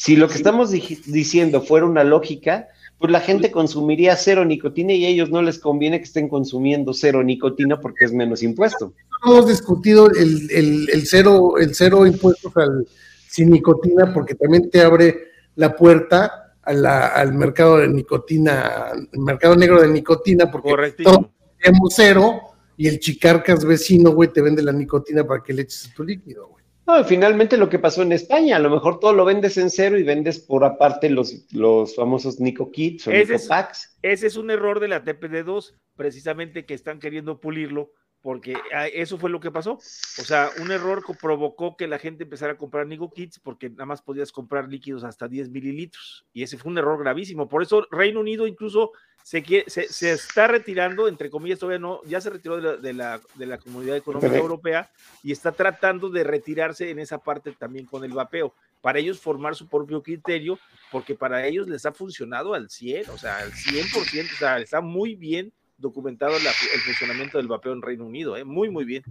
si 0.00 0.16
lo 0.16 0.28
que 0.28 0.36
estamos 0.36 0.70
diciendo 0.70 1.60
fuera 1.60 1.84
una 1.84 2.04
lógica, 2.04 2.68
pues 3.00 3.10
la 3.10 3.20
gente 3.20 3.50
consumiría 3.50 4.14
cero 4.14 4.44
nicotina 4.44 4.92
y 4.92 5.06
a 5.06 5.08
ellos 5.08 5.30
no 5.30 5.40
les 5.40 5.58
conviene 5.58 5.96
que 5.96 6.04
estén 6.04 6.28
consumiendo 6.28 6.92
cero 6.92 7.22
nicotina 7.22 7.80
porque 7.80 8.04
es 8.04 8.12
menos 8.12 8.42
impuesto. 8.42 8.92
hemos 9.24 9.48
discutido 9.48 10.10
el, 10.10 11.06
cero, 11.06 11.54
el 11.58 11.74
cero 11.74 12.04
impuestos 12.04 12.54
al, 12.58 12.86
sin 13.26 13.50
nicotina 13.50 14.12
porque 14.12 14.34
también 14.34 14.68
te 14.68 14.82
abre 14.82 15.28
la 15.54 15.74
puerta 15.74 16.52
al 16.62 17.32
mercado 17.32 17.78
de 17.78 17.88
nicotina, 17.88 18.92
el 19.10 19.18
mercado 19.18 19.56
negro 19.56 19.80
de 19.80 19.88
nicotina, 19.88 20.50
porque 20.50 20.94
todos 21.02 21.26
tenemos 21.58 21.94
cero 21.96 22.40
y 22.76 22.86
el 22.86 23.00
chicarcas 23.00 23.64
vecino, 23.64 24.10
güey, 24.10 24.30
te 24.30 24.42
vende 24.42 24.62
la 24.62 24.72
nicotina 24.72 25.26
para 25.26 25.42
que 25.42 25.54
le 25.54 25.62
eches 25.62 25.88
a 25.90 25.94
tu 25.94 26.04
líquido, 26.04 26.48
güey 26.48 26.59
finalmente 27.04 27.56
lo 27.56 27.68
que 27.68 27.78
pasó 27.78 28.02
en 28.02 28.12
España, 28.12 28.56
a 28.56 28.60
lo 28.60 28.70
mejor 28.70 29.00
todo 29.00 29.12
lo 29.12 29.24
vendes 29.24 29.56
en 29.56 29.70
cero 29.70 29.98
y 29.98 30.02
vendes 30.02 30.38
por 30.38 30.64
aparte 30.64 31.10
los, 31.10 31.46
los 31.52 31.94
famosos 31.94 32.40
Nico 32.40 32.70
Kits 32.70 33.08
o 33.08 33.10
ese 33.10 33.34
Nico 33.34 33.48
Packs. 33.48 33.98
ese 34.02 34.26
es 34.26 34.36
un 34.36 34.50
error 34.50 34.80
de 34.80 34.88
la 34.88 35.04
TPD2, 35.04 35.74
precisamente 35.96 36.64
que 36.64 36.74
están 36.74 37.00
queriendo 37.00 37.40
pulirlo, 37.40 37.92
porque 38.22 38.54
ah, 38.74 38.86
eso 38.88 39.18
fue 39.18 39.30
lo 39.30 39.40
que 39.40 39.50
pasó. 39.50 39.72
O 39.74 40.24
sea, 40.24 40.50
un 40.60 40.70
error 40.70 41.02
provocó 41.20 41.76
que 41.76 41.88
la 41.88 41.98
gente 41.98 42.24
empezara 42.24 42.52
a 42.52 42.58
comprar 42.58 42.86
Nico 42.86 43.10
Kits 43.10 43.38
porque 43.38 43.70
nada 43.70 43.86
más 43.86 44.02
podías 44.02 44.32
comprar 44.32 44.68
líquidos 44.68 45.04
hasta 45.04 45.28
10 45.28 45.50
mililitros. 45.50 46.26
Y 46.32 46.42
ese 46.42 46.58
fue 46.58 46.70
un 46.70 46.78
error 46.78 46.98
gravísimo. 46.98 47.48
Por 47.48 47.62
eso 47.62 47.86
Reino 47.90 48.20
Unido 48.20 48.46
incluso 48.46 48.92
se, 49.22 49.44
se, 49.68 50.12
está 50.12 50.46
retirando, 50.46 51.06
entre 51.06 51.30
comillas, 51.30 51.58
todavía 51.58 51.78
no, 51.78 52.02
ya 52.04 52.20
se 52.20 52.30
retiró 52.30 52.56
de 52.56 52.92
la, 52.92 53.20
de 53.34 53.46
la, 53.46 53.58
Comunidad 53.58 53.96
Económica 53.96 54.36
Europea 54.36 54.90
y 55.22 55.32
está 55.32 55.52
tratando 55.52 56.08
de 56.08 56.24
retirarse 56.24 56.90
en 56.90 56.98
esa 56.98 57.18
parte 57.18 57.52
también 57.52 57.86
con 57.86 58.02
el 58.02 58.12
vapeo, 58.12 58.54
para 58.80 58.98
ellos 58.98 59.20
formar 59.20 59.54
su 59.54 59.68
propio 59.68 60.02
criterio, 60.02 60.58
porque 60.90 61.14
para 61.14 61.46
ellos 61.46 61.68
les 61.68 61.84
ha 61.86 61.92
funcionado 61.92 62.54
al 62.54 62.70
100, 62.70 63.10
o 63.10 63.18
sea, 63.18 63.38
al 63.38 63.52
100%, 63.52 64.32
o 64.32 64.36
sea, 64.36 64.58
está 64.58 64.80
muy 64.80 65.14
bien 65.14 65.52
documentado 65.80 66.36
el 66.36 66.80
funcionamiento 66.84 67.38
del 67.38 67.48
vapeo 67.48 67.72
en 67.72 67.82
Reino 67.82 68.04
Unido, 68.04 68.36
¿eh? 68.36 68.44
muy, 68.44 68.70
muy 68.70 68.84
bien. 68.84 69.02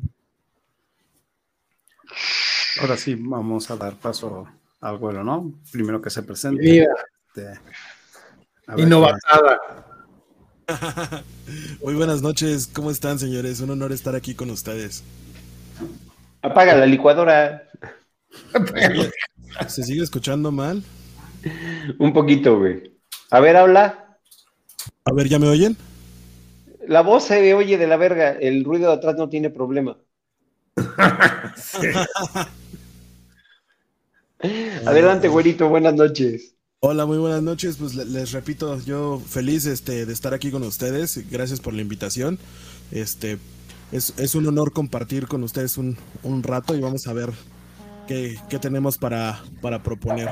Ahora 2.79 2.95
sí, 2.95 3.15
vamos 3.17 3.69
a 3.71 3.75
dar 3.75 3.95
paso 3.95 4.47
al 4.79 4.97
vuelo, 4.97 5.23
¿no? 5.23 5.53
Primero 5.71 6.01
que 6.01 6.09
se 6.09 6.23
presente. 6.23 6.85
Este, 7.27 7.59
Innovatada. 8.77 9.85
Muy 11.81 11.95
buenas 11.95 12.21
noches, 12.21 12.67
¿cómo 12.67 12.91
están 12.91 13.17
señores? 13.17 13.59
Un 13.59 13.71
honor 13.71 13.91
estar 13.91 14.15
aquí 14.15 14.35
con 14.35 14.51
ustedes. 14.51 15.03
Apaga 16.41 16.75
la 16.75 16.85
licuadora. 16.85 17.67
¿Se 19.67 19.83
sigue 19.83 20.03
escuchando 20.03 20.51
mal? 20.51 20.83
Un 21.97 22.13
poquito, 22.13 22.59
güey. 22.59 22.93
A 23.31 23.39
ver, 23.39 23.57
habla. 23.57 24.17
A 25.05 25.13
ver, 25.13 25.27
¿ya 25.27 25.39
me 25.39 25.47
oyen? 25.47 25.75
La 26.89 27.01
voz 27.01 27.23
se 27.25 27.53
oye 27.53 27.77
de 27.77 27.85
la 27.85 27.97
verga, 27.97 28.31
el 28.31 28.63
ruido 28.63 28.87
de 28.87 28.95
atrás 28.95 29.15
no 29.15 29.29
tiene 29.29 29.51
problema. 29.51 29.99
Adelante, 34.87 35.27
güerito, 35.27 35.69
buenas 35.69 35.93
noches. 35.93 36.55
Hola, 36.79 37.05
muy 37.05 37.19
buenas 37.19 37.43
noches. 37.43 37.77
Pues 37.77 37.93
les, 37.93 38.31
repito, 38.31 38.79
yo 38.79 39.21
feliz 39.23 39.67
este, 39.67 40.07
de 40.07 40.13
estar 40.13 40.33
aquí 40.33 40.49
con 40.49 40.63
ustedes. 40.63 41.29
Gracias 41.29 41.59
por 41.59 41.75
la 41.75 41.83
invitación. 41.83 42.39
Este 42.91 43.37
es, 43.91 44.33
un 44.33 44.47
honor 44.47 44.73
compartir 44.73 45.27
con 45.27 45.43
ustedes 45.43 45.77
un, 45.77 45.95
rato 46.41 46.73
y 46.73 46.81
vamos 46.81 47.05
a 47.05 47.13
ver 47.13 47.29
qué, 48.07 48.35
tenemos 48.59 48.97
para, 48.97 49.43
para 49.61 49.83
proponer. 49.83 50.31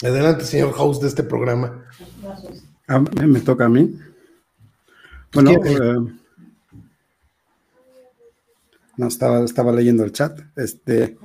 Adelante, 0.00 0.44
señor 0.44 0.72
host 0.78 1.02
de 1.02 1.08
este 1.08 1.24
programa. 1.24 1.86
Ah, 2.88 3.00
me 3.00 3.40
toca 3.40 3.64
a 3.64 3.68
mí. 3.68 3.98
Bueno, 5.32 5.50
eh, 5.50 5.96
no 8.96 9.08
estaba, 9.08 9.40
estaba 9.40 9.72
leyendo 9.72 10.04
el 10.04 10.12
chat. 10.12 10.38
Este, 10.56 11.18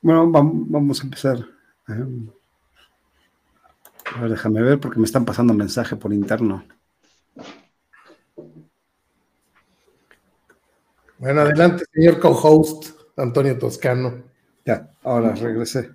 bueno, 0.00 0.30
vamos 0.30 1.00
a 1.00 1.04
empezar. 1.04 1.44
A 1.86 1.92
ver, 4.20 4.30
déjame 4.30 4.62
ver 4.62 4.80
porque 4.80 4.98
me 4.98 5.04
están 5.04 5.24
pasando 5.24 5.52
mensaje 5.54 5.96
por 5.96 6.12
interno. 6.12 6.64
Bueno, 11.18 11.42
adelante, 11.42 11.84
señor 11.92 12.20
co-host 12.20 12.90
Antonio 13.16 13.58
Toscano. 13.58 14.24
Ya, 14.64 14.90
ahora 15.02 15.34
regresé. 15.34 15.90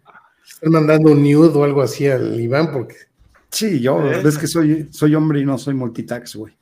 Están 0.48 0.72
mandando 0.72 1.12
un 1.12 1.22
nude 1.22 1.58
o 1.58 1.64
algo 1.64 1.82
así 1.82 2.08
al 2.08 2.40
Iván 2.40 2.72
porque. 2.72 3.09
Sí, 3.52 3.80
yo, 3.80 4.00
¿Eh? 4.02 4.22
ves 4.24 4.38
que 4.38 4.48
soy, 4.48 4.90
soy 4.92 5.16
hombre 5.16 5.42
y 5.42 5.46
no 5.46 5.58
soy 5.58 5.74
multitax, 5.74 6.36
güey. 6.36 6.54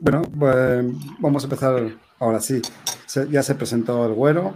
Bueno, 0.00 0.22
vamos 1.18 1.42
a 1.42 1.46
empezar 1.46 1.98
ahora 2.18 2.40
sí. 2.40 2.62
ya 3.30 3.42
se 3.42 3.54
presentó 3.54 4.06
el 4.06 4.14
güero. 4.14 4.54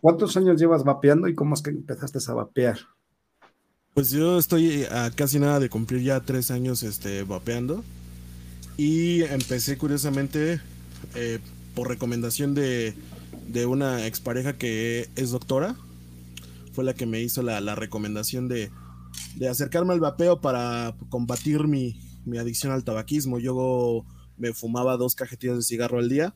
¿Cuántos 0.00 0.36
años 0.36 0.60
llevas 0.60 0.84
vapeando 0.84 1.28
y 1.28 1.34
cómo 1.34 1.54
es 1.54 1.62
que 1.62 1.70
empezaste 1.70 2.18
a 2.28 2.34
vapear? 2.34 2.78
Pues 3.94 4.10
yo 4.10 4.38
estoy 4.38 4.84
a 4.84 5.10
casi 5.10 5.40
nada 5.40 5.58
de 5.58 5.68
cumplir 5.68 6.02
ya 6.02 6.20
tres 6.20 6.50
años 6.50 6.82
este, 6.82 7.24
vapeando. 7.24 7.82
Y 8.76 9.22
empecé 9.24 9.76
curiosamente 9.76 10.60
eh, 11.14 11.38
por 11.74 11.88
recomendación 11.88 12.54
de, 12.54 12.94
una 13.66 14.06
expareja 14.06 14.56
que 14.56 15.08
es 15.16 15.32
doctora. 15.32 15.74
Fue 16.72 16.84
la 16.84 16.94
que 16.94 17.04
me 17.04 17.20
hizo 17.20 17.42
la, 17.42 17.74
recomendación 17.74 18.48
de, 18.48 18.70
acercarme 19.48 19.92
al 19.92 20.00
vapeo 20.00 20.40
para 20.40 20.96
combatir 21.08 21.66
mi, 21.66 22.00
mi 22.24 22.38
adicción 22.38 22.72
al 22.72 22.84
tabaquismo. 22.84 23.38
Yo 23.38 24.04
me 24.36 24.52
fumaba 24.52 24.96
dos 24.96 25.14
cajetillas 25.14 25.56
de 25.56 25.62
cigarro 25.62 25.98
al 25.98 26.08
día 26.08 26.34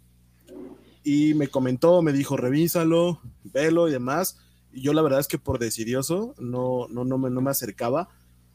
y 1.05 1.35
me 1.35 1.49
comentó, 1.49 2.01
me 2.03 2.13
dijo, 2.13 2.37
revísalo, 2.37 3.21
velo 3.45 3.89
y 3.89 3.93
demás. 3.93 4.39
Y 4.73 4.81
yo 4.83 4.93
la 4.95 5.03
verdad 5.03 5.21
es 5.21 5.29
que 5.29 5.39
por 5.39 5.59
decidioso 5.59 6.35
no, 6.39 6.89
no, 6.89 7.05
no, 7.05 7.19
me, 7.19 7.31
no 7.31 7.43
me 7.43 7.51
acercaba. 7.51 8.09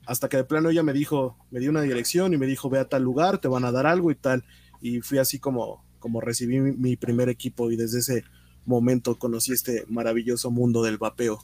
Hasta 0.06 0.28
que 0.28 0.38
de 0.38 0.44
plano 0.44 0.70
ella 0.70 0.82
me 0.82 0.92
dijo, 0.92 1.38
me 1.52 1.60
dio 1.60 1.70
una 1.70 1.84
dirección 1.84 2.34
y 2.34 2.38
me 2.38 2.48
dijo, 2.48 2.70
ve 2.70 2.80
a 2.80 2.90
tal 2.90 3.04
lugar, 3.04 3.38
te 3.38 3.48
van 3.48 3.66
a 3.66 3.72
dar 3.72 3.86
algo 3.86 4.10
y 4.10 4.16
tal. 4.16 4.44
Y 4.82 5.02
fui 5.02 5.20
así 5.20 5.38
como, 5.40 5.86
como 6.00 6.22
recibí 6.22 6.60
mi, 6.60 6.96
primer 6.96 7.30
equipo 7.30 7.70
y 7.70 7.76
desde 7.76 8.00
ese 8.00 8.24
momento 8.66 9.20
conocí 9.20 9.52
este 9.52 9.86
maravilloso 9.88 10.50
mundo 10.50 10.82
del 10.82 10.98
vapeo. 10.98 11.40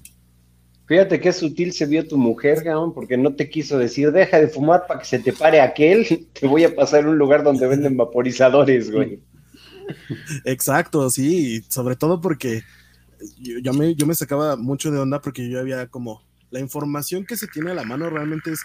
Fíjate 0.87 1.19
qué 1.19 1.33
sutil 1.33 1.73
se 1.73 1.87
vio 1.87 2.07
tu 2.07 2.17
mujer, 2.17 2.63
Gaón, 2.63 2.93
porque 2.93 3.17
no 3.17 3.35
te 3.35 3.49
quiso 3.49 3.77
decir, 3.79 4.11
deja 4.11 4.39
de 4.39 4.47
fumar 4.47 4.85
para 4.87 4.99
que 4.99 5.07
se 5.07 5.19
te 5.19 5.33
pare 5.33 5.59
aquel, 5.59 6.29
te 6.39 6.47
voy 6.47 6.63
a 6.63 6.75
pasar 6.75 7.05
a 7.05 7.09
un 7.09 7.17
lugar 7.17 7.43
donde 7.43 7.67
venden 7.67 7.97
vaporizadores, 7.97 8.91
güey. 8.91 9.19
Exacto, 10.45 11.09
sí, 11.09 11.63
sobre 11.69 11.95
todo 11.95 12.21
porque 12.21 12.63
yo, 13.37 13.73
me, 13.73 13.95
yo 13.95 14.05
me 14.05 14.15
sacaba 14.15 14.55
mucho 14.55 14.91
de 14.91 14.99
onda 14.99 15.21
porque 15.21 15.49
yo 15.49 15.59
había 15.59 15.87
como 15.87 16.23
la 16.51 16.59
información 16.59 17.25
que 17.25 17.37
se 17.37 17.47
tiene 17.47 17.71
a 17.71 17.75
la 17.75 17.83
mano 17.83 18.09
realmente 18.09 18.51
es, 18.51 18.61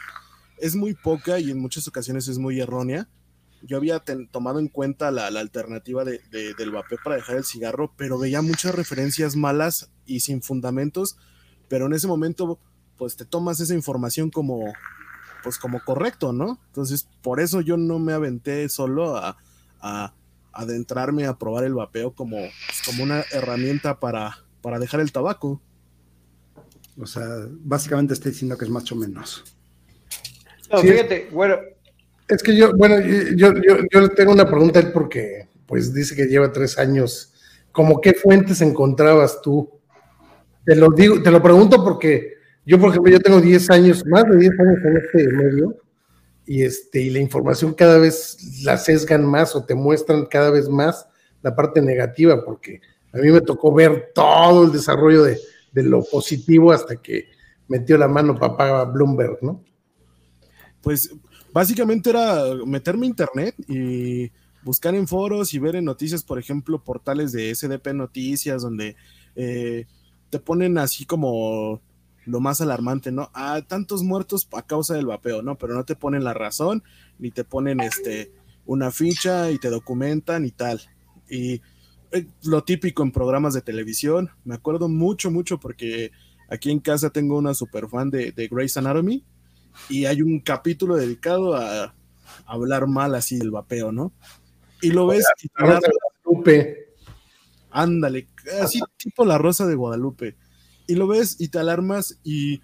es 0.59 0.75
muy 0.77 0.95
poca 0.95 1.39
y 1.39 1.51
en 1.51 1.59
muchas 1.59 1.89
ocasiones 1.89 2.29
es 2.29 2.39
muy 2.39 2.61
errónea. 2.61 3.09
Yo 3.63 3.77
había 3.77 4.03
tomado 4.31 4.59
en 4.59 4.69
cuenta 4.69 5.11
la, 5.11 5.27
alternativa 5.27 6.05
de, 6.05 6.21
del 6.31 6.71
vapeo 6.71 6.99
para 7.03 7.17
dejar 7.17 7.37
el 7.37 7.45
cigarro, 7.45 7.93
pero 7.97 8.19
veía 8.19 8.41
muchas 8.41 8.75
referencias 8.75 9.37
malas 9.37 9.91
y 10.07 10.21
sin 10.21 10.41
fundamentos, 10.41 11.19
pero 11.71 11.87
en 11.87 11.93
ese 11.93 12.09
momento 12.09 12.59
pues 12.99 13.17
te 13.17 13.25
tomas 13.25 13.61
esa 13.61 13.75
información 13.75 14.29
como, 14.29 14.75
pues 15.43 15.57
como 15.57 15.83
correcto, 15.83 16.35
¿no? 16.35 16.61
Entonces, 16.67 17.09
por 17.23 17.41
eso 17.41 17.63
yo 17.63 17.79
no 17.79 17.99
me 17.99 18.13
aventé 18.13 18.69
solo 18.69 19.17
a, 19.17 19.39
adentrarme 20.53 21.25
a 21.25 21.39
probar 21.39 21.65
el 21.65 21.73
vapeo 21.73 22.13
como, 22.13 22.37
pues, 22.37 22.83
como 22.85 23.05
una 23.05 23.25
herramienta 23.33 23.99
para, 23.99 24.45
para 24.61 24.79
dejar 24.79 25.01
el 25.01 25.13
tabaco. 25.13 25.63
O 26.99 27.07
sea, 27.07 27.25
básicamente 27.49 28.13
estoy 28.13 28.33
diciendo 28.33 28.59
que 28.59 28.67
es 28.67 28.71
más 28.71 28.91
o 28.93 28.97
menos. 28.97 29.45
No, 30.71 30.79
fíjate, 30.81 31.31
bueno. 31.33 31.57
Es 32.29 32.43
que 32.43 32.55
yo, 32.55 32.77
bueno, 32.77 33.01
yo, 33.01 33.55
yo, 33.55 33.77
yo 33.91 34.09
tengo 34.11 34.33
una 34.33 34.47
pregunta 34.47 34.93
porque, 34.93 35.49
pues, 35.67 35.95
dice 35.95 36.15
que 36.15 36.27
lleva 36.27 36.53
tres 36.53 36.77
años. 36.77 37.33
¿Cómo 37.73 38.01
qué 38.01 38.13
fuentes 38.13 38.61
encontrabas 38.61 39.41
tú? 39.41 39.80
Te 40.65 40.77
lo 40.77 40.89
digo, 40.91 41.23
te 41.23 41.31
lo 41.31 41.43
pregunto 41.43 41.83
porque 41.83 42.35
yo, 42.65 42.79
por 42.79 42.91
ejemplo, 42.91 43.11
yo 43.11 43.21
tengo 43.21 43.41
10 43.41 43.71
años, 43.71 44.05
más 44.07 44.25
de 44.25 44.37
10 44.37 44.61
años 44.61 44.79
en 44.85 44.97
este 44.97 45.33
medio, 45.33 45.77
y, 46.47 46.63
este, 46.63 47.01
y 47.03 47.11
la 47.11 47.21
información 47.21 47.75
cada 47.75 47.99
vez 47.99 48.63
la 48.63 48.77
sesgan 48.77 49.25
más 49.25 49.55
o 49.55 49.65
te 49.65 49.75
muestran 49.75 50.27
cada 50.27 50.51
vez 50.51 50.69
más 50.69 51.07
la 51.43 51.55
parte 51.55 51.81
negativa, 51.81 52.45
porque 52.45 52.81
a 53.13 53.19
mí 53.19 53.31
me 53.31 53.41
tocó 53.41 53.73
ver 53.73 54.11
todo 54.15 54.65
el 54.65 54.73
desarrollo 54.73 55.23
de, 55.23 55.39
de 55.73 55.83
lo 55.83 56.03
positivo 56.05 56.73
hasta 56.73 56.97
que 56.97 57.27
metió 57.69 57.97
la 57.97 58.09
mano 58.09 58.39
papá 58.39 58.85
Bloomberg, 58.85 59.39
¿no? 59.43 59.65
Pues 60.83 61.11
básicamente 61.53 62.11
era 62.11 62.43
meterme 62.67 63.07
a 63.07 63.11
internet 63.11 63.55
y 63.69 64.31
buscar 64.63 64.95
en 64.95 65.09
foros 65.09 65.55
y 65.55 65.59
ver 65.59 65.77
en 65.77 65.85
noticias, 65.85 66.23
por 66.23 66.39
ejemplo, 66.39 66.83
portales 66.83 67.33
de 67.33 67.55
SDP 67.55 67.95
Noticias, 67.95 68.63
donde 68.63 68.97
eh, 69.37 69.87
te 70.31 70.39
ponen 70.39 70.79
así 70.79 71.05
como 71.05 71.81
lo 72.27 72.41
más 72.41 72.61
alarmante, 72.61 73.13
¿no? 73.13 73.31
Ah, 73.35 73.63
tantos 73.67 74.03
muertos 74.03 74.49
a 74.53 74.63
causa 74.63 74.95
del 74.95 75.07
vapeo, 75.07 75.43
¿no? 75.43 75.57
Pero 75.59 75.75
no 75.75 75.85
te 75.85 75.97
ponen 75.97 76.25
la 76.25 76.35
razón, 76.35 76.83
ni 77.19 77.31
te 77.31 77.45
ponen 77.45 77.81
este 77.81 78.33
una 78.67 78.91
ficha 78.91 79.51
y 79.51 79.59
te 79.59 79.69
documentan 79.69 80.45
y 80.45 80.51
tal. 80.51 80.81
Y 81.29 81.61
eh, 82.13 82.27
lo 82.45 82.63
típico 82.63 83.03
en 83.03 83.13
programas 83.13 83.55
de 83.55 83.63
televisión, 83.63 84.31
me 84.45 84.55
acuerdo 84.55 84.89
mucho, 84.89 85.31
mucho 85.31 85.59
porque 85.59 86.13
aquí 86.49 86.71
en 86.71 86.81
casa 86.81 87.11
tengo 87.11 87.37
una 87.37 87.55
super 87.55 87.89
fan 87.89 88.11
de, 88.11 88.33
de 88.33 88.49
Grey's 88.49 88.77
Anatomy 88.77 89.25
y 89.89 90.05
hay 90.05 90.23
un 90.23 90.41
capítulo 90.41 90.97
dedicado 90.97 91.55
a, 91.57 91.95
hablar 92.47 92.87
mal 92.87 93.15
así 93.15 93.39
del 93.39 93.51
vapeo, 93.51 93.93
¿no? 93.93 94.13
Y 94.83 94.91
lo 94.91 95.07
ves 95.07 95.27
y 95.43 95.49
Ándale, 97.71 98.29
así 98.61 98.81
tipo 98.97 99.25
la 99.25 99.39
rosa 99.39 99.67
de 99.67 99.75
Guadalupe 99.75 100.37
y 100.91 100.97
lo 100.97 101.07
ves 101.07 101.37
y 101.39 101.49
te 101.49 101.61
alarmas 101.61 102.19
y 102.25 102.63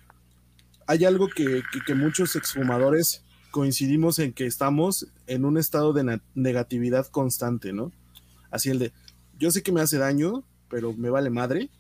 hay 0.89 1.05
algo 1.05 1.29
que, 1.29 1.63
muchos 1.95 2.35
exfumadores 2.35 3.23
coincidimos 3.53 4.19
en 4.19 4.33
que 4.33 4.47
estamos 4.47 5.07
en 5.29 5.45
un 5.45 5.59
estado 5.59 5.93
de 5.93 6.21
negatividad 6.35 7.07
constante, 7.07 7.73
¿no? 7.73 7.93
Así 8.51 8.71
el 8.71 8.81
de, 8.81 8.93
yo 9.39 9.53
sé 9.53 9.63
que 9.63 9.71
me 9.71 9.81
hace 9.81 9.99
daño, 9.99 10.43
pero 10.69 10.93
me 10.93 11.09
vale 11.09 11.31
madre. 11.31 11.71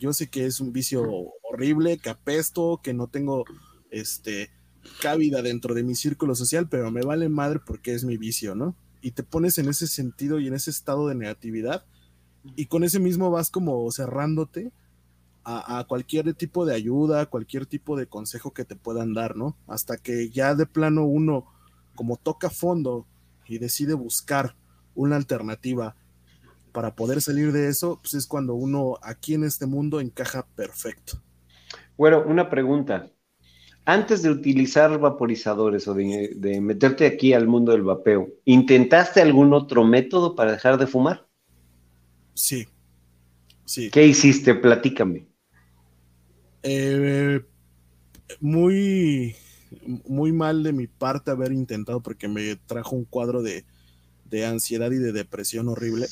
Yo 0.00 0.12
sé 0.12 0.26
que 0.26 0.46
es 0.46 0.58
un 0.58 0.72
vicio 0.72 1.04
horrible, 1.48 1.98
que 1.98 2.10
apesto, 2.10 2.80
que 2.82 2.92
no 2.92 3.06
tengo 3.06 3.44
este 3.92 4.50
cabida 5.00 5.42
dentro 5.42 5.74
de 5.74 5.84
mi 5.84 5.94
círculo 5.94 6.34
social, 6.34 6.68
pero 6.68 6.90
me 6.90 7.02
vale 7.02 7.28
madre 7.28 7.60
porque 7.64 7.94
es 7.94 8.02
mi 8.02 8.16
vicio, 8.16 8.56
¿no? 8.56 8.74
Y 9.00 9.12
te 9.12 9.22
pones 9.22 9.58
en 9.58 9.68
ese 9.68 9.86
sentido 9.86 10.40
y 10.40 10.48
en 10.48 10.54
ese 10.54 10.70
estado 10.70 11.06
de 11.06 11.14
negatividad 11.14 11.84
y 12.56 12.66
con 12.66 12.84
ese 12.84 13.00
mismo 13.00 13.30
vas 13.30 13.50
como 13.50 13.90
cerrándote 13.90 14.72
a, 15.50 15.84
cualquier 15.88 16.34
tipo 16.34 16.66
de 16.66 16.74
ayuda, 16.74 17.24
cualquier 17.26 17.64
tipo 17.64 17.96
de 17.96 18.06
consejo 18.06 18.52
que 18.52 18.66
te 18.66 18.76
puedan 18.76 19.14
dar, 19.14 19.34
¿no? 19.34 19.56
Hasta 19.66 19.96
que 19.96 20.28
ya 20.28 20.54
de 20.54 20.66
plano 20.66 21.06
uno, 21.06 21.46
como 21.94 22.16
toca 22.16 22.50
fondo 22.50 23.06
y 23.46 23.56
decide 23.58 23.94
buscar 23.94 24.56
una 24.94 25.16
alternativa 25.16 25.96
para 26.72 26.94
poder 26.94 27.22
salir 27.22 27.52
de 27.52 27.68
eso, 27.68 27.98
pues 28.02 28.12
es 28.12 28.26
cuando 28.26 28.54
uno 28.54 28.98
aquí 29.00 29.34
en 29.34 29.44
este 29.44 29.64
mundo 29.64 30.00
encaja 30.00 30.46
perfecto. 30.54 31.22
Bueno, 31.96 32.22
una 32.26 32.50
pregunta. 32.50 33.10
Antes 33.86 34.22
de 34.22 34.28
utilizar 34.28 34.98
vaporizadores 34.98 35.88
o 35.88 35.94
de 35.94 36.60
meterte 36.60 37.06
aquí 37.06 37.32
al 37.32 37.46
mundo 37.46 37.72
del 37.72 37.84
vapeo, 37.84 38.28
¿intentaste 38.44 39.22
algún 39.22 39.54
otro 39.54 39.82
método 39.82 40.34
para 40.34 40.52
dejar 40.52 40.76
de 40.76 40.86
fumar? 40.86 41.27
Sí. 42.38 42.68
Sí. 43.64 43.90
¿Qué 43.90 44.06
hiciste? 44.06 44.54
Platícame. 44.54 45.26
Eh, 46.62 47.44
muy, 48.40 49.34
muy 50.06 50.30
mal 50.30 50.62
de 50.62 50.72
mi 50.72 50.86
parte 50.86 51.32
haber 51.32 51.50
intentado 51.52 52.00
porque 52.00 52.28
me 52.28 52.54
trajo 52.54 52.94
un 52.94 53.04
cuadro 53.04 53.42
de, 53.42 53.64
ansiedad 54.46 54.92
y 54.92 54.98
de 54.98 55.10
depresión 55.10 55.68
horrible, 55.68 56.06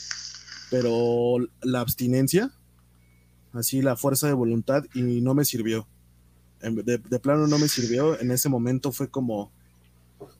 pero 0.68 1.36
la 1.62 1.80
abstinencia, 1.80 2.50
así 3.52 3.80
la 3.80 3.94
fuerza 3.94 4.26
de 4.26 4.32
voluntad 4.32 4.84
y 4.94 5.20
no 5.20 5.32
me 5.34 5.44
sirvió. 5.44 5.86
De, 6.60 6.98
de, 6.98 7.18
plano 7.20 7.46
no 7.46 7.58
me 7.58 7.68
sirvió. 7.68 8.18
En 8.20 8.32
ese 8.32 8.48
momento 8.48 8.90
fue 8.90 9.08
como, 9.08 9.52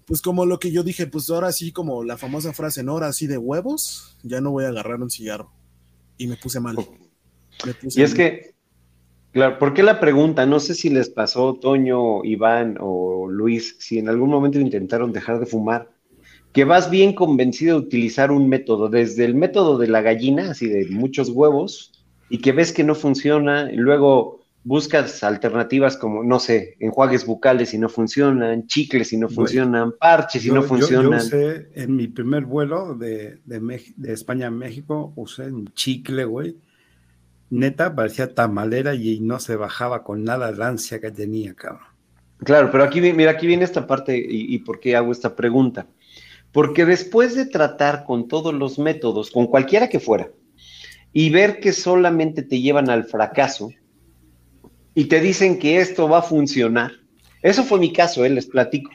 pues 0.05 0.21
como 0.21 0.47
lo 0.47 0.59
que 0.59 0.73
yo 0.73 0.83
dije, 0.83 1.07
pues 1.07 1.31
ahora 1.31 1.53
sí, 1.53 1.71
como 1.71 2.03
la 2.03 2.19
famosa 2.19 2.53
frase, 2.53 2.83
no, 2.83 2.93
ahora 2.93 3.13
sí 3.13 3.29
de 3.29 3.39
huevos, 3.39 4.17
ya 4.25 4.41
no 4.41 4.51
voy 4.51 4.65
a 4.65 4.69
agarrar 4.69 5.01
un 5.01 5.11
cigarro. 5.11 5.53
Y 6.19 6.27
me 6.27 6.37
puse 6.37 6.61
mal. 6.61 6.77
y 7.83 8.03
es 8.03 8.15
que 8.15 8.57
Claro, 9.37 9.59
¿por 9.59 9.75
qué 9.75 9.83
la 9.83 10.01
pregunta? 10.01 10.47
No 10.47 10.61
sé 10.61 10.73
si 10.73 10.89
les 10.89 11.11
pasó, 11.11 11.57
Toño, 11.61 12.25
Iván 12.25 12.79
o 12.81 13.29
Luis, 13.29 13.77
si 13.79 13.99
en 13.99 14.09
algún 14.09 14.31
momento 14.31 14.59
intentaron 14.59 15.13
dejar 15.13 15.41
de 15.41 15.45
fumar, 15.45 15.91
que 16.55 16.65
vas 16.65 16.89
bien 16.89 17.13
convencido 17.13 17.79
de 17.79 17.87
utilizar 17.87 18.31
un 18.31 18.49
método, 18.49 18.89
desde 18.89 19.27
el 19.27 19.35
método 19.35 19.77
de 19.77 19.89
la 19.89 20.01
gallina, 20.01 20.53
así 20.53 20.69
de 20.69 20.89
muchos 20.89 21.29
huevos, 21.29 21.93
y 22.31 22.39
que 22.39 22.53
ves 22.53 22.73
que 22.73 22.83
no 22.83 22.95
funciona, 22.95 23.71
y 23.71 23.77
luego 23.77 24.36
buscas 24.67 25.23
alternativas 25.23 25.97
como, 25.97 26.25
no 26.25 26.41
sé, 26.41 26.77
enjuagues 26.81 27.25
bucales 27.25 27.73
y 27.73 27.79
no 27.79 27.89
funcionan, 27.89 28.67
chicles 28.67 29.13
y 29.13 29.17
no 29.17 29.29
funcionan, 29.29 29.93
parches 29.93 30.45
y 30.45 30.51
no 30.51 30.63
funcionan. 30.63 31.21
Yo, 31.21 31.27
usé 31.27 31.69
en 31.75 31.95
mi 31.95 32.09
primer 32.09 32.45
vuelo 32.45 32.95
de, 32.95 33.41
de, 33.45 33.83
de 33.97 34.13
España 34.13 34.49
a 34.49 34.51
México, 34.51 35.13
usé 35.17 35.53
un 35.53 35.69
chicle, 35.75 36.25
güey 36.25 36.57
neta 37.51 37.95
parecía 37.95 38.35
tamalera 38.35 38.95
y 38.95 39.21
no 39.21 39.39
se 39.39 39.57
bajaba 39.57 40.03
con 40.03 40.25
nada 40.25 40.53
de 40.53 40.65
ansia 40.65 41.01
que 41.01 41.11
tenía, 41.11 41.55
cabrón. 41.55 41.87
Claro, 42.39 42.71
pero 42.71 42.85
aquí, 42.85 43.01
mira, 43.01 43.31
aquí 43.31 43.47
viene 43.47 43.65
esta 43.65 43.87
parte 43.87 44.17
y, 44.17 44.55
y 44.55 44.59
por 44.59 44.81
qué 44.81 44.97
hago 44.97 45.13
esta 45.13 45.35
pregunta. 45.35 45.87
Porque 46.53 46.85
después 46.85 47.35
de 47.35 47.47
tratar 47.47 48.05
con 48.05 48.29
todos 48.29 48.53
los 48.53 48.79
métodos, 48.79 49.31
con 49.31 49.47
cualquiera 49.47 49.89
que 49.89 50.01
fuera, 50.01 50.31
y 51.13 51.31
ver 51.31 51.61
que 51.61 51.73
solamente 51.73 52.43
te 52.43 52.61
llevan 52.61 52.91
al 52.91 53.05
fracaso 53.05 53.71
y 54.97 55.05
te 55.05 55.21
dicen 55.21 55.59
que 55.59 55.79
esto 55.79 56.09
va 56.09 56.21
a 56.21 56.23
funcionar, 56.23 56.91
eso 57.43 57.63
fue 57.65 57.79
mi 57.79 57.93
caso, 57.93 58.25
eh, 58.25 58.31
les 58.31 58.47
platico. 58.47 58.91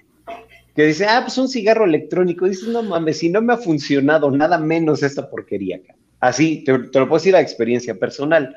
Que 0.76 0.88
dice, 0.88 1.06
ah, 1.06 1.22
pues 1.23 1.38
un 1.38 1.48
cigarro 1.48 1.86
electrónico. 1.86 2.48
Dices, 2.48 2.69
no 2.69 2.82
mames, 2.82 3.19
si 3.19 3.30
no 3.30 3.40
me 3.41 3.53
ha 3.53 3.57
funcionado 3.57 4.32
nada 4.32 4.57
menos 4.57 5.03
esta 5.03 5.30
porquería, 5.30 5.80
cabrón. 5.80 6.03
Así, 6.19 6.64
te, 6.64 6.72
lo 6.76 6.90
puedo 6.90 7.15
decir 7.15 7.36
a 7.36 7.41
experiencia 7.41 7.99
personal. 7.99 8.56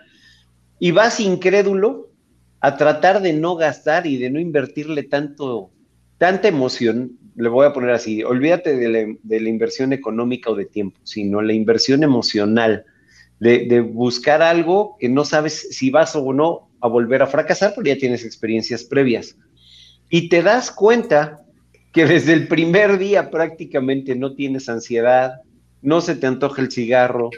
Y 0.79 0.93
vas 0.93 1.21
incrédulo 1.21 2.11
a 2.61 2.79
tratar 2.79 3.21
de 3.21 3.35
no 3.35 3.57
gastar 3.57 4.07
y 4.07 4.17
de 4.17 4.31
no 4.31 4.41
invertirle 4.41 5.03
tanto, 5.03 5.71
tanta 6.17 6.49
emoción, 6.49 7.19
le 7.37 7.51
voy 7.51 7.67
a 7.67 7.75
poner 7.75 7.91
así, 7.91 8.23
olvídate 8.23 8.75
de 8.75 9.19
la, 9.23 9.49
inversión 9.49 9.93
económica 9.93 10.51
o 10.51 10.55
de 10.55 10.65
tiempo, 10.65 10.99
sino 11.03 11.43
la 11.43 11.53
inversión 11.53 12.05
emocional, 12.05 12.87
de, 13.39 13.67
de, 13.67 13.81
buscar 13.81 14.41
algo 14.41 14.97
que 14.99 15.11
no 15.11 15.25
sabes 15.27 15.69
si 15.77 15.91
vas 15.91 16.17
o 16.17 16.33
no 16.33 16.71
a 16.85 16.89
volver 16.89 17.23
a 17.23 17.27
fracasar, 17.27 17.73
porque 17.75 17.95
ya 17.95 17.99
tienes 17.99 18.27
experiencias 18.27 18.85
previas. 18.85 19.39
Y 20.11 20.29
te 20.29 20.43
das 20.43 20.71
cuenta 20.71 21.41
que 21.93 22.05
desde 22.05 22.35
el 22.35 22.47
primer 22.47 22.99
día 22.99 23.31
prácticamente 23.31 24.15
no 24.15 24.35
tienes 24.35 24.69
ansiedad, 24.69 25.41
no 25.81 26.03
se 26.03 26.15
te 26.15 26.27
antoja 26.27 26.61
el 26.61 26.71
cigarro, 26.71 27.31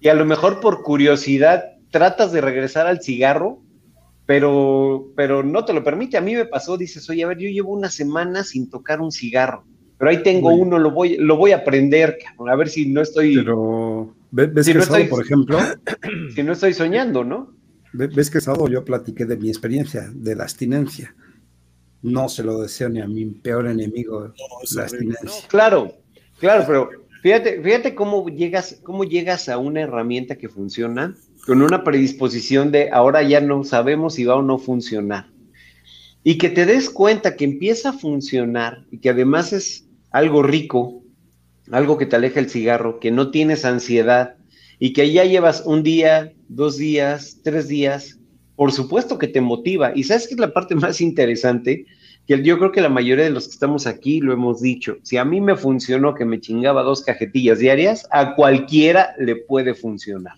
y 0.00 0.08
a 0.08 0.14
lo 0.14 0.24
mejor 0.24 0.60
por 0.60 0.82
curiosidad 0.82 1.72
tratas 1.90 2.32
de 2.32 2.40
regresar 2.40 2.86
al 2.86 3.02
cigarro, 3.02 3.60
pero, 4.24 5.12
pero 5.14 5.42
no 5.42 5.66
te 5.66 5.74
lo 5.74 5.84
permite. 5.84 6.16
A 6.16 6.22
mí 6.22 6.34
me 6.34 6.46
pasó, 6.46 6.78
dices, 6.78 7.08
oye, 7.10 7.22
a 7.22 7.26
ver, 7.26 7.36
yo 7.36 7.50
llevo 7.50 7.72
una 7.72 7.90
semana 7.90 8.44
sin 8.44 8.70
tocar 8.70 9.02
un 9.02 9.12
cigarro, 9.12 9.66
pero 9.98 10.10
ahí 10.10 10.22
tengo 10.22 10.54
uno, 10.54 10.78
lo 10.78 10.90
voy, 10.90 11.18
lo 11.18 11.36
voy 11.36 11.52
a 11.52 11.56
aprender, 11.56 12.16
a 12.38 12.56
ver 12.56 12.70
si 12.70 12.86
no 12.86 13.02
estoy... 13.02 13.36
Pero, 13.36 14.14
¿ves 14.30 14.66
que 14.66 14.78
estoy, 14.78 15.04
por 15.04 15.22
ejemplo? 15.22 15.58
Si 16.34 16.42
no 16.42 16.52
estoy 16.52 16.72
soñando, 16.72 17.24
¿no? 17.24 17.55
¿Ves 17.96 18.30
que 18.30 18.40
sábado 18.40 18.68
yo 18.68 18.84
platiqué 18.84 19.24
de 19.24 19.36
mi 19.36 19.48
experiencia, 19.48 20.10
de 20.14 20.34
la 20.36 20.44
abstinencia? 20.44 21.14
No 22.02 22.28
se 22.28 22.44
lo 22.44 22.60
deseo 22.60 22.88
ni 22.88 23.00
a 23.00 23.06
mi 23.06 23.24
peor 23.26 23.66
enemigo, 23.66 24.32
la 24.74 24.82
abstinencia. 24.82 25.48
claro, 25.48 25.92
claro, 26.38 26.64
pero 26.66 27.06
Fíjate, 27.26 27.60
fíjate 27.60 27.96
cómo 27.96 28.28
llegas, 28.28 28.78
cómo 28.84 29.02
llegas 29.02 29.48
a 29.48 29.58
una 29.58 29.80
herramienta 29.80 30.36
que 30.36 30.48
funciona 30.48 31.16
con 31.44 31.60
una 31.60 31.82
predisposición 31.82 32.70
de 32.70 32.90
ahora 32.90 33.22
ya 33.24 33.40
no 33.40 33.64
sabemos 33.64 34.14
si 34.14 34.24
va 34.24 34.36
o 34.36 34.42
no 34.42 34.58
funcionar. 34.58 35.26
y 36.22 36.38
que 36.38 36.50
te 36.50 36.66
des 36.66 36.88
cuenta 36.88 37.34
que 37.34 37.44
empieza 37.44 37.88
a 37.88 37.92
funcionar 37.92 38.84
y 38.92 38.98
que 38.98 39.10
además 39.10 39.52
es 39.52 39.88
algo 40.12 40.44
rico, 40.44 41.02
algo 41.72 41.98
que 41.98 42.06
te 42.06 42.14
aleja 42.14 42.38
el 42.38 42.48
cigarro, 42.48 43.00
que 43.00 43.10
no 43.10 43.32
tienes 43.32 43.64
ansiedad 43.64 44.36
y 44.78 44.92
que 44.92 45.10
ya 45.12 45.24
llevas 45.24 45.62
un 45.64 45.82
día, 45.82 46.32
dos 46.48 46.76
días, 46.76 47.40
tres 47.42 47.68
días, 47.68 48.18
por 48.56 48.72
supuesto 48.72 49.18
que 49.18 49.28
te 49.28 49.40
motiva. 49.40 49.92
Y 49.94 50.04
sabes 50.04 50.26
que 50.26 50.34
es 50.34 50.40
la 50.40 50.52
parte 50.52 50.74
más 50.74 51.00
interesante, 51.00 51.86
que 52.26 52.42
yo 52.42 52.58
creo 52.58 52.72
que 52.72 52.80
la 52.80 52.88
mayoría 52.88 53.24
de 53.24 53.30
los 53.30 53.46
que 53.46 53.52
estamos 53.52 53.86
aquí 53.86 54.20
lo 54.20 54.32
hemos 54.32 54.60
dicho. 54.60 54.98
Si 55.02 55.16
a 55.16 55.24
mí 55.24 55.40
me 55.40 55.56
funcionó 55.56 56.14
que 56.14 56.24
me 56.24 56.40
chingaba 56.40 56.82
dos 56.82 57.02
cajetillas 57.02 57.58
diarias, 57.58 58.06
a 58.10 58.34
cualquiera 58.34 59.14
le 59.18 59.36
puede 59.36 59.74
funcionar. 59.74 60.34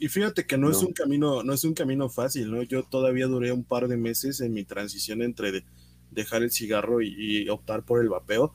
Y 0.00 0.08
fíjate 0.08 0.46
que 0.46 0.56
no, 0.56 0.70
es 0.70 0.82
un 0.82 0.92
camino, 0.92 1.42
no 1.42 1.52
es 1.52 1.62
un 1.62 1.74
camino 1.74 2.08
fácil, 2.08 2.50
¿no? 2.50 2.62
Yo 2.62 2.82
todavía 2.84 3.26
duré 3.26 3.52
un 3.52 3.64
par 3.64 3.86
de 3.86 3.98
meses 3.98 4.40
en 4.40 4.54
mi 4.54 4.64
transición 4.64 5.20
entre 5.20 5.62
dejar 6.10 6.42
el 6.42 6.50
cigarro 6.50 7.02
y, 7.02 7.46
optar 7.50 7.84
por 7.84 8.00
el 8.00 8.08
vapeo. 8.08 8.54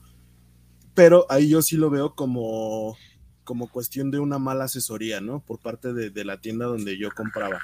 Pero 0.94 1.24
ahí 1.28 1.48
yo 1.48 1.62
sí 1.62 1.76
lo 1.76 1.88
veo 1.88 2.14
como, 2.14 2.96
como 3.46 3.70
cuestión 3.70 4.10
de 4.10 4.18
una 4.18 4.38
mala 4.38 4.64
asesoría, 4.64 5.22
¿no? 5.22 5.40
Por 5.40 5.58
parte 5.58 5.94
de, 5.94 6.10
de 6.10 6.24
la 6.26 6.38
tienda 6.38 6.66
donde 6.66 6.98
yo 6.98 7.10
compraba. 7.10 7.58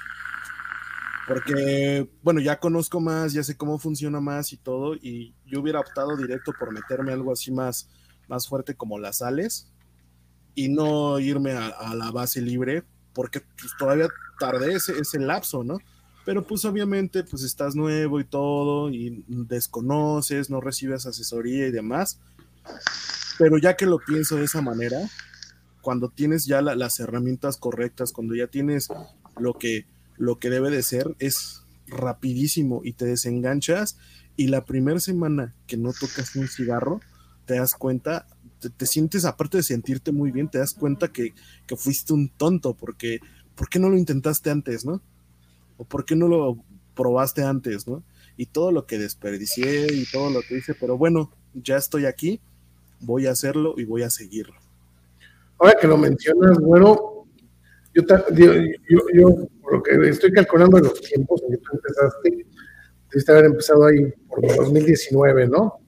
Porque, 1.27 2.09
bueno, 2.23 2.41
ya 2.41 2.59
conozco 2.59 2.99
más, 2.99 3.33
ya 3.33 3.43
sé 3.43 3.55
cómo 3.55 3.77
funciona 3.77 4.19
más 4.19 4.51
y 4.51 4.57
todo, 4.57 4.95
y 4.95 5.35
yo 5.45 5.61
hubiera 5.61 5.79
optado 5.79 6.17
directo 6.17 6.51
por 6.57 6.73
meterme 6.73 7.13
algo 7.13 7.31
así 7.31 7.51
más, 7.51 7.87
más 8.27 8.47
fuerte 8.47 8.73
como 8.73 8.97
las 8.97 9.17
sales 9.17 9.71
y 10.55 10.69
no 10.69 11.19
irme 11.19 11.51
a 11.51 11.93
la 11.93 12.11
base 12.11 12.41
libre 12.41 12.83
porque 13.13 13.41
pues, 13.41 13.71
todavía 13.77 14.07
tardé 14.39 14.73
ese, 14.73 14.99
ese 14.99 15.19
lapso, 15.19 15.63
¿no? 15.63 15.77
Pero 16.25 16.45
pues 16.45 16.63
obviamente 16.65 17.23
pues 17.23 17.43
estás 17.43 17.75
nuevo 17.75 18.19
y 18.19 18.23
todo 18.23 18.89
y 18.89 19.23
desconoces, 19.27 20.49
no 20.49 20.61
recibes 20.61 21.05
asesoría 21.05 21.67
y 21.67 21.71
demás. 21.71 22.19
Pero 23.37 23.57
ya 23.57 23.75
que 23.75 23.85
lo 23.85 23.99
pienso 23.99 24.37
de 24.37 24.45
esa 24.45 24.61
manera, 24.61 24.97
cuando 25.83 26.09
tienes 26.09 26.45
ya 26.45 26.63
las 26.63 26.99
herramientas 26.99 27.57
correctas, 27.57 28.13
cuando 28.13 28.33
ya 28.33 28.47
tienes 28.47 28.87
lo 29.37 29.53
que, 29.53 29.85
lo 30.17 30.39
que 30.39 30.49
debe 30.49 30.71
de 30.71 30.81
ser, 30.81 31.15
es 31.19 31.61
rapidísimo 31.85 32.81
y 32.83 32.93
te 32.93 33.05
desenganchas 33.05 33.97
y 34.35 34.47
la 34.47 34.65
primera 34.65 34.99
semana 34.99 35.53
que 35.67 35.77
no 35.77 35.91
tocas 35.93 36.35
un 36.35 36.47
cigarro, 36.47 37.01
te 37.45 37.55
das 37.55 37.73
cuenta 37.73 38.25
te, 38.69 38.85
sientes, 38.85 39.25
aparte 39.25 39.57
de 39.57 39.63
sentirte 39.63 40.11
muy 40.11 40.31
bien, 40.31 40.49
te 40.49 40.57
das 40.57 40.73
cuenta 40.73 41.11
que, 41.11 41.33
fuiste 41.75 42.13
un 42.13 42.29
tonto, 42.29 42.73
porque 42.73 43.19
¿por 43.55 43.69
qué 43.69 43.79
no 43.79 43.89
lo 43.89 43.97
intentaste 43.97 44.49
antes, 44.49 44.85
no? 44.85 45.01
¿O 45.77 45.85
por 45.85 46.05
qué 46.05 46.15
no 46.15 46.27
lo 46.27 46.63
probaste 46.95 47.43
antes, 47.43 47.87
no? 47.87 48.03
Y 48.37 48.45
todo 48.47 48.71
lo 48.71 48.85
que 48.85 48.97
desperdicié 48.97 49.87
y 49.93 50.05
todo 50.11 50.29
lo 50.29 50.41
que 50.41 50.57
hice, 50.57 50.75
pero 50.75 50.97
bueno, 50.97 51.31
ya 51.53 51.77
estoy 51.77 52.05
aquí, 52.05 52.39
voy 52.99 53.27
a 53.27 53.31
hacerlo 53.31 53.75
y 53.77 53.83
voy 53.83 54.03
a 54.03 54.09
seguirlo. 54.09 54.62
Ahora 55.63 55.77
que 55.79 55.87
lo 55.87 55.97
mencionas, 55.97 56.57
bueno, 56.59 57.25
yo, 57.93 58.03
yo, 59.13 59.47
por 59.61 59.73
lo 59.73 59.83
que 59.83 60.09
estoy 60.09 60.31
calculando 60.31 60.77
los 60.79 60.99
tiempos 61.01 61.41
en 61.43 61.51
que 61.51 61.57
tú 61.57 61.71
empezaste, 61.73 62.45
debiste 63.11 63.31
haber 63.31 63.45
empezado 63.45 63.85
ahí 63.85 64.13
por 64.27 64.41
2019, 64.57 65.47
¿no? 65.47 65.79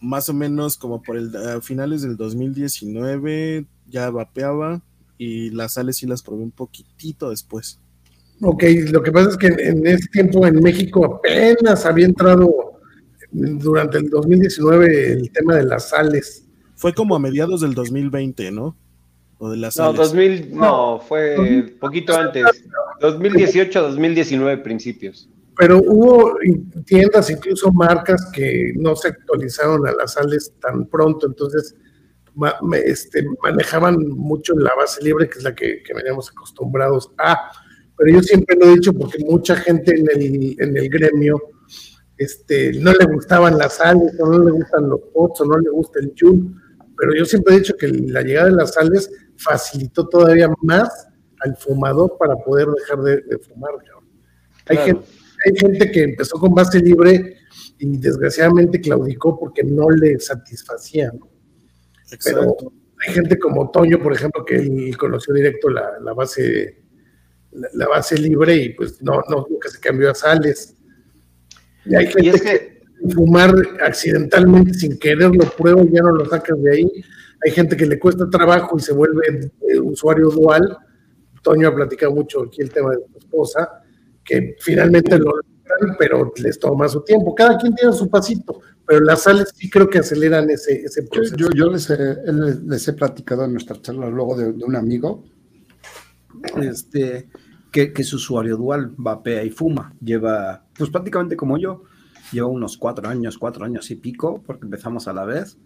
más 0.00 0.30
o 0.30 0.34
menos 0.34 0.78
como 0.78 1.02
por 1.02 1.16
el 1.16 1.30
finales 1.62 2.02
del 2.02 2.16
2019 2.16 3.66
ya 3.86 4.10
vapeaba 4.10 4.82
y 5.18 5.50
las 5.50 5.74
sales 5.74 5.98
sí 5.98 6.06
las 6.06 6.22
probé 6.22 6.42
un 6.42 6.50
poquitito 6.50 7.30
después. 7.30 7.78
Ok, 8.40 8.64
lo 8.90 9.02
que 9.02 9.12
pasa 9.12 9.28
es 9.28 9.36
que 9.36 9.48
en, 9.48 9.86
ese 9.86 10.08
tiempo 10.08 10.46
en 10.46 10.54
México 10.60 11.04
apenas 11.04 11.84
había 11.84 12.06
entrado 12.06 12.80
durante 13.30 13.98
el 13.98 14.08
2019 14.08 15.12
el 15.12 15.30
tema 15.30 15.56
de 15.56 15.64
las 15.64 15.90
sales. 15.90 16.46
Fue 16.80 16.94
como 16.94 17.14
a 17.14 17.18
mediados 17.18 17.60
del 17.60 17.74
2020, 17.74 18.50
¿no? 18.52 18.76
O 19.38 19.50
de 19.50 19.56
las 19.56 19.76
no, 19.76 19.92
2000, 19.92 20.54
no, 20.54 21.00
fue 21.00 21.74
poquito 21.78 22.16
antes. 22.16 22.44
2018, 23.00 23.82
2019 23.82 24.58
principios 24.58 25.28
pero 25.60 25.78
hubo 25.78 26.38
tiendas, 26.86 27.28
incluso 27.28 27.70
marcas 27.70 28.30
que 28.32 28.72
no 28.76 28.96
se 28.96 29.08
actualizaron 29.08 29.86
a 29.86 29.92
las 29.92 30.14
sales 30.14 30.54
tan 30.58 30.86
pronto, 30.86 31.26
entonces 31.26 31.76
este, 32.86 33.26
manejaban 33.42 33.98
mucho 34.08 34.54
la 34.54 34.74
base 34.74 35.04
libre, 35.04 35.28
que 35.28 35.38
es 35.38 35.44
la 35.44 35.54
que, 35.54 35.82
veníamos 35.94 36.30
acostumbrados 36.30 37.10
a. 37.18 37.50
Pero 37.94 38.10
yo 38.10 38.22
siempre 38.22 38.56
lo 38.58 38.68
he 38.68 38.74
dicho 38.76 38.94
porque 38.94 39.22
mucha 39.22 39.54
gente 39.54 39.94
en 39.94 40.06
el, 40.10 40.56
en 40.58 40.76
el 40.78 40.88
gremio 40.88 41.38
este, 42.16 42.72
no 42.80 42.94
le 42.94 43.04
gustaban 43.04 43.58
las 43.58 43.74
sales, 43.74 44.18
o 44.18 44.26
no 44.30 44.42
le 44.42 44.52
gustan 44.52 44.88
los 44.88 45.00
pots, 45.12 45.42
o 45.42 45.44
no 45.44 45.58
le 45.58 45.68
gusta 45.68 46.00
el 46.00 46.14
yul, 46.14 46.58
pero 47.00 47.14
yo 47.16 47.24
siempre 47.24 47.54
he 47.54 47.58
dicho 47.60 47.76
que 47.76 47.88
la 47.88 48.22
llegada 48.22 48.50
de 48.50 48.56
las 48.56 48.74
sales 48.74 49.10
facilitó 49.36 50.06
todavía 50.06 50.48
más 50.62 51.08
al 51.40 51.56
fumador 51.56 52.16
para 52.18 52.36
poder 52.36 52.68
dejar 52.68 52.98
de, 53.00 53.38
fumar. 53.38 53.72
Hay 54.66 54.76
gente 54.76 55.04
hay 55.44 55.56
gente 55.56 55.90
que 55.90 56.02
empezó 56.02 56.38
con 56.38 56.54
base 56.54 56.78
libre 56.80 57.36
y 57.78 57.96
desgraciadamente 57.96 58.80
claudicó 58.80 59.38
porque 59.38 59.62
no 59.64 59.90
le 59.90 60.18
satisfacía, 60.20 61.12
¿no? 61.12 61.28
Pero 62.24 62.56
hay 63.06 63.14
gente 63.14 63.38
como 63.38 63.70
Toño, 63.70 64.02
por 64.02 64.12
ejemplo, 64.12 64.44
que 64.44 64.56
él 64.56 64.96
conoció 64.98 65.32
directo 65.32 65.70
la, 65.70 66.12
base 66.12 66.82
la, 67.52 67.88
base 67.88 68.18
libre 68.18 68.56
y 68.56 68.68
pues 68.70 69.00
no, 69.00 69.22
no, 69.28 69.46
nunca 69.48 69.68
se 69.68 69.80
cambió 69.80 70.10
a 70.10 70.14
sales. 70.14 70.76
Y 71.86 71.94
hay 71.94 72.06
gente 72.08 72.40
que... 72.40 72.79
fumar 73.08 73.54
accidentalmente 73.82 74.74
sin 74.74 74.98
querer 74.98 75.34
lo 75.34 75.48
prueba 75.50 75.82
y 75.82 75.92
ya 75.92 76.02
no 76.02 76.12
lo 76.12 76.26
sacas 76.26 76.60
de 76.62 76.72
ahí. 76.72 77.04
Hay 77.44 77.52
gente 77.52 77.76
que 77.76 77.86
le 77.86 77.98
cuesta 77.98 78.28
trabajo 78.28 78.76
y 78.76 78.80
se 78.80 78.92
vuelve 78.92 79.50
eh, 79.68 79.80
usuario 79.80 80.30
dual. 80.30 80.76
Toño 81.42 81.68
ha 81.68 81.74
platicado 81.74 82.14
mucho 82.14 82.42
aquí 82.42 82.60
el 82.60 82.70
tema 82.70 82.90
de 82.90 82.98
su 83.10 83.18
esposa 83.18 83.82
que 84.24 84.56
finalmente 84.60 85.18
lo 85.18 85.32
logran, 85.32 85.96
pero 85.98 86.32
les 86.36 86.58
toma 86.58 86.88
su 86.88 87.00
tiempo. 87.02 87.34
Cada 87.34 87.56
quien 87.56 87.74
tiene 87.74 87.92
su 87.94 88.10
pasito, 88.10 88.60
pero 88.86 89.00
las 89.00 89.22
sales 89.22 89.52
sí 89.54 89.70
creo 89.70 89.88
que 89.88 89.98
aceleran 89.98 90.50
ese, 90.50 90.82
ese 90.82 91.02
proceso. 91.04 91.36
Yo, 91.36 91.48
yo 91.54 91.70
les, 91.70 91.88
he, 91.88 92.16
les, 92.66 92.88
he, 92.88 92.92
platicado 92.92 93.44
en 93.44 93.52
nuestra 93.52 93.80
charla 93.80 94.08
luego 94.10 94.36
de, 94.36 94.64
un 94.64 94.76
amigo 94.76 95.24
este, 96.60 97.30
que, 97.72 97.92
que, 97.92 98.02
es 98.02 98.12
usuario 98.12 98.58
dual, 98.58 98.92
vapea 98.96 99.42
y 99.42 99.50
fuma. 99.50 99.94
Lleva, 100.00 100.64
pues 100.76 100.90
prácticamente 100.90 101.36
como 101.36 101.56
yo, 101.56 101.84
lleva 102.32 102.48
unos 102.48 102.76
cuatro 102.76 103.08
años, 103.08 103.38
cuatro 103.38 103.64
años 103.64 103.90
y 103.90 103.96
pico, 103.96 104.42
porque 104.46 104.64
empezamos 104.64 105.08
a 105.08 105.12
la 105.12 105.24
vez. 105.24 105.58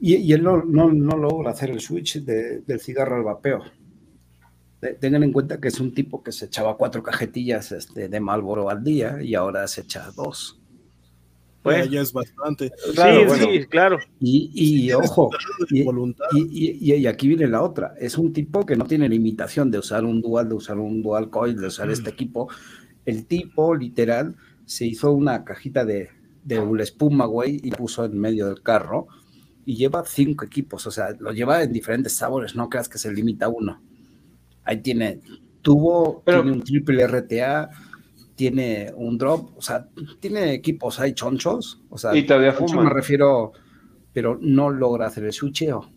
Y, 0.00 0.16
y 0.16 0.32
él 0.32 0.42
no, 0.42 0.62
no, 0.62 0.92
no, 0.92 1.16
logra 1.16 1.50
hacer 1.50 1.70
el 1.70 1.80
switch 1.80 2.22
de, 2.22 2.60
del 2.60 2.80
cigarro 2.80 3.16
al 3.16 3.24
vapeo 3.24 3.62
tengan 4.94 5.22
en 5.22 5.32
cuenta 5.32 5.60
que 5.60 5.68
es 5.68 5.80
un 5.80 5.92
tipo 5.92 6.22
que 6.22 6.32
se 6.32 6.46
echaba 6.46 6.76
cuatro 6.76 7.02
cajetillas 7.02 7.72
este, 7.72 8.08
de 8.08 8.20
Malboro 8.20 8.70
al 8.70 8.84
día 8.84 9.18
y 9.22 9.34
ahora 9.34 9.66
se 9.66 9.82
echa 9.82 10.10
dos. 10.14 10.60
Pues 11.62 11.90
ya 11.90 12.00
es 12.00 12.12
bastante. 12.12 12.70
sí, 12.94 13.02
sí, 13.40 13.66
claro. 13.66 13.98
Y, 14.20 14.92
ojo, 14.92 15.30
y, 15.70 16.94
y, 16.94 17.06
aquí 17.08 17.26
viene 17.26 17.48
la 17.48 17.60
otra. 17.60 17.94
Es 17.98 18.16
un 18.18 18.32
tipo 18.32 18.64
que 18.64 18.76
no 18.76 18.84
tiene 18.84 19.08
limitación 19.08 19.72
de 19.72 19.80
usar 19.80 20.04
un 20.04 20.22
dual, 20.22 20.48
de 20.48 20.54
usar 20.54 20.78
un 20.78 21.02
dual 21.02 21.28
coil, 21.28 21.56
de 21.56 21.66
usar 21.66 21.90
este 21.90 22.10
mm. 22.10 22.12
equipo. 22.12 22.48
El 23.04 23.26
tipo, 23.26 23.74
literal, 23.74 24.36
se 24.66 24.84
hizo 24.84 25.12
una 25.12 25.44
cajita 25.44 25.84
de, 25.84 26.10
de 26.44 26.62
espuma, 26.80 27.24
güey, 27.24 27.60
y 27.62 27.70
puso 27.70 28.04
en 28.04 28.18
medio 28.18 28.46
del 28.46 28.62
carro. 28.62 29.08
Y 29.64 29.76
lleva 29.76 30.04
cinco 30.04 30.44
equipos, 30.44 30.86
o 30.86 30.90
sea, 30.90 31.08
lo 31.18 31.32
lleva 31.32 31.62
en 31.62 31.72
diferentes 31.72 32.12
sabores, 32.12 32.54
no 32.54 32.68
creas 32.68 32.88
que 32.88 32.98
se 32.98 33.12
limita 33.12 33.46
a 33.46 33.48
uno. 33.48 33.80
Ahí 34.62 34.80
tiene 34.80 35.20
tubo, 35.62 36.22
tiene 36.24 36.52
un 36.52 36.62
triple 36.62 37.04
RTA, 37.06 37.70
tiene 38.36 38.92
un 38.94 39.18
drop, 39.18 39.56
o 39.56 39.62
sea, 39.62 39.88
tiene 40.20 40.52
equipos 40.52 41.00
hay 41.00 41.14
chonchos, 41.14 41.82
o 41.88 41.98
sea, 41.98 42.14
y 42.14 42.24
todavía 42.24 42.52
fuma. 42.52 42.84
me 42.84 42.90
refiero, 42.90 43.52
pero 44.12 44.38
no 44.40 44.70
logra 44.70 45.06
hacer 45.06 45.24
el 45.24 45.32
switcheo. 45.32 45.90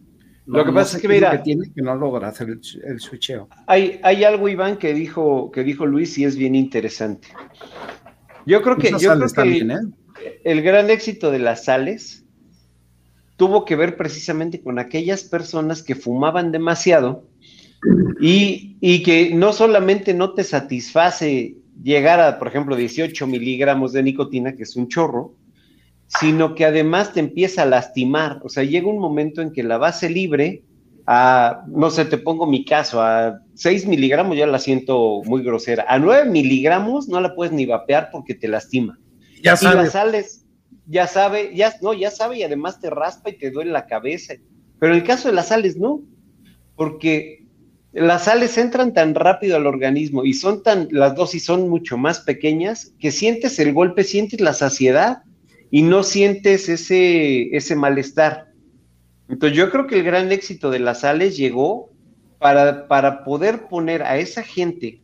lo 0.48 0.66
que 0.66 0.72
pasa 0.72 0.98
es 0.98 1.02
que 1.02 1.08
mira, 1.10 1.32
que 1.32 1.40
tiene 1.40 1.72
que 1.72 1.82
no 1.84 1.96
logra 1.96 2.30
hacer 2.30 2.50
el, 2.50 3.00
switcheo. 3.00 3.50
Hay, 3.68 4.00
hay 4.02 4.24
algo, 4.24 4.50
Iván, 4.50 4.78
que 4.78 4.94
dijo, 4.94 5.52
que 5.52 5.64
dijo 5.64 5.86
Luis 5.86 6.18
y 6.18 6.24
es 6.24 6.36
bien 6.36 6.56
interesante. 6.56 7.28
Yo 8.50 8.64
creo 8.64 8.78
que, 8.78 8.90
yo 8.90 9.14
creo 9.14 9.28
que 9.30 9.58
¿eh? 9.60 10.40
el 10.44 10.64
gran 10.64 10.90
éxito 10.90 11.30
de 11.30 11.38
las 11.38 11.66
sales 11.66 12.26
tuvo 13.38 13.64
que 13.64 13.76
ver 13.76 13.96
precisamente 13.96 14.60
con 14.60 14.80
aquellas 14.80 15.24
personas 15.24 15.84
que 15.84 15.94
fumaban 15.94 16.52
demasiado 16.52 17.26
y, 18.20 19.04
que 19.04 19.36
no 19.36 19.54
solamente 19.54 20.16
no 20.16 20.34
te 20.34 20.44
satisface 20.44 21.58
llegar 21.84 22.20
a, 22.20 22.40
por 22.40 22.48
ejemplo, 22.48 22.76
18 22.76 23.28
miligramos 23.28 23.94
de 23.94 24.02
nicotina, 24.02 24.56
que 24.56 24.64
es 24.64 24.76
un 24.76 24.88
chorro, 24.88 25.36
sino 26.08 26.56
que 26.56 26.66
además 26.66 27.14
te 27.14 27.20
empieza 27.20 27.62
a 27.62 27.68
lastimar. 27.68 28.40
O 28.44 28.50
sea, 28.50 28.64
llega 28.64 28.88
un 28.88 29.00
momento 29.00 29.44
en 29.44 29.54
que 29.54 29.62
la 29.62 29.78
base 29.78 30.10
libre, 30.10 30.64
a, 31.06 31.66
no 31.68 31.92
sé, 31.92 32.06
te 32.06 32.18
pongo 32.18 32.48
mi 32.48 32.66
caso, 32.66 33.00
a 33.00 33.42
6 33.60 33.88
miligramos 33.88 34.38
ya 34.38 34.48
la 34.48 34.58
siento 34.58 35.22
muy 35.26 35.44
grosera. 35.44 35.86
A 35.90 36.00
9 36.00 36.30
miligramos 36.30 37.10
no 37.10 37.20
la 37.20 37.36
puedes 37.36 37.52
ni 37.52 37.66
vapear 37.66 38.08
porque 38.10 38.34
te 38.34 38.48
lastima. 38.48 38.98
Ya 39.44 39.56
y 39.62 39.66
las 39.66 39.92
sales, 39.92 40.46
ya 40.86 41.08
sabe, 41.08 41.54
ya, 41.54 41.74
no, 41.82 41.94
ya 41.94 42.10
sabe 42.10 42.38
y 42.38 42.44
además 42.44 42.80
te 42.80 42.90
raspa 42.90 43.32
y 43.32 43.38
te 43.38 43.52
duele 43.52 43.72
la 43.72 43.86
cabeza. 43.86 44.36
Pero 44.80 44.94
en 44.94 45.00
el 45.00 45.06
caso 45.06 45.28
de 45.28 45.36
las 45.36 45.50
sales, 45.50 45.76
no, 45.76 46.02
porque 46.78 47.48
las 47.92 48.24
sales 48.24 48.58
entran 48.58 48.94
tan 48.94 49.14
rápido 49.14 49.58
al 49.58 49.68
organismo 49.68 50.24
y 50.24 50.36
son 50.36 50.64
tan, 50.64 50.88
las 50.92 51.16
dosis 51.16 51.44
son 51.44 51.68
mucho 51.68 51.98
más 51.98 52.22
pequeñas 52.22 52.94
que 52.98 53.12
sientes 53.12 53.60
el 53.60 53.74
golpe, 53.74 54.06
sientes 54.06 54.40
la 54.40 54.54
saciedad 54.54 55.24
y 55.70 55.82
no 55.82 56.04
sientes 56.04 56.70
ese, 56.70 57.54
ese 57.58 57.76
malestar. 57.76 58.54
Entonces 59.28 59.58
yo 59.58 59.70
creo 59.70 59.86
que 59.86 59.96
el 59.96 60.04
gran 60.04 60.32
éxito 60.32 60.72
de 60.72 60.80
las 60.80 61.02
sales 61.02 61.36
llegó 61.36 61.90
para, 62.40 62.88
para 62.88 63.24
poder 63.24 63.68
poner 63.68 64.04
a 64.04 64.18
esa 64.18 64.44
gente 64.44 65.02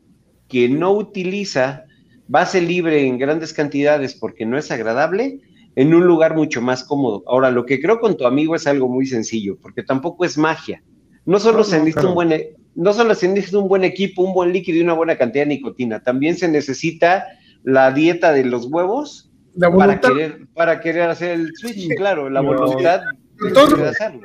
que 0.47 0.69
no 0.69 0.91
utiliza 0.91 1.85
base 2.27 2.61
libre 2.61 3.05
en 3.05 3.17
grandes 3.17 3.53
cantidades 3.53 4.15
porque 4.15 4.45
no 4.45 4.57
es 4.57 4.71
agradable, 4.71 5.41
en 5.75 5.93
un 5.93 6.05
lugar 6.05 6.35
mucho 6.35 6.61
más 6.61 6.83
cómodo. 6.83 7.23
Ahora, 7.27 7.51
lo 7.51 7.65
que 7.65 7.81
creo 7.81 7.99
con 7.99 8.15
tu 8.17 8.25
amigo 8.25 8.55
es 8.55 8.65
algo 8.65 8.87
muy 8.87 9.05
sencillo, 9.05 9.57
porque 9.61 9.83
tampoco 9.83 10.25
es 10.25 10.37
magia. 10.37 10.81
No 11.25 11.39
solo 11.39 11.63
se 11.63 11.79
necesita 11.79 12.07
un 12.07 12.15
buen 12.15 12.31
no 12.75 12.93
solo 12.93 13.15
se 13.15 13.27
necesita 13.27 13.59
un 13.59 13.69
buen 13.69 13.83
equipo, 13.85 14.21
un 14.21 14.33
buen 14.33 14.51
líquido 14.51 14.77
y 14.77 14.81
una 14.81 14.93
buena 14.93 15.17
cantidad 15.17 15.45
de 15.45 15.55
nicotina, 15.55 16.03
también 16.03 16.37
se 16.37 16.47
necesita 16.47 17.25
la 17.63 17.91
dieta 17.91 18.33
de 18.33 18.43
los 18.43 18.65
huevos 18.65 19.31
para 19.77 19.99
querer, 19.99 20.47
para 20.53 20.81
querer 20.81 21.09
hacer 21.09 21.31
el 21.31 21.55
switch, 21.55 21.87
claro, 21.95 22.29
la 22.29 22.41
voluntad 22.41 23.01
de 23.39 23.87
hacerlo. 23.87 24.21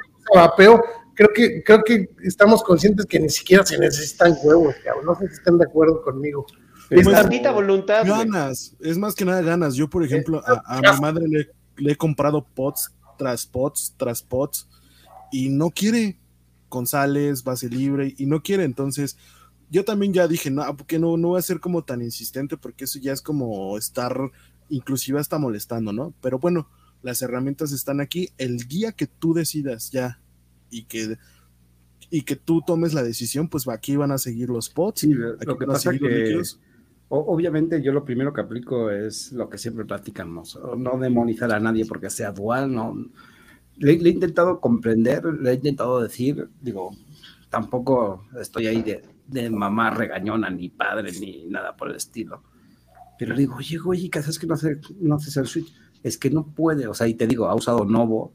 Creo 1.20 1.32
que, 1.34 1.62
creo 1.62 1.84
que 1.84 2.10
estamos 2.22 2.62
conscientes 2.62 3.04
que 3.04 3.20
ni 3.20 3.28
siquiera 3.28 3.64
se 3.66 3.78
necesitan 3.78 4.34
huevos, 4.42 4.74
no 5.04 5.14
sé 5.16 5.28
si 5.28 5.34
están 5.34 5.58
de 5.58 5.64
acuerdo 5.64 6.00
conmigo. 6.02 6.46
Es 6.88 7.06
tantita 7.06 7.52
voluntad. 7.52 8.06
Ganas, 8.06 8.74
es 8.80 8.96
más 8.96 9.14
que 9.14 9.24
nada 9.24 9.42
ganas. 9.42 9.74
Yo, 9.74 9.88
por 9.88 10.02
ejemplo, 10.02 10.42
a, 10.44 10.80
mi 10.80 11.00
madre 11.00 11.28
le, 11.28 11.50
le, 11.76 11.92
he 11.92 11.96
comprado 11.96 12.44
pots 12.44 12.92
tras 13.18 13.46
pots 13.46 13.94
tras 13.96 14.22
pots 14.22 14.66
y 15.30 15.50
no 15.50 15.70
quiere 15.70 16.18
con 16.68 16.86
sales, 16.86 17.44
base 17.44 17.68
libre, 17.68 18.14
y 18.16 18.26
no 18.26 18.42
quiere, 18.42 18.64
entonces 18.64 19.16
yo 19.70 19.84
también 19.84 20.12
ya 20.12 20.26
dije, 20.26 20.50
no, 20.50 20.76
porque 20.76 20.98
no, 20.98 21.16
no 21.16 21.28
voy 21.28 21.38
a 21.38 21.42
ser 21.42 21.60
como 21.60 21.84
tan 21.84 22.00
insistente, 22.00 22.56
porque 22.56 22.84
eso 22.84 22.98
ya 22.98 23.12
es 23.12 23.20
como 23.20 23.76
estar, 23.76 24.16
inclusive 24.68 25.20
hasta 25.20 25.38
molestando, 25.38 25.92
¿no? 25.92 26.14
Pero 26.22 26.38
bueno, 26.38 26.68
las 27.02 27.22
herramientas 27.22 27.72
están 27.72 28.00
aquí, 28.00 28.30
el 28.38 28.68
día 28.68 28.92
que 28.92 29.06
tú 29.06 29.34
decidas 29.34 29.90
ya 29.90 30.20
y 30.70 30.84
que 30.84 31.18
y 32.12 32.22
que 32.22 32.34
tú 32.34 32.62
tomes 32.66 32.92
la 32.92 33.04
decisión, 33.04 33.48
pues 33.48 33.68
aquí 33.68 33.94
van 33.94 34.10
a 34.10 34.18
seguir 34.18 34.50
los 34.50 34.68
pots, 34.68 35.02
sí, 35.02 35.12
lo 35.12 35.58
que 35.58 35.66
pasa 35.66 35.92
que, 35.92 36.42
Obviamente 37.12 37.82
yo 37.82 37.92
lo 37.92 38.04
primero 38.04 38.32
que 38.32 38.40
aplico 38.40 38.88
es 38.88 39.32
lo 39.32 39.50
que 39.50 39.58
siempre 39.58 39.84
platicamos, 39.84 40.56
no 40.76 40.96
demonizar 40.96 41.52
a 41.52 41.58
nadie 41.58 41.84
porque 41.84 42.08
sea 42.08 42.30
dual, 42.30 42.72
no, 42.72 42.94
le, 43.80 43.92
he 43.92 44.08
intentado 44.08 44.60
comprender, 44.60 45.24
le 45.24 45.50
he 45.50 45.54
intentado 45.54 46.00
decir, 46.00 46.48
digo, 46.60 46.90
tampoco 47.48 48.26
estoy 48.40 48.68
ahí 48.68 49.02
de, 49.26 49.50
mamá 49.50 49.90
regañona, 49.90 50.50
ni 50.50 50.68
padre, 50.68 51.10
ni 51.18 51.46
nada 51.46 51.76
por 51.76 51.90
el 51.90 51.96
estilo. 51.96 52.44
Pero 53.18 53.34
le 53.34 53.40
digo, 53.40 53.56
oye, 53.56 53.78
oye, 53.84 54.10
¿qué 54.10 54.18
haces 54.20 54.38
que 54.38 54.46
no 54.46 54.54
haces, 54.54 54.78
no 55.00 55.16
haces 55.16 55.36
el 55.36 55.46
switch? 55.46 55.74
Es 56.02 56.16
que 56.16 56.30
no 56.30 56.46
puede, 56.46 56.86
o 56.86 56.94
sea, 56.94 57.08
y 57.08 57.14
te 57.14 57.26
digo, 57.26 57.48
ha 57.48 57.54
usado 57.54 57.84
Novo, 57.84 58.34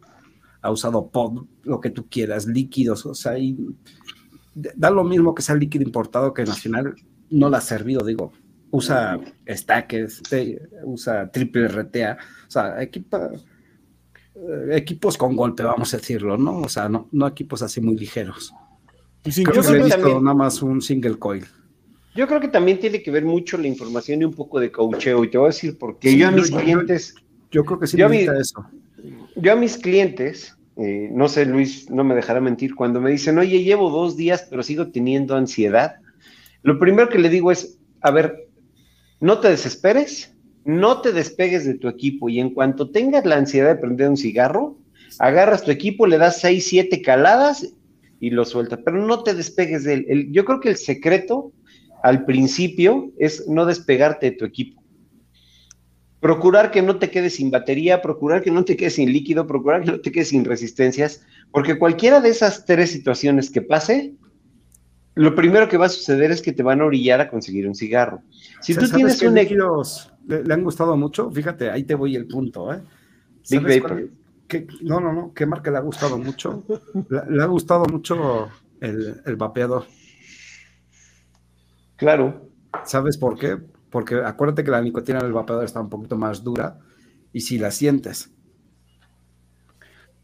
ha 0.65 0.71
usado 0.71 1.09
Pod, 1.09 1.45
lo 1.63 1.79
que 1.79 1.89
tú 1.89 2.07
quieras, 2.09 2.47
líquidos, 2.47 3.05
o 3.05 3.13
sea, 3.13 3.37
y 3.37 3.57
da 4.53 4.89
lo 4.89 5.03
mismo 5.03 5.35
que 5.35 5.41
sea 5.41 5.55
líquido 5.55 5.83
importado 5.83 6.33
que 6.33 6.43
nacional, 6.43 6.95
no 7.29 7.49
le 7.49 7.57
ha 7.57 7.61
servido, 7.61 8.05
digo, 8.05 8.31
usa 8.71 9.19
Stackers, 9.47 10.21
usa 10.83 11.29
triple 11.31 11.67
RTA, 11.67 12.17
o 12.47 12.51
sea, 12.51 12.81
equipa 12.81 13.31
eh, 14.35 14.69
equipos 14.71 15.17
con 15.17 15.35
golpe, 15.35 15.63
vamos 15.63 15.93
a 15.93 15.97
decirlo, 15.97 16.37
¿no? 16.37 16.59
O 16.59 16.69
sea, 16.69 16.89
no, 16.89 17.07
no 17.11 17.27
equipos 17.27 17.61
así 17.61 17.79
muy 17.79 17.95
ligeros. 17.95 18.53
Pues 19.23 19.41
creo 19.43 19.63
que 19.63 19.69
he 19.69 19.83
visto 19.83 20.21
nada 20.21 20.35
más 20.35 20.61
un 20.61 20.81
single 20.81 21.17
coil. 21.17 21.45
Yo 22.15 22.27
creo 22.27 22.39
que 22.39 22.47
también 22.47 22.79
tiene 22.79 23.01
que 23.01 23.11
ver 23.11 23.25
mucho 23.25 23.57
la 23.57 23.67
información 23.67 24.21
y 24.21 24.25
un 24.25 24.33
poco 24.33 24.59
de 24.59 24.71
coacheo. 24.71 25.23
Y 25.23 25.29
te 25.29 25.37
voy 25.37 25.45
a 25.45 25.49
decir 25.49 25.77
porque 25.77 26.17
yo 26.17 26.27
a 26.27 26.31
mis 26.31 26.49
clientes. 26.49 27.15
Yo, 27.51 27.65
creo 27.65 27.79
que 27.79 27.87
sí 27.87 27.97
yo 27.97 28.07
eso. 28.07 28.65
Yo 29.35 29.51
a 29.51 29.55
mis 29.55 29.77
clientes, 29.77 30.54
eh, 30.77 31.09
no 31.11 31.29
sé, 31.29 31.45
Luis, 31.45 31.89
no 31.89 32.03
me 32.03 32.15
dejará 32.15 32.41
mentir, 32.41 32.75
cuando 32.75 32.99
me 32.99 33.11
dicen, 33.11 33.37
oye, 33.37 33.63
llevo 33.63 33.89
dos 33.89 34.17
días, 34.17 34.45
pero 34.49 34.63
sigo 34.63 34.87
teniendo 34.87 35.35
ansiedad. 35.35 35.95
Lo 36.63 36.79
primero 36.79 37.09
que 37.09 37.19
le 37.19 37.29
digo 37.29 37.51
es, 37.51 37.77
a 38.01 38.11
ver, 38.11 38.47
no 39.21 39.39
te 39.39 39.49
desesperes, 39.49 40.35
no 40.65 41.01
te 41.01 41.11
despegues 41.11 41.65
de 41.65 41.75
tu 41.75 41.87
equipo 41.87 42.27
y 42.27 42.39
en 42.39 42.49
cuanto 42.49 42.89
tengas 42.89 43.25
la 43.25 43.37
ansiedad 43.37 43.69
de 43.69 43.79
prender 43.79 44.09
un 44.09 44.17
cigarro, 44.17 44.77
agarras 45.19 45.63
tu 45.63 45.71
equipo, 45.71 46.07
le 46.07 46.17
das 46.17 46.41
6, 46.41 46.67
7 46.67 47.01
caladas 47.01 47.73
y 48.19 48.31
lo 48.31 48.43
sueltas, 48.45 48.79
pero 48.83 48.97
no 49.05 49.23
te 49.23 49.33
despegues 49.33 49.83
de 49.83 50.05
él. 50.07 50.27
yo 50.31 50.43
creo 50.43 50.59
que 50.59 50.69
el 50.69 50.77
secreto 50.77 51.51
al 52.03 52.25
principio 52.25 53.11
es 53.17 53.47
no 53.47 53.65
despegarte 53.65 54.31
de 54.31 54.37
tu 54.37 54.45
equipo. 54.45 54.81
Procurar 56.19 56.71
que 56.71 56.81
no 56.81 56.97
te 56.97 57.11
quedes 57.11 57.35
sin 57.35 57.51
batería, 57.51 58.01
procurar 58.01 58.41
que 58.41 58.51
no 58.51 58.65
te 58.65 58.75
quedes 58.75 58.95
sin 58.95 59.11
líquido, 59.11 59.45
procurar 59.45 59.83
que 59.83 59.91
no 59.91 59.99
te 59.99 60.11
quedes 60.11 60.29
sin 60.29 60.45
resistencias, 60.45 61.25
porque 61.51 61.77
cualquiera 61.77 62.21
de 62.21 62.29
esas 62.29 62.65
tres 62.65 62.91
situaciones 62.91 63.49
que 63.49 63.61
pase, 63.61 64.13
lo 65.13 65.35
primero 65.35 65.67
que 65.67 65.77
va 65.77 65.85
a 65.85 65.89
suceder 65.89 66.31
es 66.31 66.41
que 66.41 66.51
te 66.51 66.63
van 66.63 66.81
a 66.81 66.85
orillar 66.85 67.21
a 67.21 67.29
conseguir 67.29 67.67
un 67.67 67.75
cigarro. 67.75 68.21
Si 68.61 68.73
tú 68.75 68.89
tienes 68.89 69.21
un 69.21 69.35
líquidos 69.35 70.11
le, 70.27 70.53
han 70.53 70.63
gustado 70.63 70.97
mucho, 70.97 71.29
fíjate, 71.31 71.69
ahí 71.69 71.83
te 71.83 71.95
voy 71.95 72.15
el 72.15 72.27
punto, 72.27 72.73
¿eh? 72.73 72.81
no, 74.81 74.99
no, 74.99 75.13
no, 75.13 75.33
¿qué 75.33 75.45
marca 75.45 75.71
le 75.71 75.77
ha 75.77 75.81
gustado 75.81 76.17
mucho? 76.17 76.63
le, 77.29 77.43
ha 77.43 77.45
gustado 77.45 77.85
mucho 77.85 78.49
el, 78.81 79.21
el 79.25 79.35
vapeador. 79.35 79.85
Claro. 81.95 82.49
¿Sabes 82.83 83.17
por 83.17 83.37
qué? 83.37 83.57
Porque 83.95 84.15
acuérdate 84.15 84.65
que 84.65 84.71
la 84.71 84.81
nicotina 84.81 85.21
del 85.21 85.31
vapeador 85.31 85.63
está 85.63 85.79
un 85.79 85.89
poquito 85.89 86.17
más 86.17 86.43
dura 86.43 86.79
y 87.31 87.39
si 87.39 87.57
la 87.57 87.71
sientes. 87.71 88.29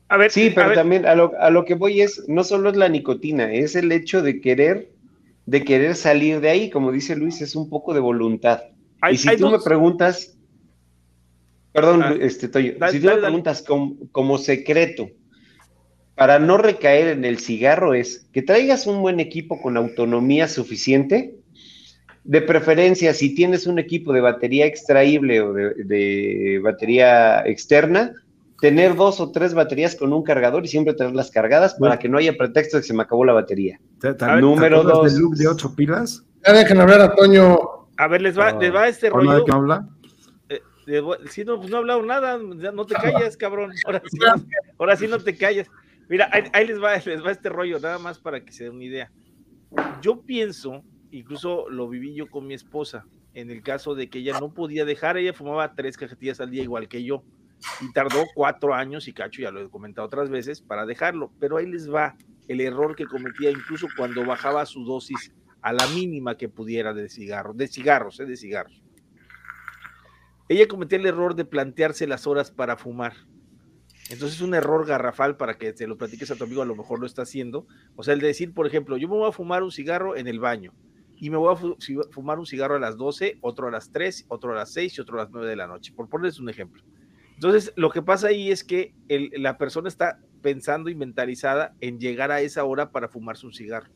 A 0.09 0.17
ver, 0.17 0.29
sí, 0.29 0.51
pero 0.53 0.73
también 0.73 1.05
a 1.05 1.15
lo, 1.15 1.31
a 1.39 1.49
lo, 1.49 1.63
que 1.63 1.75
voy 1.75 2.01
es, 2.01 2.27
no 2.27 2.43
solo 2.43 2.69
es 2.69 2.75
la 2.75 2.89
nicotina, 2.89 3.49
es 3.49 3.77
el 3.77 3.93
hecho 3.93 4.21
de 4.21 4.41
querer, 4.41 4.91
de 5.45 5.63
querer 5.63 5.95
salir 5.95 6.41
de 6.41 6.49
ahí, 6.49 6.69
como 6.69 6.91
dice 6.91 7.15
Luis, 7.15 7.39
es 7.39 7.55
un 7.55 7.69
poco 7.69 7.93
de 7.93 8.01
voluntad. 8.01 8.61
y 9.09 9.15
si 9.15 9.37
tú 9.37 9.49
me 9.49 9.59
preguntas, 9.59 10.37
perdón, 11.71 12.03
ah, 12.03 12.13
este, 12.19 12.47
si 12.91 12.99
tú 12.99 13.07
me 13.07 13.15
preguntas 13.15 13.63
como, 14.11 14.37
secreto, 14.37 15.07
para 16.15 16.39
no 16.39 16.57
recaer 16.57 17.07
en 17.07 17.23
el 17.23 17.39
cigarro 17.39 17.93
es 17.93 18.27
que 18.33 18.41
traigas 18.41 18.85
un 18.85 19.01
buen 19.01 19.21
equipo 19.21 19.61
con 19.61 19.77
autonomía 19.77 20.49
suficiente, 20.49 21.37
de 22.23 22.41
preferencia 22.41 23.13
si 23.13 23.33
tienes 23.33 23.67
un 23.67 23.79
equipo 23.79 24.13
de 24.13 24.21
batería 24.21 24.65
extraíble 24.65 25.41
o 25.41 25.53
de 25.53 26.59
batería 26.63 27.41
externa, 27.45 28.13
tener 28.61 28.95
dos 28.95 29.19
o 29.19 29.31
tres 29.31 29.55
baterías 29.55 29.95
con 29.95 30.13
un 30.13 30.23
cargador 30.23 30.63
y 30.63 30.67
siempre 30.67 30.93
tenerlas 30.93 31.31
cargadas 31.31 31.73
para 31.73 31.97
que 31.97 32.07
no 32.07 32.19
haya 32.19 32.37
pretexto 32.37 32.77
de 32.77 32.81
que 32.81 32.87
se 32.87 32.93
me 32.93 33.01
acabó 33.01 33.25
la 33.25 33.33
batería. 33.33 33.81
Número 34.39 34.83
dos. 34.83 35.13
look 35.13 35.35
de 35.35 35.47
ocho 35.47 35.75
pilas? 35.75 36.23
Ya 36.45 36.53
dejen 36.53 36.79
hablar 36.79 37.01
a 37.01 37.15
Toño. 37.15 37.57
A 37.97 38.07
ver, 38.07 38.21
les 38.21 38.37
va, 38.37 38.49
ah, 38.49 38.57
les 38.59 38.73
va 38.73 38.87
este 38.87 39.09
rollo. 39.09 39.33
¿De 39.33 39.45
qué 39.45 39.51
habla? 39.51 39.87
Eh, 40.49 40.61
si 41.29 41.43
no, 41.43 41.57
pues 41.57 41.71
no 41.71 41.77
he 41.77 41.79
hablado 41.79 42.03
nada, 42.03 42.37
no 42.37 42.85
te 42.85 42.93
calles, 42.93 43.35
cabrón. 43.35 43.71
Ahora 43.85 44.01
sí, 44.07 44.17
ahora 44.77 44.95
sí 44.95 45.07
no 45.07 45.19
te 45.19 45.35
calles. 45.35 45.67
Mira, 46.07 46.29
ahí, 46.31 46.67
les, 46.67 46.81
va, 46.81 46.95
les 46.97 47.25
va 47.25 47.31
este 47.31 47.49
rollo, 47.49 47.79
nada 47.79 47.97
más 47.97 48.19
para 48.19 48.43
que 48.43 48.51
se 48.51 48.65
den 48.65 48.75
una 48.75 48.83
idea. 48.83 49.11
Yo 50.01 50.21
pienso, 50.21 50.83
incluso 51.11 51.69
lo 51.69 51.87
viví 51.87 52.13
yo 52.13 52.29
con 52.29 52.47
mi 52.47 52.53
esposa, 52.53 53.05
en 53.33 53.49
el 53.49 53.61
caso 53.61 53.95
de 53.95 54.09
que 54.09 54.19
ella 54.19 54.39
no 54.39 54.53
podía 54.53 54.85
dejar, 54.85 55.17
ella 55.17 55.33
fumaba 55.33 55.73
tres 55.75 55.97
cajetillas 55.97 56.41
al 56.41 56.51
día 56.51 56.63
igual 56.63 56.87
que 56.87 57.03
yo 57.03 57.23
y 57.79 57.91
tardó 57.93 58.25
cuatro 58.33 58.73
años 58.73 59.07
y 59.07 59.13
cacho, 59.13 59.41
ya 59.41 59.51
lo 59.51 59.61
he 59.61 59.69
comentado 59.69 60.07
otras 60.07 60.29
veces, 60.29 60.61
para 60.61 60.85
dejarlo. 60.85 61.31
Pero 61.39 61.57
ahí 61.57 61.67
les 61.67 61.91
va 61.91 62.15
el 62.47 62.59
error 62.59 62.95
que 62.95 63.05
cometía 63.05 63.51
incluso 63.51 63.87
cuando 63.95 64.25
bajaba 64.25 64.65
su 64.65 64.83
dosis 64.83 65.31
a 65.61 65.73
la 65.73 65.85
mínima 65.87 66.37
que 66.37 66.49
pudiera 66.49 66.93
de 66.93 67.07
cigarros, 67.07 67.55
de 67.55 67.67
cigarros, 67.67 68.19
¿eh? 68.19 68.25
de 68.25 68.35
cigarros. 68.35 68.81
Ella 70.49 70.67
cometía 70.67 70.97
el 70.97 71.05
error 71.05 71.35
de 71.35 71.45
plantearse 71.45 72.07
las 72.07 72.27
horas 72.27 72.51
para 72.51 72.75
fumar. 72.75 73.13
Entonces 74.09 74.37
es 74.37 74.41
un 74.41 74.55
error 74.55 74.85
garrafal 74.85 75.37
para 75.37 75.57
que 75.57 75.71
te 75.71 75.87
lo 75.87 75.97
platiques 75.97 76.31
a 76.31 76.35
tu 76.35 76.43
amigo, 76.43 76.61
a 76.61 76.65
lo 76.65 76.75
mejor 76.75 76.99
lo 76.99 77.05
está 77.05 77.21
haciendo. 77.21 77.67
O 77.95 78.03
sea, 78.03 78.13
el 78.13 78.19
de 78.19 78.27
decir, 78.27 78.53
por 78.53 78.67
ejemplo, 78.67 78.97
yo 78.97 79.07
me 79.07 79.15
voy 79.15 79.29
a 79.29 79.31
fumar 79.31 79.63
un 79.63 79.71
cigarro 79.71 80.17
en 80.17 80.27
el 80.27 80.39
baño 80.39 80.73
y 81.21 81.29
me 81.29 81.37
voy 81.37 81.53
a 81.53 82.09
fumar 82.09 82.39
un 82.39 82.47
cigarro 82.47 82.75
a 82.75 82.79
las 82.79 82.97
12, 82.97 83.37
otro 83.41 83.67
a 83.67 83.71
las 83.71 83.91
3, 83.91 84.25
otro 84.27 84.53
a 84.53 84.55
las 84.55 84.73
6 84.73 84.97
y 84.97 85.01
otro 85.01 85.19
a 85.19 85.23
las 85.23 85.31
9 85.31 85.47
de 85.47 85.55
la 85.55 85.67
noche, 85.67 85.93
por 85.95 86.09
ponerles 86.09 86.39
un 86.39 86.49
ejemplo. 86.49 86.83
Entonces, 87.35 87.71
lo 87.75 87.91
que 87.91 88.01
pasa 88.01 88.29
ahí 88.29 88.49
es 88.49 88.63
que 88.63 88.95
la 89.07 89.59
persona 89.59 89.87
está 89.87 90.19
pensando 90.41 90.89
y 90.89 90.95
mentalizada 90.95 91.75
en 91.79 91.99
llegar 91.99 92.31
a 92.31 92.41
esa 92.41 92.63
hora 92.63 92.91
para 92.91 93.07
fumarse 93.07 93.45
un 93.45 93.53
cigarro. 93.53 93.91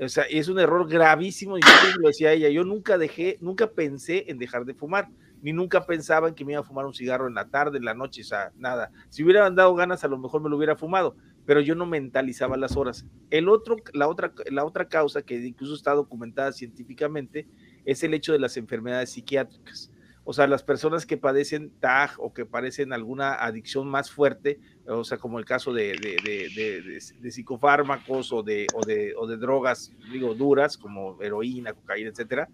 O 0.00 0.08
sea, 0.08 0.24
es 0.24 0.48
un 0.48 0.58
error 0.58 0.88
gravísimo. 0.88 1.58
Y 1.58 1.60
yo 1.60 1.68
lo 2.00 2.08
decía 2.08 2.32
ella, 2.32 2.48
yo 2.48 2.64
nunca 2.64 2.96
dejé, 2.96 3.36
nunca 3.42 3.70
pensé 3.70 4.24
en 4.28 4.38
dejar 4.38 4.64
de 4.64 4.72
fumar, 4.72 5.10
ni 5.42 5.52
nunca 5.52 5.84
pensaba 5.84 6.28
en 6.28 6.34
que 6.34 6.46
me 6.46 6.52
iba 6.52 6.62
a 6.62 6.64
fumar 6.64 6.86
un 6.86 6.94
cigarro 6.94 7.28
en 7.28 7.34
la 7.34 7.46
tarde, 7.48 7.76
en 7.76 7.84
la 7.84 7.92
noche, 7.92 8.22
o 8.22 8.24
sea, 8.24 8.52
nada. 8.56 8.90
Si 9.10 9.22
hubiera 9.22 9.50
dado 9.50 9.74
ganas, 9.74 10.02
a 10.02 10.08
lo 10.08 10.16
mejor 10.16 10.42
me 10.42 10.48
lo 10.48 10.56
hubiera 10.56 10.76
fumado, 10.76 11.14
pero 11.46 11.60
yo 11.60 11.74
no 11.74 11.86
mentalizaba 11.86 12.56
las 12.56 12.76
horas. 12.76 13.06
El 13.30 13.48
otro, 13.48 13.76
la 13.92 14.08
otra, 14.08 14.32
la 14.50 14.64
otra 14.64 14.88
causa 14.88 15.22
que 15.22 15.36
incluso 15.36 15.74
está 15.74 15.92
documentada 15.92 16.52
científicamente 16.52 17.46
es 17.84 18.02
el 18.02 18.14
hecho 18.14 18.32
de 18.32 18.38
las 18.38 18.56
enfermedades 18.56 19.10
psiquiátricas 19.10 19.90
o 20.24 20.32
sea, 20.32 20.46
las 20.46 20.62
personas 20.62 21.04
que 21.04 21.18
padecen 21.18 21.70
TAG 21.80 22.12
o 22.18 22.32
que 22.32 22.46
padecen 22.46 22.94
alguna 22.94 23.34
adicción 23.34 23.86
más 23.86 24.10
fuerte, 24.10 24.58
o 24.86 25.04
sea, 25.04 25.18
como 25.18 25.38
el 25.38 25.44
caso 25.44 25.72
de, 25.74 25.92
de, 25.92 27.30
psicofármacos 27.30 28.32
o 28.32 28.42
de, 28.42 28.66
o, 28.74 28.84
de, 28.86 29.14
o 29.16 29.26
de 29.26 29.36
drogas, 29.36 29.92
digo, 30.10 30.34
duras, 30.34 30.78
como 30.78 31.20
heroína, 31.22 31.74
cocaína, 31.74 32.08
etcétera, 32.08 32.48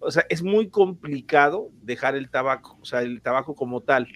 o 0.00 0.10
sea, 0.10 0.26
es 0.28 0.42
muy 0.42 0.68
complicado 0.68 1.70
dejar 1.82 2.14
el 2.14 2.28
tabaco, 2.28 2.76
o 2.82 2.84
sea, 2.84 3.00
el 3.00 3.22
tabaco 3.22 3.54
como 3.54 3.80
tal. 3.80 4.06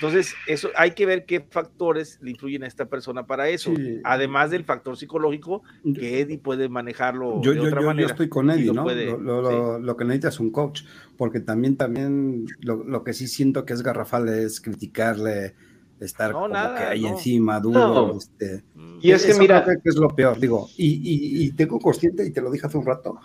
Entonces, 0.00 0.34
eso 0.46 0.68
hay 0.76 0.92
que 0.92 1.06
ver 1.06 1.24
qué 1.26 1.40
factores 1.40 2.20
le 2.22 2.30
influyen 2.30 2.62
a 2.62 2.68
esta 2.68 2.86
persona 2.86 3.26
para 3.26 3.48
eso, 3.48 3.72
además 4.04 4.52
del 4.52 4.64
factor 4.64 4.96
psicológico 4.96 5.62
que 5.94 6.20
Eddie 6.20 6.38
puede 6.38 6.68
manejarlo 6.68 7.42
yo, 7.42 7.52
de 7.52 7.60
otra 7.60 7.80
manera. 7.80 8.06
Yo 8.06 8.12
estoy 8.12 8.28
con 8.28 8.48
Eddie, 8.48 8.72
¿no? 8.72 8.86
lo, 8.86 9.96
que 9.96 10.04
necesita 10.04 10.28
es 10.28 10.38
un 10.38 10.50
coach, 10.50 10.82
porque 11.16 11.40
también, 11.40 11.76
también 11.76 12.46
lo, 12.60 13.02
que 13.02 13.12
sí 13.12 13.26
siento 13.26 13.64
que 13.64 13.72
es 13.72 13.82
garrafal 13.82 14.28
es 14.28 14.60
criticarle, 14.60 15.56
estar 15.98 16.32
como 16.32 16.48
que 16.48 16.54
ahí 16.54 17.04
encima, 17.04 17.58
duro. 17.58 18.16
Este, 18.16 18.62
y 19.00 19.10
es 19.10 19.26
que 19.26 19.34
mira, 19.34 19.64
que 19.64 19.88
es 19.88 19.96
lo 19.96 20.14
peor, 20.14 20.38
digo, 20.38 20.68
y, 20.76 20.86
y, 20.86 21.44
y 21.44 21.52
tengo 21.52 21.80
consciente, 21.80 22.24
y 22.24 22.30
te 22.30 22.40
lo 22.40 22.52
dije 22.52 22.68
hace 22.68 22.78
un 22.78 22.86
rato, 22.86 23.18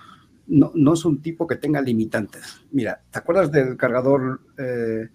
no, 0.48 0.72
no 0.74 0.94
es 0.94 1.06
un 1.06 1.22
tipo 1.22 1.45
que 1.45 1.56
tenga 1.56 1.82
limitantes. 1.82 2.62
Mira, 2.72 3.00
¿te 3.12 3.20
acuerdas 3.20 3.52
del 3.52 3.78
cargador 3.78 4.41
eh, 4.58 5.10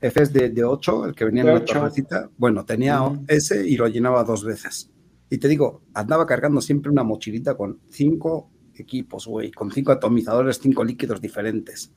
FS 0.00 0.32
de, 0.32 0.64
8, 0.64 1.06
el 1.06 1.14
que 1.14 1.24
venía 1.24 1.42
en 1.42 1.54
la 1.54 1.64
torrecita? 1.64 2.30
Bueno, 2.36 2.64
tenía 2.64 3.00
ese 3.28 3.66
y 3.66 3.76
lo 3.76 3.88
llenaba 3.88 4.24
dos 4.24 4.44
veces. 4.44 4.90
Y 5.30 5.38
te 5.38 5.48
digo, 5.48 5.82
andaba 5.94 6.26
cargando 6.26 6.60
siempre 6.60 6.90
una 6.90 7.02
mochilita 7.02 7.56
con 7.56 7.80
cinco 7.90 8.50
equipos, 8.74 9.26
güey, 9.26 9.50
con 9.50 9.70
cinco 9.70 9.92
atomizadores, 9.92 10.58
cinco 10.62 10.84
líquidos 10.84 11.20
diferentes. 11.20 11.92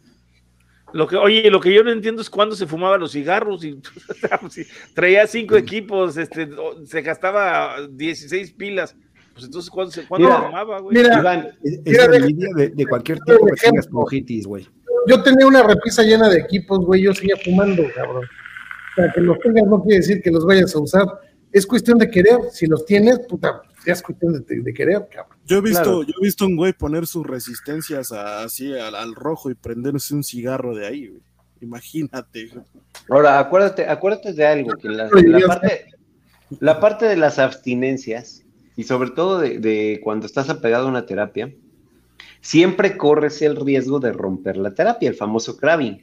Lo 0.93 1.07
que, 1.07 1.17
oye, 1.17 1.51
lo 1.51 1.59
que 1.59 1.73
yo 1.73 1.84
no 1.84 1.91
entiendo 1.91 2.21
es 2.21 2.30
cuándo 2.30 2.55
se 2.55 2.65
fumaba 2.65 2.97
los 2.97 3.11
cigarros 3.11 3.63
y 3.63 3.80
traía 4.95 5.27
cinco 5.27 5.55
equipos, 5.55 6.17
este, 6.17 6.49
se 6.85 7.01
gastaba 7.01 7.88
16 7.88 8.53
pilas. 8.53 8.95
Pues 9.34 9.45
entonces, 9.45 9.69
¿cuándo, 9.69 9.91
se, 9.91 10.07
¿cuándo 10.07 10.27
mira, 10.27 10.80
güey? 10.80 10.97
Mira, 10.97 11.19
Iván, 11.19 11.47
es, 11.63 11.84
de, 11.84 12.69
de, 12.76 12.85
cualquier 12.88 13.19
tipo 13.19 13.45
que 13.45 13.53
tengas 13.61 13.85
esponjitis, 13.85 14.45
güey. 14.45 14.67
Yo 15.07 15.21
tenía 15.23 15.47
una 15.47 15.63
repisa 15.63 16.03
llena 16.03 16.30
de 16.30 16.39
equipos, 16.39 16.80
güey, 16.85 17.03
yo 17.03 17.13
seguía 17.13 17.35
fumando, 17.43 17.84
cabrón. 17.95 18.26
O 18.26 18.95
sea, 18.95 19.11
que 19.13 19.21
los 19.21 19.39
tengas 19.39 19.65
no 19.67 19.81
quiere 19.81 19.97
decir 19.97 20.21
que 20.21 20.31
los 20.31 20.45
vayas 20.45 20.76
a 20.76 20.80
usar. 20.80 21.05
Es 21.51 21.65
cuestión 21.65 21.97
de 21.97 22.09
querer. 22.09 22.38
Si 22.51 22.67
los 22.67 22.85
tienes, 22.85 23.19
puta, 23.19 23.61
ya 23.85 23.93
es 23.93 24.01
cuestión 24.01 24.34
de, 24.34 24.61
de 24.61 24.73
querer, 24.73 25.07
cabrón. 25.11 25.38
Yo 25.45 25.57
he 25.57 25.61
visto, 25.61 26.03
yo 26.03 26.13
he 26.21 26.26
visto 26.26 26.45
un 26.45 26.55
güey 26.55 26.73
poner 26.73 27.07
sus 27.07 27.26
resistencias 27.26 28.11
así 28.11 28.77
al, 28.77 28.95
al, 28.95 29.15
rojo 29.15 29.49
y 29.49 29.55
prenderse 29.55 30.13
un 30.13 30.23
cigarro 30.23 30.76
de 30.76 30.88
ahí, 30.88 31.07
güey. 31.07 31.21
Imagínate. 31.61 32.49
Ahora, 33.09 33.39
acuérdate, 33.39 33.88
acuérdate 33.88 34.34
de 34.34 34.45
algo, 34.45 34.71
que 34.81 34.89
la, 34.89 35.09
la, 35.11 35.47
parte, 35.47 35.85
la 36.59 36.80
parte 36.80 37.05
de 37.05 37.17
las 37.17 37.39
abstinencias 37.39 38.43
y 38.76 38.84
sobre 38.84 39.09
todo 39.09 39.39
de, 39.39 39.99
cuando 40.03 40.26
estás 40.26 40.49
apegado 40.49 40.88
a 40.88 40.89
una 40.89 41.05
terapia, 41.05 41.53
siempre 42.41 42.98
corres 42.98 43.41
el 43.41 43.56
riesgo 43.56 43.99
de 43.99 44.14
romper 44.14 44.57
la 44.57 44.74
terapia, 44.74 45.10
el 45.10 45.16
famoso 45.16 45.57
crabbing. 45.57 46.02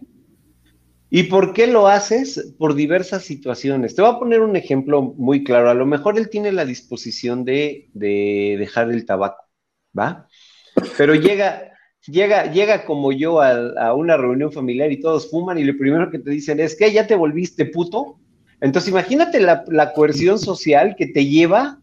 ¿Y 1.08 1.24
por 1.24 1.52
qué 1.52 1.66
lo 1.66 1.86
haces? 1.86 2.54
Por 2.58 2.74
diversas 2.74 3.24
situaciones. 3.24 3.94
Te 3.94 4.02
voy 4.02 4.10
a 4.10 4.18
poner 4.18 4.40
un 4.40 4.56
ejemplo 4.56 5.02
muy 5.02 5.44
claro. 5.44 5.70
A 5.70 5.74
lo 5.74 5.86
mejor 5.86 6.18
él 6.18 6.28
tiene 6.28 6.50
la 6.50 6.64
disposición 6.64 7.44
de, 7.44 7.88
dejar 7.94 8.90
el 8.90 9.06
tabaco, 9.06 9.44
¿va? 9.96 10.26
Pero 10.98 11.14
llega, 11.14 11.72
llega, 12.06 12.50
llega 12.50 12.84
como 12.84 13.12
yo 13.12 13.40
a, 13.40 13.94
una 13.94 14.16
reunión 14.16 14.50
familiar 14.50 14.90
y 14.90 15.00
todos 15.00 15.30
fuman 15.30 15.58
y 15.58 15.64
lo 15.64 15.78
primero 15.78 16.10
que 16.10 16.18
te 16.18 16.30
dicen 16.30 16.58
es 16.58 16.76
que 16.76 16.92
ya 16.92 17.06
te 17.06 17.14
volviste 17.14 17.66
puto. 17.66 18.18
Entonces 18.60 18.90
imagínate 18.90 19.40
la, 19.40 19.64
la 19.68 19.92
coerción 19.92 20.38
social 20.40 20.96
que 20.96 21.06
te 21.06 21.26
lleva 21.26 21.80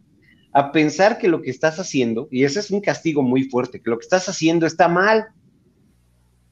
a 0.54 0.72
pensar 0.72 1.18
que 1.18 1.28
lo 1.28 1.42
que 1.42 1.50
estás 1.50 1.80
haciendo, 1.80 2.28
y 2.32 2.44
ese 2.44 2.60
es 2.60 2.70
un 2.70 2.80
castigo 2.80 3.24
muy 3.24 3.46
fuerte, 3.46 3.82
que 3.82 3.90
lo 3.90 3.98
que 3.98 4.04
estás 4.04 4.30
haciendo 4.30 4.68
está 4.68 4.88
mal. 4.88 5.26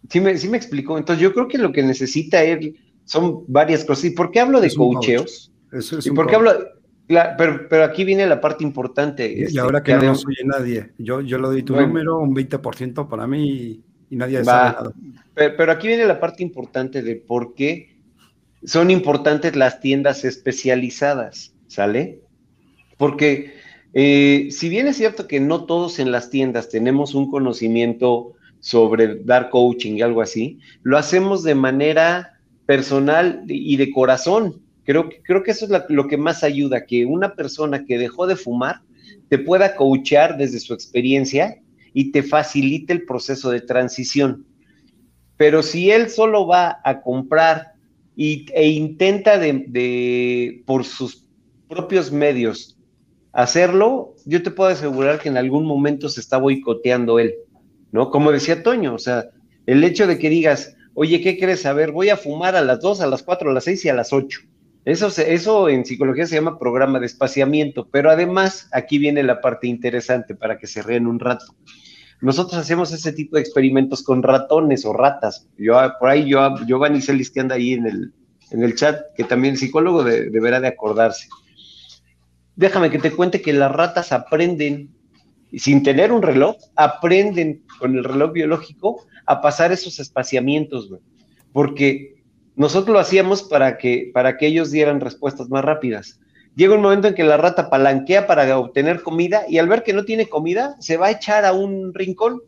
¿Sí 0.09 0.19
me, 0.19 0.35
sí 0.37 0.49
me 0.49 0.57
explico? 0.57 0.97
Entonces 0.97 1.21
yo 1.21 1.33
creo 1.33 1.47
que 1.47 1.59
lo 1.59 1.71
que 1.71 1.83
necesita 1.83 2.43
él 2.43 2.75
son 3.05 3.43
varias 3.47 3.85
cosas. 3.85 4.05
¿Y 4.05 4.09
por 4.11 4.31
qué 4.31 4.39
hablo 4.39 4.59
de 4.59 4.73
coacheos? 4.73 5.51
Eso 5.71 5.99
es 5.99 6.07
¿Y 6.07 6.11
por 6.11 6.27
qué 6.27 6.35
hablo? 6.35 6.51
pero, 7.37 7.67
pero, 7.69 7.83
aquí 7.83 8.03
viene 8.03 8.25
la 8.25 8.41
parte 8.41 8.63
importante. 8.63 9.31
Y, 9.31 9.43
este, 9.43 9.59
ahora 9.59 9.83
que, 9.83 9.93
no 9.93 10.15
soy 10.15 10.35
nadie, 10.45 10.91
yo, 10.97 11.21
yo 11.21 11.37
le 11.37 11.47
doy 11.47 11.63
tu 11.63 11.75
número, 11.75 12.19
un 12.19 12.35
20% 12.35 13.07
para 13.07 13.27
mí 13.27 13.83
y, 14.09 14.15
nadie 14.15 14.43
sabe 14.43 14.71
nada. 14.71 14.93
Pero, 15.35 15.53
pero 15.57 15.71
aquí 15.71 15.87
viene 15.87 16.05
la 16.05 16.19
parte 16.19 16.41
importante 16.41 17.03
de 17.03 17.15
por 17.17 17.53
qué 17.53 17.97
son 18.63 18.89
importantes 18.89 19.55
las 19.55 19.79
tiendas 19.79 20.25
especializadas, 20.25 21.53
¿sale? 21.67 22.21
Porque 22.97 23.60
eh, 23.93 24.47
si 24.51 24.69
bien 24.69 24.87
es 24.87 24.97
cierto 24.97 25.27
que 25.27 25.39
no 25.39 25.65
todos 25.65 25.99
en 25.99 26.11
las 26.11 26.29
tiendas 26.29 26.69
tenemos 26.69 27.13
un 27.13 27.29
conocimiento 27.29 28.33
sobre 28.59 29.23
dar 29.23 29.49
coaching 29.49 29.97
y 29.97 30.01
algo 30.01 30.21
así, 30.21 30.59
lo 30.83 30.97
hacemos 30.97 31.43
de 31.43 31.55
manera 31.55 32.39
personal 32.65 33.43
y 33.47 33.75
de 33.77 33.91
corazón. 33.91 34.61
Creo, 34.83 35.09
creo 35.23 35.43
que 35.43 35.51
eso 35.51 35.65
es 35.65 35.83
lo 35.89 36.07
que 36.07 36.17
más 36.17 36.43
ayuda, 36.43 36.85
que 36.85 37.05
una 37.05 37.35
persona 37.35 37.85
que 37.85 37.97
dejó 37.97 38.27
de 38.27 38.35
fumar 38.35 38.81
te 39.29 39.39
pueda 39.39 39.75
coachear 39.75 40.37
desde 40.37 40.59
su 40.59 40.73
experiencia 40.73 41.61
y 41.93 42.11
te 42.11 42.23
facilite 42.23 42.93
el 42.93 43.05
proceso 43.05 43.49
de 43.49 43.61
transición. 43.61 44.45
Pero 45.37 45.63
si 45.63 45.89
él 45.89 46.09
solo 46.09 46.45
va 46.45 46.79
a 46.83 47.01
comprar 47.01 47.73
y, 48.15 48.45
e 48.53 48.67
intenta 48.67 49.39
por 50.65 50.85
sus 50.85 51.25
propios 51.67 52.11
medios 52.11 52.77
hacerlo, 53.33 54.15
yo 54.25 54.43
te 54.43 54.51
puedo 54.51 54.69
asegurar 54.69 55.19
que 55.19 55.29
en 55.29 55.37
algún 55.37 55.65
momento 55.65 56.09
se 56.09 56.19
está 56.19 56.37
boicoteando 56.37 57.19
él, 57.19 57.35
¿no? 57.91 58.11
Como 58.11 58.31
decía 58.31 58.63
Toño, 58.63 58.93
o 58.93 58.99
sea, 58.99 59.25
el 59.65 59.83
hecho 59.83 60.07
de 60.07 60.17
que 60.17 60.29
digas, 60.29 60.75
oye, 60.93 61.21
¿qué 61.21 61.37
quieres 61.37 61.61
saber? 61.61 61.91
Voy 61.91 62.09
a 62.09 62.17
fumar 62.17 62.55
a 62.55 62.61
las 62.61 62.79
2, 62.81 63.01
a 63.01 63.07
las 63.07 63.23
4, 63.23 63.49
a 63.49 63.53
las 63.53 63.63
6 63.63 63.85
y 63.85 63.89
a 63.89 63.93
las 63.93 64.11
8. 64.11 64.39
Eso, 64.83 65.07
eso 65.21 65.69
en 65.69 65.85
psicología 65.85 66.25
se 66.25 66.35
llama 66.35 66.57
programa 66.57 66.99
de 66.99 67.05
espaciamiento, 67.05 67.87
pero 67.91 68.09
además 68.09 68.67
aquí 68.71 68.97
viene 68.97 69.21
la 69.21 69.39
parte 69.39 69.67
interesante 69.67 70.35
para 70.35 70.57
que 70.57 70.67
se 70.67 70.81
reen 70.81 71.05
un 71.05 71.19
rato. 71.19 71.55
Nosotros 72.19 72.59
hacemos 72.59 72.91
ese 72.91 73.13
tipo 73.13 73.35
de 73.35 73.41
experimentos 73.41 74.03
con 74.03 74.21
ratones 74.21 74.85
o 74.85 74.93
ratas. 74.93 75.47
Yo, 75.57 75.79
por 75.99 76.09
ahí, 76.09 76.29
yo, 76.29 76.55
Giovanni 76.67 77.01
Celis, 77.01 77.31
que 77.31 77.39
anda 77.39 77.55
ahí 77.55 77.73
en 77.73 77.87
el, 77.87 78.13
en 78.51 78.63
el 78.63 78.75
chat, 78.75 79.01
que 79.15 79.23
también 79.23 79.57
psicólogo 79.57 80.03
deberá 80.03 80.59
de 80.59 80.67
acordarse 80.67 81.27
déjame 82.55 82.89
que 82.89 82.99
te 82.99 83.11
cuente 83.11 83.41
que 83.41 83.53
las 83.53 83.71
ratas 83.71 84.11
aprenden, 84.11 84.89
sin 85.53 85.83
tener 85.83 86.11
un 86.11 86.21
reloj, 86.21 86.55
aprenden 86.75 87.63
con 87.79 87.97
el 87.97 88.03
reloj 88.03 88.31
biológico 88.33 89.05
a 89.25 89.41
pasar 89.41 89.71
esos 89.71 89.99
espaciamientos, 89.99 90.89
güey. 90.89 91.01
Porque 91.53 92.23
nosotros 92.55 92.93
lo 92.93 92.99
hacíamos 92.99 93.43
para 93.43 93.77
que, 93.77 94.11
para 94.13 94.37
que 94.37 94.47
ellos 94.47 94.71
dieran 94.71 95.01
respuestas 95.01 95.49
más 95.49 95.63
rápidas. 95.63 96.19
Llega 96.55 96.75
un 96.75 96.81
momento 96.81 97.07
en 97.07 97.15
que 97.15 97.23
la 97.23 97.37
rata 97.37 97.69
palanquea 97.69 98.27
para 98.27 98.57
obtener 98.57 99.01
comida 99.01 99.43
y 99.47 99.57
al 99.57 99.69
ver 99.69 99.83
que 99.83 99.93
no 99.93 100.03
tiene 100.03 100.27
comida, 100.27 100.75
se 100.79 100.97
va 100.97 101.07
a 101.07 101.11
echar 101.11 101.45
a 101.45 101.53
un 101.53 101.93
rincón. 101.93 102.41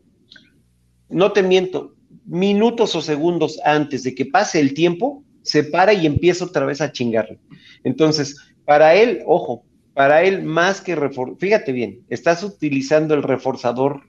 No 1.08 1.32
te 1.32 1.42
miento, 1.42 1.94
minutos 2.26 2.94
o 2.94 3.00
segundos 3.00 3.58
antes 3.64 4.02
de 4.02 4.14
que 4.14 4.26
pase 4.26 4.60
el 4.60 4.74
tiempo, 4.74 5.22
se 5.42 5.64
para 5.64 5.92
y 5.92 6.06
empieza 6.06 6.44
otra 6.44 6.66
vez 6.66 6.80
a 6.80 6.92
chingarle. 6.92 7.38
Entonces, 7.82 8.36
para 8.64 8.94
él, 8.94 9.22
ojo, 9.26 9.64
para 9.94 10.22
él 10.22 10.42
más 10.42 10.80
que 10.80 10.96
reforzar, 10.96 11.38
fíjate 11.38 11.72
bien, 11.72 12.00
estás 12.08 12.42
utilizando 12.42 13.14
el 13.14 13.22
reforzador 13.22 14.02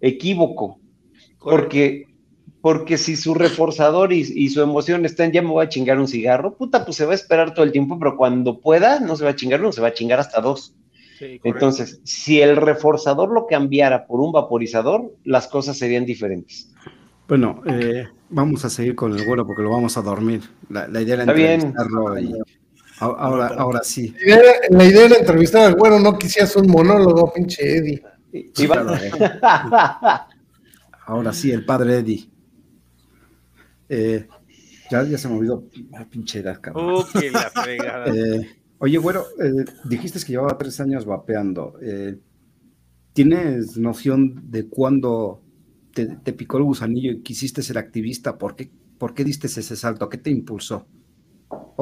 equívoco, 0.00 0.78
porque, 1.40 2.06
porque 2.60 2.96
si 2.96 3.16
su 3.16 3.34
reforzador 3.34 4.12
y, 4.12 4.48
su 4.48 4.62
emoción 4.62 5.04
están, 5.04 5.32
ya 5.32 5.42
me 5.42 5.48
voy 5.48 5.66
a 5.66 5.68
chingar 5.68 5.98
un 5.98 6.08
cigarro, 6.08 6.56
puta, 6.56 6.84
pues 6.84 6.96
se 6.96 7.04
va 7.04 7.12
a 7.12 7.16
esperar 7.16 7.54
todo 7.54 7.64
el 7.64 7.72
tiempo, 7.72 7.98
pero 7.98 8.16
cuando 8.16 8.60
pueda, 8.60 9.00
no 9.00 9.16
se 9.16 9.24
va 9.24 9.30
a 9.30 9.36
chingar 9.36 9.60
uno, 9.60 9.72
se 9.72 9.82
va 9.82 9.88
a 9.88 9.94
chingar 9.94 10.20
hasta 10.20 10.40
dos. 10.40 10.76
Entonces, 11.20 12.00
si 12.04 12.40
el 12.40 12.56
reforzador 12.56 13.32
lo 13.32 13.46
cambiara 13.46 14.06
por 14.06 14.20
un 14.20 14.32
vaporizador, 14.32 15.14
las 15.24 15.46
cosas 15.46 15.78
serían 15.78 16.04
diferentes. 16.04 16.72
Bueno, 17.28 17.62
eh, 17.66 18.08
vamos 18.28 18.64
a 18.64 18.70
seguir 18.70 18.96
con 18.96 19.16
el 19.16 19.24
vuelo 19.24 19.46
porque 19.46 19.62
lo 19.62 19.70
vamos 19.70 19.96
a 19.96 20.02
dormir. 20.02 20.42
La, 20.68 20.88
idea 21.00 21.14
era 21.14 21.22
entrevistarlo 21.22 22.18
y 22.18 22.34
Ahora, 23.02 23.48
ahora 23.48 23.82
sí. 23.82 24.14
La 24.70 24.84
idea, 24.84 25.06
era 25.06 25.16
entrevistar 25.16 25.62
al 25.66 25.74
bueno, 25.74 25.98
no 25.98 26.16
quisieras 26.16 26.54
un 26.54 26.68
monólogo, 26.70 27.32
pinche 27.32 27.78
Eddie. 27.78 28.00
Ahora 31.06 31.32
sí, 31.32 31.50
el 31.50 31.64
padre 31.64 31.98
Eddie. 31.98 32.30
Eh, 33.88 34.28
ya, 34.88 35.02
ya 35.02 35.18
se 35.18 35.28
me 35.28 35.34
olvidó. 35.34 35.64
Ah, 35.94 36.06
pinche 36.08 36.44
cabrón. 36.60 36.94
Uh, 36.94 37.04
la 37.32 37.50
fregada. 37.50 38.06
Eh, 38.14 38.48
oye, 38.78 38.98
bueno, 38.98 39.24
eh, 39.42 39.64
dijiste 39.84 40.20
que 40.20 40.32
llevaba 40.32 40.56
tres 40.56 40.78
años 40.80 41.04
vapeando. 41.04 41.74
¿Tienes 43.12 43.76
noción 43.76 44.50
de 44.50 44.68
cuándo 44.68 45.42
te, 45.92 46.32
picó 46.32 46.58
el 46.58 46.64
gusanillo 46.64 47.10
y 47.10 47.22
quisiste 47.22 47.62
ser 47.62 47.78
activista? 47.78 48.38
¿Por 48.38 48.54
qué, 48.54 48.70
por 48.96 49.12
qué 49.12 49.24
diste 49.24 49.48
ese 49.48 49.76
salto? 49.76 50.08
¿Qué 50.08 50.18
te 50.18 50.30
impulsó? 50.30 50.86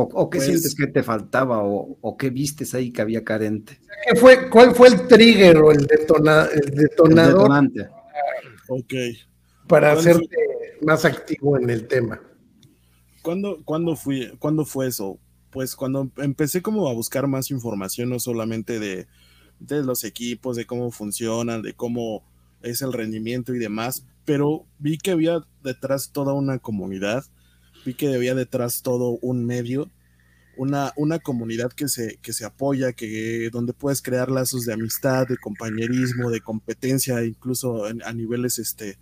¿O, 0.02 0.30
qué 0.30 0.38
pues 0.38 0.48
sientes 0.48 0.74
que 0.74 0.86
te 0.86 1.02
faltaba? 1.02 1.60
O, 1.62 2.16
qué 2.18 2.30
vistes 2.30 2.74
ahí 2.74 2.92
que 2.92 3.02
había 3.02 3.24
carente? 3.24 3.80
¿Qué 4.08 4.18
fue, 4.18 4.48
¿Cuál 4.48 4.74
fue 4.74 4.88
el 4.88 5.06
trigger 5.06 5.58
o 5.58 5.72
el, 5.72 5.86
detona, 5.86 6.46
el 6.52 6.70
detonador? 6.70 7.42
detonante. 7.42 7.88
Ok. 8.68 8.94
Para 9.66 9.92
hacerte 9.92 10.36
más 10.82 11.04
activo 11.04 11.58
en 11.58 11.70
el 11.70 11.86
tema. 11.86 12.20
¿Cuándo, 13.22 13.62
cuándo, 13.64 13.96
fui, 13.96 14.32
¿Cuándo 14.38 14.64
fue 14.64 14.88
eso? 14.88 15.18
Pues 15.50 15.76
cuando 15.76 16.10
empecé 16.16 16.62
como 16.62 16.88
a 16.88 16.94
buscar 16.94 17.26
más 17.26 17.50
información, 17.50 18.08
no 18.08 18.18
solamente 18.18 18.78
de, 18.78 19.06
de 19.58 19.82
los 19.82 20.04
equipos, 20.04 20.56
de 20.56 20.66
cómo 20.66 20.90
funcionan, 20.90 21.62
de 21.62 21.74
cómo 21.74 22.24
es 22.62 22.82
el 22.82 22.92
rendimiento 22.92 23.54
y 23.54 23.58
demás, 23.58 24.06
pero 24.24 24.66
vi 24.78 24.98
que 24.98 25.10
había 25.12 25.44
detrás 25.62 26.12
toda 26.12 26.32
una 26.32 26.58
comunidad 26.58 27.24
vi 27.84 27.94
que 27.94 28.08
detrás 28.08 28.82
todo 28.82 29.18
un 29.22 29.44
medio, 29.44 29.90
una, 30.56 30.92
una 30.96 31.18
comunidad 31.18 31.72
que 31.72 31.88
se, 31.88 32.18
que 32.22 32.32
se 32.32 32.44
apoya, 32.44 32.92
que, 32.92 33.48
donde 33.50 33.72
puedes 33.72 34.02
crear 34.02 34.30
lazos 34.30 34.64
de 34.64 34.72
amistad, 34.72 35.26
de 35.26 35.36
compañerismo, 35.38 36.30
de 36.30 36.40
competencia, 36.40 37.24
incluso 37.24 37.84
a 37.84 38.12
niveles 38.12 38.58
este, 38.58 38.98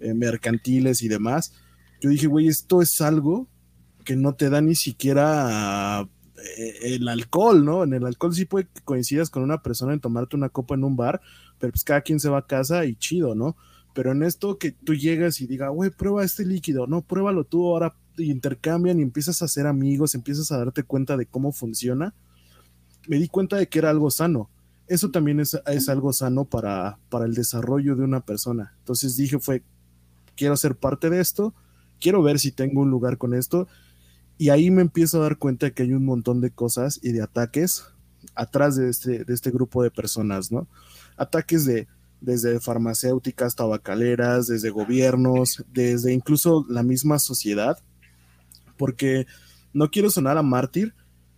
eh, 0.00 0.14
mercantiles 0.14 1.02
y 1.02 1.08
demás. 1.08 1.52
Yo 2.00 2.10
dije, 2.10 2.26
güey, 2.26 2.48
esto 2.48 2.82
es 2.82 3.00
algo 3.00 3.48
que 4.04 4.16
no 4.16 4.34
te 4.34 4.50
da 4.50 4.60
ni 4.60 4.74
siquiera 4.74 6.08
eh, 6.56 6.94
el 6.94 7.08
alcohol, 7.08 7.64
¿no? 7.64 7.84
En 7.84 7.94
el 7.94 8.04
alcohol 8.04 8.34
sí 8.34 8.44
puede 8.44 8.66
que 8.66 8.80
coincidas 8.82 9.30
con 9.30 9.42
una 9.42 9.62
persona 9.62 9.92
en 9.92 10.00
tomarte 10.00 10.36
una 10.36 10.48
copa 10.48 10.74
en 10.74 10.84
un 10.84 10.96
bar, 10.96 11.20
pero 11.58 11.72
pues 11.72 11.84
cada 11.84 12.00
quien 12.00 12.20
se 12.20 12.28
va 12.28 12.38
a 12.38 12.46
casa 12.46 12.84
y 12.84 12.96
chido, 12.96 13.34
¿no? 13.34 13.56
Pero 13.94 14.12
en 14.12 14.22
esto 14.22 14.58
que 14.58 14.72
tú 14.72 14.94
llegas 14.94 15.40
y 15.40 15.46
diga, 15.46 15.68
güey, 15.68 15.90
prueba 15.90 16.24
este 16.24 16.44
líquido, 16.44 16.86
no, 16.86 17.02
pruébalo 17.02 17.44
tú, 17.44 17.68
ahora 17.68 17.94
intercambian 18.18 18.98
y 18.98 19.02
empiezas 19.02 19.42
a 19.42 19.46
hacer 19.46 19.66
amigos, 19.66 20.14
empiezas 20.14 20.50
a 20.52 20.58
darte 20.58 20.82
cuenta 20.82 21.16
de 21.16 21.26
cómo 21.26 21.52
funciona, 21.52 22.14
me 23.08 23.18
di 23.18 23.28
cuenta 23.28 23.56
de 23.56 23.68
que 23.68 23.78
era 23.78 23.90
algo 23.90 24.10
sano. 24.10 24.50
Eso 24.88 25.10
también 25.10 25.40
es, 25.40 25.58
algo 25.88 26.12
sano 26.12 26.44
para, 26.44 26.98
para 27.08 27.24
el 27.24 27.34
desarrollo 27.34 27.96
de 27.96 28.04
una 28.04 28.20
persona. 28.20 28.74
Entonces 28.78 29.16
dije, 29.16 29.38
fue, 29.38 29.62
quiero 30.36 30.56
ser 30.56 30.76
parte 30.76 31.08
de 31.08 31.20
esto, 31.20 31.54
quiero 32.00 32.22
ver 32.22 32.38
si 32.38 32.52
tengo 32.52 32.82
un 32.82 32.90
lugar 32.90 33.16
con 33.18 33.34
esto. 33.34 33.68
Y 34.38 34.50
ahí 34.50 34.70
me 34.70 34.82
empiezo 34.82 35.18
a 35.18 35.22
dar 35.22 35.38
cuenta 35.38 35.66
de 35.66 35.72
que 35.72 35.84
hay 35.84 35.92
un 35.92 36.04
montón 36.04 36.40
de 36.40 36.50
cosas 36.50 36.98
y 37.02 37.12
de 37.12 37.22
ataques 37.22 37.84
atrás 38.34 38.76
de 38.76 38.88
este, 38.88 39.24
de 39.24 39.34
este 39.34 39.50
grupo 39.50 39.82
de 39.82 39.90
personas, 39.90 40.50
¿no? 40.50 40.66
Ataques 41.16 41.64
de, 41.64 41.86
desde 42.20 42.60
farmacéuticas, 42.60 43.56
tabacaleras, 43.56 44.46
desde 44.46 44.70
gobiernos, 44.70 45.64
desde 45.72 46.12
incluso 46.12 46.64
la 46.68 46.82
misma 46.82 47.18
sociedad, 47.18 47.78
porque 48.82 49.28
no 49.72 49.92
quiero 49.92 50.10
sonar 50.10 50.38
a 50.38 50.42
mártir, 50.42 50.92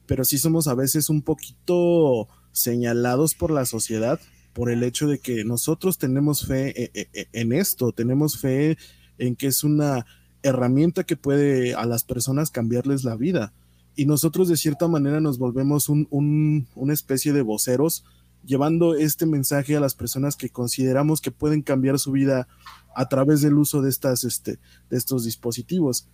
pero 0.07 0.25
sí 0.25 0.39
somos 0.39 0.67
a 0.67 0.75
veces 0.75 1.11
un 1.11 1.21
poquito 1.21 2.27
señalados 2.53 3.35
por 3.35 3.51
la 3.51 3.67
sociedad 3.67 4.19
por 4.55 4.71
el 4.71 4.83
hecho 4.83 5.09
de 5.09 5.19
que 5.19 5.45
nosotros 5.45 5.99
tenemos 5.99 6.47
fe 6.47 6.85
e, 6.85 6.91
e, 6.95 7.09
e, 7.13 7.29
en 7.35 7.53
esto, 7.53 7.93
tenemos 7.93 8.39
fe 8.39 8.79
en 9.19 9.37
que 9.37 9.49
es 9.49 9.63
una 9.63 10.07
herramienta 10.43 11.05
que 11.05 11.19
puede 11.19 11.75
a 11.75 11.85
las 11.85 12.03
personas 12.05 12.51
cambiarles 12.51 13.05
la 13.05 13.15
vida. 13.15 13.53
Y 13.95 14.07
nosotros 14.07 14.49
de 14.49 14.57
cierta 14.57 14.89
manera 14.89 15.21
nos 15.21 15.37
volvemos 15.37 15.91
un, 15.91 16.67
una 16.75 16.93
especie 16.95 17.35
de 17.35 17.43
voceros 17.43 18.07
llevando 18.43 18.95
este 18.95 19.27
mensaje 19.27 19.77
a 19.77 19.81
las 19.81 19.95
personas 19.95 20.35
que 20.37 20.49
consideramos 20.49 21.21
que 21.21 21.31
pueden 21.31 21.61
cambiar 21.61 21.99
su 21.99 22.13
vida 22.13 22.49
a 22.97 23.07
través 23.11 23.43
del 23.43 23.59
uso 23.59 23.83
de, 23.83 23.91
estas, 23.91 24.25
este, 24.25 24.59
de 24.89 24.97
estos 24.97 25.25
dispositivos 25.25 26.09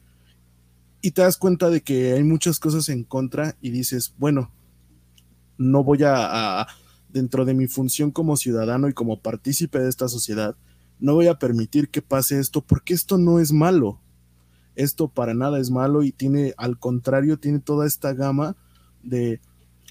y 1.03 1.13
te 1.13 1.23
das 1.23 1.37
cuenta 1.37 1.71
de 1.71 1.81
que 1.83 2.13
hay 2.13 2.25
muchas 2.25 2.59
cosas 2.59 2.89
en 2.89 3.05
contra 3.05 3.57
y 3.61 3.71
dices, 3.71 4.15
bueno, 4.19 4.53
no 5.57 5.83
voy 5.83 6.01
a, 6.05 6.67
dentro 7.09 7.45
de 7.45 7.55
mi 7.55 7.67
función 7.67 8.11
como 8.11 8.37
ciudadano 8.37 8.89
y 8.89 8.93
como 8.93 9.21
partícipe 9.21 9.79
de 9.79 9.89
esta 9.89 10.09
sociedad, 10.09 10.57
no 10.99 11.15
voy 11.15 11.29
a 11.29 11.39
permitir 11.39 11.89
que 11.89 12.03
pase 12.03 12.39
esto 12.39 12.61
porque 12.61 12.95
esto 12.95 13.19
no 13.19 13.39
es 13.39 13.53
malo. 13.53 14.01
Esto 14.77 15.09
para 15.09 15.35
nada 15.35 15.59
es 15.59 15.71
malo 15.71 16.03
y 16.03 16.13
tiene, 16.13 16.55
al 16.57 16.79
contrario, 16.79 17.39
tiene 17.39 17.59
toda 17.59 17.87
esta 17.87 18.13
gama 18.13 18.57
de, 19.03 19.41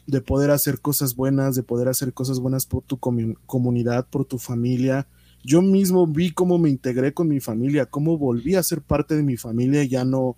de 0.07 0.21
poder 0.21 0.51
hacer 0.51 0.79
cosas 0.79 1.15
buenas, 1.15 1.55
de 1.55 1.63
poder 1.63 1.87
hacer 1.87 2.13
cosas 2.13 2.39
buenas 2.39 2.65
por 2.65 2.83
tu 2.83 2.97
comunidad, 2.97 4.07
por 4.07 4.25
tu 4.25 4.37
familia. 4.37 5.07
Yo 5.43 5.61
mismo 5.61 6.07
vi 6.07 6.31
cómo 6.31 6.57
me 6.57 6.69
integré 6.69 7.13
con 7.13 7.27
mi 7.27 7.39
familia, 7.39 7.87
cómo 7.87 8.17
volví 8.17 8.55
a 8.55 8.63
ser 8.63 8.81
parte 8.81 9.15
de 9.15 9.23
mi 9.23 9.37
familia, 9.37 9.83
ya 9.83 10.05
no, 10.05 10.37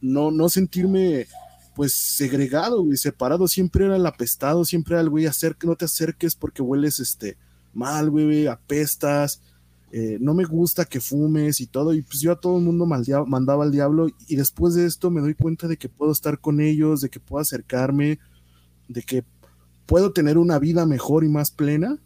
no, 0.00 0.30
no 0.30 0.48
sentirme 0.48 1.26
pues 1.74 1.92
segregado, 1.92 2.90
y 2.90 2.96
separado, 2.96 3.46
siempre 3.46 3.84
era 3.84 3.96
el 3.96 4.06
apestado, 4.06 4.64
siempre 4.64 4.94
era 4.94 5.02
el 5.02 5.10
güey, 5.10 5.28
que 5.58 5.66
no 5.66 5.76
te 5.76 5.84
acerques 5.84 6.34
porque 6.34 6.62
hueles 6.62 7.00
este 7.00 7.36
mal, 7.74 8.08
güey, 8.08 8.46
apestas, 8.46 9.42
eh, 9.92 10.16
no 10.20 10.32
me 10.32 10.44
gusta 10.44 10.86
que 10.86 11.00
fumes 11.00 11.60
y 11.60 11.66
todo, 11.66 11.92
y 11.92 12.00
pues 12.00 12.20
yo 12.20 12.32
a 12.32 12.40
todo 12.40 12.56
el 12.56 12.64
mundo 12.64 12.86
mandaba 12.86 13.62
al 13.62 13.70
diablo, 13.70 14.08
y 14.26 14.36
después 14.36 14.74
de 14.74 14.86
esto 14.86 15.10
me 15.10 15.20
doy 15.20 15.34
cuenta 15.34 15.68
de 15.68 15.76
que 15.76 15.90
puedo 15.90 16.12
estar 16.12 16.40
con 16.40 16.62
ellos, 16.62 17.02
de 17.02 17.10
que 17.10 17.20
puedo 17.20 17.42
acercarme, 17.42 18.18
de 18.88 19.02
que 19.02 19.22
puedo 19.84 20.12
tener 20.12 20.38
una 20.38 20.58
vida 20.58 20.86
mejor 20.86 21.24
y 21.24 21.28
más 21.28 21.50
plena, 21.50 21.98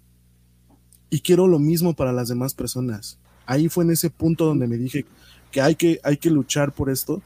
y 1.10 1.20
quiero 1.20 1.46
lo 1.46 1.60
mismo 1.60 1.94
para 1.94 2.12
las 2.12 2.28
demás 2.28 2.54
personas. 2.54 3.18
Ahí 3.46 3.68
fue 3.68 3.84
en 3.84 3.90
ese 3.90 4.10
punto 4.10 4.46
donde 4.46 4.66
me 4.66 4.76
dije 4.76 5.06
que 5.52 5.60
hay 5.60 5.76
que, 5.76 6.00
hay 6.02 6.16
que 6.16 6.30
luchar 6.30 6.72
por 6.72 6.90
esto, 6.90 7.22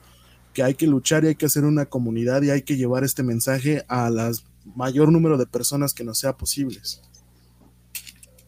que 0.54 0.62
hay 0.62 0.74
que 0.74 0.86
luchar 0.86 1.24
y 1.24 1.28
hay 1.28 1.34
que 1.34 1.46
hacer 1.46 1.64
una 1.64 1.86
comunidad 1.86 2.40
y 2.42 2.50
hay 2.50 2.62
que 2.62 2.76
llevar 2.76 3.04
este 3.04 3.22
mensaje 3.22 3.84
a 3.88 4.08
las 4.08 4.44
mayor 4.74 5.12
número 5.12 5.36
de 5.36 5.46
personas 5.46 5.92
que 5.92 6.04
nos 6.04 6.18
sea 6.18 6.36
posibles. 6.36 7.02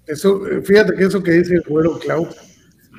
Eso, 0.06 0.40
fíjate 0.64 0.94
que 0.94 1.04
eso 1.04 1.22
que 1.22 1.32
dice 1.32 1.56
el 1.56 1.64
güero 1.68 1.98
Clau 1.98 2.28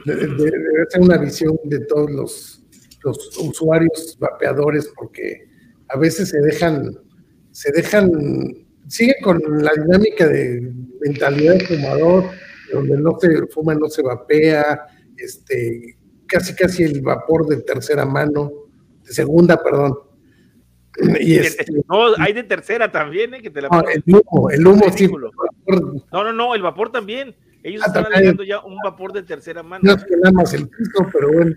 debe 0.05 0.85
ser 0.89 1.01
una 1.01 1.17
visión 1.17 1.57
de 1.63 1.79
todos 1.79 2.11
los, 2.11 2.63
los 3.03 3.38
usuarios 3.38 4.17
vapeadores 4.19 4.91
porque 4.95 5.49
a 5.89 5.97
veces 5.97 6.29
se 6.29 6.39
dejan, 6.41 6.97
se 7.51 7.71
dejan, 7.71 8.11
siguen 8.88 9.15
con 9.23 9.41
la 9.63 9.71
dinámica 9.73 10.27
de 10.27 10.73
mentalidad 10.99 11.55
de 11.55 11.65
fumador, 11.65 12.25
donde 12.73 12.97
no 12.97 13.17
se 13.19 13.47
fuma, 13.47 13.73
no 13.73 13.88
se 13.88 14.01
vapea, 14.01 14.85
este, 15.15 15.97
casi 16.27 16.53
casi 16.53 16.84
el 16.84 17.01
vapor 17.01 17.47
de 17.47 17.61
tercera 17.61 18.05
mano, 18.05 18.51
segunda, 19.11 19.61
perdón. 19.61 19.97
Y 21.19 21.35
este, 21.35 21.65
no, 21.88 22.15
hay 22.17 22.34
de 22.34 22.43
tercera 22.43 22.91
también, 22.91 23.34
¿eh? 23.35 23.41
Que 23.41 23.51
te 23.51 23.61
la 23.61 23.69
el 23.93 24.03
humo, 24.07 24.49
el 24.49 24.65
humo 24.65 24.85
sí. 24.95 25.07
No, 26.11 26.23
no, 26.23 26.34
no, 26.34 26.55
el 26.55 26.61
vapor 26.61 26.91
también. 26.91 27.35
Ellos 27.63 27.81
ah, 27.84 27.88
están 27.88 28.05
alegando 28.05 28.43
ya 28.43 28.61
un 28.61 28.77
vapor 28.84 29.13
de 29.13 29.23
tercera 29.23 29.61
mano. 29.61 29.81
No 29.84 29.93
es 29.93 30.03
que 30.03 30.15
nada 30.15 30.31
más 30.31 30.53
el 30.53 30.67
piso, 30.67 31.07
pero 31.11 31.31
bueno. 31.31 31.55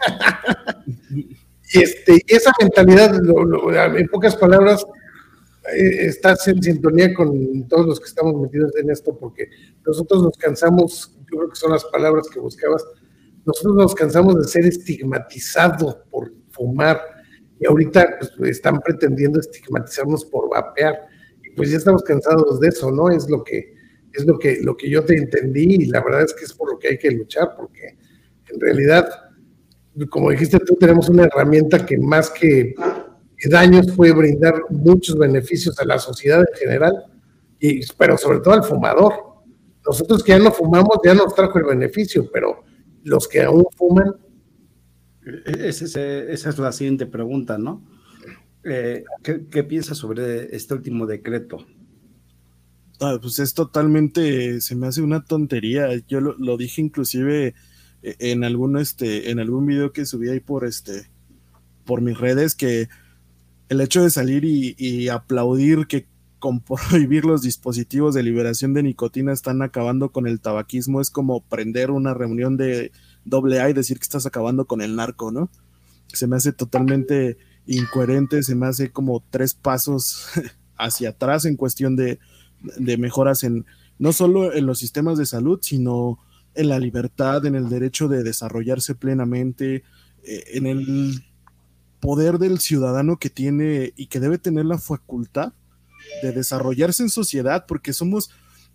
y, 1.10 1.36
este, 1.72 2.22
esa 2.26 2.50
mentalidad, 2.60 3.14
en 3.96 4.08
pocas 4.08 4.34
palabras, 4.36 4.84
eh, 5.76 6.06
estás 6.06 6.46
en 6.48 6.62
sintonía 6.62 7.14
con 7.14 7.68
todos 7.68 7.86
los 7.86 8.00
que 8.00 8.06
estamos 8.06 8.34
metidos 8.34 8.74
en 8.76 8.90
esto, 8.90 9.16
porque 9.16 9.48
nosotros 9.86 10.22
nos 10.22 10.36
cansamos, 10.36 11.16
yo 11.30 11.38
creo 11.38 11.50
que 11.50 11.56
son 11.56 11.72
las 11.72 11.84
palabras 11.84 12.28
que 12.28 12.40
buscabas, 12.40 12.84
nosotros 13.44 13.74
nos 13.76 13.94
cansamos 13.94 14.36
de 14.36 14.44
ser 14.44 14.66
estigmatizados 14.66 15.96
por 16.10 16.32
fumar 16.52 17.00
y 17.58 17.66
ahorita 17.66 18.18
pues, 18.36 18.50
están 18.50 18.80
pretendiendo 18.80 19.40
estigmatizarnos 19.40 20.24
por 20.24 20.50
vapear. 20.50 21.06
Y 21.44 21.54
pues 21.54 21.70
ya 21.70 21.78
estamos 21.78 22.02
cansados 22.02 22.60
de 22.60 22.68
eso, 22.68 22.90
¿no? 22.90 23.10
Es 23.10 23.28
lo 23.28 23.42
que 23.44 23.74
es 24.12 24.26
lo 24.26 24.38
que 24.38 24.58
lo 24.62 24.76
que 24.76 24.90
yo 24.90 25.04
te 25.04 25.16
entendí 25.16 25.74
y 25.74 25.86
la 25.86 26.02
verdad 26.02 26.22
es 26.22 26.34
que 26.34 26.44
es 26.44 26.52
por 26.52 26.70
lo 26.70 26.78
que 26.78 26.88
hay 26.88 26.98
que 26.98 27.10
luchar 27.10 27.54
porque 27.56 27.96
en 28.52 28.60
realidad 28.60 29.08
como 30.10 30.30
dijiste 30.30 30.58
tú 30.58 30.76
tenemos 30.76 31.08
una 31.08 31.24
herramienta 31.24 31.84
que 31.84 31.96
más 31.98 32.30
que 32.30 32.74
daños 33.48 33.90
puede 33.96 34.12
brindar 34.12 34.62
muchos 34.70 35.18
beneficios 35.18 35.78
a 35.78 35.84
la 35.84 35.98
sociedad 35.98 36.40
en 36.40 36.58
general 36.58 37.06
y 37.58 37.80
pero 37.96 38.18
sobre 38.18 38.40
todo 38.40 38.54
al 38.54 38.64
fumador. 38.64 39.14
Nosotros 39.86 40.22
que 40.22 40.32
ya 40.32 40.38
no 40.38 40.52
fumamos 40.52 40.98
ya 41.04 41.14
nos 41.14 41.34
trajo 41.34 41.58
el 41.58 41.64
beneficio, 41.64 42.28
pero 42.32 42.64
los 43.04 43.26
que 43.26 43.42
aún 43.42 43.66
fuman 43.76 44.14
esa 45.24 46.48
es 46.50 46.58
la 46.58 46.72
siguiente 46.72 47.06
pregunta, 47.06 47.58
¿no? 47.58 47.82
Eh, 48.64 49.04
¿qué, 49.22 49.64
piensas 49.64 49.98
sobre 49.98 50.54
este 50.54 50.74
último 50.74 51.06
decreto? 51.06 51.66
Ah, 53.00 53.18
pues 53.20 53.38
es 53.40 53.54
totalmente, 53.54 54.60
se 54.60 54.76
me 54.76 54.86
hace 54.86 55.02
una 55.02 55.24
tontería. 55.24 55.88
Yo 56.06 56.20
lo, 56.20 56.56
dije 56.56 56.80
inclusive 56.80 57.54
e, 58.02 58.16
en 58.18 58.44
algún, 58.44 58.78
este, 58.78 59.30
en 59.30 59.40
algún 59.40 59.66
video 59.66 59.92
que 59.92 60.06
subí 60.06 60.28
ahí 60.28 60.40
por 60.40 60.64
este, 60.64 61.10
por 61.84 62.00
mis 62.00 62.18
redes, 62.18 62.54
que 62.54 62.88
el 63.68 63.80
hecho 63.80 64.02
de 64.02 64.10
salir 64.10 64.44
y, 64.44 65.08
aplaudir 65.08 65.86
que 65.86 66.06
con 66.38 66.60
prohibir 66.64 67.24
los 67.24 67.42
dispositivos 67.42 68.14
de 68.14 68.22
liberación 68.22 68.74
de 68.74 68.84
nicotina 68.84 69.32
están 69.32 69.62
acabando 69.62 70.12
con 70.12 70.28
el 70.28 70.40
tabaquismo 70.40 71.00
es 71.00 71.10
como 71.10 71.44
prender 71.44 71.90
una 71.90 72.14
reunión 72.14 72.56
de 72.56 72.92
doble 73.24 73.60
A 73.60 73.70
y 73.70 73.72
decir 73.72 73.98
que 73.98 74.04
estás 74.04 74.26
acabando 74.26 74.66
con 74.66 74.80
el 74.80 74.96
narco, 74.96 75.30
¿no? 75.30 75.50
Se 76.08 76.26
me 76.26 76.36
hace 76.36 76.52
totalmente 76.52 77.38
incoherente, 77.66 78.42
se 78.42 78.54
me 78.54 78.66
hace 78.66 78.90
como 78.90 79.22
tres 79.30 79.54
pasos 79.54 80.26
hacia 80.76 81.10
atrás 81.10 81.44
en 81.44 81.56
cuestión 81.56 81.96
de, 81.96 82.18
de 82.76 82.96
mejoras 82.96 83.44
en 83.44 83.64
no 83.98 84.12
solo 84.12 84.52
en 84.52 84.66
los 84.66 84.78
sistemas 84.78 85.16
de 85.16 85.26
salud, 85.26 85.60
sino 85.62 86.18
en 86.54 86.68
la 86.68 86.78
libertad, 86.78 87.46
en 87.46 87.54
el 87.54 87.68
derecho 87.68 88.08
de 88.08 88.22
desarrollarse 88.22 88.94
plenamente, 88.94 89.84
eh, 90.24 90.44
en 90.54 90.66
el 90.66 91.24
poder 92.00 92.38
del 92.38 92.58
ciudadano 92.58 93.18
que 93.18 93.30
tiene 93.30 93.92
y 93.96 94.06
que 94.06 94.20
debe 94.20 94.38
tener 94.38 94.64
la 94.64 94.78
facultad 94.78 95.52
de 96.22 96.32
desarrollarse 96.32 97.04
en 97.04 97.10
sociedad, 97.10 97.64
porque 97.66 97.92
somos, 97.92 98.30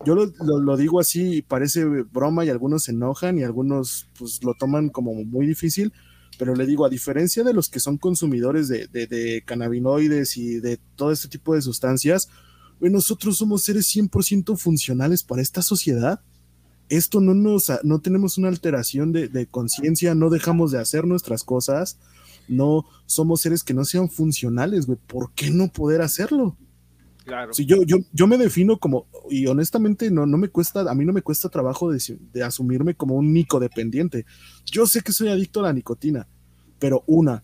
yo 0.06 0.16
lo, 0.16 0.78
digo 0.78 1.00
así, 1.00 1.42
parece 1.42 1.84
broma 1.86 2.46
y 2.46 2.50
algunos 2.50 2.84
se 2.84 2.92
enojan 2.92 3.38
y 3.38 3.44
algunos 3.44 4.08
pues 4.18 4.44
lo 4.44 4.54
toman 4.54 4.90
como 4.90 5.14
muy 5.14 5.48
difícil, 5.48 5.92
pero 6.38 6.56
le 6.56 6.66
digo, 6.66 6.86
a 6.86 6.90
diferencia 6.90 7.44
de 7.44 7.54
los 7.54 7.70
que 7.70 7.80
son 7.80 7.98
consumidores 7.98 8.68
de, 8.68 8.88
de 8.88 9.44
cannabinoides 9.46 10.38
y 10.38 10.60
de 10.60 10.80
todo 10.96 11.12
este 11.12 11.28
tipo 11.28 11.56
de 11.56 11.62
sustancias, 11.62 12.30
nosotros 12.80 13.38
somos 13.38 13.64
seres 13.64 13.88
100% 13.96 14.58
funcionales 14.58 15.24
para 15.24 15.42
esta 15.42 15.62
sociedad. 15.62 16.22
Esto 16.90 17.20
no 17.20 17.34
nos, 17.34 17.72
no 17.84 18.00
tenemos 18.00 18.38
una 18.38 18.48
alteración 18.48 19.12
de, 19.12 19.28
de 19.28 19.48
conciencia, 19.48 20.16
no 20.16 20.30
dejamos 20.30 20.72
de 20.72 20.80
hacer 20.80 21.06
nuestras 21.06 21.44
cosas, 21.44 21.98
no 22.48 22.86
somos 23.06 23.42
seres 23.42 23.64
que 23.64 23.74
no 23.74 23.84
sean 23.84 24.10
funcionales, 24.10 24.86
güey. 24.86 24.98
¿Por 25.08 25.34
qué 25.34 25.50
no 25.50 25.70
poder 25.70 26.02
hacerlo? 26.02 26.56
Claro. 27.28 27.54
Si 27.54 27.66
yo, 27.66 27.84
yo, 27.84 27.98
yo 28.14 28.26
me 28.26 28.38
defino 28.38 28.80
como, 28.80 29.06
y 29.30 29.48
honestamente 29.48 30.10
no, 30.10 30.26
no 30.26 30.38
me 30.38 30.48
cuesta, 30.48 30.90
a 30.90 30.96
mí 30.96 31.04
no 31.04 31.12
me 31.12 31.22
cuesta 31.22 31.50
trabajo 31.50 31.92
de, 31.92 32.02
de 32.32 32.42
asumirme 32.42 32.96
como 32.96 33.16
un 33.16 33.34
nicodependiente. 33.34 34.26
Yo 34.66 34.88
sé 34.88 35.02
que 35.02 35.12
soy 35.12 35.28
adicto 35.28 35.60
a 35.60 35.64
la 35.64 35.74
nicotina, 35.74 36.26
pero 36.80 37.04
una, 37.06 37.44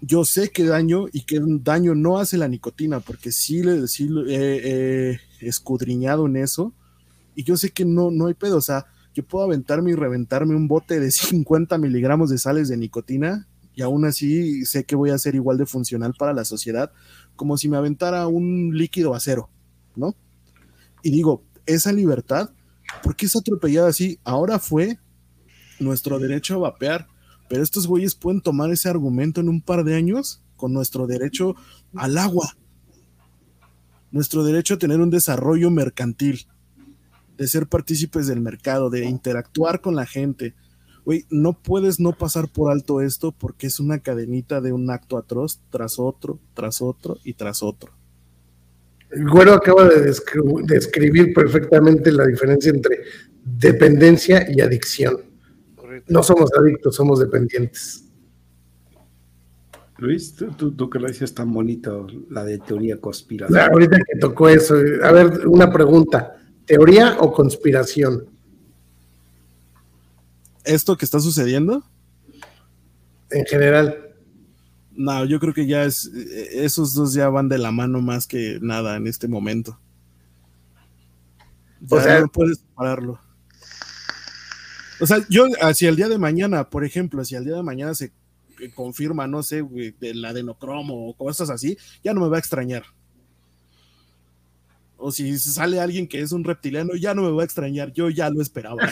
yo 0.00 0.24
sé 0.24 0.50
qué 0.50 0.64
daño 0.64 1.06
y 1.12 1.22
qué 1.22 1.40
daño 1.42 1.96
no 1.96 2.20
hace 2.20 2.38
la 2.38 2.46
nicotina, 2.46 3.00
porque 3.00 3.32
sí, 3.32 3.64
le, 3.64 3.88
sí 3.88 4.08
he 4.28 5.18
escudriñado 5.40 6.26
en 6.26 6.36
eso, 6.36 6.72
y 7.34 7.42
yo 7.42 7.56
sé 7.56 7.70
que 7.70 7.84
no, 7.84 8.12
no 8.12 8.26
hay 8.26 8.34
pedo, 8.34 8.58
o 8.58 8.60
sea, 8.62 8.86
yo 9.12 9.26
puedo 9.26 9.44
aventarme 9.44 9.90
y 9.90 9.94
reventarme 9.94 10.54
un 10.54 10.68
bote 10.68 11.00
de 11.00 11.10
50 11.10 11.78
miligramos 11.78 12.30
de 12.30 12.38
sales 12.38 12.68
de 12.68 12.76
nicotina, 12.76 13.48
y 13.74 13.82
aún 13.82 14.04
así 14.04 14.64
sé 14.64 14.84
que 14.84 14.94
voy 14.94 15.10
a 15.10 15.18
ser 15.18 15.34
igual 15.34 15.58
de 15.58 15.66
funcional 15.66 16.14
para 16.16 16.32
la 16.32 16.44
sociedad, 16.44 16.92
como 17.36 17.56
si 17.56 17.68
me 17.68 17.76
aventara 17.76 18.26
un 18.26 18.76
líquido 18.76 19.14
acero, 19.14 19.48
¿no? 19.94 20.14
Y 21.02 21.10
digo, 21.10 21.44
esa 21.66 21.92
libertad, 21.92 22.50
¿por 23.02 23.14
qué 23.14 23.26
es 23.26 23.36
atropellada 23.36 23.88
así? 23.88 24.18
Ahora 24.24 24.58
fue 24.58 24.98
nuestro 25.78 26.18
derecho 26.18 26.54
a 26.54 26.70
vapear, 26.70 27.06
pero 27.48 27.62
estos 27.62 27.86
güeyes 27.86 28.14
pueden 28.14 28.40
tomar 28.40 28.70
ese 28.72 28.88
argumento 28.88 29.40
en 29.40 29.48
un 29.48 29.60
par 29.60 29.84
de 29.84 29.94
años 29.94 30.42
con 30.56 30.72
nuestro 30.72 31.06
derecho 31.06 31.54
al 31.94 32.18
agua, 32.18 32.56
nuestro 34.10 34.42
derecho 34.42 34.74
a 34.74 34.78
tener 34.78 35.00
un 35.00 35.10
desarrollo 35.10 35.70
mercantil, 35.70 36.46
de 37.36 37.46
ser 37.46 37.66
partícipes 37.66 38.26
del 38.26 38.40
mercado, 38.40 38.88
de 38.88 39.04
interactuar 39.04 39.80
con 39.80 39.94
la 39.94 40.06
gente. 40.06 40.54
Güey, 41.06 41.24
no 41.30 41.52
puedes 41.52 42.00
no 42.00 42.18
pasar 42.18 42.48
por 42.48 42.72
alto 42.72 43.00
esto 43.00 43.30
porque 43.30 43.68
es 43.68 43.78
una 43.78 44.00
cadenita 44.00 44.60
de 44.60 44.72
un 44.72 44.90
acto 44.90 45.16
atroz 45.16 45.60
tras 45.70 46.00
otro, 46.00 46.40
tras 46.52 46.82
otro 46.82 47.18
y 47.22 47.34
tras 47.34 47.62
otro. 47.62 47.92
El 49.12 49.30
güero 49.30 49.52
acaba 49.52 49.88
de 49.88 50.00
describir 50.00 51.32
perfectamente 51.32 52.10
la 52.10 52.26
diferencia 52.26 52.72
entre 52.72 53.02
dependencia 53.44 54.50
y 54.50 54.60
adicción. 54.60 55.18
No 56.08 56.24
somos 56.24 56.50
adictos, 56.58 56.96
somos 56.96 57.20
dependientes. 57.20 58.04
Luis, 59.98 60.34
tú, 60.34 60.72
tú, 60.72 60.90
que 60.90 60.98
lo 60.98 61.06
dices 61.06 61.32
tan 61.32 61.52
bonito, 61.52 62.08
la 62.30 62.44
de 62.44 62.58
teoría 62.58 63.00
conspiración. 63.00 63.56
ahorita 63.56 63.98
que 63.98 64.18
tocó 64.18 64.48
eso, 64.48 64.74
a 65.04 65.12
ver, 65.12 65.46
una 65.46 65.72
pregunta, 65.72 66.36
¿teoría 66.64 67.16
o 67.20 67.32
conspiración? 67.32 68.35
¿Esto 70.66 70.96
que 70.96 71.04
está 71.04 71.20
sucediendo? 71.20 71.84
En 73.30 73.44
general. 73.46 74.14
No, 74.92 75.24
yo 75.24 75.38
creo 75.38 75.54
que 75.54 75.66
ya 75.66 75.84
es, 75.84 76.06
esos 76.06 76.94
dos 76.94 77.12
ya 77.14 77.28
van 77.28 77.48
de 77.48 77.58
la 77.58 77.70
mano 77.70 78.00
más 78.00 78.26
que 78.26 78.58
nada 78.60 78.96
en 78.96 79.06
este 79.06 79.28
momento. 79.28 79.78
o 81.88 82.00
sea, 82.00 82.20
no 82.20 82.28
puedes 82.28 82.58
pararlo. 82.74 83.20
O 85.00 85.06
sea, 85.06 85.18
yo 85.28 85.44
hacia 85.60 85.90
el 85.90 85.96
día 85.96 86.08
de 86.08 86.18
mañana, 86.18 86.70
por 86.70 86.84
ejemplo, 86.84 87.20
hacia 87.20 87.38
el 87.38 87.44
día 87.44 87.56
de 87.56 87.62
mañana 87.62 87.94
se 87.94 88.12
confirma, 88.74 89.26
no 89.26 89.42
sé, 89.42 89.62
de 89.62 90.14
la 90.14 90.30
adenocromo 90.30 91.08
o 91.08 91.14
cosas 91.14 91.50
así, 91.50 91.76
ya 92.02 92.14
no 92.14 92.22
me 92.22 92.28
va 92.28 92.36
a 92.36 92.40
extrañar. 92.40 92.84
O 94.96 95.12
si 95.12 95.38
sale 95.38 95.80
alguien 95.80 96.06
que 96.06 96.20
es 96.20 96.32
un 96.32 96.44
reptiliano, 96.44 96.94
ya 96.94 97.14
no 97.14 97.22
me 97.22 97.30
va 97.30 97.42
a 97.42 97.44
extrañar, 97.44 97.92
yo 97.92 98.10
ya 98.10 98.30
lo 98.30 98.40
esperaba. 98.42 98.78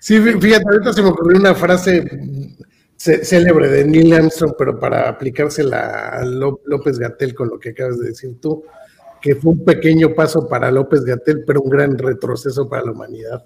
Sí, 0.00 0.18
fíjate, 0.20 0.64
ahorita 0.64 0.94
se 0.94 1.02
me 1.02 1.08
ocurrió 1.08 1.38
una 1.38 1.54
frase 1.54 2.02
célebre 2.96 3.68
de 3.68 3.84
Neil 3.84 4.14
Armstrong, 4.14 4.54
pero 4.56 4.80
para 4.80 5.06
aplicársela 5.06 6.08
a 6.08 6.24
López 6.24 6.98
Gatel 6.98 7.34
con 7.34 7.48
lo 7.48 7.58
que 7.58 7.70
acabas 7.70 7.98
de 7.98 8.06
decir 8.06 8.40
tú 8.40 8.64
que 9.20 9.34
fue 9.34 9.52
un 9.52 9.64
pequeño 9.64 10.14
paso 10.14 10.48
para 10.48 10.70
López 10.70 11.04
Gatel, 11.04 11.44
pero 11.46 11.60
un 11.60 11.70
gran 11.70 11.98
retroceso 11.98 12.68
para 12.68 12.84
la 12.84 12.92
humanidad. 12.92 13.44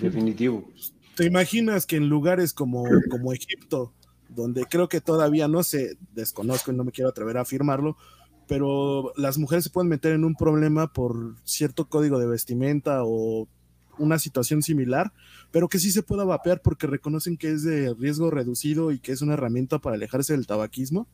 Definitivo. 0.00 0.64
¿Te 1.16 1.24
imaginas 1.24 1.86
que 1.86 1.96
en 1.96 2.08
lugares 2.08 2.52
como, 2.52 2.84
como 3.10 3.32
Egipto, 3.32 3.92
donde 4.34 4.64
creo 4.64 4.88
que 4.88 5.00
todavía 5.00 5.48
no 5.48 5.62
sé, 5.62 5.96
desconozco 6.14 6.72
y 6.72 6.76
no 6.76 6.84
me 6.84 6.92
quiero 6.92 7.10
atrever 7.10 7.38
a 7.38 7.42
afirmarlo, 7.42 7.96
pero 8.46 9.12
las 9.16 9.38
mujeres 9.38 9.64
se 9.64 9.70
pueden 9.70 9.88
meter 9.88 10.12
en 10.12 10.24
un 10.24 10.34
problema 10.34 10.92
por 10.92 11.36
cierto 11.44 11.88
código 11.88 12.18
de 12.18 12.26
vestimenta 12.26 13.00
o 13.04 13.48
una 13.98 14.18
situación 14.18 14.62
similar, 14.62 15.12
pero 15.50 15.68
que 15.68 15.78
sí 15.78 15.90
se 15.90 16.02
pueda 16.02 16.24
vapear 16.24 16.60
porque 16.62 16.86
reconocen 16.86 17.36
que 17.36 17.52
es 17.52 17.62
de 17.62 17.94
riesgo 17.94 18.30
reducido 18.30 18.90
y 18.92 18.98
que 18.98 19.12
es 19.12 19.22
una 19.22 19.34
herramienta 19.34 19.78
para 19.78 19.96
alejarse 19.96 20.32
del 20.32 20.46
tabaquismo. 20.46 21.06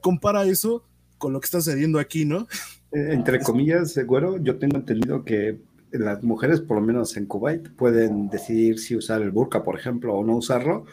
Compara 0.00 0.44
eso 0.44 0.84
con 1.18 1.32
lo 1.32 1.40
que 1.40 1.44
está 1.46 1.60
sucediendo 1.60 1.98
aquí, 1.98 2.24
¿no? 2.24 2.46
Eh, 2.94 3.14
entre 3.14 3.40
comillas, 3.40 3.98
güero, 4.04 4.36
yo 4.36 4.58
tengo 4.58 4.76
entendido 4.76 5.24
que 5.24 5.62
las 5.92 6.22
mujeres, 6.22 6.60
por 6.60 6.76
lo 6.76 6.82
menos 6.82 7.16
en 7.16 7.24
Kuwait, 7.24 7.70
pueden 7.70 8.28
decidir 8.28 8.78
si 8.78 8.94
usar 8.94 9.22
el 9.22 9.30
burka, 9.30 9.62
por 9.62 9.78
ejemplo, 9.78 10.14
o 10.14 10.22
no 10.22 10.36
usarlo, 10.36 10.84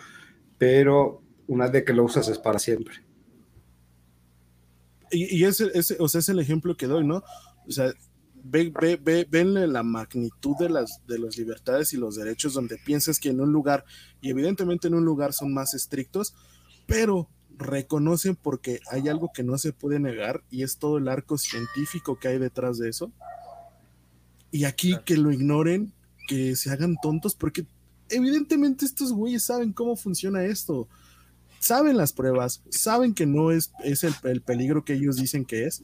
pero 0.57 1.21
una 1.49 1.67
vez 1.67 1.83
que 1.83 1.93
lo 1.93 2.03
usas 2.03 2.27
es 2.29 2.37
para 2.37 2.59
siempre. 2.59 2.95
Y, 5.11 5.43
ese, 5.43 5.71
o 5.97 6.07
sea, 6.07 6.19
es 6.19 6.29
el 6.29 6.37
ejemplo 6.37 6.77
que 6.77 6.85
doy, 6.85 7.03
¿no? 7.03 7.23
O 7.67 7.71
sea, 7.71 7.91
ve, 8.43 8.71
ve, 8.79 8.99
ve, 9.01 9.27
venle 9.27 9.65
la 9.65 9.81
magnitud 9.81 10.55
de 10.59 10.69
las, 10.69 11.01
de 11.07 11.17
las 11.17 11.35
libertades 11.37 11.91
y 11.93 11.97
los 11.97 12.15
derechos 12.15 12.53
donde 12.53 12.77
piensas 12.77 13.19
que 13.19 13.29
en 13.29 13.41
un 13.41 13.51
lugar, 13.51 13.83
y 14.21 14.29
evidentemente 14.29 14.87
en 14.87 14.93
un 14.93 15.03
lugar 15.03 15.33
son 15.33 15.51
más 15.51 15.73
estrictos, 15.73 16.35
pero 16.85 17.27
reconocen 17.57 18.35
porque 18.35 18.79
hay 18.91 19.09
algo 19.09 19.31
que 19.33 19.41
no 19.41 19.57
se 19.57 19.73
puede 19.73 19.99
negar 19.99 20.43
y 20.51 20.61
es 20.61 20.77
todo 20.77 20.99
el 20.99 21.07
arco 21.07 21.39
científico 21.39 22.19
que 22.19 22.27
hay 22.27 22.37
detrás 22.37 22.77
de 22.77 22.89
eso. 22.89 23.11
Y 24.51 24.65
aquí 24.65 24.95
que 25.03 25.17
lo 25.17 25.31
ignoren, 25.31 25.93
que 26.27 26.55
se 26.55 26.69
hagan 26.69 26.95
tontos, 27.01 27.33
porque 27.33 27.65
evidentemente 28.09 28.85
estos 28.85 29.11
güeyes 29.11 29.43
saben 29.43 29.73
cómo 29.73 29.95
funciona 29.95 30.45
esto. 30.45 30.87
Saben 31.59 31.97
las 31.97 32.13
pruebas, 32.13 32.63
saben 32.69 33.13
que 33.13 33.25
no 33.25 33.51
es, 33.51 33.71
es 33.83 34.03
el, 34.03 34.13
el 34.23 34.41
peligro 34.41 34.85
que 34.85 34.93
ellos 34.93 35.17
dicen 35.17 35.45
que 35.45 35.65
es, 35.65 35.81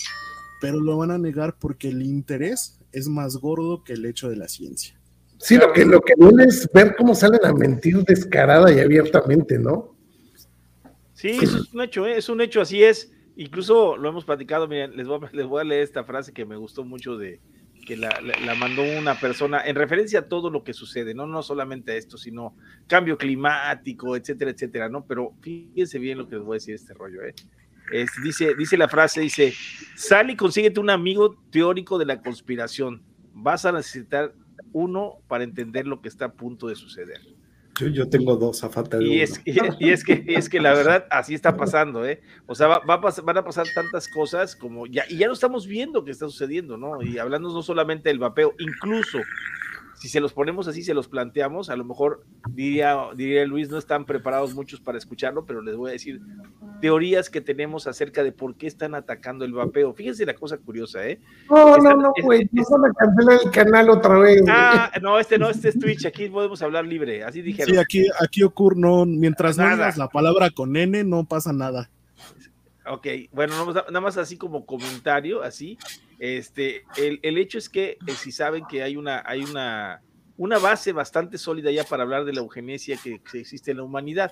pero 0.61 0.79
lo 0.79 0.97
van 0.97 1.11
a 1.11 1.17
negar 1.17 1.57
porque 1.59 1.89
el 1.89 2.01
interés 2.01 2.79
es 2.91 3.07
más 3.07 3.37
gordo 3.37 3.83
que 3.83 3.93
el 3.93 4.05
hecho 4.05 4.29
de 4.29 4.37
la 4.37 4.47
ciencia. 4.47 4.99
Sí, 5.37 5.57
lo 5.57 5.73
que, 5.73 5.85
lo 5.85 6.01
que 6.01 6.13
duele 6.17 6.45
es 6.45 6.69
ver 6.73 6.95
cómo 6.95 7.13
salen 7.13 7.45
a 7.45 7.53
mentir 7.53 8.03
descarada 8.03 8.71
y 8.71 8.79
abiertamente, 8.79 9.59
¿no? 9.59 9.95
Sí, 11.13 11.29
eso 11.41 11.57
es 11.57 11.73
un 11.73 11.81
hecho, 11.81 12.05
¿eh? 12.05 12.17
es 12.17 12.29
un 12.29 12.41
hecho, 12.41 12.61
así 12.61 12.83
es. 12.83 13.11
Incluso 13.35 13.97
lo 13.97 14.09
hemos 14.09 14.23
platicado, 14.23 14.67
miren, 14.67 14.95
les 14.95 15.07
voy, 15.07 15.19
a, 15.21 15.35
les 15.35 15.45
voy 15.45 15.61
a 15.61 15.65
leer 15.65 15.83
esta 15.83 16.03
frase 16.03 16.31
que 16.31 16.45
me 16.45 16.55
gustó 16.55 16.85
mucho 16.85 17.17
de 17.17 17.41
que 17.85 17.95
la, 17.95 18.19
mandó 18.57 18.81
una 18.81 19.19
persona 19.19 19.61
en 19.65 19.75
referencia 19.75 20.19
a 20.19 20.27
todo 20.27 20.49
lo 20.49 20.63
que 20.63 20.73
sucede, 20.73 21.13
no, 21.13 21.27
no 21.27 21.41
solamente 21.43 21.91
a 21.91 21.95
esto, 21.95 22.17
sino 22.17 22.55
cambio 22.87 23.17
climático, 23.17 24.15
etcétera, 24.15 24.51
etcétera, 24.51 24.89
¿no? 24.89 25.05
Pero 25.05 25.33
fíjense 25.41 25.99
bien 25.99 26.17
lo 26.17 26.27
que 26.27 26.35
les 26.35 26.43
voy 26.43 26.55
a 26.55 26.59
decir 26.59 26.75
este 26.75 26.93
rollo, 26.93 27.23
¿eh? 27.23 27.33
dice, 28.23 28.55
dice 28.55 28.77
la 28.77 28.89
frase, 28.89 29.21
dice, 29.21 29.53
sal 29.95 30.29
y 30.29 30.35
consíguete 30.35 30.79
un 30.79 30.89
amigo 30.89 31.37
teórico 31.51 31.97
de 31.97 32.05
la 32.05 32.21
conspiración. 32.21 33.03
Vas 33.33 33.65
a 33.65 33.71
necesitar 33.71 34.33
uno 34.73 35.19
para 35.27 35.43
entender 35.43 35.87
lo 35.87 36.01
que 36.01 36.09
está 36.09 36.25
a 36.25 36.33
punto 36.33 36.67
de 36.67 36.75
suceder. 36.75 37.21
Yo, 37.79 38.07
tengo 38.07 38.37
dos 38.37 38.63
a 38.63 38.69
falta 38.69 38.97
de 38.97 39.05
y 39.05 39.21
Es, 39.21 39.41
y, 39.45 39.89
es 39.89 40.03
que, 40.03 40.23
es 40.27 40.47
que 40.47 40.61
la 40.61 40.73
verdad 40.73 41.05
así 41.11 41.33
está 41.33 41.57
pasando, 41.57 42.05
¿eh? 42.05 42.21
O 42.45 42.55
sea, 42.55 42.67
va, 42.67 42.81
a 42.85 42.97
van 42.97 43.37
a 43.37 43.43
pasar 43.43 43.67
tantas 43.75 44.07
cosas 44.07 44.55
como 44.55 44.87
ya, 44.87 45.03
y 45.09 45.17
ya 45.17 45.27
lo 45.27 45.33
estamos 45.33 45.67
viendo 45.67 46.05
que 46.05 46.11
está 46.11 46.25
sucediendo, 46.25 46.77
¿no? 46.77 47.01
Y 47.01 47.17
hablando 47.17 47.51
no 47.51 47.61
solamente 47.61 48.09
del 48.09 48.19
vapeo, 48.19 48.53
incluso 48.59 49.19
si 49.95 50.09
se 50.09 50.19
los 50.19 50.33
ponemos 50.33 50.67
así, 50.67 50.83
se 50.83 50.93
los 50.93 51.07
planteamos, 51.07 51.69
a 51.69 51.75
lo 51.75 51.85
mejor 51.85 52.25
diría, 52.49 52.97
diría 53.15 53.45
Luis, 53.45 53.69
no 53.69 53.77
están 53.77 54.05
preparados 54.05 54.53
muchos 54.53 54.81
para 54.81 54.97
escucharlo, 54.97 55.45
pero 55.45 55.61
les 55.61 55.75
voy 55.75 55.89
a 55.89 55.93
decir 55.93 56.21
teorías 56.81 57.29
que 57.29 57.41
tenemos 57.41 57.87
acerca 57.87 58.23
de 58.23 58.31
por 58.31 58.55
qué 58.55 58.67
están 58.67 58.95
atacando 58.95 59.45
el 59.45 59.53
vapeo. 59.53 59.93
Fíjense 59.93 60.25
la 60.25 60.35
cosa 60.35 60.57
curiosa, 60.57 61.07
¿eh? 61.07 61.19
No, 61.49 61.77
no, 61.77 61.95
no, 61.95 62.13
güey, 62.23 62.49
no 62.51 62.63
van 62.69 62.91
a 62.91 62.93
cancelar 62.93 63.39
el 63.43 63.51
canal 63.51 63.89
otra 63.89 64.19
vez. 64.19 64.43
Ah, 64.49 64.91
no, 65.01 65.19
este 65.19 65.37
no, 65.37 65.49
este 65.49 65.69
es 65.69 65.79
Twitch, 65.79 66.05
aquí 66.05 66.27
podemos 66.29 66.61
hablar 66.61 66.85
libre, 66.85 67.23
así 67.23 67.41
dijeron. 67.41 67.73
Sí, 67.73 67.79
aquí, 67.79 68.05
aquí 68.21 68.43
ocurre, 68.43 68.75
no, 68.77 69.05
mientras 69.05 69.57
no 69.57 69.69
digas 69.69 69.97
la 69.97 70.09
palabra 70.09 70.49
con 70.51 70.75
N, 70.75 71.03
no 71.03 71.25
pasa 71.25 71.53
nada. 71.53 71.89
Ok, 72.87 73.07
bueno, 73.31 73.73
nada 73.73 74.01
más 74.01 74.17
así 74.17 74.37
como 74.37 74.65
comentario, 74.65 75.41
así, 75.41 75.77
este, 76.19 76.83
el, 76.97 77.19
el 77.23 77.37
hecho 77.37 77.57
es 77.57 77.69
que 77.69 77.97
eh, 78.05 78.11
si 78.15 78.31
saben 78.31 78.65
que 78.69 78.83
hay 78.83 78.95
una, 78.95 79.23
hay 79.25 79.43
una, 79.43 80.01
una 80.37 80.59
base 80.59 80.91
bastante 80.91 81.37
sólida 81.37 81.71
ya 81.71 81.83
para 81.83 82.03
hablar 82.03 82.25
de 82.25 82.33
la 82.33 82.39
eugenesia 82.39 82.97
que, 83.01 83.21
existe 83.33 83.71
en 83.71 83.77
la 83.77 83.83
humanidad. 83.83 84.31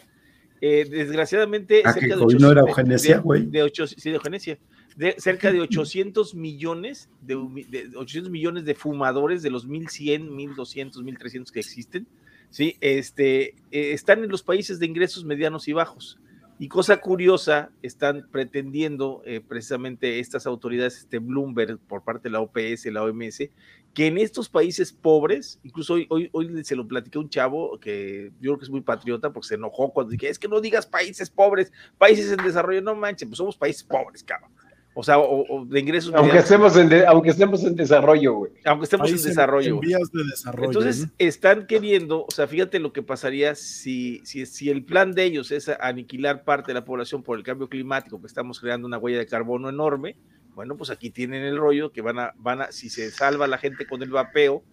Eh, 0.62 0.88
desgraciadamente, 0.90 1.82
ah, 1.84 1.92
cerca 1.92 2.16
de 2.16 2.26
no 2.40 2.52
era 2.52 2.62
eugenesia, 2.62 3.18
güey. 3.18 3.46
De, 3.46 3.70
sí, 3.74 4.10
de 4.10 4.16
eugenesia. 4.16 4.58
De, 4.96 5.16
cerca 5.18 5.52
de 5.52 5.60
800 5.62 6.36
millones 6.36 7.10
de, 7.22 7.36
de, 7.70 7.98
800 7.98 8.32
millones 8.32 8.64
de 8.64 8.76
fumadores 8.76 9.42
de 9.42 9.50
los 9.50 9.66
1100, 9.66 10.34
1200, 10.34 11.04
1300 11.04 11.52
que 11.52 11.60
existen, 11.60 12.08
¿sí? 12.50 12.78
Este, 12.80 13.56
eh, 13.72 13.92
están 13.92 14.24
en 14.24 14.30
los 14.30 14.44
países 14.44 14.80
de 14.80 14.86
ingresos 14.86 15.26
medianos 15.26 15.68
y 15.68 15.74
bajos. 15.74 16.18
Y 16.60 16.68
cosa 16.68 16.98
curiosa, 16.98 17.72
están 17.82 18.28
pretendiendo 18.32 19.22
eh, 19.26 19.42
precisamente 19.42 20.20
estas 20.20 20.46
autoridades, 20.46 20.98
este 20.98 21.20
Bloomberg 21.20 21.80
por 21.80 22.04
parte 22.04 22.30
de 22.30 22.34
la 22.34 22.42
OPS, 22.42 22.86
la 22.86 23.04
OMS, 23.04 23.50
que 23.94 24.08
en 24.08 24.18
estos 24.18 24.50
países 24.50 24.94
pobres, 24.94 25.60
incluso 25.64 25.96
hoy, 25.96 26.08
hoy, 26.10 26.30
hoy 26.32 26.64
se 26.64 26.76
lo 26.76 26.88
platicé 26.88 27.18
un 27.18 27.30
chavo 27.30 27.80
que 27.80 28.32
yo 28.40 28.52
creo 28.52 28.58
que 28.60 28.66
es 28.66 28.70
muy 28.70 28.82
patriota 28.82 29.32
porque 29.32 29.50
se 29.50 29.56
enojó 29.56 29.92
cuando 29.92 30.12
dije, 30.12 30.30
es 30.30 30.40
que 30.40 30.48
no 30.48 30.62
digas 30.62 30.86
países 30.86 31.30
pobres, 31.30 31.72
países 31.98 32.32
en 32.32 32.44
desarrollo, 32.44 32.82
no 32.82 32.96
manches, 32.96 33.28
pues 33.28 33.38
somos 33.38 33.58
países 33.58 33.84
pobres, 33.84 34.24
cabrón 34.24 34.52
o 34.96 35.04
sea, 35.04 35.18
o, 35.18 35.66
de 35.66 35.80
ingresos. 35.80 36.14
Aunque 36.14 36.38
estemos, 36.38 36.78
en 36.78 37.06
aunque 37.08 37.30
estemos 37.30 37.64
en 37.64 37.76
desarrollo, 37.76 38.34
güey. 38.34 38.52
Aunque 38.66 38.84
estemos 38.84 39.10
en 39.10 39.16
desarrollo. 39.16 39.80
de 39.80 40.24
desarrollo. 40.30 40.68
Entonces, 40.68 41.08
están 41.18 41.66
queriendo, 41.66 42.26
o 42.26 42.32
sea, 42.32 42.48
fíjate 42.48 42.80
lo 42.80 42.94
que 42.94 43.02
pasaría 43.02 43.56
si, 43.56 44.22
si, 44.24 44.46
si 44.46 44.70
el 44.70 44.84
plan 44.84 45.12
de 45.12 45.24
ellos 45.24 45.52
es 45.52 45.70
aniquilar 45.70 46.44
parte 46.44 46.68
de 46.68 46.76
la 46.76 46.86
población 46.86 47.24
por 47.24 47.38
el 47.38 47.44
cambio 47.44 47.70
climático, 47.70 48.22
que 48.22 48.28
estamos 48.28 48.60
creando 48.60 48.88
una 48.88 48.98
huella 48.98 49.18
de 49.18 49.26
carbono 49.26 49.70
enorme. 49.70 50.16
Bueno, 50.54 50.78
pues 50.78 50.92
aquí 50.92 51.10
tienen 51.10 51.44
el 51.44 51.58
rollo 51.58 51.92
que 51.92 52.02
van 52.02 52.20
a, 52.20 52.34
van 52.38 52.62
a, 52.62 52.72
si 52.72 52.90
se 52.90 53.10
salva 53.10 53.48
la 53.48 53.58
gente 53.58 53.88
con 53.88 54.04
el 54.04 54.12
vapeo, 54.12 54.64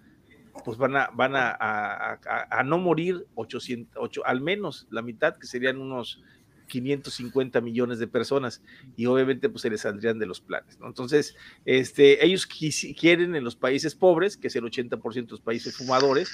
pues 0.64 0.76
van 0.76 0.96
a, 0.96 1.08
van 1.14 1.34
a, 1.34 1.56
a, 1.58 2.62
no 2.64 2.76
morir 2.76 3.26
800, 3.34 3.96
8, 3.96 4.22
al 4.26 4.42
menos 4.42 4.86
la 4.90 5.00
mitad, 5.00 5.36
que 5.38 5.46
serían 5.46 5.78
unos 5.78 6.22
550 6.70 7.60
millones 7.60 7.98
de 7.98 8.06
personas 8.06 8.62
y 8.96 9.06
obviamente 9.06 9.48
pues 9.48 9.62
se 9.62 9.70
les 9.70 9.82
saldrían 9.82 10.18
de 10.18 10.26
los 10.26 10.40
planes. 10.40 10.78
Entonces, 10.82 11.36
este, 11.66 12.24
ellos 12.24 12.46
quieren 12.46 13.34
en 13.34 13.44
los 13.44 13.56
países 13.56 13.94
pobres, 13.94 14.36
que 14.36 14.46
es 14.46 14.56
el 14.56 14.64
80% 14.64 15.12
de 15.12 15.30
los 15.30 15.40
países 15.40 15.76
fumadores, 15.76 16.30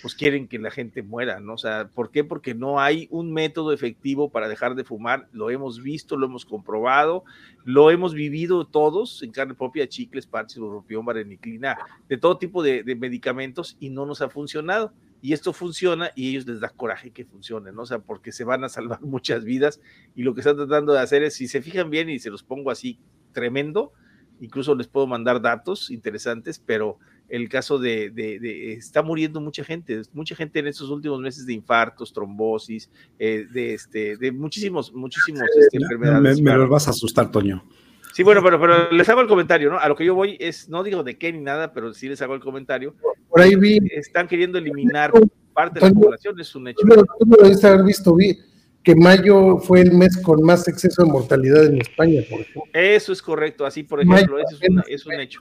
pues 0.00 0.14
quieren 0.14 0.48
que 0.48 0.58
la 0.58 0.70
gente 0.70 1.02
muera, 1.02 1.40
¿no? 1.40 1.54
O 1.54 1.58
sea, 1.58 1.88
¿por 1.88 2.10
qué? 2.10 2.24
Porque 2.24 2.54
no 2.54 2.80
hay 2.80 3.06
un 3.10 3.32
método 3.32 3.72
efectivo 3.72 4.30
para 4.30 4.48
dejar 4.48 4.74
de 4.74 4.84
fumar, 4.84 5.28
lo 5.32 5.50
hemos 5.50 5.82
visto, 5.82 6.16
lo 6.16 6.26
hemos 6.26 6.46
comprobado, 6.46 7.24
lo 7.64 7.90
hemos 7.90 8.14
vivido 8.14 8.64
todos 8.64 9.22
en 9.22 9.32
carne 9.32 9.54
propia, 9.54 9.88
chicles, 9.88 10.26
parches, 10.26 10.58
borropión, 10.58 11.04
vareniclina, 11.04 11.76
de 12.08 12.16
todo 12.16 12.38
tipo 12.38 12.62
de 12.62 12.82
medicamentos 12.96 13.76
y 13.80 13.90
no 13.90 14.06
nos 14.06 14.22
ha 14.22 14.30
funcionado 14.30 14.92
y 15.22 15.32
esto 15.32 15.52
funciona 15.52 16.10
y 16.14 16.30
ellos 16.30 16.46
les 16.46 16.60
da 16.60 16.68
coraje 16.70 17.10
que 17.10 17.24
funcione, 17.24 17.72
¿no? 17.72 17.82
O 17.82 17.86
sea, 17.86 17.98
porque 17.98 18.32
se 18.32 18.44
van 18.44 18.64
a 18.64 18.68
salvar 18.68 19.00
muchas 19.02 19.44
vidas 19.44 19.80
y 20.14 20.22
lo 20.22 20.34
que 20.34 20.40
están 20.40 20.56
tratando 20.56 20.92
de 20.92 21.00
hacer 21.00 21.22
es, 21.22 21.34
si 21.34 21.48
se 21.48 21.62
fijan 21.62 21.90
bien 21.90 22.08
y 22.08 22.18
se 22.18 22.30
los 22.30 22.42
pongo 22.42 22.70
así 22.70 22.98
tremendo, 23.32 23.92
incluso 24.40 24.74
les 24.74 24.88
puedo 24.88 25.06
mandar 25.06 25.40
datos 25.40 25.90
interesantes, 25.90 26.58
pero 26.64 26.98
el 27.28 27.48
caso 27.48 27.78
de, 27.78 28.10
de, 28.10 28.72
está 28.72 29.02
muriendo 29.02 29.40
mucha 29.40 29.62
gente, 29.62 30.02
mucha 30.12 30.34
gente 30.34 30.58
en 30.58 30.66
estos 30.66 30.90
últimos 30.90 31.20
meses 31.20 31.46
de 31.46 31.52
infartos, 31.52 32.12
trombosis, 32.12 32.90
eh, 33.18 33.46
de, 33.52 33.74
este, 33.74 34.16
de 34.16 34.32
muchísimos, 34.32 34.92
muchísimos 34.92 35.42
este, 35.56 35.76
enfermedades. 35.76 36.40
Me, 36.40 36.56
me, 36.56 36.66
vas 36.66 36.88
a 36.88 36.90
asustar, 36.90 37.30
Toño. 37.30 37.64
Sí, 38.12 38.22
bueno, 38.22 38.42
pero, 38.42 38.60
pero 38.60 38.90
les 38.90 39.08
hago 39.08 39.20
el 39.20 39.28
comentario, 39.28 39.70
¿no? 39.70 39.78
A 39.78 39.88
lo 39.88 39.96
que 39.96 40.04
yo 40.04 40.14
voy 40.14 40.36
es, 40.40 40.68
no 40.68 40.82
digo 40.82 41.02
de 41.02 41.16
qué 41.16 41.32
ni 41.32 41.40
nada, 41.40 41.72
pero 41.72 41.94
sí 41.94 42.08
les 42.08 42.20
hago 42.22 42.34
el 42.34 42.40
comentario. 42.40 42.94
Por 43.28 43.40
ahí 43.40 43.54
vi. 43.54 43.78
Están 43.92 44.26
queriendo 44.26 44.58
eliminar 44.58 45.12
parte 45.52 45.80
de 45.80 45.86
la 45.86 45.92
población, 45.92 46.40
es 46.40 46.54
un 46.54 46.68
hecho. 46.68 46.80
Tú 46.82 47.26
lo 47.26 47.42
debes 47.42 47.64
haber 47.64 47.84
visto, 47.84 48.14
vi 48.14 48.38
que 48.82 48.94
mayo 48.94 49.58
fue 49.58 49.82
el 49.82 49.92
mes 49.92 50.16
con 50.22 50.42
más 50.42 50.66
exceso 50.66 51.04
de 51.04 51.10
mortalidad 51.10 51.66
en 51.66 51.80
España, 51.80 52.22
por 52.28 52.40
ejemplo. 52.40 52.62
Eso 52.72 53.12
es 53.12 53.20
correcto, 53.20 53.66
así 53.66 53.82
por 53.82 54.00
ejemplo, 54.00 54.38
eso 54.38 54.56
es, 54.60 54.70
es 54.88 55.06
un 55.06 55.20
hecho. 55.20 55.40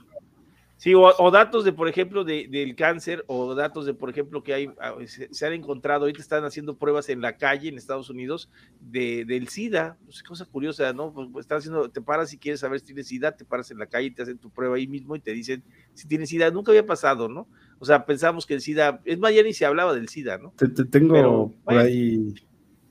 Sí, 0.79 0.93
o, 0.95 1.29
datos 1.29 1.65
de, 1.65 1.73
por 1.73 1.89
ejemplo, 1.89 2.23
de, 2.23 2.47
del 2.49 2.73
cáncer, 2.73 3.25
o 3.27 3.53
datos 3.53 3.85
de, 3.85 3.93
por 3.93 4.09
ejemplo, 4.09 4.43
que 4.43 4.53
hay, 4.53 4.71
ah, 4.79 4.95
se, 5.05 5.45
han 5.45 5.51
encontrado, 5.51 6.03
ahorita 6.03 6.21
están 6.21 6.45
haciendo 6.45 6.77
pruebas 6.77 7.09
en 7.09 7.19
la 7.19 7.35
calle 7.35 7.67
en 7.67 7.77
Estados 7.77 8.09
Unidos 8.09 8.49
de, 8.79 9.25
del 9.25 9.49
SIDA, 9.49 9.97
pues, 10.05 10.23
cosa 10.23 10.45
curiosa, 10.45 10.93
¿no? 10.93 11.11
Pues, 11.11 11.27
pues, 11.33 11.43
están 11.43 11.57
haciendo, 11.57 11.89
te 11.89 11.99
paras 11.99 12.29
si 12.29 12.37
quieres 12.37 12.61
saber 12.61 12.79
si 12.79 12.85
tienes 12.85 13.07
SIDA, 13.07 13.35
te 13.35 13.43
paras 13.43 13.69
en 13.71 13.77
la 13.77 13.87
calle 13.87 14.07
y 14.07 14.11
te 14.11 14.21
hacen 14.21 14.37
tu 14.37 14.51
prueba 14.51 14.77
ahí 14.77 14.87
mismo 14.87 15.17
y 15.17 15.19
te 15.19 15.33
dicen 15.33 15.65
si 15.93 16.07
tienes 16.07 16.29
SIDA, 16.29 16.49
nunca 16.49 16.71
había 16.71 16.85
pasado, 16.85 17.27
¿no? 17.27 17.49
O 17.79 17.83
sea, 17.83 18.05
pensamos 18.05 18.45
que 18.45 18.53
el 18.53 18.61
SIDA, 18.61 19.01
es 19.03 19.19
más, 19.19 19.35
ya 19.35 19.43
ni 19.43 19.51
se 19.51 19.65
hablaba 19.65 19.93
del 19.93 20.07
SIDA, 20.07 20.37
¿no? 20.37 20.53
Te, 20.55 20.69
tengo 20.85 21.53
por 21.65 21.77
ahí, 21.77 22.35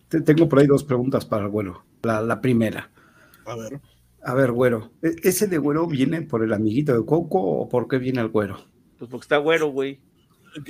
te, 0.08 0.20
tengo 0.20 0.46
por 0.46 0.58
ahí 0.58 0.66
dos 0.66 0.84
preguntas 0.84 1.24
para 1.24 1.44
el 1.44 1.50
vuelo. 1.50 1.86
La, 2.02 2.20
la 2.20 2.42
primera. 2.42 2.90
A 3.46 3.56
ver. 3.56 3.80
A 4.28 4.34
ver, 4.34 4.52
güero, 4.52 4.90
¿e-, 5.00 5.16
¿ese 5.22 5.46
de 5.46 5.56
güero 5.56 5.86
viene 5.86 6.20
por 6.20 6.44
el 6.44 6.52
amiguito 6.52 6.92
de 6.92 7.06
Coco 7.06 7.40
o 7.40 7.66
por 7.66 7.88
qué 7.88 7.96
viene 7.96 8.20
el 8.20 8.28
güero? 8.28 8.58
Pues 8.98 9.10
porque 9.10 9.24
está 9.24 9.38
güero, 9.38 9.68
güey. 9.68 10.00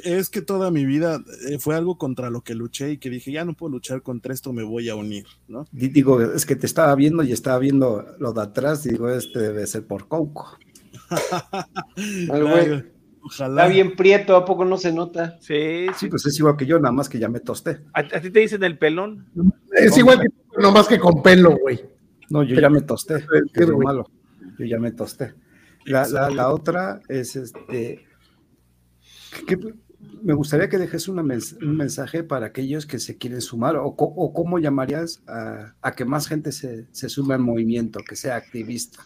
Es 0.05 0.30
que 0.30 0.43
toda 0.43 0.70
mi 0.70 0.85
vida 0.85 1.20
eh, 1.48 1.59
fue 1.59 1.74
algo 1.74 1.98
contra 1.98 2.30
lo 2.30 2.43
que 2.43 2.55
luché 2.55 2.93
y 2.93 2.98
que 2.98 3.10
dije, 3.10 3.32
ya 3.32 3.44
no 3.44 3.55
puedo 3.55 3.72
luchar 3.72 4.02
contra 4.02 4.32
esto, 4.32 4.52
me 4.52 4.62
voy 4.62 4.89
a 4.89 4.94
unir, 4.94 5.26
¿no? 5.48 5.66
Digo, 5.72 6.22
es 6.22 6.47
que 6.47 6.55
te 6.55 6.66
estaba 6.66 6.94
viendo 6.94 7.24
y 7.24 7.32
estaba 7.32 7.59
viendo 7.59 8.06
lo 8.20 8.32
de 8.32 8.43
atrás 8.43 8.86
y 8.86 8.90
digo, 8.90 9.09
este 9.09 9.40
debe 9.40 9.66
ser 9.66 9.85
por 9.89 10.06
Coco. 10.06 10.56
Ojalá. 13.20 13.64
Está 13.64 13.74
bien 13.74 13.97
prieto, 13.97 14.36
¿a 14.36 14.44
poco 14.44 14.64
no 14.64 14.76
se 14.76 14.93
nota? 14.93 15.36
Sí, 15.40 15.86
sí, 15.97 16.06
pues 16.06 16.24
es 16.26 16.39
igual 16.39 16.56
que 16.56 16.64
yo, 16.64 16.78
nada 16.78 16.93
más 16.93 17.09
que 17.09 17.18
ya 17.18 17.28
me 17.28 17.40
tosté. 17.40 17.80
¿A, 17.93 18.05
ti 18.05 18.30
te 18.30 18.39
dicen 18.39 18.62
el 18.62 18.78
pelón? 18.78 19.26
Es 19.72 19.98
igual 19.98 20.20
que 20.20 20.28
no 20.60 20.70
más 20.70 20.86
que 20.86 21.01
con 21.01 21.24
pelo, 21.24 21.59
güey. 21.60 21.97
No, 22.30 22.42
yo 22.42 22.60
ya 22.60 22.70
me 22.70 22.80
tosté, 22.82 23.24
es 23.55 23.68
lo 23.68 23.78
malo. 23.78 24.10
Yo 24.59 24.64
ya 24.64 24.78
me 24.78 24.92
tosté. 24.92 25.34
La, 25.84 26.06
la, 26.06 26.50
otra 26.50 27.00
es 27.09 27.36
este. 27.36 28.05
Que, 29.46 29.59
me 30.22 30.34
gustaría 30.34 30.68
que 30.68 30.78
dejes 30.78 31.09
un 31.09 31.24
mensaje 31.76 32.22
para 32.22 32.46
aquellos 32.46 32.86
que 32.86 32.98
se 32.98 33.16
quieren 33.16 33.40
sumar 33.40 33.76
o, 33.76 33.86
o 33.86 34.32
cómo 34.32 34.59
llamarías 34.59 35.22
a, 35.26 35.74
a, 35.82 35.92
que 35.92 36.05
más 36.05 36.28
gente 36.28 36.52
se, 36.52 36.86
se 36.92 37.09
sume 37.09 37.34
al 37.34 37.40
movimiento, 37.40 38.00
que 38.06 38.14
sea 38.16 38.36
activista. 38.36 39.05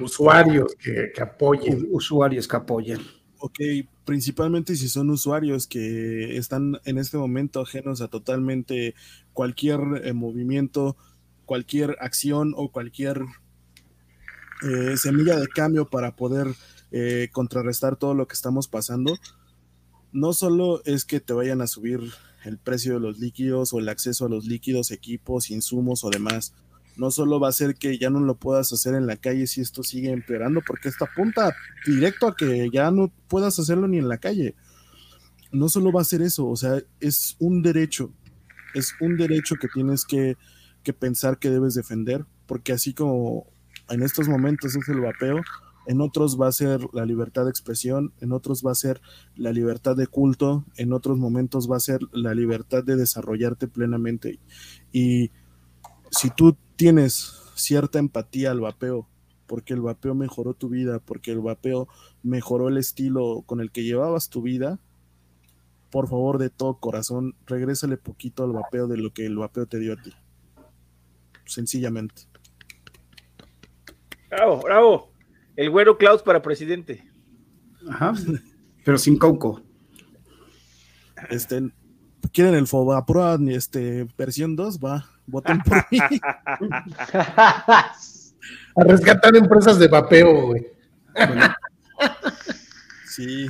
Usuarios 0.00 0.74
que, 0.78 1.10
que 1.14 1.22
apoyen. 1.22 1.88
usuarios 1.90 2.46
que 2.46 2.56
apoyen. 2.56 3.00
Ok, 3.40 3.58
principalmente 4.04 4.76
si 4.76 4.88
son 4.88 5.10
usuarios 5.10 5.66
que 5.66 6.36
están 6.36 6.78
en 6.84 6.98
este 6.98 7.18
momento 7.18 7.60
ajenos 7.60 8.00
a 8.00 8.08
totalmente 8.08 8.94
cualquier 9.32 9.80
eh, 10.02 10.12
movimiento 10.12 10.96
cualquier 11.48 11.96
acción 12.00 12.52
o 12.56 12.70
cualquier 12.70 13.22
eh, 14.62 14.98
semilla 14.98 15.34
de 15.36 15.48
cambio 15.48 15.88
para 15.88 16.14
poder 16.14 16.46
eh, 16.92 17.30
contrarrestar 17.32 17.96
todo 17.96 18.12
lo 18.12 18.28
que 18.28 18.34
estamos 18.34 18.68
pasando, 18.68 19.16
no 20.12 20.34
solo 20.34 20.82
es 20.84 21.06
que 21.06 21.20
te 21.20 21.32
vayan 21.32 21.62
a 21.62 21.66
subir 21.66 22.00
el 22.44 22.58
precio 22.58 22.94
de 22.94 23.00
los 23.00 23.18
líquidos 23.18 23.72
o 23.72 23.78
el 23.78 23.88
acceso 23.88 24.26
a 24.26 24.28
los 24.28 24.44
líquidos, 24.44 24.90
equipos, 24.90 25.50
insumos 25.50 26.04
o 26.04 26.10
demás. 26.10 26.52
No 26.98 27.10
solo 27.10 27.40
va 27.40 27.48
a 27.48 27.52
ser 27.52 27.76
que 27.76 27.96
ya 27.96 28.10
no 28.10 28.20
lo 28.20 28.34
puedas 28.34 28.70
hacer 28.74 28.94
en 28.94 29.06
la 29.06 29.16
calle 29.16 29.46
si 29.46 29.62
esto 29.62 29.82
sigue 29.82 30.10
empeorando, 30.10 30.60
porque 30.66 30.90
esto 30.90 31.06
apunta 31.06 31.56
directo 31.86 32.26
a 32.26 32.36
que 32.36 32.68
ya 32.70 32.90
no 32.90 33.10
puedas 33.28 33.58
hacerlo 33.58 33.88
ni 33.88 33.96
en 33.96 34.08
la 34.08 34.18
calle. 34.18 34.54
No 35.50 35.70
solo 35.70 35.92
va 35.92 36.02
a 36.02 36.04
ser 36.04 36.20
eso, 36.20 36.46
o 36.46 36.56
sea, 36.56 36.82
es 37.00 37.36
un 37.38 37.62
derecho, 37.62 38.12
es 38.74 38.92
un 39.00 39.16
derecho 39.16 39.54
que 39.56 39.68
tienes 39.68 40.04
que 40.04 40.36
que 40.88 40.94
pensar 40.94 41.38
que 41.38 41.50
debes 41.50 41.74
defender 41.74 42.24
porque 42.46 42.72
así 42.72 42.94
como 42.94 43.44
en 43.90 44.02
estos 44.02 44.26
momentos 44.26 44.74
es 44.74 44.88
el 44.88 45.02
vapeo, 45.02 45.42
en 45.86 46.00
otros 46.00 46.40
va 46.40 46.48
a 46.48 46.52
ser 46.52 46.80
la 46.94 47.04
libertad 47.04 47.44
de 47.44 47.50
expresión, 47.50 48.14
en 48.22 48.32
otros 48.32 48.62
va 48.64 48.72
a 48.72 48.74
ser 48.74 49.02
la 49.36 49.52
libertad 49.52 49.96
de 49.96 50.06
culto, 50.06 50.64
en 50.78 50.94
otros 50.94 51.18
momentos 51.18 51.70
va 51.70 51.76
a 51.76 51.80
ser 51.80 52.00
la 52.10 52.32
libertad 52.32 52.82
de 52.82 52.96
desarrollarte 52.96 53.68
plenamente. 53.68 54.38
Y 54.90 55.30
si 56.10 56.30
tú 56.30 56.56
tienes 56.76 57.34
cierta 57.54 57.98
empatía 57.98 58.50
al 58.50 58.60
vapeo, 58.60 59.06
porque 59.46 59.74
el 59.74 59.82
vapeo 59.82 60.14
mejoró 60.14 60.54
tu 60.54 60.70
vida, 60.70 61.00
porque 61.00 61.32
el 61.32 61.40
vapeo 61.40 61.86
mejoró 62.22 62.68
el 62.68 62.78
estilo 62.78 63.42
con 63.44 63.60
el 63.60 63.70
que 63.70 63.84
llevabas 63.84 64.30
tu 64.30 64.40
vida, 64.40 64.80
por 65.90 66.08
favor, 66.08 66.38
de 66.38 66.48
todo 66.48 66.80
corazón, 66.80 67.34
regrésale 67.46 67.98
poquito 67.98 68.44
al 68.44 68.52
vapeo 68.52 68.86
de 68.86 68.96
lo 68.96 69.12
que 69.12 69.26
el 69.26 69.36
vapeo 69.36 69.66
te 69.66 69.78
dio 69.78 69.92
a 69.92 69.96
ti. 69.96 70.14
Sencillamente. 71.48 72.22
Bravo, 74.28 74.60
bravo. 74.62 75.12
El 75.56 75.70
güero 75.70 75.96
Klaus 75.96 76.22
para 76.22 76.42
presidente. 76.42 77.02
Ajá. 77.88 78.12
Pero 78.84 78.98
sin 78.98 79.18
Coco. 79.18 79.62
Este, 81.30 81.70
quieren 82.32 82.54
el 82.54 82.66
Fobapro, 82.66 83.34
este, 83.48 84.06
versión 84.16 84.54
2, 84.54 84.78
va, 84.78 85.10
voten 85.26 85.60
por 85.60 85.84
mí. 85.90 85.98
A 88.76 88.84
rescatar 88.84 89.34
empresas 89.34 89.78
de 89.78 89.88
vapeo, 89.88 90.46
güey. 90.46 90.66
Sí. 93.04 93.46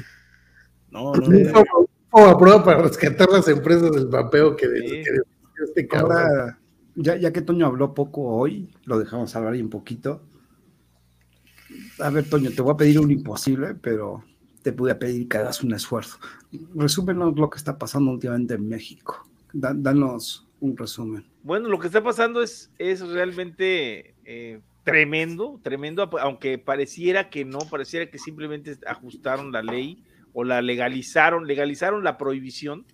No, 0.91 1.13
no. 1.13 1.29
no. 1.29 1.65
Fobapro 2.11 2.65
para 2.65 2.83
rescatar 2.83 3.29
las 3.29 3.47
empresas 3.49 3.93
del 3.93 4.07
vapeo 4.07 4.57
que, 4.57 4.67
de, 4.67 5.05
este 5.63 5.89
Ahora, 5.97 6.58
ya, 7.03 7.33
que 7.33 7.43
Toño 7.43 7.67
habló 7.67 7.95
poco 7.95 8.23
hoy, 8.23 8.71
lo 8.85 8.99
dejamos 8.99 9.35
hablar 9.37 9.55
ahí 9.55 9.63
un 9.63 9.71
poquito 9.71 10.23
a 12.01 12.11
ver, 12.11 12.29
Toño, 12.29 12.51
te 12.51 12.63
voy 12.63 12.73
a 12.73 12.77
pedir 12.77 12.99
un 12.99 13.11
imposible, 13.11 13.75
pero 13.75 14.25
te 14.63 14.73
pude 14.73 14.95
pedir 14.95 15.29
que 15.29 15.39
hagas 15.39 15.63
un 15.63 15.73
esfuerzo. 15.75 16.19
Resúmenos 16.75 17.37
lo 17.37 17.51
que 17.51 17.59
está 17.59 17.79
pasando 17.79 18.11
últimamente 18.11 18.55
en 18.55 18.69
México. 18.69 19.29
danos 19.53 20.47
un 20.61 20.77
resumen. 20.77 21.25
Bueno, 21.43 21.69
lo 21.69 21.79
que 21.79 21.87
está 21.87 22.03
pasando 22.03 22.43
es, 22.43 22.71
es 22.79 23.01
realmente 23.01 24.15
eh, 24.25 24.61
tremendo, 24.85 25.61
tremendo, 25.63 26.09
aunque 26.21 26.59
pareciera 26.59 27.31
que 27.31 27.45
no, 27.45 27.59
pareciera 27.71 28.11
que 28.11 28.19
simplemente 28.19 28.77
ajustaron 28.87 29.53
la 29.53 29.63
ley 29.63 30.03
o 30.33 30.45
la 30.45 30.61
legalizaron, 30.63 31.47
legalizaron 31.47 32.05
la 32.05 32.19
prohibición 32.19 32.85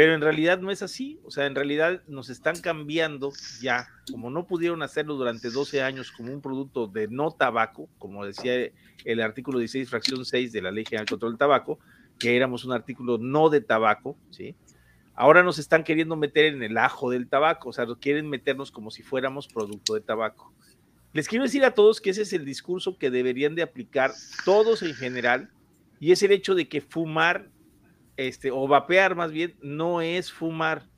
pero 0.00 0.14
en 0.14 0.22
realidad 0.22 0.58
no 0.60 0.70
es 0.70 0.80
así, 0.80 1.20
o 1.24 1.30
sea, 1.30 1.44
en 1.44 1.54
realidad 1.54 2.02
nos 2.08 2.30
están 2.30 2.58
cambiando 2.58 3.34
ya, 3.60 3.86
como 4.10 4.30
no 4.30 4.46
pudieron 4.46 4.82
hacerlo 4.82 5.14
durante 5.16 5.50
12 5.50 5.82
años 5.82 6.10
como 6.10 6.32
un 6.32 6.40
producto 6.40 6.86
de 6.86 7.06
no 7.08 7.32
tabaco, 7.32 7.86
como 7.98 8.24
decía 8.24 8.72
el 9.04 9.20
artículo 9.20 9.58
16, 9.58 9.90
fracción 9.90 10.24
6 10.24 10.52
de 10.52 10.62
la 10.62 10.70
Ley 10.70 10.86
General 10.86 11.04
Control 11.06 11.32
del 11.32 11.38
Tabaco, 11.38 11.80
que 12.18 12.34
éramos 12.34 12.64
un 12.64 12.72
artículo 12.72 13.18
no 13.18 13.50
de 13.50 13.60
tabaco, 13.60 14.16
¿sí? 14.30 14.56
Ahora 15.12 15.42
nos 15.42 15.58
están 15.58 15.84
queriendo 15.84 16.16
meter 16.16 16.46
en 16.46 16.62
el 16.62 16.78
ajo 16.78 17.10
del 17.10 17.28
tabaco, 17.28 17.68
o 17.68 17.72
sea, 17.74 17.84
quieren 18.00 18.26
meternos 18.26 18.70
como 18.70 18.90
si 18.90 19.02
fuéramos 19.02 19.48
producto 19.48 19.92
de 19.92 20.00
tabaco. 20.00 20.50
Les 21.12 21.28
quiero 21.28 21.44
decir 21.44 21.62
a 21.62 21.74
todos 21.74 22.00
que 22.00 22.08
ese 22.08 22.22
es 22.22 22.32
el 22.32 22.46
discurso 22.46 22.96
que 22.96 23.10
deberían 23.10 23.54
de 23.54 23.60
aplicar 23.60 24.12
todos 24.46 24.82
en 24.82 24.94
general, 24.94 25.50
y 25.98 26.12
es 26.12 26.22
el 26.22 26.32
hecho 26.32 26.54
de 26.54 26.70
que 26.70 26.80
fumar 26.80 27.50
este, 28.16 28.50
o 28.50 28.66
vapear 28.68 29.14
más 29.14 29.32
bien, 29.32 29.56
no 29.62 30.00
es 30.00 30.32
fumar. 30.32 30.88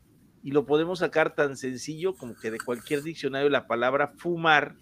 Y 0.43 0.51
lo 0.51 0.67
podemos 0.67 0.99
sacar 0.99 1.35
tan 1.35 1.57
sencillo 1.57 2.15
como 2.15 2.35
que 2.35 2.51
de 2.51 2.59
cualquier 2.59 3.03
diccionario 3.03 3.49
la 3.49 3.67
palabra 3.67 4.13
fumar, 4.17 4.75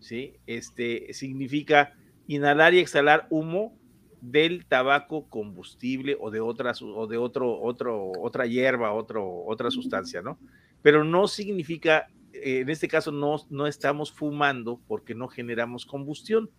¿sí? 0.00 0.34
Este, 0.46 1.12
significa 1.12 1.94
inhalar 2.28 2.74
y 2.74 2.78
exhalar 2.78 3.26
humo 3.30 3.76
del 4.20 4.66
tabaco 4.66 5.28
combustible 5.28 6.16
o 6.20 6.30
de 6.30 6.40
otras 6.40 6.82
o 6.82 7.06
de 7.06 7.16
otro, 7.16 7.60
otro, 7.60 8.12
otra 8.20 8.46
hierba, 8.46 8.92
otro, 8.92 9.44
otra 9.44 9.70
sustancia, 9.70 10.22
¿no? 10.22 10.38
Pero 10.82 11.04
no 11.04 11.26
significa, 11.26 12.08
eh, 12.32 12.60
en 12.60 12.70
este 12.70 12.88
caso 12.88 13.10
no, 13.10 13.36
no 13.50 13.66
estamos 13.66 14.12
fumando 14.12 14.80
porque 14.86 15.14
no 15.14 15.28
generamos 15.28 15.84
combustión. 15.84 16.50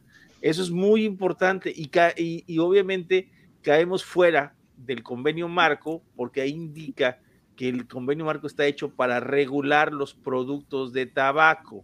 Eso 0.42 0.62
es 0.62 0.72
muy 0.72 1.06
importante 1.06 1.72
y, 1.74 1.90
y, 2.18 2.44
y 2.48 2.60
obviamente 2.60 3.30
caemos 3.62 4.04
fuera 4.04 4.56
del 4.86 5.04
convenio 5.04 5.48
marco, 5.48 6.04
porque 6.16 6.42
ahí 6.42 6.52
indica 6.52 7.20
que 7.56 7.70
el 7.70 7.88
convenio 7.88 8.26
marco 8.26 8.48
está 8.48 8.66
hecho 8.66 8.96
para 8.96 9.20
regular 9.20 9.92
los 9.92 10.14
productos 10.14 10.94
de 10.94 11.06
tabaco. 11.06 11.84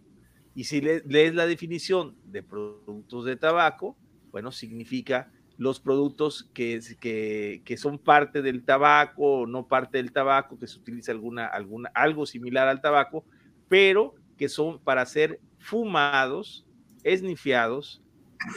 Y 0.54 0.64
si 0.64 0.80
lees 0.80 1.34
la 1.34 1.46
definición 1.46 2.16
de 2.24 2.42
productos 2.42 3.26
de 3.26 3.36
tabaco, 3.36 3.96
bueno, 4.30 4.52
significa 4.52 5.30
los 5.58 5.80
productos 5.80 6.50
que, 6.54 6.80
que, 7.00 7.62
que, 7.64 7.76
son 7.76 7.98
parte 7.98 8.42
del 8.42 8.64
tabaco 8.64 9.46
no 9.46 9.66
parte 9.66 9.98
del 9.98 10.12
tabaco, 10.12 10.58
que 10.58 10.66
se 10.66 10.78
utiliza 10.78 11.12
alguna, 11.12 11.46
alguna, 11.46 11.90
algo 11.94 12.26
similar 12.26 12.68
al 12.68 12.80
tabaco, 12.80 13.24
pero 13.68 14.14
que 14.36 14.48
son 14.48 14.78
para 14.78 15.04
ser 15.06 15.40
fumados, 15.58 16.66
esnifiados, 17.04 18.02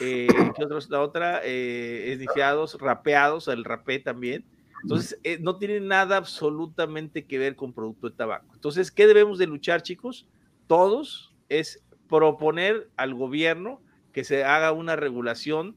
eh, 0.00 0.28
¿qué 0.56 0.64
otros? 0.64 0.88
La 0.90 1.00
otra, 1.00 1.40
eh, 1.44 2.12
esnifiados, 2.12 2.78
rapeados, 2.80 3.48
el 3.48 3.64
rapé 3.64 3.98
también. 3.98 4.44
Entonces, 4.82 5.18
eh, 5.24 5.38
no 5.40 5.56
tiene 5.56 5.80
nada 5.80 6.16
absolutamente 6.16 7.26
que 7.26 7.38
ver 7.38 7.56
con 7.56 7.72
producto 7.72 8.08
de 8.08 8.16
tabaco. 8.16 8.54
Entonces, 8.54 8.90
¿qué 8.90 9.06
debemos 9.06 9.38
de 9.38 9.46
luchar, 9.46 9.82
chicos? 9.82 10.26
Todos 10.66 11.34
es 11.48 11.84
proponer 12.08 12.88
al 12.96 13.14
gobierno 13.14 13.82
que 14.12 14.24
se 14.24 14.44
haga 14.44 14.72
una 14.72 14.96
regulación 14.96 15.76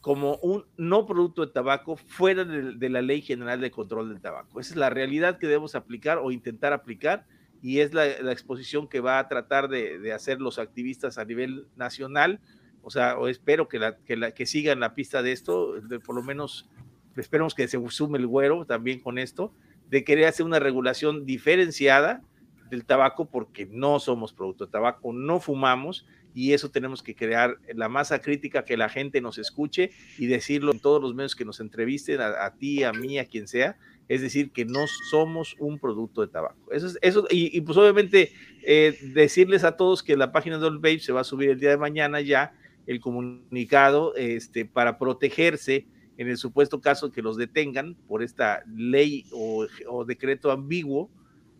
como 0.00 0.36
un 0.36 0.66
no 0.76 1.06
producto 1.06 1.46
de 1.46 1.52
tabaco 1.52 1.96
fuera 1.96 2.44
de, 2.44 2.90
la 2.90 3.00
ley 3.00 3.22
general 3.22 3.62
de 3.62 3.70
control 3.70 4.10
del 4.10 4.20
tabaco. 4.20 4.60
Esa 4.60 4.74
es 4.74 4.76
la 4.76 4.90
realidad 4.90 5.38
que 5.38 5.46
debemos 5.46 5.74
aplicar 5.74 6.18
o 6.18 6.30
intentar 6.30 6.74
aplicar 6.74 7.26
y 7.62 7.80
es 7.80 7.94
la, 7.94 8.06
exposición 8.06 8.86
que 8.86 9.00
va 9.00 9.18
a 9.18 9.28
tratar 9.28 9.68
de, 9.68 9.98
de 9.98 10.12
hacer 10.12 10.42
los 10.42 10.58
activistas 10.58 11.16
a 11.16 11.24
nivel 11.24 11.66
nacional 11.76 12.40
o 12.84 12.90
sea, 12.90 13.16
espero 13.28 13.68
que, 13.68 13.78
la, 13.78 13.96
que, 13.96 14.16
la, 14.16 14.32
que 14.32 14.46
sigan 14.46 14.80
la 14.80 14.94
pista 14.94 15.22
de 15.22 15.32
esto, 15.32 15.74
por 16.04 16.14
lo 16.14 16.22
menos 16.22 16.68
esperemos 17.16 17.54
que 17.54 17.68
se 17.68 17.78
sume 17.88 18.18
el 18.18 18.26
güero 18.26 18.64
también 18.66 19.00
con 19.00 19.18
esto, 19.18 19.52
de 19.90 20.04
querer 20.04 20.26
hacer 20.26 20.46
una 20.46 20.58
regulación 20.58 21.26
diferenciada 21.26 22.22
del 22.70 22.84
tabaco 22.84 23.26
porque 23.26 23.66
no 23.66 24.00
somos 24.00 24.32
producto 24.32 24.66
de 24.66 24.72
tabaco, 24.72 25.12
no 25.12 25.40
fumamos 25.40 26.06
y 26.34 26.52
eso 26.52 26.70
tenemos 26.70 27.02
que 27.02 27.14
crear 27.14 27.58
la 27.74 27.88
masa 27.88 28.20
crítica 28.20 28.64
que 28.64 28.76
la 28.76 28.88
gente 28.88 29.20
nos 29.20 29.38
escuche 29.38 29.92
y 30.18 30.26
decirlo 30.26 30.72
en 30.72 30.80
todos 30.80 31.00
los 31.00 31.14
medios 31.14 31.36
que 31.36 31.44
nos 31.44 31.60
entrevisten, 31.60 32.20
a, 32.20 32.50
ti, 32.54 32.82
a 32.82 32.92
mí, 32.92 33.18
a 33.18 33.26
quien 33.26 33.46
sea, 33.46 33.76
es 34.08 34.20
decir, 34.20 34.50
que 34.50 34.64
no 34.64 34.86
somos 35.10 35.54
un 35.60 35.78
producto 35.78 36.22
de 36.22 36.28
tabaco. 36.28 36.72
Eso 36.72 36.88
es, 36.88 36.98
eso, 37.02 37.26
y, 37.30 37.60
pues 37.60 37.78
obviamente 37.78 38.32
eh, 38.62 38.98
decirles 39.14 39.62
a 39.62 39.76
todos 39.76 40.02
que 40.02 40.16
la 40.16 40.32
página 40.32 40.58
de 40.58 40.66
Old 40.66 40.80
Babe 40.80 40.98
se 40.98 41.12
va 41.12 41.20
a 41.20 41.24
subir 41.24 41.50
el 41.50 41.60
día 41.60 41.70
de 41.70 41.76
mañana 41.76 42.20
ya 42.20 42.52
el 42.86 43.00
comunicado 43.00 44.14
este, 44.16 44.64
para 44.64 44.98
protegerse 44.98 45.86
en 46.16 46.28
el 46.28 46.36
supuesto 46.36 46.80
caso 46.80 47.10
que 47.10 47.22
los 47.22 47.36
detengan 47.36 47.96
por 48.06 48.22
esta 48.22 48.62
ley 48.66 49.26
o, 49.32 50.04
decreto 50.04 50.50
ambiguo, 50.50 51.10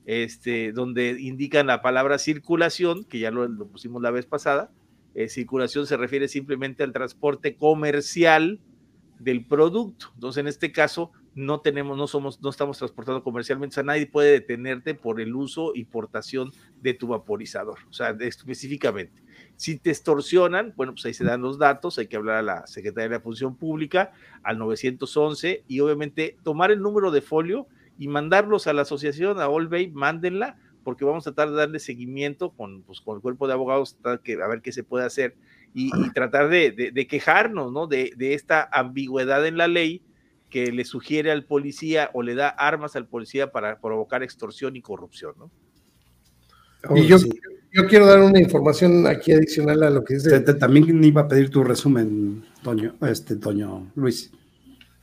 este, 0.06 0.72
donde 0.72 1.16
indican 1.20 1.66
la 1.66 1.82
palabra 1.82 2.18
circulación, 2.18 3.04
que 3.04 3.18
ya 3.18 3.30
lo, 3.30 3.48
pusimos 3.68 4.00
la 4.02 4.10
vez 4.10 4.26
pasada. 4.26 4.70
Eh, 5.14 5.28
circulación 5.28 5.86
se 5.86 5.96
refiere 5.96 6.28
simplemente 6.28 6.82
al 6.82 6.92
transporte 6.92 7.56
comercial 7.56 8.60
del 9.18 9.44
producto. 9.44 10.10
Entonces, 10.14 10.40
en 10.40 10.48
este 10.48 10.72
caso, 10.72 11.10
no 11.34 11.60
tenemos, 11.60 11.96
no 11.96 12.06
somos, 12.06 12.40
no 12.40 12.50
estamos 12.50 12.78
transportando 12.78 13.22
comercialmente, 13.22 13.74
o 13.74 13.76
sea, 13.76 13.82
nadie 13.82 14.06
puede 14.06 14.32
detenerte 14.32 14.94
por 14.94 15.20
el 15.20 15.34
uso 15.34 15.72
y 15.74 15.84
portación 15.84 16.52
de 16.80 16.94
tu 16.94 17.08
vaporizador, 17.08 17.78
o 17.88 17.92
sea, 17.92 18.16
específicamente. 18.20 19.23
Si 19.56 19.78
te 19.78 19.90
extorsionan, 19.90 20.72
bueno, 20.76 20.92
pues 20.92 21.06
ahí 21.06 21.14
se 21.14 21.24
dan 21.24 21.42
los 21.42 21.58
datos, 21.58 21.98
hay 21.98 22.06
que 22.06 22.16
hablar 22.16 22.36
a 22.36 22.42
la 22.42 22.66
Secretaría 22.66 23.08
de 23.08 23.16
la 23.16 23.20
Función 23.20 23.56
Pública, 23.56 24.12
al 24.42 24.58
911, 24.58 25.64
y 25.68 25.80
obviamente 25.80 26.36
tomar 26.42 26.70
el 26.70 26.80
número 26.80 27.10
de 27.10 27.20
folio 27.20 27.66
y 27.98 28.08
mandarlos 28.08 28.66
a 28.66 28.72
la 28.72 28.82
asociación, 28.82 29.40
a 29.40 29.48
All 29.48 29.68
Bay, 29.68 29.90
mándenla, 29.90 30.56
porque 30.82 31.04
vamos 31.04 31.26
a 31.26 31.32
tratar 31.32 31.50
de 31.50 31.56
darle 31.58 31.78
seguimiento 31.78 32.50
con, 32.50 32.82
pues, 32.82 33.00
con 33.00 33.16
el 33.16 33.22
cuerpo 33.22 33.46
de 33.46 33.54
abogados, 33.54 33.96
que, 34.22 34.42
a 34.42 34.46
ver 34.46 34.60
qué 34.60 34.72
se 34.72 34.84
puede 34.84 35.04
hacer, 35.04 35.36
y, 35.72 35.90
tratar 36.10 36.48
de, 36.48 36.70
de, 36.92 37.06
quejarnos, 37.06 37.72
¿no? 37.72 37.88
De, 37.88 38.12
de 38.16 38.34
esta 38.34 38.68
ambigüedad 38.70 39.44
en 39.46 39.56
la 39.56 39.66
ley, 39.66 40.02
que 40.54 40.70
le 40.70 40.84
sugiere 40.84 41.32
al 41.32 41.44
policía 41.44 42.10
o 42.12 42.22
le 42.22 42.36
da 42.36 42.48
armas 42.48 42.94
al 42.94 43.08
policía 43.08 43.50
para 43.50 43.80
provocar 43.80 44.22
extorsión 44.22 44.76
y 44.76 44.82
corrupción, 44.82 45.34
¿no? 45.36 45.50
Y 46.94 47.06
yo, 47.06 47.16
yo 47.74 47.88
quiero 47.88 48.06
dar 48.06 48.20
una 48.20 48.38
información 48.38 49.04
aquí 49.08 49.32
adicional 49.32 49.82
a 49.82 49.90
lo 49.90 50.04
que 50.04 50.14
dice. 50.14 50.40
también 50.40 51.02
iba 51.02 51.22
a 51.22 51.28
pedir 51.28 51.50
tu 51.50 51.64
resumen, 51.64 52.44
Toño, 52.62 52.94
este 53.02 53.34
Toño 53.34 53.90
Luis. 53.96 54.30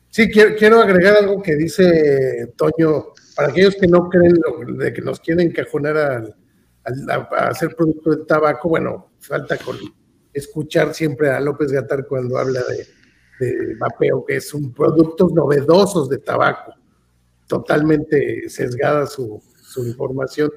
Sí, 0.10 0.32
quiero, 0.32 0.56
quiero 0.56 0.80
agregar 0.80 1.18
algo 1.18 1.42
que 1.42 1.58
dice 1.58 2.54
Toño, 2.56 3.08
para 3.36 3.50
aquellos 3.50 3.76
que 3.76 3.88
no 3.88 4.08
creen 4.08 4.36
de 4.78 4.94
que 4.94 5.02
nos 5.02 5.20
quieren 5.20 5.48
encajonar 5.48 5.98
al, 5.98 6.36
a, 7.10 7.48
hacer 7.50 7.76
producto 7.76 8.12
de 8.12 8.26
tabaco, 8.26 8.70
bueno, 8.70 9.12
falta 9.20 9.58
con 9.58 9.76
escuchar 10.34 10.94
siempre 10.94 11.30
a 11.30 11.42
López 11.42 11.74
Gatar 11.74 12.08
cuando 12.08 12.38
habla 12.38 12.62
de, 12.62 13.46
de 13.46 13.76
vapeo, 13.76 14.24
que 14.24 14.38
es 14.38 14.54
un 14.54 14.74
productos 14.74 15.34
novedosos 15.34 16.08
de 16.08 16.20
tabaco, 16.20 16.74
totalmente 17.48 18.48
sesgada 18.48 19.06
su, 19.08 19.44
su 19.62 19.86
información. 19.86 20.50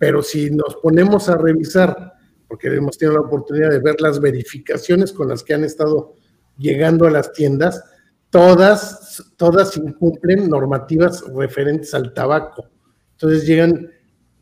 Pero 0.00 0.22
si 0.22 0.50
nos 0.50 0.76
ponemos 0.76 1.28
a 1.28 1.36
revisar, 1.36 2.14
porque 2.48 2.68
hemos 2.68 2.96
tenido 2.96 3.20
la 3.20 3.26
oportunidad 3.26 3.70
de 3.70 3.80
ver 3.80 4.00
las 4.00 4.18
verificaciones 4.18 5.12
con 5.12 5.28
las 5.28 5.44
que 5.44 5.52
han 5.52 5.62
estado 5.62 6.14
llegando 6.56 7.06
a 7.06 7.10
las 7.10 7.34
tiendas, 7.34 7.84
todas, 8.30 9.22
todas 9.36 9.76
incumplen 9.76 10.48
normativas 10.48 11.22
referentes 11.34 11.92
al 11.92 12.14
tabaco. 12.14 12.64
Entonces 13.12 13.46
llegan 13.46 13.90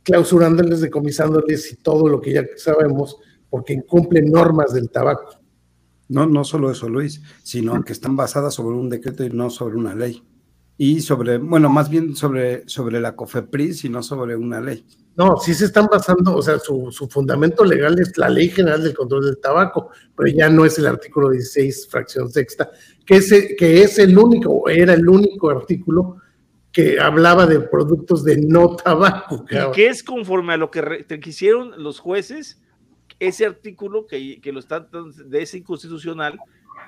clausurándoles, 0.05 0.80
decomisándoles 0.80 1.72
y 1.72 1.76
todo 1.78 2.09
lo 2.09 2.20
que 2.20 2.35
ya 2.35 2.44
sabemos, 2.55 3.16
porque 3.51 3.72
incumplen 3.72 4.30
normas 4.30 4.72
del 4.72 4.90
tabaco. 4.90 5.40
No, 6.09 6.24
no 6.24 6.44
solo 6.44 6.70
eso, 6.70 6.89
Luis, 6.89 7.20
sino 7.43 7.82
que 7.82 7.93
están 7.94 8.14
basadas 8.14 8.55
sobre 8.55 8.76
un 8.76 8.89
decreto 8.89 9.24
y 9.24 9.30
no 9.30 9.51
sobre 9.51 9.74
una 9.74 9.97
ley. 9.97 10.22
Y 10.80 11.00
sobre, 11.00 11.38
bueno, 11.38 11.68
más 11.68 11.90
bien 11.90 12.14
sobre, 12.14 12.66
sobre 12.68 13.00
la 13.00 13.16
COFEPRIS 13.16 13.84
y 13.84 13.88
no 13.88 14.02
sobre 14.02 14.36
una 14.36 14.60
ley. 14.60 14.86
No, 15.16 15.36
sí 15.36 15.52
se 15.52 15.64
están 15.64 15.88
basando, 15.90 16.36
o 16.36 16.40
sea, 16.40 16.60
su, 16.60 16.92
su, 16.92 17.09
fundamento 17.09 17.64
legal 17.64 17.98
es 17.98 18.16
la 18.16 18.28
Ley 18.28 18.50
General 18.50 18.80
del 18.80 18.94
Control 18.94 19.24
del 19.24 19.40
Tabaco, 19.40 19.90
pero 20.16 20.32
ya 20.32 20.48
no 20.48 20.64
es 20.64 20.78
el 20.78 20.86
artículo 20.86 21.30
16, 21.30 21.88
fracción 21.90 22.30
sexta, 22.30 22.70
que 23.05 23.16
es, 23.16 23.28
que 23.59 23.82
es 23.82 23.98
el 23.98 24.16
único, 24.16 24.68
era 24.68 24.94
el 24.94 25.09
único 25.09 25.50
artículo 25.50 26.18
que 26.70 27.00
hablaba 27.00 27.46
de 27.46 27.59
productos 27.59 28.22
de 28.22 28.36
no 28.36 28.76
tabaco. 28.76 29.44
Y 29.50 29.72
que 29.74 29.88
es 29.88 30.05
conforme 30.05 30.52
a 30.52 30.56
lo 30.56 30.70
que 30.70 31.05
quisieron 31.20 31.82
los 31.82 31.98
jueces, 31.98 32.62
ese 33.18 33.44
artículo 33.44 34.06
que, 34.06 34.40
que 34.40 34.52
lo 34.52 34.60
están 34.60 34.86
de 35.26 35.42
ese 35.42 35.59
inconstitucional, 35.59 36.38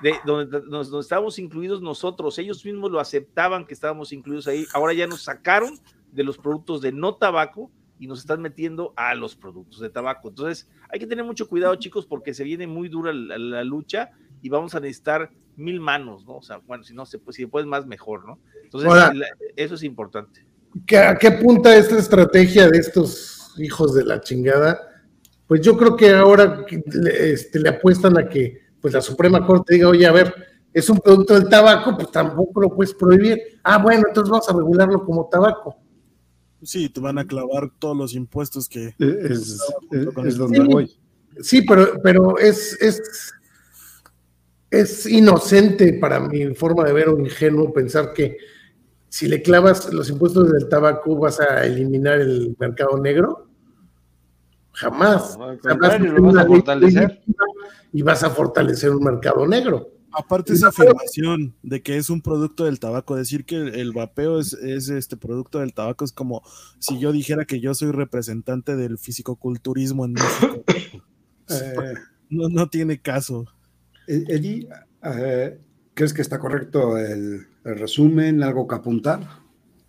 de 0.01 0.13
donde 0.25 0.61
nos, 0.67 0.89
nos 0.89 1.05
estábamos 1.05 1.39
incluidos 1.39 1.81
nosotros, 1.81 2.37
ellos 2.39 2.65
mismos 2.65 2.91
lo 2.91 2.99
aceptaban 2.99 3.65
que 3.65 3.73
estábamos 3.73 4.11
incluidos 4.11 4.47
ahí, 4.47 4.65
ahora 4.73 4.93
ya 4.93 5.07
nos 5.07 5.23
sacaron 5.23 5.79
de 6.11 6.23
los 6.23 6.37
productos 6.37 6.81
de 6.81 6.91
no 6.91 7.15
tabaco 7.15 7.71
y 8.01 8.07
nos 8.07 8.19
están 8.19 8.41
metiendo 8.41 8.93
a 8.95 9.13
los 9.13 9.35
productos 9.35 9.79
de 9.79 9.89
tabaco. 9.89 10.29
Entonces, 10.29 10.67
hay 10.89 10.99
que 10.99 11.05
tener 11.05 11.23
mucho 11.23 11.47
cuidado, 11.47 11.75
chicos, 11.75 12.07
porque 12.07 12.33
se 12.33 12.43
viene 12.43 12.65
muy 12.65 12.89
dura 12.89 13.13
la, 13.13 13.63
lucha 13.63 14.09
y 14.41 14.49
vamos 14.49 14.73
a 14.73 14.79
necesitar 14.79 15.29
mil 15.55 15.79
manos, 15.79 16.25
¿no? 16.25 16.37
O 16.37 16.41
sea, 16.41 16.57
bueno, 16.65 16.83
si 16.83 16.95
no 16.95 17.05
se 17.05 17.19
puede, 17.19 17.35
si 17.35 17.45
puedes 17.45 17.67
más, 17.67 17.85
mejor, 17.85 18.25
¿no? 18.25 18.39
Entonces, 18.63 18.91
eso 19.55 19.75
es 19.75 19.83
importante. 19.83 20.43
¿A 20.97 21.15
qué 21.15 21.31
punta 21.31 21.75
esta 21.75 21.99
estrategia 21.99 22.67
de 22.69 22.79
estos 22.79 23.53
hijos 23.59 23.93
de 23.93 24.03
la 24.03 24.19
chingada? 24.19 24.79
Pues 25.45 25.61
yo 25.61 25.77
creo 25.77 25.95
que 25.95 26.09
ahora 26.11 26.65
este, 27.19 27.59
le 27.59 27.69
apuestan 27.69 28.17
a 28.17 28.27
que 28.27 28.61
pues 28.81 28.93
la 28.93 29.01
Suprema 29.01 29.45
Corte 29.45 29.75
diga, 29.75 29.89
oye, 29.89 30.05
a 30.05 30.11
ver, 30.11 30.33
es 30.73 30.89
un 30.89 30.97
producto 30.99 31.33
del 31.33 31.49
tabaco, 31.49 31.95
pues 31.95 32.11
tampoco 32.11 32.61
lo 32.61 32.69
puedes 32.69 32.93
prohibir. 32.93 33.39
Ah, 33.63 33.77
bueno, 33.77 34.03
entonces 34.07 34.29
vamos 34.29 34.49
a 34.49 34.53
regularlo 34.53 35.05
como 35.05 35.27
tabaco. 35.29 35.75
Sí, 36.63 36.89
te 36.89 36.99
van 36.99 37.17
a 37.17 37.25
clavar 37.25 37.71
todos 37.79 37.97
los 37.97 38.13
impuestos 38.13 38.69
que... 38.69 38.93
Es, 38.99 39.57
donde 40.37 40.59
voy. 40.61 40.91
Sí, 41.41 41.63
pero, 41.63 41.93
pero 42.03 42.37
es, 42.37 42.79
es, 42.81 43.33
es 44.69 45.05
inocente 45.05 45.93
para 45.93 46.19
mi 46.19 46.53
forma 46.55 46.83
de 46.83 46.93
ver 46.93 47.09
o 47.09 47.19
ingenuo 47.19 47.73
pensar 47.73 48.13
que 48.13 48.37
si 49.09 49.27
le 49.27 49.41
clavas 49.41 49.91
los 49.93 50.09
impuestos 50.09 50.51
del 50.51 50.69
tabaco 50.69 51.17
vas 51.17 51.39
a 51.41 51.65
eliminar 51.65 52.21
el 52.21 52.55
mercado 52.57 52.97
negro. 52.97 53.49
Jamás. 54.81 55.37
lo 55.37 56.23
vas 56.23 56.37
a 56.37 56.47
fortalecer. 56.47 57.21
Y 57.93 58.01
vas 58.01 58.23
a 58.23 58.31
fortalecer 58.31 58.89
un 58.89 59.03
mercado 59.03 59.45
negro. 59.45 59.91
Aparte 60.11 60.53
esa 60.53 60.69
afirmación 60.69 61.55
de 61.61 61.81
que 61.81 61.97
es 61.97 62.09
un 62.09 62.21
producto 62.21 62.65
del 62.65 62.79
tabaco, 62.79 63.15
decir 63.15 63.45
que 63.45 63.55
el, 63.55 63.93
vapeo 63.93 64.39
es, 64.39 64.53
este 64.53 65.15
producto 65.15 65.59
del 65.59 65.73
tabaco 65.73 66.03
es 66.03 66.11
como 66.11 66.41
si 66.79 66.99
yo 66.99 67.11
dijera 67.11 67.45
que 67.45 67.61
yo 67.61 67.73
soy 67.75 67.91
representante 67.91 68.75
del 68.75 68.97
fisicoculturismo 68.97 70.05
en 70.05 70.13
México. 70.13 70.63
Eh, 71.49 71.93
no, 72.29 72.69
tiene 72.69 73.01
caso. 73.01 73.45
Eddie, 74.07 74.69
eh, 75.03 75.59
¿crees 75.93 76.13
que 76.13 76.21
está 76.21 76.39
correcto 76.39 76.97
el, 76.97 77.45
resumen? 77.65 78.41
¿Algo 78.41 78.67
que 78.67 78.75
apuntar? 78.75 79.19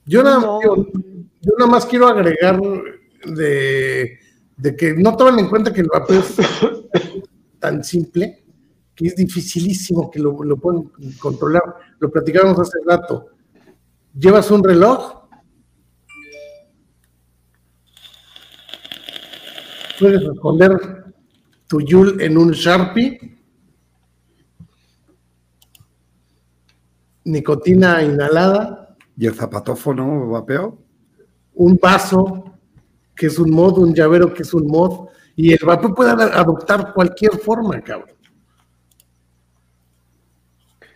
Yo 0.06 0.24
nada, 0.24 0.40
yo 0.64 1.52
nada 1.56 1.70
más 1.70 1.86
quiero 1.86 2.08
agregar 2.08 2.60
de, 3.24 4.18
de 4.62 4.76
que 4.76 4.94
no 4.94 5.16
tomen 5.16 5.40
en 5.40 5.48
cuenta 5.48 5.72
que 5.72 5.80
el 5.80 5.88
vapeo 5.88 6.20
es 6.20 6.36
tan 7.58 7.82
simple 7.82 8.44
que 8.94 9.08
es 9.08 9.16
dificilísimo 9.16 10.08
que 10.08 10.20
lo, 10.20 10.44
lo 10.44 10.56
puedan 10.56 10.84
controlar. 11.18 11.62
Lo 11.98 12.08
platicábamos 12.10 12.60
hace 12.60 12.78
rato. 12.86 13.30
Llevas 14.14 14.50
un 14.52 14.62
reloj, 14.62 15.24
puedes 19.98 20.22
esconder 20.22 21.12
tu 21.66 21.80
Yul 21.80 22.20
en 22.20 22.38
un 22.38 22.52
Sharpie, 22.52 23.42
nicotina 27.24 28.02
inhalada. 28.04 28.96
¿Y 29.16 29.26
el 29.26 29.34
zapatófono 29.34 30.28
vapeo? 30.28 30.78
Un 31.54 31.78
vaso, 31.82 32.52
que 33.14 33.26
es 33.26 33.38
un 33.38 33.50
mod, 33.50 33.78
un 33.78 33.94
llavero, 33.94 34.32
que 34.32 34.42
es 34.42 34.54
un 34.54 34.66
mod. 34.66 35.08
Y 35.34 35.52
el 35.52 35.60
vapeo 35.64 35.94
puede 35.94 36.10
adoptar 36.10 36.92
cualquier 36.92 37.32
forma, 37.38 37.80
cabrón. 37.80 38.16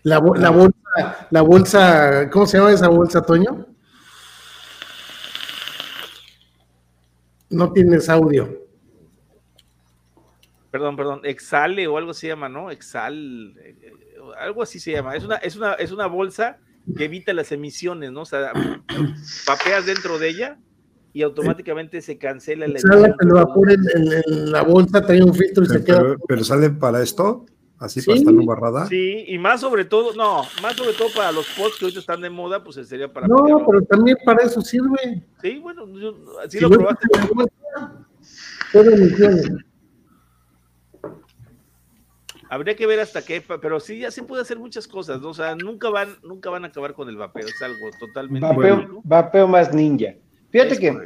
La, 0.03 0.19
bolsa, 0.19 1.27
la 1.31 1.43
bolsa, 1.43 2.31
¿cómo 2.31 2.47
se 2.47 2.59
llama 2.59 2.71
esa 2.71 2.89
bolsa, 2.89 3.23
Toño? 3.23 3.67
No 7.51 7.73
tienes 7.73 8.09
audio. 8.09 8.67
Perdón, 10.71 10.97
perdón, 10.97 11.21
exhale 11.25 11.87
o 11.89 11.97
algo 11.97 12.15
se 12.15 12.29
llama, 12.29 12.49
¿no? 12.49 12.71
Exhal, 12.71 13.57
eh, 13.59 13.93
algo 14.39 14.63
así 14.63 14.79
se 14.79 14.93
llama. 14.93 15.17
Es 15.17 15.25
una, 15.25 15.37
es 15.37 15.57
una, 15.57 15.73
es 15.75 15.91
una 15.91 16.07
bolsa 16.07 16.59
que 16.97 17.07
evita 17.07 17.33
las 17.33 17.51
emisiones, 17.51 18.13
¿no? 18.13 18.21
O 18.21 18.27
sea, 18.27 18.53
papeas 19.47 19.87
dentro 19.87 20.19
de 20.19 20.29
ella 20.29 20.59
y 21.17 21.23
automáticamente 21.23 22.03
se 22.03 22.19
cancela 22.19 22.67
el 22.67 22.79
Sale 22.79 23.15
el 23.19 23.29
vapor 23.31 23.73
en, 23.73 24.53
la 24.53 24.61
bolsa, 24.61 25.01
trae 25.01 25.23
un 25.23 25.33
filtro 25.33 25.65
y 25.65 25.67
se 25.67 25.83
queda. 25.83 26.15
Pero 26.29 26.45
sale 26.45 26.69
para 26.69 27.03
esto. 27.03 27.47
Así 27.79 28.03
para 28.03 28.19
estar 28.19 28.35
barrada. 28.35 28.87
Sí, 28.87 29.25
y 29.27 29.39
más 29.39 29.63
sobre 29.63 29.87
todo, 29.87 30.15
no, 30.15 30.43
más 30.61 30.77
sobre 30.77 30.93
todo 30.93 31.09
para 31.17 31.33
los 31.33 31.47
pods 31.57 31.79
que 31.79 31.87
hoy 31.87 31.97
están 31.97 32.21
de 32.21 32.29
moda, 32.29 32.63
pues 32.63 32.87
sería 32.87 33.11
para. 33.11 33.29
No, 33.29 33.65
pero 33.67 33.81
también 33.87 34.19
para 34.27 34.45
eso 34.45 34.61
sirve. 34.61 35.25
Sí, 35.41 35.59
bueno, 35.59 35.87
así 36.45 36.61
lo 36.61 36.69
probaste. 36.69 37.09
Habría 42.51 42.77
que 42.77 42.87
ver 42.87 43.01
hasta 43.01 43.25
qué, 43.25 43.43
pero 43.63 43.81
sí, 43.81 44.01
ya 44.01 44.11
se 44.11 44.23
puede 44.23 44.43
hacer 44.43 44.59
muchas 44.59 44.87
cosas, 44.87 45.23
¿no? 45.23 45.31
O 45.31 45.35
sea, 45.35 45.57
nunca 45.57 45.89
van, 45.89 46.19
nunca 46.23 46.51
van 46.51 46.65
a 46.65 46.69
acabar 46.69 46.93
con 46.93 47.09
el 47.09 47.17
vapeo, 47.17 47.47
es 47.47 47.63
algo 47.63 47.89
totalmente. 47.99 48.47
Vapeo, 48.47 49.01
vapeo 49.03 49.49
más 49.49 49.73
ninja. 49.73 50.15
Fíjate 50.51 50.78
que 50.78 50.97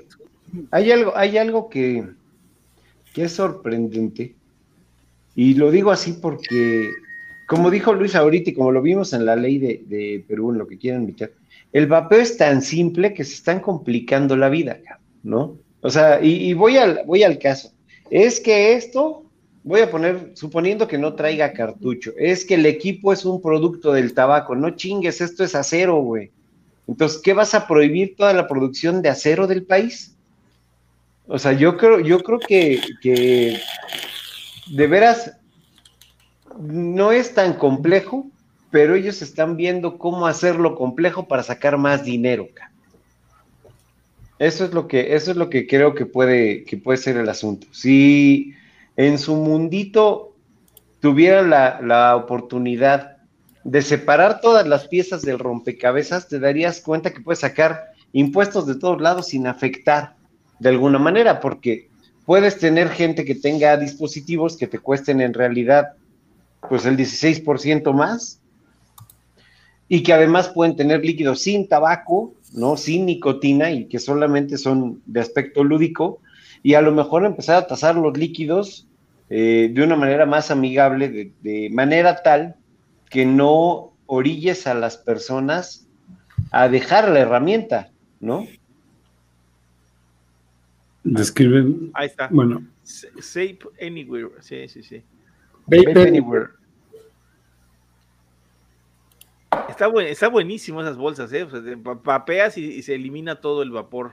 hay 0.71 0.93
algo, 0.93 1.17
hay 1.17 1.39
algo 1.39 1.69
que, 1.69 2.05
que 3.13 3.25
es 3.25 3.33
sorprendente 3.33 4.35
y 5.35 5.55
lo 5.55 5.71
digo 5.71 5.91
así 5.91 6.15
porque, 6.15 6.91
como 7.47 7.71
dijo 7.71 7.93
Luis 7.95 8.15
ahorita 8.15 8.51
y 8.51 8.55
como 8.55 8.73
lo 8.73 8.83
vimos 8.83 9.13
en 9.13 9.25
la 9.25 9.37
ley 9.37 9.59
de, 9.59 10.25
Perú, 10.27 10.53
en 10.53 10.59
lo 10.59 10.67
que 10.67 10.79
quieren 10.79 11.07
meter, 11.07 11.35
el 11.73 11.87
vapeo 11.87 12.21
es 12.21 12.37
tan 12.37 12.63
simple 12.63 13.15
que 13.15 13.25
se 13.25 13.35
están 13.35 13.61
complicando 13.61 14.37
la 14.37 14.49
vida, 14.49 14.81
¿no? 15.23 15.57
O 15.83 15.91
sea, 15.91 16.23
y, 16.23 16.53
voy, 16.53 16.77
al, 16.77 17.03
voy 17.07 17.23
al 17.23 17.39
caso. 17.39 17.73
Es 18.11 18.41
que 18.41 18.75
esto, 18.75 19.25
voy 19.63 19.81
a 19.81 19.91
poner, 19.91 20.33
suponiendo 20.35 20.89
que 20.89 20.99
no 20.99 21.15
traiga 21.15 21.53
cartucho, 21.53 22.13
es 22.19 22.45
que 22.45 22.57
el 22.57 22.67
equipo 22.67 23.13
es 23.13 23.25
un 23.25 23.41
producto 23.41 23.93
del 23.93 24.13
tabaco, 24.13 24.55
no 24.57 24.71
chingues, 24.71 25.21
esto 25.21 25.45
es 25.45 25.55
acero, 25.55 26.03
güey. 26.03 26.31
Entonces, 26.91 27.21
¿qué 27.23 27.35
vas 27.35 27.55
a 27.55 27.69
prohibir 27.69 28.17
toda 28.17 28.33
la 28.33 28.49
producción 28.49 29.01
de 29.01 29.11
acero 29.11 29.47
del 29.47 29.63
país? 29.63 30.17
O 31.29 31.39
sea, 31.39 31.53
yo 31.53 31.77
creo, 31.77 32.01
yo 32.01 32.21
creo 32.21 32.41
que, 32.41 32.81
de 34.67 34.87
veras, 34.89 35.37
no 36.59 37.13
es 37.13 37.33
tan 37.33 37.53
complejo, 37.55 38.27
pero 38.73 38.97
ellos 38.97 39.23
están 39.23 39.57
viendo 39.57 39.99
cómo 39.99 40.27
hacerlo 40.27 40.75
complejo 40.75 41.29
para 41.29 41.45
sacar 41.45 41.79
más 41.79 42.05
dinero. 42.05 42.49
Eso 44.41 44.65
es 44.65 44.73
lo 44.73 44.89
que, 44.89 45.15
eso 45.15 45.31
es 45.31 45.37
lo 45.37 45.49
que 45.49 45.69
creo 45.69 45.95
que 45.95 46.07
puede, 46.07 46.65
que 46.65 46.77
puede 46.77 46.99
ser 46.99 47.17
el 47.19 47.29
asunto. 47.29 47.69
Si 47.71 48.53
en 48.97 49.21
su 49.21 49.37
mundito 49.37 50.35
tuvieran 50.99 51.51
la, 51.51 51.81
la 51.81 52.17
oportunidad 52.17 53.20
de 53.65 53.83
separar 53.83 54.41
todas 54.41 54.67
las 54.67 54.89
piezas 54.89 55.23
del 55.23 55.39
rompecabezas, 55.39 56.29
te 56.29 56.39
darías 56.39 56.81
cuenta 56.81 57.13
que 57.13 57.21
puedes 57.21 57.41
sacar 57.41 57.93
impuestos 58.13 58.67
de 58.67 58.77
todos 58.77 59.01
lados 59.01 59.29
sin 59.29 59.47
afectar 59.47 60.17
de 60.59 60.69
alguna 60.69 60.99
manera, 60.99 61.41
porque 61.41 61.89
puedes 62.25 62.59
tener 62.59 62.89
gente 62.91 63.25
que 63.25 63.35
tenga 63.35 63.77
dispositivos 63.77 64.57
que 64.57 64.67
te 64.67 64.79
cuesten 64.79 65.21
en 65.21 65.35
realidad 65.35 65.93
pues 66.69 66.85
el 66.85 66.97
16% 66.97 67.93
más 67.93 68.41
y 69.89 70.03
que 70.03 70.13
además 70.13 70.51
pueden 70.51 70.77
tener 70.77 71.05
líquidos 71.05 71.41
sin 71.41 71.67
tabaco, 71.67 72.35
¿no? 72.53 72.77
Sin 72.77 73.07
nicotina 73.07 73.71
y 73.71 73.87
que 73.87 73.99
solamente 73.99 74.59
son 74.59 75.03
de 75.07 75.21
aspecto 75.21 75.65
lúdico 75.65 76.21
y 76.63 76.75
a 76.75 76.83
lo 76.83 76.93
mejor 76.93 77.25
empezar 77.25 77.57
a 77.57 77.67
tasar 77.67 77.97
los 77.97 78.17
líquidos 78.17 78.87
eh, 79.31 79.71
de 79.73 79.83
una 79.83 79.97
manera 79.97 80.27
más 80.27 80.51
amigable, 80.51 81.09
de, 81.09 81.33
de 81.41 81.71
manera 81.71 82.23
tal 82.23 82.57
que 83.11 83.27
no 83.27 83.93
orilles 84.07 84.67
a 84.67 84.75
las 84.75 84.97
personas 84.97 85.87
a 86.53 86.69
dejar 86.69 87.11
la 87.11 87.21
herramienta, 87.21 87.91
¿no? 88.21 88.47
Describen. 91.05 91.91
Ahí 91.95 92.07
está. 92.07 92.29
Bueno. 92.31 92.65
Safe 92.83 93.59
Anywhere. 93.81 94.31
Sí, 94.41 94.69
sí, 94.69 94.83
sí. 94.83 95.03
Vape 95.67 96.09
Anywhere. 96.09 96.51
Está, 99.69 99.89
buen, 99.89 100.07
está 100.07 100.29
buenísimo 100.29 100.81
esas 100.81 100.97
bolsas, 100.97 101.33
¿eh? 101.33 101.43
O 101.43 101.51
sea, 101.51 101.61
vapeas 102.03 102.57
y, 102.57 102.83
se 102.83 102.95
elimina 102.95 103.41
todo 103.41 103.63
el 103.63 103.71
vapor. 103.71 104.13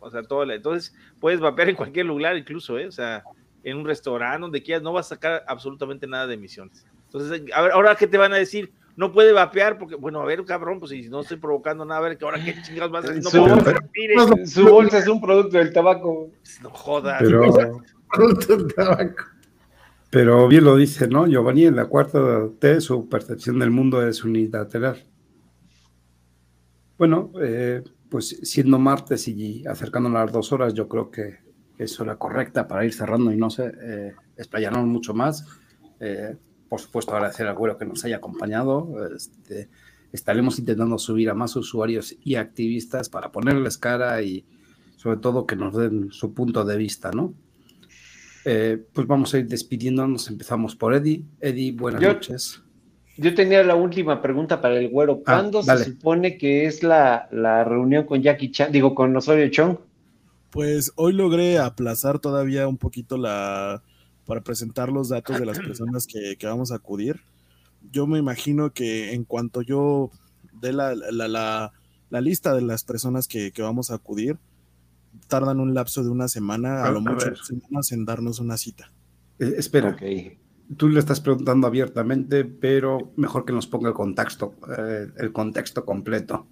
O 0.00 0.10
sea, 0.10 0.22
todo 0.22 0.50
entonces 0.50 0.94
puedes 1.20 1.40
vapear 1.40 1.70
en 1.70 1.76
cualquier 1.76 2.06
lugar, 2.06 2.36
incluso, 2.36 2.78
¿eh? 2.78 2.86
O 2.86 2.92
sea, 2.92 3.24
en 3.64 3.76
un 3.76 3.84
restaurante, 3.84 4.40
donde 4.40 4.62
quieras, 4.62 4.82
no 4.82 4.92
vas 4.92 5.06
a 5.06 5.16
sacar 5.16 5.44
absolutamente 5.46 6.06
nada 6.06 6.26
de 6.26 6.34
emisiones. 6.34 6.86
Entonces, 7.12 7.42
a 7.54 7.62
ver, 7.62 7.72
ahora 7.72 7.94
qué 7.94 8.06
te 8.06 8.18
van 8.18 8.32
a 8.32 8.36
decir, 8.36 8.72
no 8.96 9.12
puede 9.12 9.32
vapear 9.32 9.78
porque, 9.78 9.94
bueno, 9.94 10.20
a 10.20 10.24
ver, 10.24 10.44
cabrón, 10.44 10.78
pues 10.78 10.90
si 10.90 11.08
no 11.08 11.20
estoy 11.20 11.38
provocando 11.38 11.84
nada, 11.84 12.00
a 12.00 12.02
ver, 12.02 12.18
que 12.18 12.24
ahora 12.24 12.44
qué 12.44 12.54
chingados 12.62 12.90
vas 12.90 13.04
a 13.04 13.10
hacer. 13.10 13.22
No 13.22 13.30
su, 13.30 13.40
bolsa, 13.40 14.46
su 14.46 14.68
bolsa 14.68 14.98
es 14.98 15.08
un 15.08 15.20
producto 15.20 15.56
del 15.56 15.72
tabaco. 15.72 16.30
Pues, 16.42 16.60
no 16.62 16.70
jodas. 16.70 17.22
Pero, 17.22 17.42
producto 18.12 18.56
del 18.56 18.74
tabaco. 18.74 19.24
Pero 20.10 20.48
bien 20.48 20.64
lo 20.64 20.76
dice, 20.76 21.06
¿no? 21.06 21.26
Giovanni, 21.26 21.66
en 21.66 21.76
la 21.76 21.86
cuarta 21.86 22.48
T, 22.58 22.80
su 22.80 23.08
percepción 23.08 23.58
del 23.58 23.70
mundo 23.70 24.06
es 24.06 24.24
unilateral. 24.24 25.04
Bueno, 26.96 27.30
eh, 27.40 27.82
pues 28.10 28.40
siendo 28.42 28.78
martes 28.78 29.28
y 29.28 29.64
acercándonos 29.66 30.18
a 30.18 30.24
las 30.24 30.32
dos 30.32 30.52
horas, 30.52 30.74
yo 30.74 30.88
creo 30.88 31.10
que 31.10 31.38
es 31.78 32.00
hora 32.00 32.16
correcta 32.16 32.66
para 32.66 32.84
ir 32.84 32.92
cerrando 32.92 33.32
y 33.32 33.36
no 33.36 33.50
sé, 33.50 33.72
eh, 33.80 34.14
explayarnos 34.36 34.86
mucho 34.86 35.14
más. 35.14 35.46
Eh, 36.00 36.36
por 36.68 36.80
supuesto, 36.80 37.14
agradecer 37.14 37.46
al 37.46 37.56
güero 37.56 37.78
que 37.78 37.86
nos 37.86 38.04
haya 38.04 38.16
acompañado. 38.16 38.88
Este, 39.14 39.68
estaremos 40.12 40.58
intentando 40.58 40.98
subir 40.98 41.30
a 41.30 41.34
más 41.34 41.56
usuarios 41.56 42.14
y 42.22 42.36
activistas 42.36 43.08
para 43.08 43.32
ponerles 43.32 43.78
cara 43.78 44.22
y 44.22 44.44
sobre 44.96 45.18
todo 45.18 45.46
que 45.46 45.56
nos 45.56 45.74
den 45.74 46.12
su 46.12 46.34
punto 46.34 46.64
de 46.64 46.76
vista, 46.76 47.10
¿no? 47.10 47.32
Eh, 48.44 48.82
pues 48.92 49.06
vamos 49.06 49.32
a 49.34 49.38
ir 49.38 49.46
despidiéndonos. 49.46 50.28
Empezamos 50.28 50.76
por 50.76 50.94
Eddie. 50.94 51.24
Eddie, 51.40 51.72
buenas 51.72 52.02
noches. 52.02 52.62
Yo 53.16 53.34
tenía 53.34 53.64
la 53.64 53.74
última 53.74 54.22
pregunta 54.22 54.60
para 54.60 54.78
el 54.78 54.88
güero. 54.88 55.22
Ah, 55.26 55.34
¿Cuándo 55.34 55.62
se 55.62 55.84
supone 55.84 56.38
que 56.38 56.66
es 56.66 56.82
la, 56.82 57.28
la, 57.32 57.64
reunión 57.64 58.04
con 58.04 58.22
Jackie 58.22 58.50
Chan, 58.52 58.70
digo, 58.70 58.94
con 58.94 59.16
Osorio 59.16 59.48
Chong? 59.50 59.76
Pues 60.50 60.92
hoy 60.94 61.12
logré 61.12 61.58
aplazar 61.58 62.20
todavía 62.20 62.68
un 62.68 62.78
poquito 62.78 63.18
la, 63.18 63.82
para 64.28 64.42
presentar 64.42 64.90
los 64.90 65.08
datos 65.08 65.40
de 65.40 65.46
las 65.46 65.58
personas 65.58 66.06
que, 66.06 66.36
vamos 66.42 66.70
a 66.70 66.74
acudir. 66.74 67.22
Yo 67.90 68.06
me 68.06 68.18
imagino 68.18 68.74
que 68.74 69.14
en 69.14 69.24
cuanto 69.24 69.62
yo 69.62 70.10
dé 70.60 70.74
la, 70.74 70.94
la, 70.94 72.20
lista 72.20 72.54
de 72.54 72.60
las 72.60 72.84
personas 72.84 73.26
que, 73.26 73.50
vamos 73.58 73.90
a 73.90 73.94
acudir, 73.94 74.36
tardan 75.28 75.60
un 75.60 75.72
lapso 75.72 76.04
de 76.04 76.10
una 76.10 76.28
semana, 76.28 76.84
a, 76.84 76.90
lo 76.90 77.00
mucho 77.00 77.34
semanas 77.36 77.90
en 77.90 78.04
darnos 78.04 78.38
una 78.38 78.58
cita. 78.58 78.92
Eh, 79.38 79.54
espera, 79.56 79.96
tú 80.76 80.90
le 80.90 81.00
estás 81.00 81.22
preguntando 81.22 81.66
abiertamente, 81.66 82.44
pero 82.44 83.12
mejor 83.16 83.46
que 83.46 83.54
nos 83.54 83.66
ponga 83.66 83.88
el 83.88 83.94
contexto, 83.94 84.56
eh, 84.76 85.06
el 85.16 85.32
contexto 85.32 85.86
completo. 85.86 86.46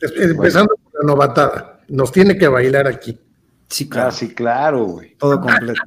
Empezando 0.00 0.76
por 0.76 1.02
la 1.02 1.14
novatada, 1.14 1.80
nos 1.88 2.12
tiene 2.12 2.38
que 2.38 2.46
bailar 2.46 2.86
aquí. 2.86 3.18
Sí, 3.68 3.88
claro. 3.88 4.12
sí, 4.12 4.28
claro, 4.28 4.84
güey. 4.84 5.16
Todo 5.16 5.40
completo. 5.40 5.80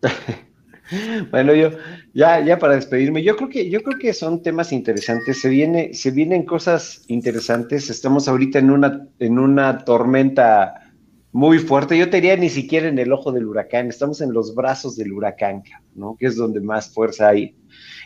bueno, 1.30 1.54
yo, 1.54 1.70
ya, 2.14 2.40
ya 2.44 2.58
para 2.58 2.74
despedirme, 2.74 3.22
yo 3.22 3.36
creo 3.36 3.48
que, 3.48 3.68
yo 3.68 3.82
creo 3.82 3.98
que 3.98 4.14
son 4.14 4.42
temas 4.42 4.72
interesantes. 4.72 5.40
Se 5.40 5.48
viene, 5.48 5.92
se 5.92 6.10
vienen 6.10 6.44
cosas 6.44 7.04
interesantes. 7.08 7.90
Estamos 7.90 8.28
ahorita 8.28 8.58
en 8.58 8.70
una, 8.70 9.06
en 9.18 9.38
una 9.38 9.84
tormenta 9.84 10.92
muy 11.32 11.58
fuerte. 11.58 11.98
Yo 11.98 12.08
te 12.08 12.16
diría 12.16 12.36
ni 12.36 12.48
siquiera 12.48 12.88
en 12.88 12.98
el 12.98 13.12
ojo 13.12 13.30
del 13.30 13.46
huracán, 13.46 13.88
estamos 13.88 14.22
en 14.22 14.32
los 14.32 14.54
brazos 14.54 14.96
del 14.96 15.12
huracán, 15.12 15.62
¿no? 15.94 16.16
Que 16.18 16.26
es 16.26 16.36
donde 16.36 16.60
más 16.60 16.88
fuerza 16.88 17.28
hay. 17.28 17.54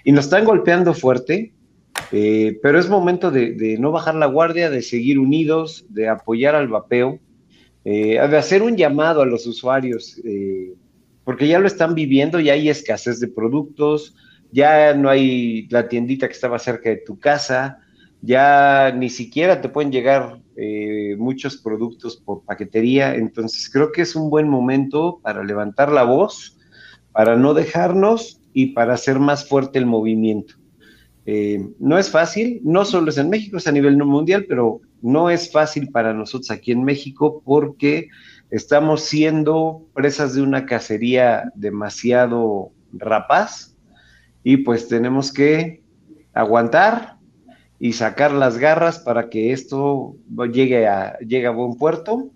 Y 0.05 0.10
nos 0.10 0.24
están 0.24 0.44
golpeando 0.44 0.94
fuerte. 0.94 1.52
Eh, 2.10 2.59
pero 2.62 2.78
es 2.78 2.89
momento 2.89 3.30
de, 3.30 3.52
de 3.52 3.78
no 3.78 3.93
bajar 3.93 4.14
la 4.14 4.26
guardia, 4.26 4.68
de 4.70 4.82
seguir 4.82 5.18
unidos, 5.18 5.86
de 5.89 6.09
apoyar 6.09 6.55
al 6.55 6.68
vapeo 6.68 7.20
eh, 7.85 8.19
de 8.29 8.37
hacer 8.37 8.63
un 8.63 8.77
llamado 8.77 9.23
a 9.23 9.27
los 9.27 9.47
usuarios, 9.47 10.21
eh, 10.25 10.75
porque 11.25 11.49
ya 11.49 11.59
lo 11.59 11.67
están 11.67 11.95
viviendo, 11.95 12.41
ya 12.41 12.53
hay 12.53 12.69
escasez 12.69 13.21
de 13.21 13.29
productos, 13.29 14.15
ya 14.53 14.95
no 14.95 15.09
hay 15.09 15.67
la 15.69 15.89
tiendita 15.89 16.29
que 16.29 16.35
estaba 16.35 16.59
cerca 16.59 16.91
de 16.91 16.99
tu 16.99 17.19
casa, 17.19 17.79
ya 18.21 18.93
ni 18.97 19.11
siquiera 19.11 19.61
te 19.61 19.69
pueden 19.69 19.91
llegar 19.91 20.41
eh, 20.57 21.17
muchos 21.19 21.57
productos 21.57 22.17
por 22.17 22.45
paquetería, 22.45 23.15
entonces 23.15 23.69
creo 23.71 23.91
que 23.91 24.03
es 24.03 24.15
un 24.15 24.31
buen 24.31 24.49
momento 24.49 25.19
para 25.23 25.43
levantar 25.43 25.91
la 25.91 26.05
voz, 26.05 26.59
para 27.11 27.37
no 27.37 27.55
dejarnos 27.55 28.41
y 28.53 28.67
para 28.67 28.95
hacer 28.95 29.19
más 29.19 29.49
fuerte 29.49 29.79
el 29.79 29.87
movimiento. 29.87 30.55
No 31.24 31.99
es 31.99 32.11
fácil, 32.11 32.61
no 32.65 32.85
solo 32.85 33.11
es 33.11 33.19
en 33.19 33.31
México, 33.31 33.57
es 33.57 33.66
a 33.66 33.73
nivel 33.73 33.97
mundial, 33.97 34.47
pero 34.49 34.81
no 35.03 35.31
es 35.31 35.51
fácil 35.51 35.90
para 35.90 36.12
nosotros 36.12 36.51
aquí 36.51 36.73
en 36.73 36.85
México 36.85 37.43
porque 37.44 38.09
estamos 38.51 39.03
siendo 39.03 39.86
presas 39.94 40.35
de 40.35 40.43
una 40.43 40.66
cacería 40.66 41.53
demasiado 41.55 42.73
rapaz 42.93 43.77
y 44.44 44.59
pues 44.59 44.89
tenemos 44.89 45.32
que 45.32 45.82
aguantar 46.35 47.16
y 47.78 47.93
sacar 47.94 48.32
las 48.32 48.59
garras 48.59 48.99
para 48.99 49.28
que 49.28 49.53
esto 49.53 50.16
llegue 50.53 50.86
a, 50.86 51.19
llegue 51.19 51.47
a 51.47 51.51
buen 51.51 51.74
puerto 51.74 52.31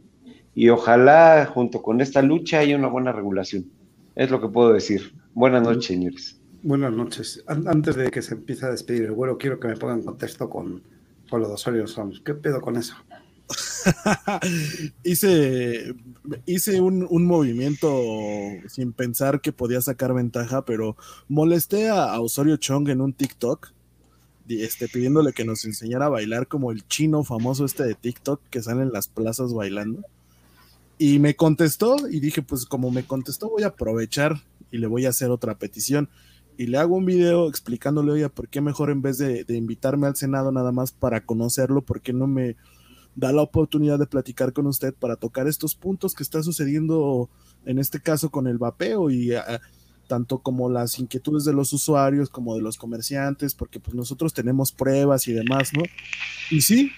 y 0.55 0.71
ojalá 0.71 1.47
junto 1.53 1.83
con 1.83 2.01
esta 2.01 2.23
lucha 2.23 2.61
haya 2.61 2.77
una 2.77 2.89
buena 2.89 3.13
regulación. 3.13 3.67
Es 4.15 4.31
lo 4.31 4.41
que 4.41 4.49
puedo 4.49 4.73
decir. 4.73 5.13
Buenas 5.35 5.63
noches, 5.63 5.85
señores. 5.85 6.36
Buenas 6.67 6.93
noches. 6.93 7.45
Antes 7.47 7.95
de 7.95 8.11
que 8.11 8.23
se 8.23 8.35
empiece 8.35 8.67
a 8.67 8.71
despedir 8.71 9.05
el 9.05 9.13
vuelo, 9.13 9.39
quiero 9.39 9.61
que 9.61 9.69
me 9.69 9.77
pongan 9.77 10.03
contexto 10.03 10.51
con 10.51 10.83
con 11.31 11.41
los 11.41 11.49
Osorio 11.49 11.87
Sons. 11.87 12.21
¿Qué 12.25 12.35
pedo 12.35 12.61
con 12.61 12.77
eso? 12.77 12.97
hice 15.05 15.95
hice 16.45 16.81
un, 16.81 17.25
movimiento 17.25 17.89
sin 18.67 18.93
pensar 18.93 19.41
que 19.41 19.53
podía 19.53 19.81
sacar 19.81 20.13
ventaja, 20.13 20.65
pero 20.65 20.97
molesté 21.29 21.89
a, 21.89 22.21
Osorio 22.21 22.57
Chong 22.57 22.89
en 22.89 23.01
un 23.01 23.13
TikTok, 23.13 23.69
este, 24.49 24.89
pidiéndole 24.89 25.33
que 25.33 25.45
nos 25.45 25.65
enseñara 25.67 26.07
a 26.07 26.09
bailar 26.09 26.49
como 26.49 26.73
el 26.73 26.85
chino 26.89 27.23
famoso 27.23 27.65
este 27.65 27.85
de 27.85 27.95
TikTok 27.95 28.41
que 28.51 28.61
sale 28.61 28.83
en 28.83 28.93
las 28.93 29.07
plazas 29.07 29.55
bailando. 29.55 30.03
Y 30.99 31.21
me 31.21 31.37
contestó 31.37 32.09
y 32.11 32.19
dije, 32.19 32.43
pues 32.43 32.67
como 32.67 32.91
me 32.91 33.05
contestó 33.05 33.51
voy 33.51 33.63
a 33.63 33.69
aprovechar 33.69 34.43
y 34.73 34.79
le 34.79 34.89
voy 34.89 35.07
a 35.07 35.11
hacer 35.11 35.31
otra 35.31 35.57
petición 35.57 36.09
y 36.59 36.67
le 36.67 36.79
hago 36.79 36.97
un 36.97 37.05
video 37.05 37.49
explicándole, 37.49 38.13
oye, 38.13 38.29
¿por 38.29 38.49
qué 38.49 38.61
mejor 38.61 38.91
en 38.91 39.03
vez 39.03 39.19
de, 39.19 39.45
invitarme 39.49 40.07
al 40.07 40.17
Senado 40.17 40.53
nada 40.53 40.73
más 40.73 40.93
para 40.93 41.21
conocerlo, 41.21 41.83
por 41.83 42.01
qué 42.01 42.13
no 42.13 42.27
me 42.27 42.57
da 43.15 43.33
la 43.33 43.43
oportunidad 43.43 43.99
de 43.99 44.07
platicar 44.07 44.53
con 44.53 44.67
usted 44.67 44.95
para 44.95 45.17
tocar 45.17 45.47
estos 45.47 45.75
puntos 45.75 46.15
que 46.15 46.23
está 46.23 46.43
sucediendo 46.43 47.31
en 47.65 47.79
este 47.79 48.01
caso 48.01 48.31
con 48.31 48.47
el 48.47 48.59
vapeo 48.59 49.11
y 49.11 49.35
ah, 49.35 49.61
tanto 50.07 50.39
como 50.39 50.69
las 50.69 50.99
inquietudes 50.99 51.45
de 51.45 51.53
los 51.53 51.73
usuarios 51.73 52.31
como 52.31 52.55
de 52.55 52.63
los 52.63 52.77
comerciantes, 52.77 53.55
porque 53.55 53.81
pues 53.81 53.95
nosotros 53.95 54.33
tenemos 54.33 54.73
pruebas 54.73 55.27
y 55.29 55.33
demás, 55.33 55.73
¿no? 55.75 55.83
Y 56.51 56.61
sí, 56.61 56.91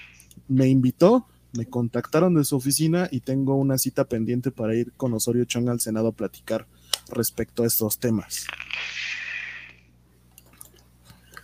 me 0.47 0.69
invitó, 0.69 1.27
me 1.53 1.67
contactaron 1.67 2.35
de 2.35 2.45
su 2.45 2.57
oficina 2.57 3.09
y 3.11 3.21
tengo 3.21 3.55
una 3.55 3.79
cita 3.79 4.05
pendiente 4.05 4.51
para 4.51 4.75
ir 4.75 4.93
con 4.93 5.15
Osorio 5.15 5.45
Chong 5.45 5.69
al 5.69 5.81
Senado 5.81 6.09
a 6.09 6.13
platicar 6.13 6.67
respecto 7.11 7.63
a 7.63 7.67
estos 7.67 7.99
temas. 7.99 8.47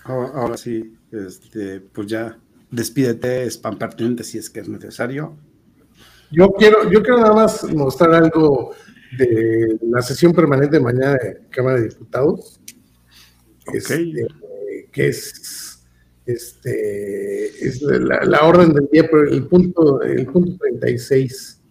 Ahora, 0.04 0.56
sí, 0.56 0.96
este, 1.10 1.80
pues 1.80 2.06
ya 2.06 2.38
despídete, 2.70 3.46
spam 3.50 3.78
pertinente 3.78 4.22
si 4.22 4.38
es 4.38 4.50
que 4.50 4.60
es 4.60 4.68
necesario. 4.68 5.36
Yo 6.30 6.52
quiero, 6.52 6.90
yo 6.90 7.02
quiero 7.02 7.20
nada 7.20 7.34
más 7.34 7.64
mostrar 7.72 8.14
algo 8.14 8.74
de 9.16 9.78
la 9.82 10.02
sesión 10.02 10.32
permanente 10.32 10.76
de 10.76 10.82
mañana 10.82 11.14
de 11.14 11.42
Cámara 11.48 11.80
de 11.80 11.88
Diputados. 11.88 12.60
Este, 13.72 14.26
que 14.92 15.08
es 15.08 15.74
este 16.26 17.46
es 17.66 17.82
la, 17.82 18.46
orden 18.46 18.72
del 18.72 18.88
día, 18.90 19.06
pero 19.10 19.28
el 19.28 19.46
punto, 19.46 20.02
el 20.02 20.26
punto 20.26 20.56
36 20.58 21.62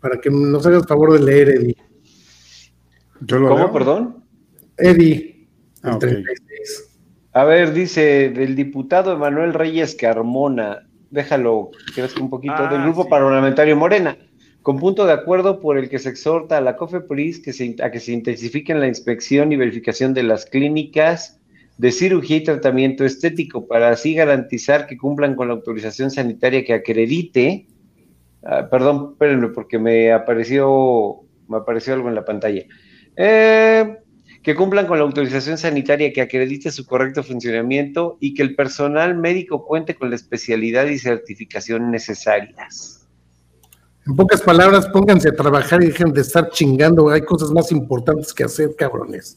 para 0.00 0.20
que 0.20 0.30
nos 0.30 0.66
hagas 0.66 0.86
favor 0.86 1.12
de 1.12 1.20
leer, 1.20 1.48
Eddie. 1.50 1.76
¿Cómo, 3.28 3.72
perdón? 3.72 4.24
Eddie. 4.76 5.46
Ah, 5.82 5.98
A 7.40 7.44
ver, 7.44 7.72
dice 7.72 8.28
del 8.28 8.54
diputado 8.54 9.14
Emanuel 9.14 9.54
Reyes 9.54 9.94
Carmona, 9.94 10.86
déjalo, 11.10 11.70
que 11.94 12.02
un 12.20 12.28
poquito, 12.28 12.68
del 12.68 12.80
ah, 12.80 12.84
grupo 12.84 13.08
parlamentario 13.08 13.74
Morena, 13.78 14.14
con 14.60 14.78
punto 14.78 15.06
de 15.06 15.14
acuerdo 15.14 15.58
por 15.58 15.78
el 15.78 15.88
que 15.88 15.98
se 15.98 16.10
exhorta 16.10 16.58
a 16.58 16.60
la 16.60 16.76
COFEPRIS 16.76 17.40
que 17.40 17.54
se, 17.54 17.76
a 17.82 17.90
que 17.90 17.98
se 17.98 18.12
intensifiquen 18.12 18.78
la 18.78 18.88
inspección 18.88 19.52
y 19.52 19.56
verificación 19.56 20.12
de 20.12 20.22
las 20.22 20.44
clínicas 20.44 21.40
de 21.78 21.92
cirugía 21.92 22.36
y 22.36 22.44
tratamiento 22.44 23.06
estético 23.06 23.66
para 23.66 23.88
así 23.88 24.12
garantizar 24.12 24.86
que 24.86 24.98
cumplan 24.98 25.34
con 25.34 25.48
la 25.48 25.54
autorización 25.54 26.10
sanitaria 26.10 26.62
que 26.62 26.74
acredite. 26.74 27.64
Ah, 28.44 28.68
perdón, 28.70 29.12
espérenme, 29.12 29.48
porque 29.48 29.78
me 29.78 30.12
apareció, 30.12 31.20
me 31.48 31.56
apareció 31.56 31.94
algo 31.94 32.10
en 32.10 32.16
la 32.16 32.24
pantalla. 32.26 32.64
Eh, 33.16 33.96
que 34.42 34.54
cumplan 34.54 34.86
con 34.86 34.98
la 34.98 35.04
autorización 35.04 35.58
sanitaria 35.58 36.12
que 36.12 36.22
acredite 36.22 36.70
su 36.70 36.86
correcto 36.86 37.22
funcionamiento 37.22 38.16
y 38.20 38.34
que 38.34 38.42
el 38.42 38.54
personal 38.54 39.14
médico 39.16 39.66
cuente 39.66 39.94
con 39.94 40.10
la 40.10 40.16
especialidad 40.16 40.86
y 40.86 40.98
certificación 40.98 41.90
necesarias. 41.90 43.06
En 44.06 44.16
pocas 44.16 44.40
palabras, 44.40 44.88
pónganse 44.88 45.28
a 45.28 45.32
trabajar 45.32 45.82
y 45.82 45.88
dejen 45.88 46.12
de 46.12 46.22
estar 46.22 46.48
chingando. 46.50 47.10
Hay 47.10 47.20
cosas 47.20 47.50
más 47.50 47.70
importantes 47.70 48.32
que 48.32 48.44
hacer, 48.44 48.74
cabrones. 48.76 49.36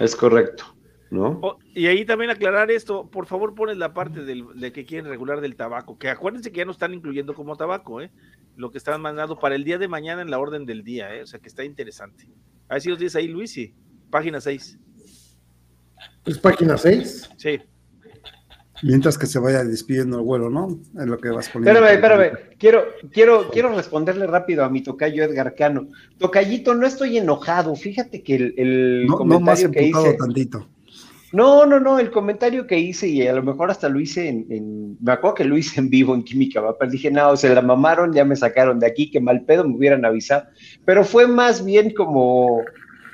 Es 0.00 0.16
correcto, 0.16 0.64
¿no? 1.10 1.38
Oh, 1.42 1.58
y 1.72 1.86
ahí 1.86 2.04
también 2.04 2.30
aclarar 2.30 2.72
esto, 2.72 3.08
por 3.08 3.26
favor, 3.26 3.54
pones 3.54 3.76
la 3.76 3.94
parte 3.94 4.24
del, 4.24 4.46
de 4.56 4.72
que 4.72 4.84
quieren 4.84 5.08
regular 5.08 5.40
del 5.40 5.54
tabaco, 5.54 5.96
que 5.96 6.08
acuérdense 6.08 6.50
que 6.50 6.58
ya 6.58 6.64
no 6.64 6.72
están 6.72 6.92
incluyendo 6.92 7.34
como 7.34 7.56
tabaco, 7.56 8.02
¿eh? 8.02 8.10
Lo 8.56 8.72
que 8.72 8.78
están 8.78 9.00
mandando 9.00 9.38
para 9.38 9.54
el 9.54 9.62
día 9.62 9.78
de 9.78 9.86
mañana 9.86 10.22
en 10.22 10.30
la 10.30 10.40
orden 10.40 10.66
del 10.66 10.82
día, 10.82 11.14
¿eh? 11.14 11.22
O 11.22 11.26
sea 11.26 11.38
que 11.38 11.48
está 11.48 11.62
interesante. 11.62 12.28
A 12.68 12.74
ver 12.74 12.82
si 12.82 12.90
los 12.90 12.98
dices 12.98 13.14
ahí, 13.14 13.28
Luis, 13.28 13.52
sí. 13.52 13.74
Página 14.10 14.40
6. 14.40 14.78
¿Es 16.26 16.38
página 16.38 16.76
6? 16.76 17.30
Sí. 17.36 17.60
Mientras 18.82 19.18
que 19.18 19.26
se 19.26 19.38
vaya 19.38 19.64
despidiendo 19.64 20.18
el 20.18 20.24
vuelo, 20.24 20.50
¿no? 20.50 20.68
En 21.00 21.10
lo 21.10 21.18
que 21.18 21.30
vas 21.30 21.48
poniendo. 21.48 21.84
Espérame, 21.84 21.94
espérame. 21.94 22.56
Quiero, 22.58 22.84
quiero, 23.12 23.50
quiero 23.50 23.74
responderle 23.74 24.26
rápido 24.26 24.64
a 24.64 24.68
mi 24.68 24.82
tocayo 24.82 25.24
Edgar 25.24 25.54
Cano. 25.56 25.88
Tocayito, 26.18 26.74
no 26.74 26.86
estoy 26.86 27.18
enojado. 27.18 27.74
Fíjate 27.74 28.22
que 28.22 28.36
el, 28.56 29.06
comentario 29.08 29.70
que 29.70 29.88
hice. 29.88 30.14
Tantito. 30.14 30.68
No, 31.32 31.66
no, 31.66 31.78
no, 31.78 31.98
el 31.98 32.10
comentario 32.10 32.66
que 32.66 32.78
hice, 32.78 33.06
y 33.06 33.26
a 33.26 33.34
lo 33.34 33.42
mejor 33.42 33.70
hasta 33.70 33.90
lo 33.90 34.00
hice 34.00 34.28
en, 34.28 34.96
me 34.98 35.12
acuerdo 35.12 35.34
que 35.34 35.44
lo 35.44 35.58
hice 35.58 35.78
en 35.78 35.90
vivo 35.90 36.14
en 36.14 36.22
Química, 36.22 36.62
pero 36.78 36.90
dije, 36.90 37.10
no, 37.10 37.36
se 37.36 37.54
la 37.54 37.60
mamaron, 37.60 38.14
ya 38.14 38.24
me 38.24 38.34
sacaron 38.34 38.80
de 38.80 38.86
aquí, 38.86 39.10
que 39.10 39.20
mal 39.20 39.42
pedo 39.42 39.68
me 39.68 39.76
hubieran 39.76 40.06
avisado. 40.06 40.44
Pero 40.86 41.04
fue 41.04 41.26
más 41.26 41.62
bien 41.62 41.92
como 41.92 42.62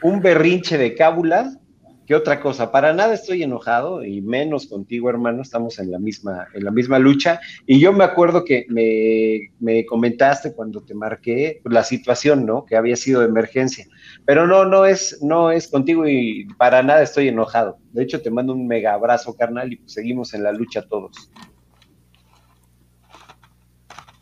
un 0.05 0.21
berrinche 0.21 0.77
de 0.77 0.95
cábula 0.95 1.59
que 2.07 2.15
otra 2.15 2.39
cosa. 2.39 2.71
Para 2.71 2.93
nada 2.93 3.15
estoy 3.15 3.43
enojado 3.43 4.05
y 4.05 4.21
menos 4.21 4.67
contigo, 4.67 5.09
hermano. 5.09 5.41
Estamos 5.41 5.79
en 5.79 5.91
la 5.91 5.99
misma, 5.99 6.47
en 6.53 6.63
la 6.63 6.71
misma 6.71 6.99
lucha. 6.99 7.41
Y 7.67 7.81
yo 7.81 7.91
me 7.95 8.05
acuerdo 8.05 8.45
que 8.45 8.67
me, 8.69 9.87
comentaste 9.87 10.53
cuando 10.53 10.83
te 10.83 10.95
marqué 10.95 11.63
la 11.65 11.83
situación, 11.83 12.45
¿no? 12.45 12.67
Que 12.67 12.77
había 12.77 12.97
sido 12.97 13.23
de 13.23 13.29
emergencia. 13.29 13.87
Pero 14.27 14.47
no, 14.47 14.67
no 14.67 14.85
es, 14.85 15.23
no 15.23 15.51
es 15.51 15.69
contigo 15.69 16.07
y 16.07 16.49
para 16.59 16.83
nada 16.83 17.03
estoy 17.03 17.29
enojado. 17.29 17.79
De 17.93 18.03
hecho, 18.03 18.21
te 18.21 18.31
mando 18.31 18.53
un 18.53 18.67
mega 18.67 18.93
abrazo, 18.93 19.35
carnal, 19.35 19.73
y 19.73 19.77
pues 19.77 19.95
seguimos 19.95 20.35
en 20.35 20.43
la 20.43 20.53
lucha 20.53 20.83
todos. 20.87 21.31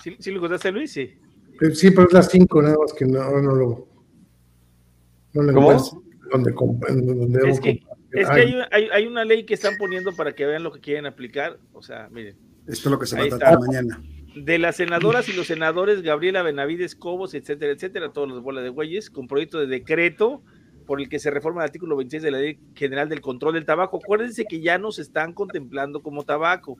¿Sí, 0.01 0.15
sí 0.21 0.31
lo 0.31 0.41
contaste, 0.41 0.71
Luis? 0.71 0.93
Sí. 0.93 1.11
Sí, 1.75 1.91
pero 1.91 2.07
es 2.07 2.13
las 2.13 2.31
cinco, 2.31 2.63
nada 2.63 2.77
más 2.81 2.93
que 2.93 3.05
no, 3.05 3.41
no 3.41 3.55
lo 3.55 3.92
¿Cómo? 5.33 5.73
es 5.73 7.61
que, 7.61 7.83
hay, 8.71 9.07
una 9.07 9.25
ley 9.25 9.45
que 9.45 9.55
están 9.55 9.77
poniendo 9.79 10.15
para 10.15 10.35
que 10.35 10.47
vean 10.47 10.63
lo 10.63 10.73
que 10.73 10.81
quieren 10.81 11.07
aplicar. 11.07 11.59
O 11.73 11.83
sea, 11.83 12.09
miren. 12.11 12.37
Esto 12.67 12.89
es 12.89 12.93
lo 12.93 12.99
que 12.99 13.07
se 13.07 13.17
va 13.17 13.25
a 13.25 13.29
tratar 13.29 13.61
mañana. 13.61 14.03
De 14.37 14.59
las 14.59 14.77
senadoras 14.77 15.29
y 15.29 15.35
los 15.35 15.47
senadores 15.47 16.03
Gabriela 16.03 16.43
Benavides 16.43 16.95
Cobos, 16.95 17.35
etcétera, 17.35 17.73
etcétera, 17.73 18.13
todos 18.13 18.29
los 18.29 18.43
bolas 18.43 18.65
de 18.65 18.71
güeyes, 18.71 19.11
con 19.11 19.29
proyecto 19.29 19.59
de 19.59 19.67
decreto 19.67 20.43
por 20.87 21.01
el 21.01 21.09
que 21.09 21.19
se 21.19 21.31
reforma 21.31 21.63
el 21.63 21.67
artículo 21.67 21.97
26 21.97 22.23
de 22.23 22.31
la 22.31 22.39
Ley 22.39 22.59
General 22.75 23.09
del 23.09 23.21
Control 23.21 23.55
del 23.55 23.67
Tabaco. 23.67 23.99
Acuérdense 24.03 24.45
que 24.47 24.61
ya 24.61 24.79
nos 24.79 24.99
están 24.99 25.33
contemplando 25.33 26.03
como 26.03 26.25
tabaco. 26.25 26.79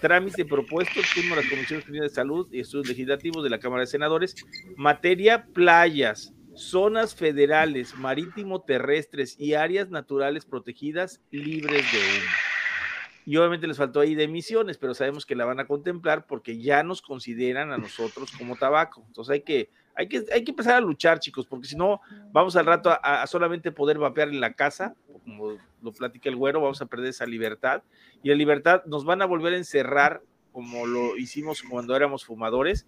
Trámite 0.00 0.44
propuesto, 0.44 1.00
turno 1.14 1.36
las 1.36 1.48
Comisiones 1.48 1.88
Unidas 1.88 2.10
de 2.10 2.14
Salud 2.14 2.48
y 2.50 2.60
Estudios 2.60 2.88
Legislativos 2.88 3.44
de 3.44 3.50
la 3.50 3.58
Cámara 3.58 3.82
de 3.82 3.86
Senadores. 3.86 4.34
Materia 4.76 5.46
playas 5.52 6.32
zonas 6.54 7.14
federales, 7.14 7.96
marítimo 7.96 8.60
terrestres 8.60 9.38
y 9.38 9.54
áreas 9.54 9.90
naturales 9.90 10.44
protegidas 10.44 11.20
libres 11.30 11.84
de 11.92 11.98
humo. 11.98 12.30
Y 13.24 13.36
obviamente 13.36 13.68
les 13.68 13.76
faltó 13.76 14.00
ahí 14.00 14.14
de 14.14 14.24
emisiones, 14.24 14.78
pero 14.78 14.94
sabemos 14.94 15.24
que 15.24 15.36
la 15.36 15.44
van 15.44 15.60
a 15.60 15.66
contemplar 15.66 16.26
porque 16.26 16.60
ya 16.60 16.82
nos 16.82 17.02
consideran 17.02 17.72
a 17.72 17.78
nosotros 17.78 18.32
como 18.36 18.56
tabaco. 18.56 19.04
Entonces 19.06 19.32
hay 19.32 19.40
que, 19.42 19.70
hay 19.94 20.08
que, 20.08 20.24
hay 20.32 20.42
que 20.42 20.50
empezar 20.50 20.74
a 20.74 20.80
luchar, 20.80 21.20
chicos, 21.20 21.46
porque 21.46 21.68
si 21.68 21.76
no, 21.76 22.00
vamos 22.32 22.56
al 22.56 22.66
rato 22.66 22.90
a, 22.90 23.24
solamente 23.28 23.70
poder 23.70 23.98
vapear 23.98 24.28
en 24.28 24.40
la 24.40 24.54
casa, 24.54 24.96
como 25.24 25.56
lo 25.82 25.92
platica 25.92 26.28
el 26.28 26.36
güero, 26.36 26.60
vamos 26.60 26.82
a 26.82 26.86
perder 26.86 27.10
esa 27.10 27.26
libertad. 27.26 27.82
Y 28.24 28.30
la 28.30 28.34
libertad 28.34 28.84
nos 28.86 29.04
van 29.04 29.22
a 29.22 29.26
volver 29.26 29.54
a 29.54 29.58
encerrar 29.58 30.22
como 30.50 30.86
lo 30.86 31.16
hicimos 31.16 31.62
cuando 31.62 31.94
éramos 31.94 32.24
fumadores, 32.24 32.86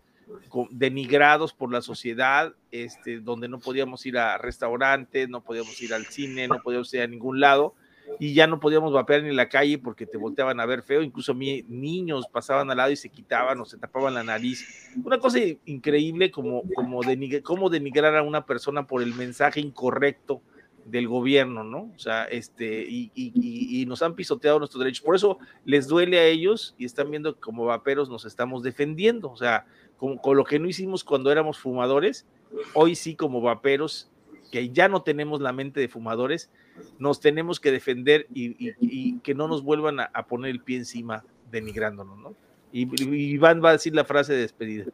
denigrados 0.70 1.52
por 1.52 1.72
la 1.72 1.82
sociedad, 1.82 2.54
este, 2.70 3.20
donde 3.20 3.48
no 3.48 3.58
podíamos 3.58 4.04
ir 4.06 4.18
a 4.18 4.38
restaurantes, 4.38 5.28
no 5.28 5.42
podíamos 5.42 5.80
ir 5.82 5.94
al 5.94 6.06
cine, 6.06 6.48
no 6.48 6.60
podíamos 6.62 6.92
ir 6.94 7.02
a 7.02 7.06
ningún 7.06 7.40
lado, 7.40 7.74
y 8.18 8.34
ya 8.34 8.46
no 8.46 8.60
podíamos 8.60 8.92
vapear 8.92 9.22
ni 9.22 9.30
en 9.30 9.36
la 9.36 9.48
calle 9.48 9.78
porque 9.78 10.06
te 10.06 10.18
volteaban 10.18 10.60
a 10.60 10.66
ver 10.66 10.82
feo, 10.82 11.02
incluso 11.02 11.34
mi, 11.34 11.62
niños 11.68 12.26
pasaban 12.30 12.70
al 12.70 12.76
lado 12.76 12.90
y 12.90 12.96
se 12.96 13.08
quitaban 13.08 13.60
o 13.60 13.64
se 13.64 13.78
tapaban 13.78 14.14
la 14.14 14.22
nariz. 14.22 14.92
Una 15.02 15.18
cosa 15.18 15.38
increíble 15.64 16.30
como, 16.30 16.62
como, 16.74 17.00
como 17.42 17.70
denigrar 17.70 18.16
a 18.16 18.22
una 18.22 18.44
persona 18.46 18.86
por 18.86 19.02
el 19.02 19.14
mensaje 19.14 19.60
incorrecto 19.60 20.42
del 20.84 21.08
gobierno, 21.08 21.64
¿no? 21.64 21.90
O 21.94 21.98
sea, 21.98 22.24
este, 22.24 22.84
y, 22.88 23.10
y, 23.14 23.86
nos 23.86 24.02
han 24.02 24.14
pisoteado 24.14 24.58
nuestros 24.58 24.80
derechos. 24.80 25.04
Por 25.04 25.16
eso 25.16 25.38
les 25.64 25.88
duele 25.88 26.18
a 26.18 26.26
ellos 26.26 26.74
y 26.78 26.84
están 26.84 27.10
viendo 27.10 27.34
que 27.34 27.40
como 27.40 27.64
vaperos 27.64 28.10
nos 28.10 28.24
estamos 28.24 28.62
defendiendo. 28.62 29.30
O 29.30 29.36
sea, 29.36 29.66
con, 29.96 30.18
lo 30.36 30.44
que 30.44 30.58
no 30.58 30.68
hicimos 30.68 31.04
cuando 31.04 31.32
éramos 31.32 31.58
fumadores, 31.58 32.26
hoy 32.74 32.94
sí 32.94 33.14
como 33.14 33.40
vaperos, 33.40 34.10
que 34.50 34.70
ya 34.70 34.88
no 34.88 35.02
tenemos 35.02 35.40
la 35.40 35.52
mente 35.52 35.80
de 35.80 35.88
fumadores, 35.88 36.50
nos 36.98 37.20
tenemos 37.20 37.60
que 37.60 37.72
defender 37.72 38.26
y, 38.32 39.18
que 39.20 39.34
no 39.34 39.48
nos 39.48 39.62
vuelvan 39.62 40.00
a, 40.00 40.26
poner 40.26 40.50
el 40.50 40.60
pie 40.60 40.78
encima 40.78 41.24
denigrándonos, 41.50 42.18
¿no? 42.18 42.34
Y 42.72 42.88
Iván 43.34 43.62
va 43.64 43.70
a 43.70 43.72
decir 43.72 43.94
la 43.94 44.04
frase 44.04 44.32
de 44.32 44.40
despedida. 44.40 44.86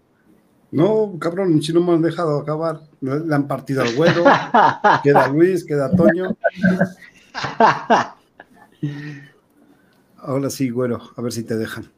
No, 0.72 1.16
cabrón, 1.18 1.60
si 1.62 1.72
no 1.72 1.80
me 1.80 1.92
han 1.92 2.02
dejado 2.02 2.38
acabar. 2.38 2.82
Le 3.00 3.34
han 3.34 3.48
partido 3.48 3.82
al 3.82 3.94
güero. 3.94 4.24
queda 5.02 5.28
Luis, 5.28 5.64
queda 5.64 5.90
Toño. 5.90 6.36
Ahora 10.18 10.50
sí, 10.50 10.70
güero, 10.70 11.00
a 11.16 11.22
ver 11.22 11.32
si 11.32 11.42
te 11.42 11.56
dejan. 11.56 11.90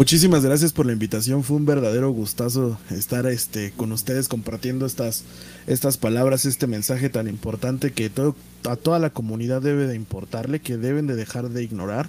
Muchísimas 0.00 0.44
gracias 0.44 0.72
por 0.72 0.86
la 0.86 0.92
invitación. 0.92 1.44
Fue 1.44 1.56
un 1.56 1.66
verdadero 1.66 2.10
gustazo 2.10 2.78
estar 2.90 3.26
este, 3.26 3.72
con 3.72 3.92
ustedes 3.92 4.28
compartiendo 4.28 4.86
estas, 4.86 5.24
estas 5.66 5.98
palabras, 5.98 6.46
este 6.46 6.66
mensaje 6.66 7.10
tan 7.10 7.28
importante 7.28 7.92
que 7.92 8.08
todo, 8.08 8.34
a 8.68 8.76
toda 8.76 8.98
la 8.98 9.10
comunidad 9.10 9.60
debe 9.60 9.86
de 9.86 9.96
importarle, 9.96 10.60
que 10.60 10.78
deben 10.78 11.06
de 11.06 11.16
dejar 11.16 11.50
de 11.50 11.62
ignorar. 11.62 12.08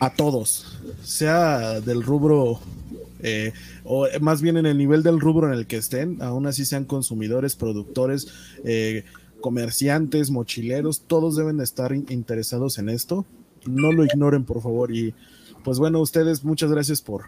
A 0.00 0.10
todos, 0.10 0.78
sea 1.02 1.80
del 1.80 2.02
rubro 2.02 2.60
eh, 3.22 3.52
o 3.84 4.06
más 4.20 4.42
bien 4.42 4.56
en 4.56 4.66
el 4.66 4.78
nivel 4.78 5.02
del 5.02 5.20
rubro 5.20 5.46
en 5.46 5.58
el 5.58 5.66
que 5.66 5.76
estén, 5.76 6.20
aún 6.22 6.46
así 6.46 6.64
sean 6.64 6.84
consumidores, 6.84 7.56
productores, 7.56 8.28
eh, 8.64 9.04
comerciantes, 9.40 10.30
mochileros, 10.30 11.02
todos 11.02 11.36
deben 11.36 11.58
de 11.58 11.64
estar 11.64 11.94
interesados 11.94 12.78
en 12.78 12.88
esto. 12.88 13.24
No 13.66 13.92
lo 13.92 14.04
ignoren, 14.04 14.44
por 14.44 14.62
favor, 14.62 14.94
y 14.94 15.14
pues 15.64 15.78
bueno, 15.78 16.00
ustedes 16.00 16.44
muchas 16.44 16.70
gracias 16.70 17.02
por, 17.02 17.24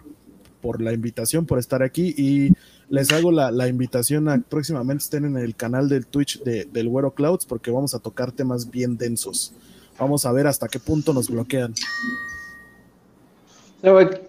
por 0.60 0.80
la 0.80 0.92
invitación, 0.92 1.44
por 1.44 1.58
estar 1.58 1.82
aquí 1.82 2.14
y 2.16 2.52
les 2.88 3.12
hago 3.12 3.32
la, 3.32 3.68
invitación 3.68 4.28
a 4.28 4.38
próximamente 4.38 5.04
estén 5.04 5.24
en 5.24 5.36
el 5.36 5.54
canal 5.56 5.88
del 5.88 6.06
Twitch 6.06 6.42
de, 6.42 6.66
del 6.66 6.88
Güero 6.88 7.12
Clouds 7.14 7.46
porque 7.46 7.70
vamos 7.70 7.94
a 7.94 7.98
tocar 7.98 8.32
temas 8.32 8.70
bien 8.70 8.96
densos. 8.96 9.52
Vamos 9.98 10.24
a 10.24 10.32
ver 10.32 10.46
hasta 10.46 10.68
qué 10.68 10.78
punto 10.78 11.12
nos 11.12 11.28
bloquean. 11.28 11.74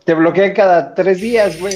Te 0.04 0.14
bloquean 0.14 0.54
cada 0.54 0.94
tres 0.96 1.22
días, 1.22 1.60
güey. 1.60 1.76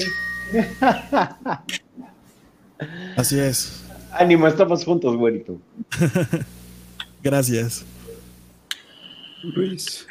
Así 3.16 3.38
es. 3.38 3.84
Ánimo, 4.12 4.48
estamos 4.48 4.84
juntos, 4.84 5.16
güerito. 5.16 5.58
Gracias. 7.22 7.84
Luis. 9.42 10.06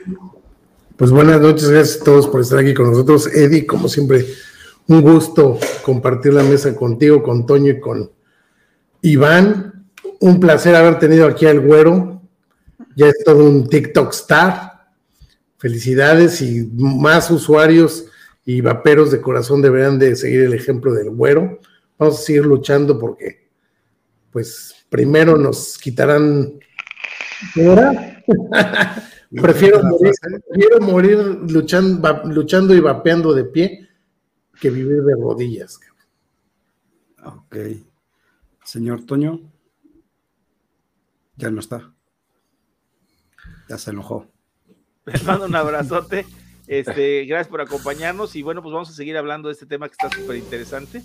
Pues 0.96 1.12
buenas 1.12 1.42
noches, 1.42 1.70
gracias 1.70 2.02
a 2.02 2.06
todos 2.06 2.28
por 2.28 2.42
estar 2.42 2.60
aquí 2.60 2.74
con 2.74 2.90
nosotros. 2.90 3.28
Eddie, 3.28 3.68
como 3.68 3.88
siempre, 3.88 4.26
Un 4.88 5.02
gusto 5.02 5.60
compartir 5.84 6.34
la 6.34 6.44
mesa 6.44 6.74
contigo, 6.74 7.22
con 7.22 7.46
Toño 7.46 7.74
y 7.74 7.80
con 7.80 8.10
Iván. 9.02 9.86
Un 10.22 10.40
placer 10.40 10.76
haber 10.76 10.98
tenido 10.98 11.28
aquí 11.28 11.46
al 11.46 11.60
güero. 11.60 12.22
Ya 12.96 13.08
es 13.08 13.24
todo 13.26 13.44
un 13.44 13.68
TikTok 13.68 14.14
star. 14.14 14.77
Felicidades 15.58 16.42
y 16.42 16.70
más 16.74 17.32
usuarios 17.32 18.06
y 18.46 18.62
vaperos 18.62 19.12
de 19.12 19.22
corazón 19.22 19.62
deberán 19.62 20.00
de 20.00 20.16
seguir 20.16 20.42
el 20.42 20.54
ejemplo 20.54 20.94
del 20.94 21.10
güero. 21.10 21.60
Vamos 21.98 22.20
a 22.20 22.22
seguir 22.22 22.46
luchando 22.46 23.00
porque, 23.00 23.50
pues, 24.32 24.86
primero 24.90 25.38
nos 25.38 25.78
quitarán. 25.78 26.60
prefiero, 29.42 29.84
morir, 29.84 30.14
prefiero 30.48 30.80
morir 30.80 31.18
luchando, 31.50 32.22
luchando 32.26 32.74
y 32.74 32.80
vapeando 32.80 33.34
de 33.34 33.44
pie 33.46 33.90
que 34.60 34.70
vivir 34.70 35.04
de 35.04 35.16
rodillas. 35.16 35.80
Ok. 37.24 37.56
Señor 38.64 39.06
Toño, 39.06 39.40
ya 41.36 41.52
no 41.52 41.60
está. 41.60 41.94
Ya 43.70 43.78
se 43.78 43.92
enojó. 43.92 44.28
Les 45.08 45.24
mando 45.24 45.46
un 45.46 45.56
abrazote. 45.56 46.26
Este, 46.68 47.24
gracias 47.24 47.48
por 47.48 47.62
acompañarnos 47.62 48.36
y 48.36 48.42
bueno, 48.42 48.62
pues 48.62 48.74
vamos 48.74 48.90
a 48.90 48.94
seguir 48.94 49.16
hablando 49.16 49.48
de 49.48 49.54
este 49.54 49.66
tema 49.66 49.88
que 49.88 49.94
está 49.94 50.10
súper 50.10 50.36
interesante. 50.36 51.02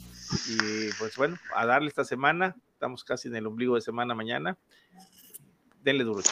Y 0.48 0.92
pues 0.98 1.16
bueno, 1.16 1.36
a 1.54 1.64
darle 1.66 1.88
esta 1.88 2.04
semana. 2.04 2.56
Estamos 2.72 3.04
casi 3.04 3.28
en 3.28 3.36
el 3.36 3.46
ombligo 3.46 3.76
de 3.76 3.80
semana 3.80 4.12
mañana. 4.14 4.58
Denle 5.84 6.02
duro. 6.02 6.22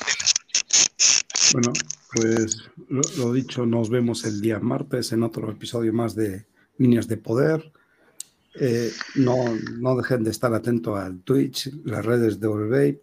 Bueno, 1.52 1.72
pues 2.12 2.70
lo, 2.88 3.32
dicho, 3.32 3.64
nos 3.66 3.88
vemos 3.88 4.24
el 4.24 4.40
día 4.40 4.58
martes 4.58 5.12
en 5.12 5.22
otro 5.22 5.48
episodio 5.48 5.92
más 5.92 6.16
de 6.16 6.46
Líneas 6.78 7.06
de 7.06 7.18
Poder. 7.18 7.72
Eh, 8.56 8.90
no, 9.14 9.36
no 9.78 9.94
dejen 9.94 10.24
de 10.24 10.32
estar 10.32 10.52
atentos 10.54 10.98
al 10.98 11.20
Twitch, 11.20 11.70
las 11.84 12.04
redes 12.04 12.40
de 12.40 12.48
Vape 12.48 13.02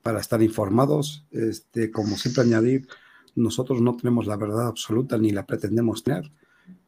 para 0.00 0.20
estar 0.20 0.40
informados. 0.40 1.26
Este, 1.30 1.90
como 1.90 2.16
siempre 2.16 2.44
añadir, 2.44 2.88
nosotros 3.38 3.80
no 3.80 3.96
tenemos 3.96 4.26
la 4.26 4.36
verdad 4.36 4.66
absoluta 4.66 5.16
ni 5.18 5.30
la 5.30 5.46
pretendemos 5.46 6.02
tener. 6.02 6.30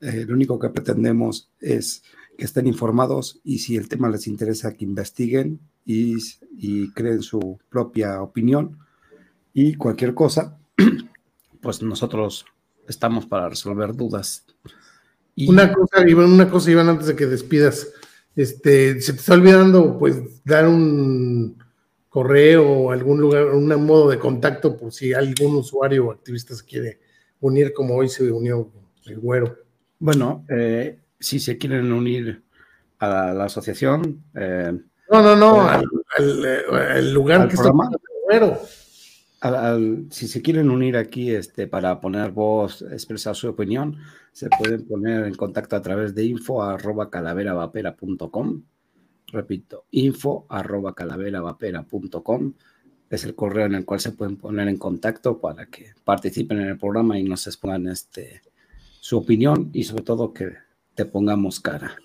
Eh, 0.00 0.24
lo 0.26 0.34
único 0.34 0.58
que 0.58 0.68
pretendemos 0.68 1.50
es 1.60 2.02
que 2.36 2.44
estén 2.44 2.66
informados 2.66 3.40
y 3.44 3.58
si 3.58 3.76
el 3.76 3.88
tema 3.88 4.08
les 4.08 4.26
interesa, 4.26 4.74
que 4.74 4.84
investiguen 4.84 5.60
y, 5.84 6.18
creen 6.92 7.22
su 7.22 7.58
propia 7.68 8.22
opinión. 8.22 8.78
Y 9.52 9.74
cualquier 9.74 10.14
cosa, 10.14 10.58
pues 11.60 11.82
nosotros 11.82 12.44
estamos 12.88 13.26
para 13.26 13.48
resolver 13.48 13.94
dudas. 13.94 14.44
Una 15.36 15.72
cosa, 15.72 16.08
Iván, 16.08 16.32
una 16.32 16.50
cosa, 16.50 16.70
Iván, 16.70 16.88
antes 16.88 17.06
de 17.06 17.16
que 17.16 17.26
despidas. 17.26 17.88
Este, 18.36 19.00
se 19.00 19.12
te 19.12 19.18
está 19.18 19.34
olvidando, 19.34 19.98
pues, 19.98 20.44
dar 20.44 20.68
un 20.68 21.56
correo 22.10 22.70
o 22.70 22.90
algún 22.90 23.18
lugar, 23.18 23.46
un 23.46 23.68
modo 23.86 24.10
de 24.10 24.18
contacto 24.18 24.76
por 24.76 24.92
si 24.92 25.14
algún 25.14 25.56
usuario 25.56 26.08
o 26.08 26.10
activista 26.10 26.54
se 26.54 26.64
quiere 26.66 27.00
unir 27.40 27.72
como 27.72 27.96
hoy 27.96 28.10
se 28.10 28.30
unió 28.30 28.70
el 29.06 29.18
güero. 29.18 29.56
Bueno, 29.98 30.44
eh, 30.50 30.98
si 31.18 31.40
se 31.40 31.56
quieren 31.56 31.90
unir 31.90 32.42
a 32.98 33.32
la, 33.32 33.44
asociación. 33.44 34.22
Eh, 34.34 34.72
no, 35.10 35.22
no, 35.22 35.36
no, 35.36 35.66
al, 35.66 35.84
eh, 36.18 37.02
lugar 37.02 37.48
que 37.48 37.54
está 37.54 37.68
el 37.68 37.74
güero 38.26 38.60
si 40.10 40.28
se 40.28 40.42
quieren 40.42 40.70
unir 40.70 40.96
aquí 40.96 41.30
este, 41.30 41.66
para 41.66 42.00
poner 42.00 42.30
voz, 42.30 42.82
expresar 42.82 43.34
su 43.34 43.48
opinión, 43.48 43.96
se 44.32 44.48
pueden 44.50 44.86
poner 44.86 45.24
en 45.24 45.34
contacto 45.34 45.76
a 45.76 45.82
través 45.82 46.14
de 46.14 46.24
info 46.24 46.62
arroba 46.62 47.10
calaveravapera.com. 47.10 48.62
Repito, 49.32 49.86
info 49.90 50.46
arroba 50.48 50.94
calaveravapera.com 50.94 52.52
es 53.08 53.24
el 53.24 53.34
correo 53.34 53.66
en 53.66 53.74
el 53.74 53.84
cual 53.84 54.00
se 54.00 54.12
pueden 54.12 54.36
poner 54.36 54.68
en 54.68 54.76
contacto 54.76 55.40
para 55.40 55.66
que 55.66 55.94
participen 56.04 56.60
en 56.60 56.68
el 56.68 56.78
programa 56.78 57.18
y 57.18 57.24
nos 57.24 57.46
expongan 57.46 57.88
este, 57.88 58.42
su 59.00 59.18
opinión 59.18 59.70
y 59.72 59.84
sobre 59.84 60.04
todo 60.04 60.32
que 60.32 60.52
te 60.94 61.04
pongamos 61.06 61.58
cara, 61.60 61.96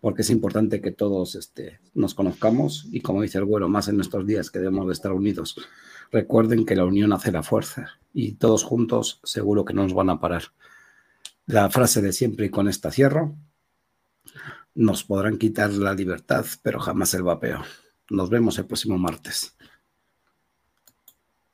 porque 0.00 0.22
es 0.22 0.30
importante 0.30 0.80
que 0.80 0.92
todos 0.92 1.34
este, 1.34 1.80
nos 1.94 2.14
conozcamos 2.14 2.88
y 2.90 3.00
como 3.00 3.22
dice 3.22 3.38
el 3.38 3.44
güero, 3.44 3.68
más 3.68 3.88
en 3.88 4.00
estos 4.00 4.26
días 4.26 4.50
que 4.50 4.58
debemos 4.58 4.86
de 4.86 4.94
estar 4.94 5.12
unidos 5.12 5.56
Recuerden 6.12 6.64
que 6.64 6.76
la 6.76 6.84
unión 6.84 7.12
hace 7.12 7.32
la 7.32 7.42
fuerza 7.42 7.98
y 8.12 8.32
todos 8.32 8.62
juntos 8.64 9.20
seguro 9.24 9.64
que 9.64 9.74
no 9.74 9.82
nos 9.82 9.94
van 9.94 10.10
a 10.10 10.20
parar. 10.20 10.44
La 11.46 11.68
frase 11.70 12.00
de 12.00 12.12
siempre 12.12 12.46
y 12.46 12.50
con 12.50 12.68
esta 12.68 12.90
cierro, 12.90 13.36
nos 14.76 15.04
podrán 15.04 15.38
quitar 15.38 15.72
la 15.72 15.94
libertad, 15.94 16.44
pero 16.62 16.78
jamás 16.78 17.14
el 17.14 17.22
vapeo. 17.22 17.64
Nos 18.10 18.30
vemos 18.30 18.58
el 18.58 18.66
próximo 18.66 18.98
martes. 18.98 19.55